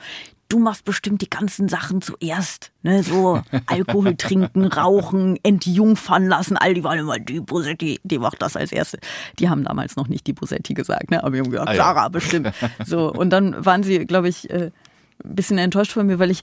du 0.50 0.60
machst 0.60 0.84
bestimmt 0.84 1.22
die 1.22 1.30
ganzen 1.30 1.70
Sachen 1.70 2.02
zuerst. 2.02 2.72
Ne? 2.84 3.04
So 3.04 3.42
Alkohol 3.68 4.16
trinken, 4.16 4.66
rauchen, 4.66 5.40
entjungfern 5.44 6.28
lassen. 6.28 6.58
All 6.58 6.74
die 6.74 6.84
waren 6.84 7.00
immer, 7.00 7.20
die 7.20 7.40
Bosetti, 7.40 8.00
die 8.04 8.20
macht 8.20 8.42
das 8.42 8.58
als 8.58 8.72
erste. 8.72 9.00
Die 9.40 9.50
haben 9.50 9.64
damals 9.64 9.96
noch 9.96 10.08
nicht 10.08 10.28
die 10.28 10.34
Bosetti 10.34 10.74
gesagt, 10.74 11.12
ne? 11.12 11.24
aber 11.24 11.34
wir 11.34 11.44
haben 11.44 11.52
gesagt, 11.52 11.70
ah, 11.70 11.74
ja. 11.74 12.10
bestimmt. 12.10 12.52
So, 12.86 13.12
und 13.12 13.30
dann 13.30 13.66
waren 13.66 13.84
sie, 13.84 14.06
glaube 14.06 14.28
ich, 14.28 14.50
äh, 14.50 14.72
ein 15.24 15.36
bisschen 15.36 15.58
enttäuscht 15.58 15.92
von 15.92 16.08
mir, 16.08 16.20
weil 16.20 16.32
ich 16.32 16.42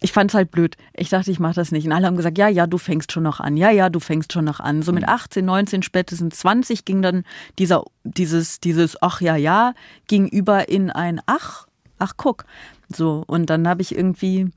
ich 0.00 0.12
fand 0.12 0.30
es 0.30 0.34
halt 0.34 0.50
blöd. 0.50 0.76
Ich 0.94 1.08
dachte, 1.08 1.30
ich 1.30 1.38
mache 1.38 1.54
das 1.54 1.72
nicht. 1.72 1.86
Und 1.86 1.92
alle 1.92 2.06
haben 2.06 2.16
gesagt, 2.16 2.38
ja, 2.38 2.48
ja, 2.48 2.66
du 2.66 2.78
fängst 2.78 3.12
schon 3.12 3.22
noch 3.22 3.40
an. 3.40 3.56
Ja, 3.56 3.70
ja, 3.70 3.88
du 3.88 4.00
fängst 4.00 4.32
schon 4.32 4.44
noch 4.44 4.60
an. 4.60 4.82
So 4.82 4.92
mit 4.92 5.06
18, 5.06 5.44
mhm. 5.44 5.46
19, 5.46 5.82
spätestens 5.82 6.38
20 6.38 6.84
ging 6.84 7.02
dann 7.02 7.24
dieser, 7.58 7.84
dieses, 8.04 8.60
dieses, 8.60 9.00
ach 9.02 9.20
ja, 9.20 9.36
ja, 9.36 9.74
gegenüber 10.06 10.68
in 10.68 10.90
ein, 10.90 11.20
ach, 11.26 11.66
ach, 11.98 12.14
guck. 12.16 12.44
So. 12.88 13.24
Und 13.26 13.50
dann 13.50 13.66
habe 13.68 13.82
ich 13.82 13.96
irgendwie 13.96 14.50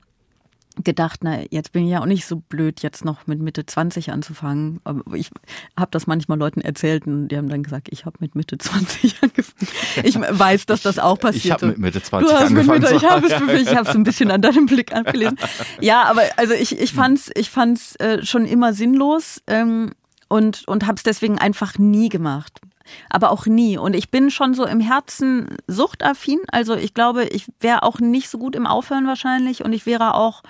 gedacht, 0.76 1.20
na, 1.22 1.40
jetzt 1.50 1.72
bin 1.72 1.84
ich 1.84 1.90
ja 1.90 2.00
auch 2.00 2.06
nicht 2.06 2.26
so 2.26 2.36
blöd, 2.36 2.80
jetzt 2.82 3.04
noch 3.04 3.26
mit 3.26 3.40
Mitte 3.40 3.66
20 3.66 4.12
anzufangen. 4.12 4.80
Aber 4.84 5.14
ich 5.14 5.30
habe 5.76 5.90
das 5.90 6.06
manchmal 6.06 6.38
Leuten 6.38 6.60
erzählt 6.60 7.06
und 7.06 7.28
die 7.28 7.36
haben 7.36 7.48
dann 7.48 7.62
gesagt, 7.62 7.88
ich 7.90 8.04
habe 8.04 8.16
mit 8.20 8.34
Mitte 8.34 8.56
20 8.58 9.22
angefangen. 9.22 9.68
Ich 10.04 10.14
weiß, 10.38 10.66
dass 10.66 10.82
das 10.82 10.98
auch 10.98 11.18
passiert. 11.18 11.44
Ich 11.44 11.50
habe 11.52 11.66
mit 11.66 11.78
Mitte 11.78 12.02
20 12.02 12.28
du 12.28 12.34
hast 12.34 12.46
angefangen. 12.46 12.80
Mit 12.80 12.90
Mitte, 12.90 12.94
ich 12.94 13.10
habe 13.10 13.26
es 13.26 13.62
ich 13.68 13.76
hab's 13.76 13.94
ein 13.94 14.04
bisschen 14.04 14.30
an 14.30 14.42
deinem 14.42 14.66
Blick 14.66 14.94
abgelesen. 14.94 15.38
Ja, 15.80 16.04
aber 16.04 16.22
also 16.36 16.54
ich, 16.54 16.78
ich 16.78 16.92
fand's, 16.92 17.30
ich 17.34 17.50
fand's 17.50 17.96
äh, 17.96 18.24
schon 18.24 18.44
immer 18.44 18.72
sinnlos 18.72 19.42
ähm, 19.46 19.92
und, 20.28 20.66
und 20.68 20.86
habe 20.86 20.96
es 20.96 21.02
deswegen 21.02 21.38
einfach 21.38 21.78
nie 21.78 22.08
gemacht 22.08 22.60
aber 23.08 23.30
auch 23.30 23.46
nie. 23.46 23.78
Und 23.78 23.94
ich 23.94 24.10
bin 24.10 24.30
schon 24.30 24.54
so 24.54 24.64
im 24.66 24.80
Herzen 24.80 25.56
suchtaffin. 25.66 26.40
Also 26.50 26.74
ich 26.74 26.94
glaube, 26.94 27.24
ich 27.24 27.46
wäre 27.60 27.82
auch 27.82 28.00
nicht 28.00 28.28
so 28.28 28.38
gut 28.38 28.56
im 28.56 28.66
Aufhören 28.66 29.06
wahrscheinlich 29.06 29.64
und 29.64 29.72
ich 29.72 29.86
wäre 29.86 30.14
auch 30.14 30.42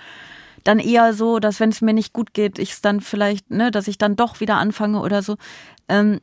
dann 0.65 0.79
eher 0.79 1.15
so, 1.15 1.39
dass 1.39 1.61
wenn 1.61 1.71
es 1.71 1.81
mir 1.81 1.95
nicht 1.95 2.13
gut 2.13 2.35
geht, 2.35 2.59
ich 2.59 2.73
es 2.73 2.83
dann 2.83 3.01
vielleicht, 3.01 3.51
ne, 3.51 3.71
dass 3.71 3.89
ich 3.89 3.99
dann 3.99 4.17
doch 4.17 4.41
wieder 4.41 4.57
anfange 4.57 5.01
oder 5.01 5.23
so. 5.23 5.37
Ähm, 5.89 6.21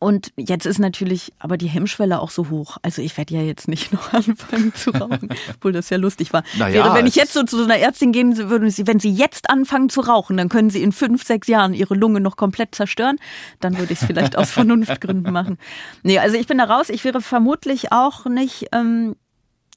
und 0.00 0.32
jetzt 0.38 0.64
ist 0.64 0.78
natürlich 0.78 1.34
aber 1.38 1.58
die 1.58 1.68
Hemmschwelle 1.68 2.20
auch 2.20 2.30
so 2.30 2.48
hoch. 2.48 2.78
Also 2.80 3.02
ich 3.02 3.18
werde 3.18 3.34
ja 3.34 3.42
jetzt 3.42 3.68
nicht 3.68 3.92
noch 3.92 4.14
anfangen 4.14 4.74
zu 4.74 4.90
rauchen, 4.92 5.28
obwohl 5.54 5.72
das 5.72 5.90
ja 5.90 5.98
lustig 5.98 6.32
war. 6.32 6.42
Naja, 6.58 6.84
Wäre, 6.84 6.94
wenn 6.94 7.06
ich 7.06 7.16
jetzt 7.16 7.34
so 7.34 7.42
zu 7.42 7.58
so 7.58 7.64
einer 7.64 7.76
Ärztin 7.76 8.10
gehen 8.10 8.36
würde, 8.38 8.66
wenn 8.86 8.98
sie 8.98 9.12
jetzt 9.12 9.50
anfangen 9.50 9.90
zu 9.90 10.00
rauchen, 10.00 10.38
dann 10.38 10.48
können 10.48 10.70
sie 10.70 10.82
in 10.82 10.92
fünf, 10.92 11.24
sechs 11.24 11.48
Jahren 11.48 11.74
ihre 11.74 11.94
Lunge 11.94 12.20
noch 12.20 12.36
komplett 12.36 12.74
zerstören. 12.74 13.18
Dann 13.60 13.76
würde 13.76 13.92
ich 13.92 14.00
es 14.00 14.06
vielleicht 14.06 14.38
aus 14.38 14.50
Vernunftgründen 14.52 15.30
machen. 15.30 15.58
Nee, 16.02 16.18
also 16.18 16.36
ich 16.36 16.46
bin 16.46 16.56
da 16.56 16.64
raus. 16.64 16.88
Ich 16.88 17.04
wäre 17.04 17.20
vermutlich 17.20 17.92
auch 17.92 18.24
nicht 18.24 18.68
ähm, 18.72 19.16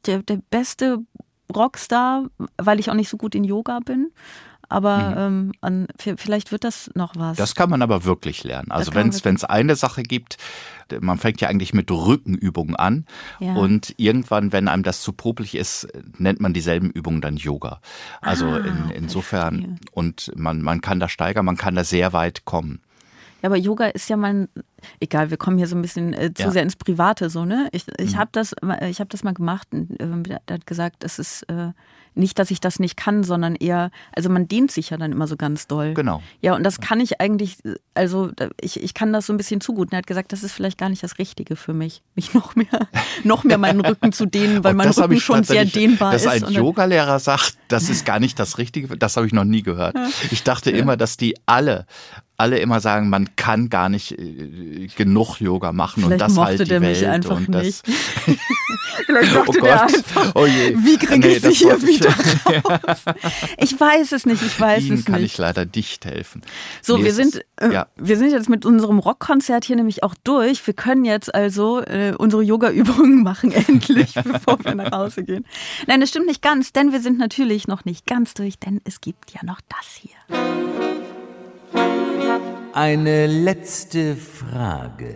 der, 0.06 0.24
der 0.24 0.40
beste 0.50 1.00
Rockstar, 1.54 2.30
weil 2.58 2.80
ich 2.80 2.90
auch 2.90 2.96
nicht 2.96 3.10
so 3.10 3.18
gut 3.18 3.36
in 3.36 3.44
Yoga 3.44 3.80
bin 3.82 4.12
aber 4.74 5.30
mhm. 5.30 5.52
ähm, 5.52 5.52
an, 5.62 5.88
vielleicht 6.18 6.52
wird 6.52 6.64
das 6.64 6.90
noch 6.96 7.14
was. 7.16 7.38
Das 7.38 7.54
kann 7.54 7.70
man 7.70 7.84
aber 7.84 8.06
wirklich 8.06 8.44
lernen. 8.44 8.72
Also 8.72 8.96
wenn 8.96 9.10
es 9.10 9.44
eine 9.44 9.76
Sache 9.76 10.02
gibt, 10.02 10.38
man 11.00 11.20
fängt 11.20 11.42
ja 11.42 11.48
eigentlich 11.48 11.76
mit 11.76 11.92
Rückenübungen 11.92 12.76
an 12.76 13.06
ja. 13.40 13.54
und 13.54 13.94
irgendwann, 13.98 14.52
wenn 14.52 14.68
einem 14.68 14.82
das 14.82 15.02
zu 15.02 15.14
popelig 15.14 15.54
ist, 15.54 15.88
nennt 16.18 16.42
man 16.42 16.54
dieselben 16.54 16.90
Übungen 16.90 17.22
dann 17.22 17.38
Yoga. 17.38 17.82
Also 18.20 18.48
ah, 18.48 18.58
in, 18.58 18.90
insofern 18.96 19.60
verstehe. 19.60 19.78
und 19.92 20.32
man, 20.36 20.62
man 20.64 20.82
kann 20.82 21.00
da 21.00 21.08
steigern, 21.08 21.46
man 21.46 21.58
kann 21.58 21.76
da 21.76 21.84
sehr 21.84 22.12
weit 22.12 22.46
kommen. 22.46 22.82
Ja, 23.44 23.50
aber 23.50 23.58
Yoga 23.58 23.88
ist 23.88 24.10
ja 24.10 24.18
mal, 24.18 24.48
egal, 25.00 25.30
wir 25.30 25.38
kommen 25.38 25.58
hier 25.60 25.68
so 25.68 25.76
ein 25.76 25.84
bisschen 25.84 26.14
äh, 26.14 26.34
zu 26.34 26.44
ja. 26.44 26.52
sehr 26.52 26.64
ins 26.64 26.78
Private 26.78 27.30
so, 27.30 27.46
ne? 27.46 27.70
Ich, 27.74 27.86
ich 28.00 28.14
mhm. 28.14 28.18
habe 28.18 28.30
das, 28.32 28.56
ich 28.90 29.00
habe 29.00 29.10
das 29.10 29.24
mal 29.24 29.34
gemacht 29.36 29.68
und 29.72 30.30
äh, 30.30 30.40
hat 30.50 30.66
gesagt, 30.66 31.04
es 31.04 31.20
ist 31.20 31.44
äh, 31.44 31.74
nicht, 32.16 32.40
dass 32.40 32.52
ich 32.52 32.60
das 32.60 32.80
nicht 32.80 32.98
kann, 32.98 33.24
sondern 33.24 33.56
eher, 33.56 33.92
also 34.16 34.30
man 34.30 34.48
dehnt 34.48 34.72
sich 34.72 34.90
ja 34.90 34.98
dann 34.98 35.12
immer 35.12 35.28
so 35.28 35.36
ganz 35.36 35.68
doll. 35.68 35.94
Genau. 35.94 36.22
Ja, 36.42 36.56
und 36.56 36.64
das 36.64 36.80
kann 36.80 37.00
ich 37.00 37.20
eigentlich, 37.22 37.58
also 37.94 38.32
ich, 38.62 38.82
ich 38.82 38.94
kann 38.94 39.14
das 39.14 39.28
so 39.28 39.34
ein 39.34 39.38
bisschen 39.38 39.62
zu 39.62 39.74
gut. 39.74 39.88
Und 39.88 39.94
er 39.94 40.00
hat 40.00 40.08
gesagt, 40.08 40.32
das 40.32 40.44
ist 40.44 40.52
vielleicht 40.52 40.78
gar 40.78 40.90
nicht 40.90 41.04
das 41.04 41.18
Richtige 41.18 41.56
für 41.56 41.74
mich, 41.74 42.02
mich 42.16 42.34
noch 42.34 42.56
mehr, 42.56 42.68
noch 43.24 43.44
mehr 43.44 43.58
meinen 43.58 43.82
Rücken 43.82 44.12
zu 44.12 44.26
dehnen, 44.26 44.64
weil 44.64 44.74
mein 44.74 44.90
Rücken 44.90 45.20
schon 45.20 45.44
sehr 45.44 45.66
dehnbar 45.66 46.12
dass 46.14 46.26
ist. 46.26 46.42
Dass 46.42 46.50
ein 46.50 46.54
Yogalehrer 46.54 47.20
sagt, 47.20 47.58
das 47.68 47.90
ist 47.90 48.06
gar 48.06 48.20
nicht 48.20 48.40
das 48.40 48.58
Richtige, 48.58 48.98
das 48.98 49.18
habe 49.18 49.28
ich 49.28 49.34
noch 49.34 49.46
nie 49.46 49.64
gehört. 49.64 49.96
Ich 50.32 50.44
dachte 50.44 50.72
ja. 50.72 50.78
immer, 50.78 50.98
dass 50.98 51.18
die 51.18 51.36
alle 51.46 51.86
alle 52.38 52.60
immer 52.60 52.80
sagen, 52.80 53.10
man 53.10 53.36
kann 53.36 53.70
gar 53.70 53.90
nicht 53.90 54.18
äh, 54.18 54.88
genug 54.96 55.40
Yoga 55.40 55.72
machen 55.72 56.04
Vielleicht 56.04 56.14
und 56.14 56.22
das 56.22 56.34
mochte 56.34 56.50
halt 56.50 56.60
die 56.62 56.66
der 56.66 56.82
Welt 56.82 57.00
mich 57.00 57.08
einfach 57.08 57.38
und 57.38 57.52
das. 57.52 57.64
Nicht. 57.64 57.84
Vielleicht 59.06 59.36
dachte 59.36 59.60
oh 59.60 59.62
der 59.62 59.84
einfach, 59.84 60.32
oh 60.36 60.46
wie 60.46 60.98
kriege 60.98 61.28
nee, 61.28 61.36
ich 61.36 61.42
sie 61.42 61.52
hier 61.52 61.82
wieder 61.82 62.10
raus? 62.70 63.04
Ich 63.58 63.80
weiß 63.80 64.12
es 64.12 64.26
nicht, 64.26 64.42
ich 64.42 64.60
weiß 64.60 64.84
Ihnen 64.84 64.98
es 64.98 65.06
kann 65.06 65.22
nicht. 65.22 65.34
ich 65.34 65.38
leider 65.38 65.66
nicht 65.66 66.06
helfen. 66.06 66.42
So, 66.82 66.98
nee, 66.98 67.06
wir 67.06 67.14
sind, 67.14 67.44
äh, 67.58 67.72
ja. 67.72 67.88
wir 67.96 68.18
sind 68.18 68.32
jetzt 68.32 68.50
mit 68.50 68.66
unserem 68.66 69.00
Rockkonzert 69.00 69.66
hier 69.66 69.76
nämlich 69.76 70.04
auch 70.04 70.16
durch. 70.24 70.66
Wir 70.66 70.74
können 70.74 71.06
jetzt 71.06 71.34
also 71.34 71.82
äh, 71.82 72.14
unsere 72.18 72.44
Yoga-Übungen 72.44 73.24
machen, 73.24 73.52
endlich, 73.68 74.14
bevor 74.16 74.64
wir 74.64 74.76
nach 74.76 74.92
Hause 74.92 75.24
gehen. 75.24 75.46
Nein, 75.88 76.02
das 76.02 76.10
stimmt 76.10 76.28
nicht 76.28 76.42
ganz, 76.42 76.74
denn 76.74 76.92
wir 76.92 77.02
sind 77.02 77.18
natürlich 77.18 77.68
noch 77.68 77.86
nicht 77.86 78.06
ganz 78.06 78.34
durch, 78.34 78.58
denn 78.60 78.82
es 78.86 79.02
gibt 79.02 79.32
ja 79.32 79.42
noch 79.44 79.62
das 79.70 80.00
hier. 80.02 80.73
Eine 82.76 83.28
letzte 83.28 84.16
Frage. 84.16 85.16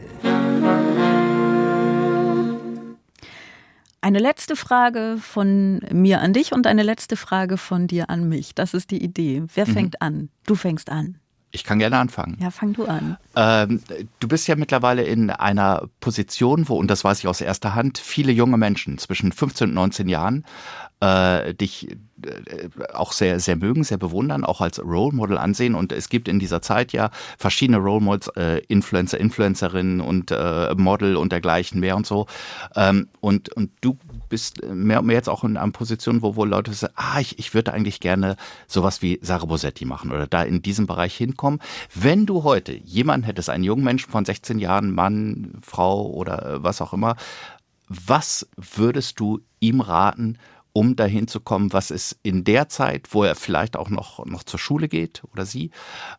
Eine 3.99 4.19
letzte 4.19 4.55
Frage 4.55 5.17
von 5.19 5.79
mir 5.91 6.21
an 6.21 6.33
dich 6.33 6.51
und 6.51 6.67
eine 6.67 6.83
letzte 6.83 7.15
Frage 7.15 7.57
von 7.57 7.87
dir 7.87 8.11
an 8.11 8.29
mich. 8.29 8.53
Das 8.53 8.75
ist 8.75 8.91
die 8.91 9.03
Idee. 9.03 9.41
Wer 9.55 9.67
mhm. 9.67 9.71
fängt 9.71 10.01
an? 10.03 10.29
Du 10.45 10.53
fängst 10.53 10.91
an. 10.91 11.17
Ich 11.57 11.63
kann 11.63 11.79
gerne 11.79 11.97
anfangen. 11.97 12.37
Ja, 12.39 12.51
fang 12.51 12.73
du 12.73 12.85
an. 12.85 13.17
Ähm, 13.35 13.81
du 14.19 14.27
bist 14.27 14.47
ja 14.47 14.55
mittlerweile 14.55 15.01
in 15.01 15.31
einer 15.31 15.89
Position, 15.99 16.69
wo, 16.69 16.77
und 16.77 16.87
das 16.91 17.03
weiß 17.03 17.17
ich 17.17 17.27
aus 17.27 17.41
erster 17.41 17.73
Hand, 17.73 17.97
viele 17.97 18.31
junge 18.31 18.57
Menschen 18.57 18.99
zwischen 18.99 19.31
15 19.31 19.69
und 19.69 19.73
19 19.73 20.07
Jahren 20.07 20.45
äh, 20.99 21.53
dich 21.53 21.91
äh, 21.91 22.69
auch 22.93 23.11
sehr, 23.11 23.39
sehr 23.39 23.55
mögen, 23.55 23.83
sehr 23.83 23.97
bewundern, 23.97 24.43
auch 24.43 24.61
als 24.61 24.79
Role 24.79 25.15
Model 25.15 25.37
ansehen. 25.37 25.75
Und 25.75 25.91
es 25.91 26.09
gibt 26.09 26.27
in 26.27 26.39
dieser 26.39 26.61
Zeit 26.61 26.93
ja 26.93 27.09
verschiedene 27.37 27.77
Role 27.77 28.01
Models, 28.01 28.27
äh, 28.35 28.59
Influencer, 28.67 29.19
Influencerinnen 29.19 30.01
und 30.01 30.31
äh, 30.31 30.73
Model 30.75 31.15
und 31.15 31.31
dergleichen 31.31 31.79
mehr 31.79 31.95
und 31.95 32.05
so. 32.05 32.27
Ähm, 32.75 33.07
und, 33.19 33.49
und 33.49 33.71
du 33.81 33.97
bist 34.29 34.63
mehr 34.65 34.99
und 34.99 35.07
mehr 35.07 35.17
jetzt 35.17 35.29
auch 35.29 35.43
in 35.43 35.57
einer 35.57 35.71
Position, 35.71 36.21
wo, 36.21 36.35
wo 36.35 36.45
Leute 36.45 36.73
sagen, 36.73 36.93
ah, 36.95 37.19
ich, 37.19 37.39
ich 37.39 37.53
würde 37.53 37.73
eigentlich 37.73 37.99
gerne 37.99 38.35
sowas 38.67 39.01
wie 39.01 39.19
Sarah 39.21 39.45
Bosetti 39.45 39.85
machen 39.85 40.11
oder 40.11 40.27
da 40.27 40.43
in 40.43 40.61
diesem 40.61 40.87
Bereich 40.87 41.15
hinkommen. 41.15 41.59
Wenn 41.93 42.25
du 42.25 42.43
heute 42.43 42.73
jemanden 42.73 43.25
hättest, 43.25 43.49
einen 43.49 43.63
jungen 43.63 43.83
Menschen 43.83 44.11
von 44.11 44.25
16 44.25 44.59
Jahren, 44.59 44.91
Mann, 44.93 45.59
Frau 45.61 46.07
oder 46.07 46.45
äh, 46.45 46.63
was 46.63 46.81
auch 46.81 46.93
immer, 46.93 47.15
was 47.87 48.47
würdest 48.57 49.19
du 49.19 49.39
ihm 49.59 49.81
raten, 49.81 50.37
um 50.73 50.95
dahin 50.95 51.27
zu 51.27 51.39
kommen, 51.39 51.73
was 51.73 51.89
ist 51.89 52.19
in 52.21 52.43
der 52.43 52.69
Zeit, 52.69 53.07
wo 53.11 53.23
er 53.23 53.35
vielleicht 53.35 53.75
auch 53.75 53.89
noch, 53.89 54.23
noch 54.25 54.43
zur 54.43 54.59
Schule 54.59 54.87
geht 54.87 55.23
oder 55.31 55.43
sie, 55.45 55.71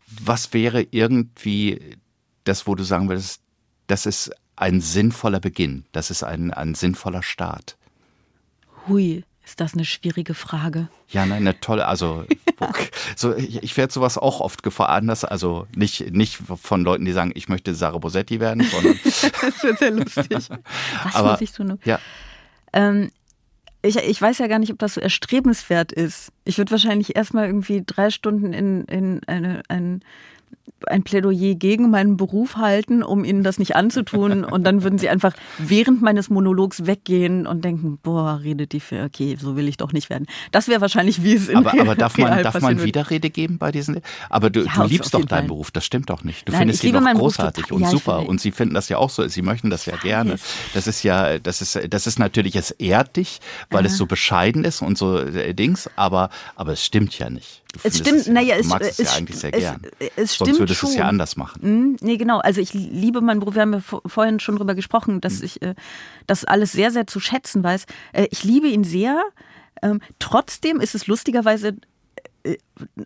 was 0.07 0.53
wäre 0.53 0.83
irgendwie 0.91 1.97
das, 2.43 2.67
wo 2.67 2.75
du 2.75 2.83
sagen 2.83 3.09
würdest, 3.09 3.43
das 3.87 4.05
ist 4.05 4.33
ein 4.57 4.81
sinnvoller 4.81 5.39
Beginn, 5.39 5.85
das 5.93 6.11
ist 6.11 6.25
ein, 6.25 6.53
ein 6.53 6.75
sinnvoller 6.75 7.23
Start? 7.23 7.78
Hui, 8.89 9.25
ist 9.45 9.61
das 9.61 9.73
eine 9.73 9.87
schwierige 9.87 10.35
Frage? 10.35 10.89
Ja, 11.09 11.25
nein, 11.25 11.39
eine 11.39 11.59
tolle, 11.59 11.87
also 11.87 12.25
so, 13.17 13.35
ich, 13.35 13.63
ich 13.63 13.77
werde 13.77 13.93
sowas 13.93 14.19
auch 14.19 14.41
oft 14.41 14.63
gefragt, 14.63 14.91
anders, 14.91 15.25
also 15.25 15.67
nicht, 15.75 16.13
nicht 16.13 16.37
von 16.37 16.85
Leuten, 16.85 17.05
die 17.05 17.13
sagen, 17.13 17.33
ich 17.35 17.49
möchte 17.49 17.75
Sarah 17.75 17.99
Bosetti 17.99 18.41
werden, 18.41 18.63
sondern. 18.65 18.99
das 19.05 19.63
wird 19.63 19.79
sehr 19.79 19.91
lustig. 19.91 20.29
Was 21.05 21.15
Aber, 21.15 21.31
muss 21.33 21.41
ich 21.41 21.53
tun? 21.53 21.79
Ja. 21.85 21.99
Ähm, 22.73 23.11
ich, 23.81 23.97
ich 23.97 24.21
weiß 24.21 24.39
ja 24.39 24.49
gar 24.49 24.59
nicht, 24.59 24.73
ob 24.73 24.79
das 24.79 24.95
so 24.95 25.01
erstrebenswert 25.01 25.93
ist. 25.93 26.33
Ich 26.45 26.59
würde 26.59 26.73
wahrscheinlich 26.73 27.17
erstmal 27.17 27.47
irgendwie 27.47 27.83
drei 27.87 28.11
Stunden 28.11 28.53
in, 28.53 28.85
in 28.85 29.21
eine, 29.27 29.63
ein 29.69 30.03
ein 30.87 31.03
Plädoyer 31.03 31.55
gegen 31.55 31.91
meinen 31.91 32.17
Beruf 32.17 32.57
halten, 32.57 33.03
um 33.03 33.25
ihnen 33.25 33.43
das 33.43 33.59
nicht 33.59 33.77
anzutun. 33.77 34.45
Und 34.49 34.65
dann 34.65 34.83
würden 34.83 34.99
sie 34.99 35.09
einfach 35.09 35.35
während 35.59 36.03
meines 36.03 36.31
Monologs 36.31 36.87
weggehen 36.87 37.47
und 37.47 37.65
denken, 37.65 37.99
boah, 38.03 38.41
redet 38.43 38.73
die 38.73 38.81
für, 38.81 39.05
okay, 39.05 39.37
so 39.39 39.57
will 39.57 39.69
ich 39.69 39.77
doch 39.77 39.93
nicht 39.93 40.11
werden. 40.11 40.27
Das 40.53 40.69
wäre 40.69 40.81
wahrscheinlich, 40.81 41.23
wie 41.23 41.35
es 41.35 41.49
in 41.49 41.57
Aber, 41.57 41.79
aber 41.79 41.95
darf 41.95 42.17
man, 42.19 42.43
darf 42.43 42.61
man 42.61 42.83
Widerrede 42.83 43.31
geben 43.31 43.59
bei 43.59 43.73
diesen? 43.73 44.01
Aber 44.31 44.51
du, 44.51 44.65
ja, 44.65 44.73
du 44.75 44.85
liebst 44.85 45.15
doch 45.15 45.25
deinen 45.25 45.41
Fall. 45.41 45.49
Beruf, 45.49 45.71
das 45.71 45.85
stimmt 45.85 46.11
doch 46.11 46.25
nicht. 46.25 46.49
Du 46.49 46.53
Nein, 46.53 46.61
findest 46.63 46.85
ihn 46.85 46.93
doch 46.93 47.13
großartig 47.13 47.73
und 47.73 47.83
ja, 47.83 47.91
super. 47.91 48.29
Und 48.29 48.41
sie 48.41 48.51
finden 48.51 48.75
das 48.75 48.89
ja 48.89 48.99
auch 48.99 49.11
so. 49.11 49.27
Sie 49.29 49.43
möchten 49.43 49.71
das 49.71 49.87
ja 49.87 49.97
gerne. 49.97 50.37
Das 50.75 50.87
ist 50.87 51.03
ja, 51.03 51.39
das 51.39 51.63
ist, 51.63 51.79
das 51.89 52.07
ist 52.07 52.19
natürlich, 52.19 52.57
es 52.57 52.71
ehrt 52.73 53.17
dich, 53.17 53.41
weil 53.71 53.81
Aha. 53.81 53.87
es 53.87 53.97
so 53.97 54.07
bescheiden 54.07 54.65
ist 54.65 54.83
und 54.83 54.99
so 54.99 55.19
äh, 55.19 55.55
Dings, 55.55 55.91
aber, 55.97 56.31
aber 56.57 56.73
es 56.73 56.85
stimmt 56.85 57.19
ja 57.19 57.31
nicht. 57.31 57.63
Du 57.73 57.81
es 57.83 57.99
stimmt, 57.99 58.27
naja, 58.29 58.57
es, 58.57 58.67
es, 58.67 58.99
es, 58.99 59.13
ja 59.13 59.19
eigentlich 59.19 59.37
sehr 59.39 59.53
es, 59.53 59.61
gern. 59.61 59.83
es 60.17 60.35
stimmt 60.35 60.58
Sonst 60.59 60.71
würdest 60.71 60.83
du 60.83 60.87
es 60.89 60.95
ja 60.97 61.09
anders 61.09 61.37
machen. 61.37 61.61
Mhm, 61.63 61.97
nee, 62.01 62.17
genau. 62.17 62.39
Also 62.39 62.61
ich 62.61 62.75
liebe 62.75 63.21
meinen 63.21 63.41
Beruf. 63.41 63.55
Wir 63.55 63.63
haben 63.63 63.75
ja 63.75 63.81
vorhin 63.81 64.41
schon 64.41 64.57
drüber 64.57 64.75
gesprochen, 64.75 65.21
dass 65.21 65.39
mhm. 65.39 65.45
ich 65.45 65.63
äh, 65.63 65.75
das 66.27 66.45
alles 66.45 66.73
sehr, 66.73 66.91
sehr 66.91 67.07
zu 67.07 67.21
schätzen 67.21 67.63
weiß. 67.63 67.87
Äh, 68.13 68.29
ich 68.31 68.45
liebe 68.45 68.69
ihn 68.69 68.85
sehr. 68.85 69.23
Ähm, 69.83 70.01
trotzdem 70.19 70.81
ist 70.81 70.95
es 70.95 71.07
lustigerweise 71.07 71.77
äh, 72.45 72.57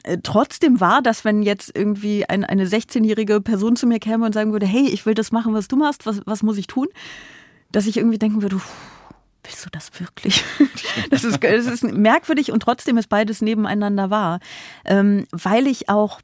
äh, 0.04 0.18
trotzdem 0.22 0.80
wahr, 0.80 1.02
dass 1.02 1.24
wenn 1.24 1.42
jetzt 1.42 1.74
irgendwie 1.74 2.28
ein, 2.28 2.44
eine 2.44 2.66
16-jährige 2.66 3.40
Person 3.40 3.76
zu 3.76 3.86
mir 3.86 3.98
käme 3.98 4.24
und 4.26 4.32
sagen 4.32 4.52
würde, 4.52 4.66
hey, 4.66 4.88
ich 4.88 5.06
will 5.06 5.14
das 5.14 5.32
machen, 5.32 5.54
was 5.54 5.68
du 5.68 5.76
machst, 5.76 6.06
was, 6.06 6.20
was 6.26 6.42
muss 6.42 6.58
ich 6.58 6.66
tun? 6.66 6.88
Dass 7.70 7.86
ich 7.86 7.96
irgendwie 7.96 8.18
denken 8.18 8.42
würde, 8.42 8.60
willst 9.42 9.64
du 9.64 9.70
das 9.70 9.90
wirklich? 9.98 10.44
das, 11.10 11.24
ist, 11.24 11.42
das 11.42 11.66
ist 11.66 11.84
merkwürdig 11.84 12.52
und 12.52 12.60
trotzdem 12.60 12.98
ist 12.98 13.08
beides 13.08 13.42
nebeneinander 13.42 14.10
wahr, 14.10 14.40
ähm, 14.84 15.26
weil 15.32 15.66
ich 15.66 15.88
auch 15.88 16.20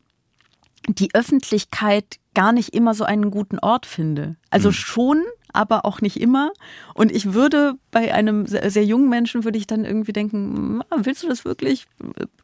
die 0.88 1.14
Öffentlichkeit 1.14 2.18
gar 2.34 2.52
nicht 2.52 2.74
immer 2.74 2.94
so 2.94 3.04
einen 3.04 3.30
guten 3.30 3.58
Ort 3.58 3.86
finde. 3.86 4.36
Also 4.50 4.68
mhm. 4.68 4.72
schon, 4.74 5.24
aber 5.52 5.84
auch 5.84 6.00
nicht 6.00 6.20
immer. 6.20 6.52
Und 6.94 7.12
ich 7.12 7.32
würde 7.32 7.74
bei 7.90 8.12
einem 8.12 8.46
sehr, 8.46 8.70
sehr, 8.70 8.84
jungen 8.84 9.08
Menschen 9.08 9.44
würde 9.44 9.58
ich 9.58 9.66
dann 9.66 9.84
irgendwie 9.84 10.12
denken, 10.12 10.80
ah, 10.90 10.98
willst 11.02 11.22
du 11.22 11.28
das 11.28 11.44
wirklich 11.44 11.86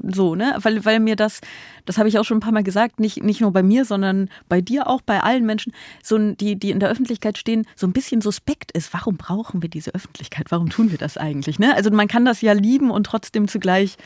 so, 0.02 0.34
ne? 0.34 0.56
Weil, 0.62 0.84
weil 0.84 1.00
mir 1.00 1.16
das, 1.16 1.40
das 1.84 1.98
habe 1.98 2.08
ich 2.08 2.18
auch 2.18 2.24
schon 2.24 2.38
ein 2.38 2.40
paar 2.40 2.52
Mal 2.52 2.62
gesagt, 2.62 3.00
nicht, 3.00 3.22
nicht 3.22 3.40
nur 3.40 3.52
bei 3.52 3.62
mir, 3.62 3.84
sondern 3.84 4.28
bei 4.48 4.60
dir 4.60 4.86
auch, 4.86 5.02
bei 5.02 5.22
allen 5.22 5.46
Menschen, 5.46 5.72
so 6.02 6.18
die, 6.18 6.56
die 6.56 6.70
in 6.70 6.80
der 6.80 6.90
Öffentlichkeit 6.90 7.38
stehen, 7.38 7.66
so 7.76 7.86
ein 7.86 7.92
bisschen 7.92 8.20
suspekt 8.20 8.72
ist. 8.72 8.92
Warum 8.92 9.16
brauchen 9.16 9.62
wir 9.62 9.68
diese 9.68 9.94
Öffentlichkeit? 9.94 10.46
Warum 10.50 10.70
tun 10.70 10.90
wir 10.90 10.98
das 10.98 11.16
eigentlich? 11.16 11.58
Ne? 11.58 11.74
Also 11.74 11.90
man 11.90 12.08
kann 12.08 12.24
das 12.24 12.40
ja 12.40 12.52
lieben 12.52 12.90
und 12.90 13.04
trotzdem 13.04 13.48
zugleich 13.48 13.96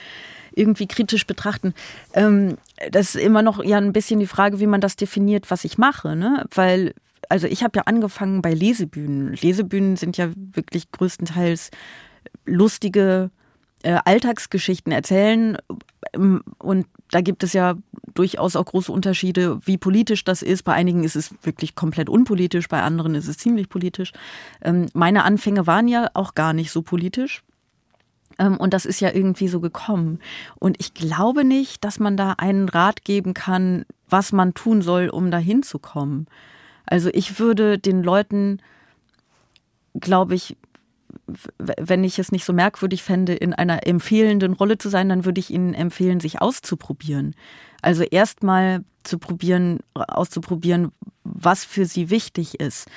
irgendwie 0.58 0.86
kritisch 0.86 1.26
betrachten. 1.26 1.74
Ähm, 2.14 2.58
das 2.90 3.14
ist 3.14 3.22
immer 3.22 3.42
noch 3.42 3.62
ja 3.62 3.78
ein 3.78 3.92
bisschen 3.92 4.20
die 4.20 4.26
Frage, 4.26 4.60
wie 4.60 4.66
man 4.66 4.80
das 4.80 4.96
definiert, 4.96 5.50
was 5.50 5.64
ich 5.64 5.78
mache, 5.78 6.16
ne? 6.16 6.46
Weil 6.54 6.94
also 7.28 7.46
ich 7.46 7.62
habe 7.62 7.78
ja 7.78 7.82
angefangen 7.86 8.42
bei 8.42 8.52
Lesebühnen. 8.52 9.34
Lesebühnen 9.34 9.96
sind 9.96 10.16
ja 10.16 10.30
wirklich 10.34 10.90
größtenteils 10.92 11.70
lustige 12.46 13.30
äh, 13.82 13.98
Alltagsgeschichten 14.04 14.92
erzählen. 14.92 15.56
Ähm, 16.14 16.42
und 16.58 16.86
da 17.10 17.20
gibt 17.20 17.42
es 17.42 17.52
ja 17.52 17.74
durchaus 18.14 18.56
auch 18.56 18.64
große 18.64 18.90
Unterschiede, 18.90 19.60
wie 19.64 19.78
politisch 19.78 20.24
das 20.24 20.42
ist. 20.42 20.64
Bei 20.64 20.74
einigen 20.74 21.04
ist 21.04 21.16
es 21.16 21.34
wirklich 21.42 21.74
komplett 21.74 22.08
unpolitisch, 22.08 22.68
bei 22.68 22.82
anderen 22.82 23.14
ist 23.14 23.28
es 23.28 23.38
ziemlich 23.38 23.68
politisch. 23.68 24.12
Ähm, 24.62 24.86
meine 24.94 25.24
Anfänge 25.24 25.66
waren 25.66 25.88
ja 25.88 26.08
auch 26.14 26.34
gar 26.34 26.52
nicht 26.52 26.70
so 26.70 26.82
politisch. 26.82 27.42
Ähm, 28.38 28.56
und 28.56 28.74
das 28.74 28.86
ist 28.86 29.00
ja 29.00 29.12
irgendwie 29.12 29.48
so 29.48 29.60
gekommen. 29.60 30.20
Und 30.58 30.76
ich 30.80 30.94
glaube 30.94 31.44
nicht, 31.44 31.84
dass 31.84 31.98
man 31.98 32.16
da 32.16 32.32
einen 32.38 32.68
Rat 32.68 33.04
geben 33.04 33.34
kann, 33.34 33.84
was 34.08 34.32
man 34.32 34.54
tun 34.54 34.82
soll, 34.82 35.08
um 35.08 35.30
da 35.30 35.38
hinzukommen. 35.38 36.26
Also 36.90 37.10
ich 37.12 37.38
würde 37.38 37.78
den 37.78 38.02
Leuten, 38.02 38.60
glaube 39.94 40.34
ich, 40.34 40.56
wenn 41.58 42.04
ich 42.04 42.18
es 42.18 42.32
nicht 42.32 42.44
so 42.44 42.52
merkwürdig 42.52 43.02
fände, 43.02 43.34
in 43.34 43.52
einer 43.52 43.86
empfehlenden 43.86 44.54
Rolle 44.54 44.78
zu 44.78 44.88
sein, 44.88 45.08
dann 45.08 45.24
würde 45.24 45.40
ich 45.40 45.50
ihnen 45.50 45.74
empfehlen, 45.74 46.20
sich 46.20 46.40
auszuprobieren. 46.40 47.34
Also 47.82 48.02
erstmal 48.02 48.84
zu 49.04 49.18
probieren, 49.18 49.80
auszuprobieren, 49.94 50.92
was 51.24 51.64
für 51.64 51.84
sie 51.84 52.10
wichtig 52.10 52.60
ist. 52.60 52.88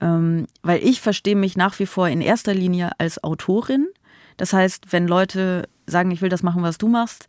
Ähm, 0.00 0.46
weil 0.62 0.82
ich 0.82 1.00
verstehe 1.00 1.36
mich 1.36 1.56
nach 1.56 1.78
wie 1.78 1.86
vor 1.86 2.08
in 2.08 2.20
erster 2.20 2.54
Linie 2.54 2.90
als 2.98 3.22
Autorin. 3.24 3.88
Das 4.36 4.52
heißt, 4.52 4.92
wenn 4.92 5.06
Leute 5.06 5.68
sagen, 5.86 6.10
ich 6.10 6.22
will 6.22 6.30
das 6.30 6.42
machen, 6.42 6.62
was 6.62 6.78
du 6.78 6.88
machst, 6.88 7.26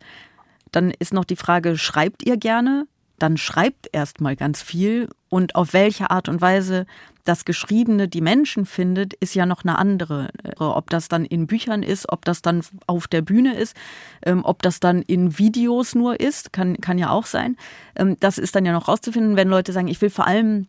dann 0.70 0.90
ist 0.90 1.12
noch 1.12 1.24
die 1.24 1.36
Frage, 1.36 1.76
schreibt 1.76 2.24
ihr 2.24 2.36
gerne? 2.36 2.86
Dann 3.22 3.36
schreibt 3.36 3.88
erstmal 3.92 4.34
ganz 4.34 4.62
viel 4.62 5.08
und 5.28 5.54
auf 5.54 5.74
welche 5.74 6.10
Art 6.10 6.28
und 6.28 6.40
Weise 6.40 6.86
das 7.22 7.44
Geschriebene 7.44 8.08
die 8.08 8.20
Menschen 8.20 8.66
findet, 8.66 9.14
ist 9.14 9.36
ja 9.36 9.46
noch 9.46 9.62
eine 9.62 9.78
andere. 9.78 10.30
Ob 10.58 10.90
das 10.90 11.06
dann 11.06 11.24
in 11.24 11.46
Büchern 11.46 11.84
ist, 11.84 12.10
ob 12.10 12.24
das 12.24 12.42
dann 12.42 12.64
auf 12.88 13.06
der 13.06 13.22
Bühne 13.22 13.54
ist, 13.54 13.76
ähm, 14.26 14.44
ob 14.44 14.60
das 14.62 14.80
dann 14.80 15.02
in 15.02 15.38
Videos 15.38 15.94
nur 15.94 16.18
ist, 16.18 16.52
kann, 16.52 16.78
kann 16.78 16.98
ja 16.98 17.10
auch 17.10 17.26
sein. 17.26 17.56
Ähm, 17.94 18.16
das 18.18 18.38
ist 18.38 18.56
dann 18.56 18.66
ja 18.66 18.72
noch 18.72 18.88
rauszufinden, 18.88 19.36
wenn 19.36 19.46
Leute 19.46 19.72
sagen, 19.72 19.86
ich 19.86 20.02
will 20.02 20.10
vor 20.10 20.26
allem 20.26 20.66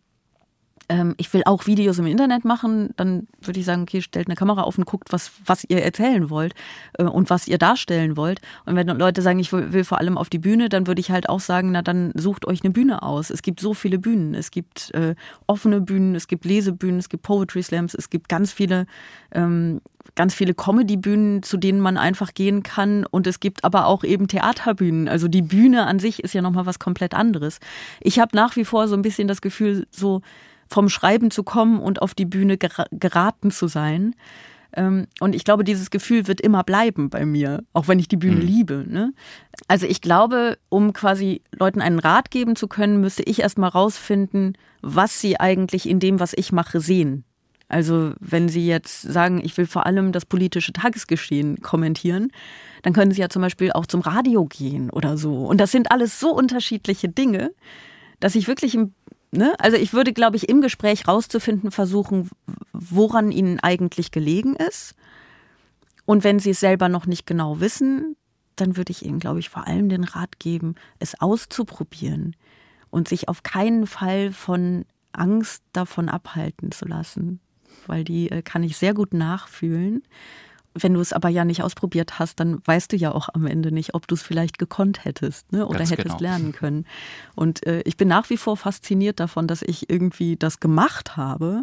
ähm, 0.88 1.14
ich 1.16 1.32
will 1.32 1.42
auch 1.46 1.66
Videos 1.66 1.98
im 1.98 2.06
Internet 2.06 2.44
machen, 2.44 2.90
dann 2.96 3.26
würde 3.40 3.60
ich 3.60 3.66
sagen, 3.66 3.82
okay, 3.82 4.02
stellt 4.02 4.28
eine 4.28 4.36
Kamera 4.36 4.62
auf 4.62 4.76
und 4.76 4.84
guckt, 4.84 5.12
was, 5.12 5.32
was 5.44 5.64
ihr 5.64 5.82
erzählen 5.82 6.30
wollt 6.30 6.54
äh, 6.98 7.04
und 7.04 7.30
was 7.30 7.48
ihr 7.48 7.58
darstellen 7.58 8.16
wollt. 8.16 8.40
Und 8.66 8.76
wenn 8.76 8.86
Leute 8.86 9.22
sagen, 9.22 9.38
ich 9.38 9.52
will, 9.52 9.72
will, 9.72 9.84
vor 9.84 9.98
allem 9.98 10.18
auf 10.18 10.28
die 10.28 10.38
Bühne, 10.38 10.68
dann 10.68 10.86
würde 10.86 11.00
ich 11.00 11.10
halt 11.10 11.28
auch 11.28 11.40
sagen, 11.40 11.72
na 11.72 11.82
dann 11.82 12.12
sucht 12.14 12.46
euch 12.46 12.62
eine 12.62 12.72
Bühne 12.72 13.02
aus. 13.02 13.30
Es 13.30 13.42
gibt 13.42 13.60
so 13.60 13.74
viele 13.74 13.98
Bühnen. 13.98 14.34
Es 14.34 14.50
gibt 14.50 14.92
äh, 14.94 15.14
offene 15.46 15.80
Bühnen, 15.80 16.14
es 16.14 16.28
gibt 16.28 16.44
Lesebühnen, 16.44 16.98
es 16.98 17.08
gibt 17.08 17.22
Poetry 17.22 17.62
Slams, 17.62 17.94
es 17.94 18.10
gibt 18.10 18.28
ganz 18.28 18.52
viele 18.52 18.86
ähm, 19.32 19.80
ganz 20.16 20.34
viele 20.34 20.54
Comedy-Bühnen, 20.54 21.42
zu 21.42 21.56
denen 21.56 21.80
man 21.80 21.96
einfach 21.96 22.34
gehen 22.34 22.62
kann. 22.62 23.04
Und 23.06 23.26
es 23.26 23.40
gibt 23.40 23.64
aber 23.64 23.86
auch 23.86 24.04
eben 24.04 24.28
Theaterbühnen. 24.28 25.08
Also 25.08 25.26
die 25.26 25.42
Bühne 25.42 25.86
an 25.86 25.98
sich 25.98 26.22
ist 26.22 26.34
ja 26.34 26.42
nochmal 26.42 26.66
was 26.66 26.78
komplett 26.78 27.14
anderes. 27.14 27.58
Ich 28.00 28.20
habe 28.20 28.36
nach 28.36 28.54
wie 28.54 28.64
vor 28.64 28.86
so 28.86 28.94
ein 28.94 29.02
bisschen 29.02 29.26
das 29.26 29.40
Gefühl, 29.40 29.86
so 29.90 30.20
vom 30.74 30.88
Schreiben 30.88 31.30
zu 31.30 31.44
kommen 31.44 31.78
und 31.78 32.02
auf 32.02 32.14
die 32.14 32.24
Bühne 32.24 32.58
geraten 32.58 33.52
zu 33.52 33.68
sein. 33.68 34.16
Ähm, 34.72 35.06
und 35.20 35.36
ich 35.36 35.44
glaube, 35.44 35.62
dieses 35.62 35.90
Gefühl 35.90 36.26
wird 36.26 36.40
immer 36.40 36.64
bleiben 36.64 37.10
bei 37.10 37.24
mir, 37.24 37.62
auch 37.72 37.86
wenn 37.86 38.00
ich 38.00 38.08
die 38.08 38.16
Bühne 38.16 38.40
mhm. 38.40 38.46
liebe. 38.46 38.84
Ne? 38.88 39.12
Also 39.68 39.86
ich 39.86 40.00
glaube, 40.00 40.58
um 40.70 40.92
quasi 40.92 41.42
Leuten 41.52 41.80
einen 41.80 42.00
Rat 42.00 42.32
geben 42.32 42.56
zu 42.56 42.66
können, 42.66 43.00
müsste 43.00 43.22
ich 43.22 43.40
erstmal 43.40 43.70
rausfinden, 43.70 44.58
was 44.82 45.20
sie 45.20 45.38
eigentlich 45.38 45.88
in 45.88 46.00
dem, 46.00 46.18
was 46.18 46.32
ich 46.36 46.50
mache, 46.50 46.80
sehen. 46.80 47.22
Also 47.68 48.12
wenn 48.20 48.48
Sie 48.48 48.66
jetzt 48.66 49.02
sagen, 49.02 49.40
ich 49.42 49.56
will 49.56 49.66
vor 49.66 49.86
allem 49.86 50.12
das 50.12 50.26
politische 50.26 50.72
Tagesgeschehen 50.72 51.62
kommentieren, 51.62 52.28
dann 52.82 52.92
können 52.92 53.10
Sie 53.10 53.20
ja 53.20 53.30
zum 53.30 53.42
Beispiel 53.42 53.72
auch 53.72 53.86
zum 53.86 54.02
Radio 54.02 54.44
gehen 54.44 54.90
oder 54.90 55.16
so. 55.16 55.46
Und 55.46 55.60
das 55.60 55.72
sind 55.72 55.90
alles 55.90 56.20
so 56.20 56.30
unterschiedliche 56.30 57.08
Dinge, 57.08 57.52
dass 58.20 58.34
ich 58.34 58.48
wirklich 58.48 58.74
im 58.74 58.92
Ne? 59.36 59.54
Also 59.58 59.76
ich 59.76 59.92
würde, 59.92 60.12
glaube 60.12 60.36
ich, 60.36 60.48
im 60.48 60.60
Gespräch 60.60 61.08
rauszufinden 61.08 61.70
versuchen, 61.70 62.30
woran 62.72 63.32
ihnen 63.32 63.58
eigentlich 63.60 64.10
gelegen 64.10 64.54
ist. 64.54 64.94
Und 66.06 66.22
wenn 66.22 66.38
sie 66.38 66.50
es 66.50 66.60
selber 66.60 66.88
noch 66.88 67.06
nicht 67.06 67.26
genau 67.26 67.60
wissen, 67.60 68.16
dann 68.56 68.76
würde 68.76 68.92
ich 68.92 69.04
ihnen, 69.04 69.18
glaube 69.18 69.40
ich, 69.40 69.48
vor 69.48 69.66
allem 69.66 69.88
den 69.88 70.04
Rat 70.04 70.38
geben, 70.38 70.76
es 70.98 71.20
auszuprobieren 71.20 72.36
und 72.90 73.08
sich 73.08 73.28
auf 73.28 73.42
keinen 73.42 73.86
Fall 73.86 74.32
von 74.32 74.84
Angst 75.12 75.62
davon 75.72 76.08
abhalten 76.08 76.70
zu 76.70 76.86
lassen, 76.86 77.40
weil 77.86 78.04
die 78.04 78.30
äh, 78.30 78.42
kann 78.42 78.62
ich 78.62 78.76
sehr 78.76 78.94
gut 78.94 79.14
nachfühlen. 79.14 80.02
Wenn 80.74 80.94
du 80.94 81.00
es 81.00 81.12
aber 81.12 81.28
ja 81.28 81.44
nicht 81.44 81.62
ausprobiert 81.62 82.18
hast, 82.18 82.40
dann 82.40 82.60
weißt 82.66 82.92
du 82.92 82.96
ja 82.96 83.12
auch 83.12 83.28
am 83.32 83.46
Ende 83.46 83.70
nicht, 83.70 83.94
ob 83.94 84.08
du 84.08 84.16
es 84.16 84.22
vielleicht 84.22 84.58
gekonnt 84.58 85.04
hättest 85.04 85.52
ne? 85.52 85.66
oder 85.66 85.78
Ganz 85.78 85.92
hättest 85.92 86.18
genau. 86.18 86.20
lernen 86.20 86.52
können. 86.52 86.86
Und 87.36 87.64
äh, 87.66 87.82
ich 87.84 87.96
bin 87.96 88.08
nach 88.08 88.28
wie 88.28 88.36
vor 88.36 88.56
fasziniert 88.56 89.20
davon, 89.20 89.46
dass 89.46 89.62
ich 89.62 89.88
irgendwie 89.88 90.36
das 90.36 90.58
gemacht 90.58 91.16
habe. 91.16 91.62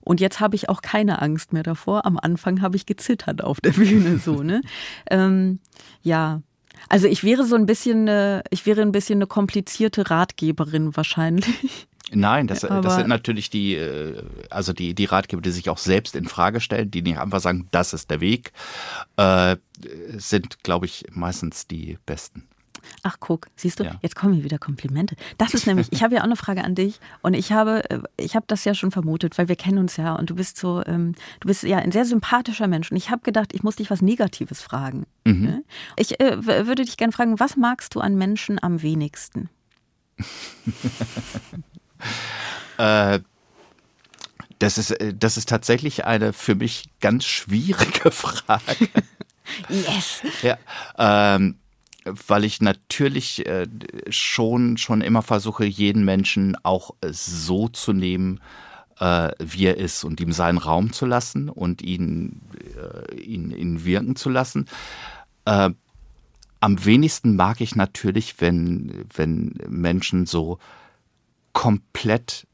Und 0.00 0.20
jetzt 0.20 0.38
habe 0.38 0.54
ich 0.54 0.68
auch 0.68 0.82
keine 0.82 1.20
Angst 1.20 1.52
mehr 1.52 1.64
davor. 1.64 2.06
Am 2.06 2.16
Anfang 2.16 2.62
habe 2.62 2.76
ich 2.76 2.86
gezittert 2.86 3.42
auf 3.42 3.60
der 3.60 3.72
Bühne 3.72 4.18
so, 4.18 4.44
ne? 4.44 4.60
ähm, 5.10 5.58
ja. 6.02 6.42
Also 6.88 7.08
ich 7.08 7.24
wäre 7.24 7.44
so 7.44 7.56
ein 7.56 7.66
bisschen, 7.66 8.06
äh, 8.06 8.44
ich 8.50 8.66
wäre 8.66 8.82
ein 8.82 8.92
bisschen 8.92 9.18
eine 9.18 9.26
komplizierte 9.26 10.08
Ratgeberin 10.08 10.96
wahrscheinlich. 10.96 11.88
Nein, 12.12 12.46
das, 12.46 12.60
das 12.60 12.94
sind 12.94 13.08
natürlich 13.08 13.50
die, 13.50 13.74
äh, 13.74 14.22
also 14.48 14.72
die, 14.72 14.94
die 14.94 15.06
Ratgeber, 15.06 15.42
die 15.42 15.50
sich 15.50 15.68
auch 15.68 15.78
selbst 15.78 16.14
in 16.14 16.28
Frage 16.28 16.60
stellen, 16.60 16.90
die 16.90 17.02
nicht 17.02 17.18
einfach 17.18 17.40
sagen, 17.40 17.68
das 17.72 17.92
ist 17.92 18.10
der 18.10 18.20
Weg, 18.20 18.52
äh, 19.16 19.56
sind, 20.16 20.62
glaube 20.62 20.86
ich, 20.86 21.04
meistens 21.10 21.66
die 21.66 21.98
besten. 22.06 22.46
Ach, 23.02 23.16
guck, 23.18 23.48
siehst 23.56 23.80
du, 23.80 23.84
ja. 23.84 23.98
jetzt 24.02 24.14
kommen 24.14 24.34
hier 24.34 24.44
wieder 24.44 24.58
Komplimente. 24.58 25.16
Das 25.38 25.54
ist 25.54 25.66
nämlich, 25.66 25.88
ich 25.90 26.04
habe 26.04 26.14
ja 26.14 26.20
auch 26.20 26.26
eine 26.26 26.36
Frage 26.36 26.62
an 26.62 26.74
dich 26.74 27.00
und 27.22 27.34
ich 27.34 27.50
habe, 27.52 27.88
äh, 27.90 28.00
ich 28.16 28.36
habe 28.36 28.44
das 28.48 28.64
ja 28.64 28.74
schon 28.74 28.90
vermutet, 28.90 29.36
weil 29.38 29.48
wir 29.48 29.56
kennen 29.56 29.78
uns 29.78 29.96
ja 29.96 30.14
und 30.14 30.30
du 30.30 30.36
bist 30.36 30.58
so, 30.58 30.84
ähm, 30.86 31.14
du 31.40 31.48
bist 31.48 31.64
ja 31.64 31.78
ein 31.78 31.92
sehr 31.92 32.04
sympathischer 32.04 32.68
Mensch 32.68 32.90
und 32.90 32.96
ich 32.96 33.10
habe 33.10 33.22
gedacht, 33.22 33.52
ich 33.52 33.62
muss 33.62 33.76
dich 33.76 33.90
was 33.90 34.02
Negatives 34.02 34.62
fragen. 34.62 35.06
Mhm. 35.24 35.42
Ne? 35.42 35.64
Ich 35.96 36.20
äh, 36.20 36.46
würde 36.46 36.84
dich 36.84 36.96
gerne 36.96 37.12
fragen, 37.12 37.40
was 37.40 37.56
magst 37.56 37.94
du 37.94 38.00
an 38.00 38.16
Menschen 38.16 38.62
am 38.62 38.82
wenigsten? 38.82 39.48
Äh, 42.78 43.20
das 44.58 44.76
ist, 44.76 44.90
äh, 44.90 45.14
das 45.14 45.36
ist 45.36 45.48
tatsächlich 45.48 46.04
eine 46.04 46.34
für 46.34 46.54
mich 46.54 46.90
ganz 47.00 47.24
schwierige 47.24 48.10
Frage. 48.10 48.88
yes. 49.70 50.20
Ja, 50.42 50.58
ähm, 50.98 51.56
weil 52.04 52.44
ich 52.44 52.60
natürlich 52.60 53.46
äh, 53.46 53.66
schon, 54.10 54.76
schon 54.76 55.00
immer 55.00 55.22
versuche, 55.22 55.64
jeden 55.64 56.04
Menschen 56.04 56.56
auch 56.62 56.90
so 57.02 57.68
zu 57.68 57.92
nehmen, 57.92 58.40
äh, 59.00 59.30
wie 59.38 59.66
er 59.66 59.76
ist 59.76 60.04
und 60.04 60.20
ihm 60.20 60.32
seinen 60.32 60.58
Raum 60.58 60.92
zu 60.92 61.04
lassen 61.06 61.48
und 61.48 61.82
ihn, 61.82 62.40
äh, 62.76 63.14
ihn, 63.16 63.50
ihn 63.50 63.84
wirken 63.84 64.16
zu 64.16 64.30
lassen. 64.30 64.66
Äh, 65.44 65.70
am 66.60 66.84
wenigsten 66.84 67.36
mag 67.36 67.60
ich 67.60 67.76
natürlich, 67.76 68.40
wenn, 68.40 69.04
wenn 69.14 69.54
Menschen 69.68 70.26
so 70.26 70.58
komplett 71.56 72.46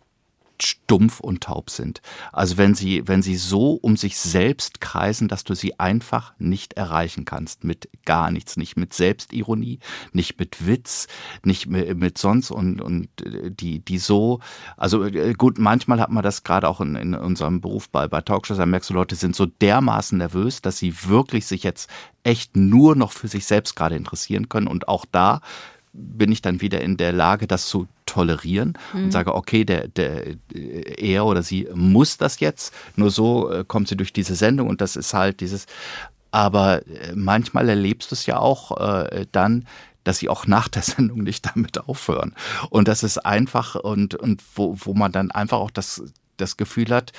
stumpf 0.62 1.18
und 1.18 1.42
taub 1.42 1.70
sind. 1.70 2.02
Also 2.30 2.56
wenn 2.56 2.76
sie, 2.76 3.02
wenn 3.08 3.20
sie 3.20 3.34
so 3.34 3.72
um 3.72 3.96
sich 3.96 4.16
selbst 4.16 4.80
kreisen, 4.80 5.26
dass 5.26 5.42
du 5.42 5.54
sie 5.54 5.80
einfach 5.80 6.34
nicht 6.38 6.74
erreichen 6.74 7.24
kannst 7.24 7.64
mit 7.64 7.88
gar 8.04 8.30
nichts, 8.30 8.56
nicht 8.56 8.76
mit 8.76 8.92
Selbstironie, 8.92 9.80
nicht 10.12 10.38
mit 10.38 10.64
Witz, 10.64 11.08
nicht 11.42 11.66
mit, 11.66 12.16
sonst 12.16 12.52
und, 12.52 12.80
und 12.80 13.08
die, 13.24 13.80
die 13.80 13.98
so, 13.98 14.38
also 14.76 15.04
äh, 15.04 15.32
gut, 15.32 15.58
manchmal 15.58 15.98
hat 15.98 16.10
man 16.12 16.22
das 16.22 16.44
gerade 16.44 16.68
auch 16.68 16.80
in, 16.80 16.94
in 16.94 17.16
unserem 17.16 17.60
Beruf 17.60 17.88
bei, 17.88 18.06
bei 18.06 18.20
Talkshows, 18.20 18.58
da 18.58 18.66
merkst 18.66 18.90
du, 18.90 18.94
Leute 18.94 19.16
sind 19.16 19.34
so 19.34 19.46
dermaßen 19.46 20.16
nervös, 20.16 20.62
dass 20.62 20.78
sie 20.78 20.94
wirklich 21.08 21.46
sich 21.46 21.64
jetzt 21.64 21.90
echt 22.22 22.56
nur 22.56 22.94
noch 22.94 23.10
für 23.10 23.26
sich 23.26 23.46
selbst 23.46 23.74
gerade 23.74 23.96
interessieren 23.96 24.48
können 24.48 24.68
und 24.68 24.86
auch 24.86 25.06
da 25.10 25.40
bin 25.92 26.32
ich 26.32 26.40
dann 26.40 26.60
wieder 26.60 26.80
in 26.80 26.96
der 26.96 27.12
Lage, 27.12 27.46
das 27.46 27.66
zu 27.66 27.86
tolerieren 28.06 28.78
mhm. 28.92 29.04
und 29.04 29.10
sage, 29.10 29.34
okay, 29.34 29.64
der, 29.64 29.88
der, 29.88 30.36
er 30.54 31.26
oder 31.26 31.42
sie 31.42 31.68
muss 31.74 32.16
das 32.16 32.40
jetzt. 32.40 32.74
Nur 32.96 33.10
so 33.10 33.50
äh, 33.50 33.64
kommt 33.66 33.88
sie 33.88 33.96
durch 33.96 34.12
diese 34.12 34.34
Sendung 34.34 34.68
und 34.68 34.80
das 34.80 34.96
ist 34.96 35.12
halt 35.14 35.40
dieses. 35.40 35.66
Aber 36.30 36.86
äh, 36.86 37.12
manchmal 37.14 37.68
erlebst 37.68 38.10
du 38.10 38.14
es 38.14 38.26
ja 38.26 38.38
auch 38.38 38.78
äh, 38.80 39.26
dann, 39.32 39.66
dass 40.04 40.18
sie 40.18 40.28
auch 40.28 40.46
nach 40.46 40.68
der 40.68 40.82
Sendung 40.82 41.22
nicht 41.22 41.46
damit 41.54 41.78
aufhören. 41.86 42.34
Und 42.70 42.88
das 42.88 43.02
ist 43.02 43.18
einfach 43.18 43.74
und, 43.74 44.14
und 44.14 44.42
wo, 44.54 44.76
wo 44.78 44.94
man 44.94 45.12
dann 45.12 45.30
einfach 45.30 45.58
auch 45.58 45.70
das, 45.70 46.02
das 46.38 46.56
Gefühl 46.56 46.88
hat, 46.88 47.12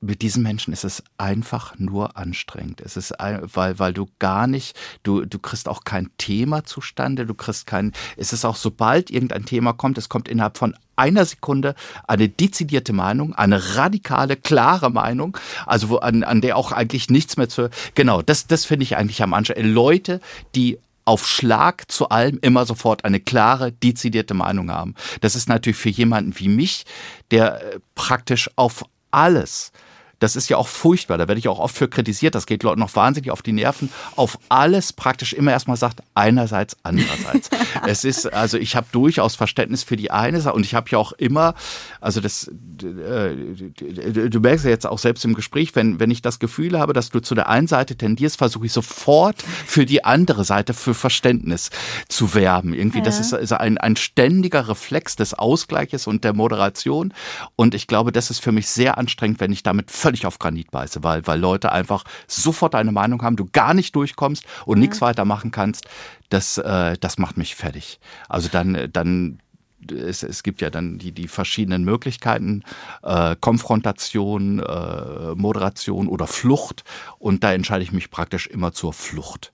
mit 0.00 0.22
diesen 0.22 0.42
Menschen 0.42 0.72
ist 0.72 0.84
es 0.84 1.02
einfach 1.16 1.78
nur 1.78 2.16
anstrengend. 2.16 2.80
Es 2.80 2.96
ist, 2.96 3.14
weil, 3.18 3.78
weil 3.78 3.92
du 3.92 4.08
gar 4.18 4.46
nicht, 4.46 4.76
du, 5.02 5.24
du 5.24 5.38
kriegst 5.38 5.68
auch 5.68 5.84
kein 5.84 6.10
Thema 6.18 6.64
zustande, 6.64 7.26
du 7.26 7.34
kriegst 7.34 7.66
kein, 7.66 7.92
es 8.16 8.32
ist 8.32 8.44
auch 8.44 8.56
sobald 8.56 9.10
irgendein 9.10 9.44
Thema 9.44 9.72
kommt, 9.72 9.98
es 9.98 10.08
kommt 10.08 10.28
innerhalb 10.28 10.56
von 10.56 10.76
einer 10.96 11.24
Sekunde 11.24 11.74
eine 12.06 12.28
dezidierte 12.28 12.92
Meinung, 12.92 13.34
eine 13.34 13.76
radikale, 13.76 14.36
klare 14.36 14.90
Meinung, 14.90 15.36
also 15.66 15.88
wo, 15.88 15.96
an, 15.96 16.22
an 16.22 16.40
der 16.40 16.56
auch 16.56 16.72
eigentlich 16.72 17.10
nichts 17.10 17.36
mehr 17.36 17.48
zu, 17.48 17.70
genau, 17.94 18.22
das, 18.22 18.46
das 18.46 18.64
finde 18.64 18.84
ich 18.84 18.96
eigentlich 18.96 19.22
am 19.22 19.34
Anfang. 19.34 19.56
Leute, 19.58 20.20
die 20.54 20.78
auf 21.04 21.26
Schlag 21.26 21.90
zu 21.90 22.10
allem 22.10 22.38
immer 22.42 22.66
sofort 22.66 23.04
eine 23.04 23.18
klare, 23.18 23.72
dezidierte 23.72 24.34
Meinung 24.34 24.70
haben. 24.70 24.94
Das 25.22 25.36
ist 25.36 25.48
natürlich 25.48 25.78
für 25.78 25.88
jemanden 25.88 26.38
wie 26.38 26.48
mich, 26.48 26.84
der 27.30 27.62
äh, 27.62 27.80
praktisch 27.94 28.50
auf 28.56 28.84
alles 29.10 29.72
das 30.18 30.36
ist 30.36 30.48
ja 30.48 30.56
auch 30.56 30.68
furchtbar. 30.68 31.18
Da 31.18 31.28
werde 31.28 31.38
ich 31.38 31.48
auch 31.48 31.58
oft 31.58 31.76
für 31.76 31.88
kritisiert. 31.88 32.34
Das 32.34 32.46
geht 32.46 32.62
Leuten 32.62 32.80
noch 32.80 32.94
wahnsinnig 32.96 33.30
auf 33.30 33.42
die 33.42 33.52
Nerven. 33.52 33.90
Auf 34.16 34.38
alles 34.48 34.92
praktisch 34.92 35.32
immer 35.32 35.52
erstmal 35.52 35.76
sagt, 35.76 36.00
einerseits, 36.14 36.76
andererseits. 36.82 37.50
es 37.86 38.04
ist, 38.04 38.32
also 38.32 38.58
ich 38.58 38.74
habe 38.74 38.86
durchaus 38.92 39.36
Verständnis 39.36 39.84
für 39.84 39.96
die 39.96 40.10
eine 40.10 40.40
Sache 40.40 40.54
und 40.54 40.64
ich 40.64 40.74
habe 40.74 40.88
ja 40.90 40.98
auch 40.98 41.12
immer, 41.12 41.54
also 42.00 42.20
das, 42.20 42.48
äh, 42.48 43.34
du 44.28 44.40
merkst 44.40 44.64
ja 44.64 44.70
jetzt 44.70 44.86
auch 44.86 44.98
selbst 44.98 45.24
im 45.24 45.34
Gespräch, 45.34 45.74
wenn, 45.76 46.00
wenn 46.00 46.10
ich 46.10 46.22
das 46.22 46.38
Gefühl 46.38 46.78
habe, 46.78 46.92
dass 46.92 47.10
du 47.10 47.20
zu 47.20 47.34
der 47.34 47.48
einen 47.48 47.68
Seite 47.68 47.96
tendierst, 47.96 48.38
versuche 48.38 48.66
ich 48.66 48.72
sofort 48.72 49.42
für 49.66 49.86
die 49.86 50.04
andere 50.04 50.44
Seite 50.44 50.74
für 50.74 50.94
Verständnis 50.94 51.70
zu 52.08 52.34
werben. 52.34 52.74
Irgendwie, 52.74 52.98
ja. 52.98 53.04
das 53.04 53.20
ist, 53.20 53.32
ist 53.32 53.52
ein, 53.52 53.78
ein 53.78 53.96
ständiger 53.96 54.68
Reflex 54.68 55.16
des 55.16 55.34
Ausgleiches 55.34 56.06
und 56.06 56.24
der 56.24 56.32
Moderation. 56.32 57.14
Und 57.54 57.74
ich 57.74 57.86
glaube, 57.86 58.10
das 58.10 58.30
ist 58.30 58.40
für 58.40 58.52
mich 58.52 58.68
sehr 58.68 58.98
anstrengend, 58.98 59.40
wenn 59.40 59.52
ich 59.52 59.62
damit 59.62 59.90
völlig 59.90 60.07
auf 60.26 60.38
Granit 60.38 60.70
beiße, 60.70 61.02
weil, 61.02 61.26
weil 61.26 61.40
Leute 61.40 61.72
einfach 61.72 62.04
sofort 62.26 62.74
eine 62.74 62.92
Meinung 62.92 63.22
haben, 63.22 63.36
du 63.36 63.46
gar 63.50 63.74
nicht 63.74 63.94
durchkommst 63.94 64.44
und 64.66 64.78
mhm. 64.78 64.82
nichts 64.82 65.00
weitermachen 65.00 65.50
kannst. 65.50 65.86
Das, 66.28 66.58
äh, 66.58 66.96
das 66.98 67.18
macht 67.18 67.36
mich 67.36 67.54
fertig. 67.54 68.00
Also 68.28 68.48
dann, 68.50 68.88
dann 68.92 69.38
es, 69.90 70.22
es 70.22 70.42
gibt 70.42 70.60
ja 70.60 70.70
dann 70.70 70.98
die, 70.98 71.12
die 71.12 71.28
verschiedenen 71.28 71.84
Möglichkeiten, 71.84 72.62
äh, 73.02 73.36
Konfrontation, 73.40 74.58
äh, 74.60 75.34
Moderation 75.34 76.08
oder 76.08 76.26
Flucht. 76.26 76.84
Und 77.18 77.44
da 77.44 77.52
entscheide 77.52 77.82
ich 77.82 77.92
mich 77.92 78.10
praktisch 78.10 78.46
immer 78.46 78.72
zur 78.72 78.92
Flucht. 78.92 79.52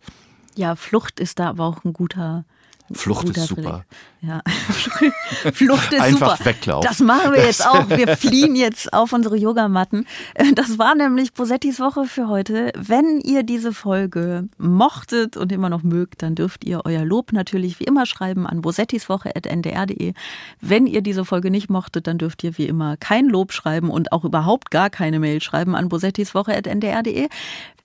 Ja, 0.57 0.77
Flucht 0.77 1.21
ist 1.21 1.39
da 1.39 1.51
aber 1.51 1.65
auch 1.65 1.85
ein 1.85 1.93
guter, 1.93 2.45
Flucht 2.93 3.29
ist 3.31 3.47
super. 3.47 3.85
Ja. 4.21 4.43
Flucht 5.53 5.93
ist 5.93 6.01
Einfach 6.01 6.37
super. 6.37 6.51
weglaufen. 6.51 6.89
Das 6.89 7.01
machen 7.01 7.33
wir 7.33 7.45
jetzt 7.45 7.67
auch. 7.67 7.89
Wir 7.89 8.09
fliehen 8.17 8.57
jetzt 8.57 8.93
auf 8.93 9.13
unsere 9.13 9.37
Yogamatten. 9.37 10.07
Das 10.55 10.79
war 10.79 10.95
nämlich 10.95 11.33
Bosettis 11.33 11.81
Woche 11.81 12.05
für 12.05 12.29
heute. 12.29 12.73
Wenn 12.77 13.21
ihr 13.21 13.43
diese 13.43 13.73
Folge 13.73 14.49
mochtet 14.59 15.37
und 15.37 15.51
immer 15.53 15.69
noch 15.69 15.83
mögt, 15.83 16.23
dann 16.23 16.35
dürft 16.35 16.65
ihr 16.65 16.83
euer 16.85 17.05
Lob 17.05 17.33
natürlich 17.33 17.81
wie 17.81 17.85
immer 17.85 18.07
schreiben 18.07 18.47
an 18.47 18.61
bosettiswoche.ndr.de. 18.61 20.13
Wenn 20.61 20.87
ihr 20.87 21.03
diese 21.03 21.25
Folge 21.25 21.51
nicht 21.51 21.71
mochtet, 21.71 22.07
dann 22.07 22.19
dürft 22.19 22.45
ihr 22.45 22.57
wie 22.59 22.67
immer 22.67 22.97
kein 22.99 23.29
Lob 23.29 23.53
schreiben 23.53 23.91
und 23.91 24.13
auch 24.13 24.25
überhaupt 24.25 24.71
gar 24.71 24.91
keine 24.91 25.21
Mail 25.21 25.43
schreiben 25.43 25.75
an 25.75 25.89
bosettiswoche.ndr.de. 25.89 27.29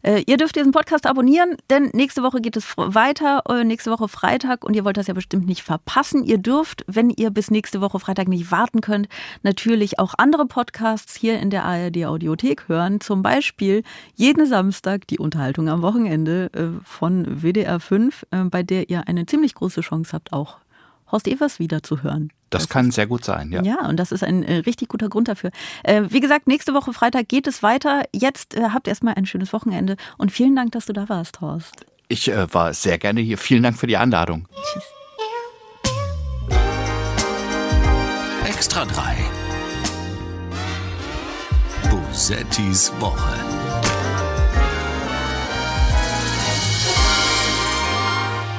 Äh, 0.01 0.23
ihr 0.27 0.38
dürft 0.38 0.55
diesen 0.55 0.71
Podcast 0.71 1.05
abonnieren, 1.05 1.57
denn 1.69 1.89
nächste 1.93 2.23
Woche 2.23 2.39
geht 2.39 2.55
es 2.55 2.77
weiter, 2.77 3.43
äh, 3.49 3.65
nächste 3.65 3.91
Woche 3.91 4.07
Freitag 4.07 4.63
und 4.63 4.73
ihr 4.73 4.85
wollt 4.85 4.95
das 4.95 5.07
ja 5.07 5.13
bestimmt 5.13 5.45
nicht 5.45 5.61
verpassen. 5.61 6.23
Ihr 6.23 6.38
dürft, 6.38 6.85
wenn 6.88 7.09
ihr 7.09 7.31
bis 7.31 7.51
nächste 7.51 7.81
Woche 7.81 7.99
Freitag 7.99 8.30
nicht 8.30 8.49
warten 8.49 8.80
könnt, 8.80 9.09
natürlich 9.43 9.99
auch 9.99 10.13
andere 10.17 10.45
Podcasts 10.45 11.15
hier 11.15 11.39
in 11.39 11.49
der 11.49 11.65
ARD 11.65 12.05
Audiothek 12.05 12.69
hören. 12.69 13.01
Zum 13.01 13.21
Beispiel 13.21 13.84
jeden 14.15 14.45
Samstag 14.45 15.05
die 15.07 15.19
Unterhaltung 15.19 15.67
am 15.67 15.81
Wochenende 15.81 16.49
äh, 16.53 16.80
von 16.85 17.41
WDR 17.41 17.80
5, 17.80 18.27
bei 18.51 18.63
der 18.63 18.89
ihr 18.89 19.07
eine 19.07 19.26
ziemlich 19.26 19.53
große 19.53 19.81
Chance 19.81 20.13
habt, 20.13 20.31
auch 20.31 20.57
Horst 21.11 21.27
Evers 21.27 21.60
wieder 21.60 21.84
zu 21.84 22.03
hören. 22.03 22.31
Das, 22.49 22.64
das 22.64 22.69
kann 22.69 22.90
ist, 22.90 22.95
sehr 22.95 23.07
gut 23.07 23.23
sein, 23.23 23.52
ja. 23.52 23.61
Ja, 23.61 23.88
und 23.88 23.98
das 23.98 24.11
ist 24.11 24.23
ein 24.23 24.44
äh, 24.44 24.57
richtig 24.57 24.90
guter 24.90 25.10
Grund 25.10 25.27
dafür. 25.27 25.52
Äh, 25.84 26.03
wie 26.10 26.19
gesagt, 26.19 26.48
nächste 26.48 26.73
Woche 26.73 26.94
Freitag 26.94 27.27
geht 27.27 27.48
es 27.48 27.61
weiter. 27.61 28.03
Jetzt 28.14 28.56
äh, 28.56 28.69
habt 28.73 28.88
erstmal 28.88 29.15
ein 29.15 29.26
schönes 29.26 29.53
Wochenende 29.53 29.98
und 30.18 30.31
vielen 30.31 30.56
Dank, 30.56 30.72
dass 30.72 30.86
du 30.86 30.94
da 30.94 31.10
warst, 31.10 31.41
Horst. 31.41 31.86
Ich 32.07 32.27
äh, 32.30 32.53
war 32.53 32.73
sehr 32.73 32.98
gerne 32.98 33.22
hier. 33.22 33.38
Vielen 33.38 33.64
Dank 33.64 33.77
für 33.77 33.88
die 33.88 33.98
Einladung. 33.98 34.48
Tschüss. 34.73 34.84
Extra 38.45 38.86
3. 38.86 39.15
Bosettis 41.90 42.91
Woche. 42.99 43.59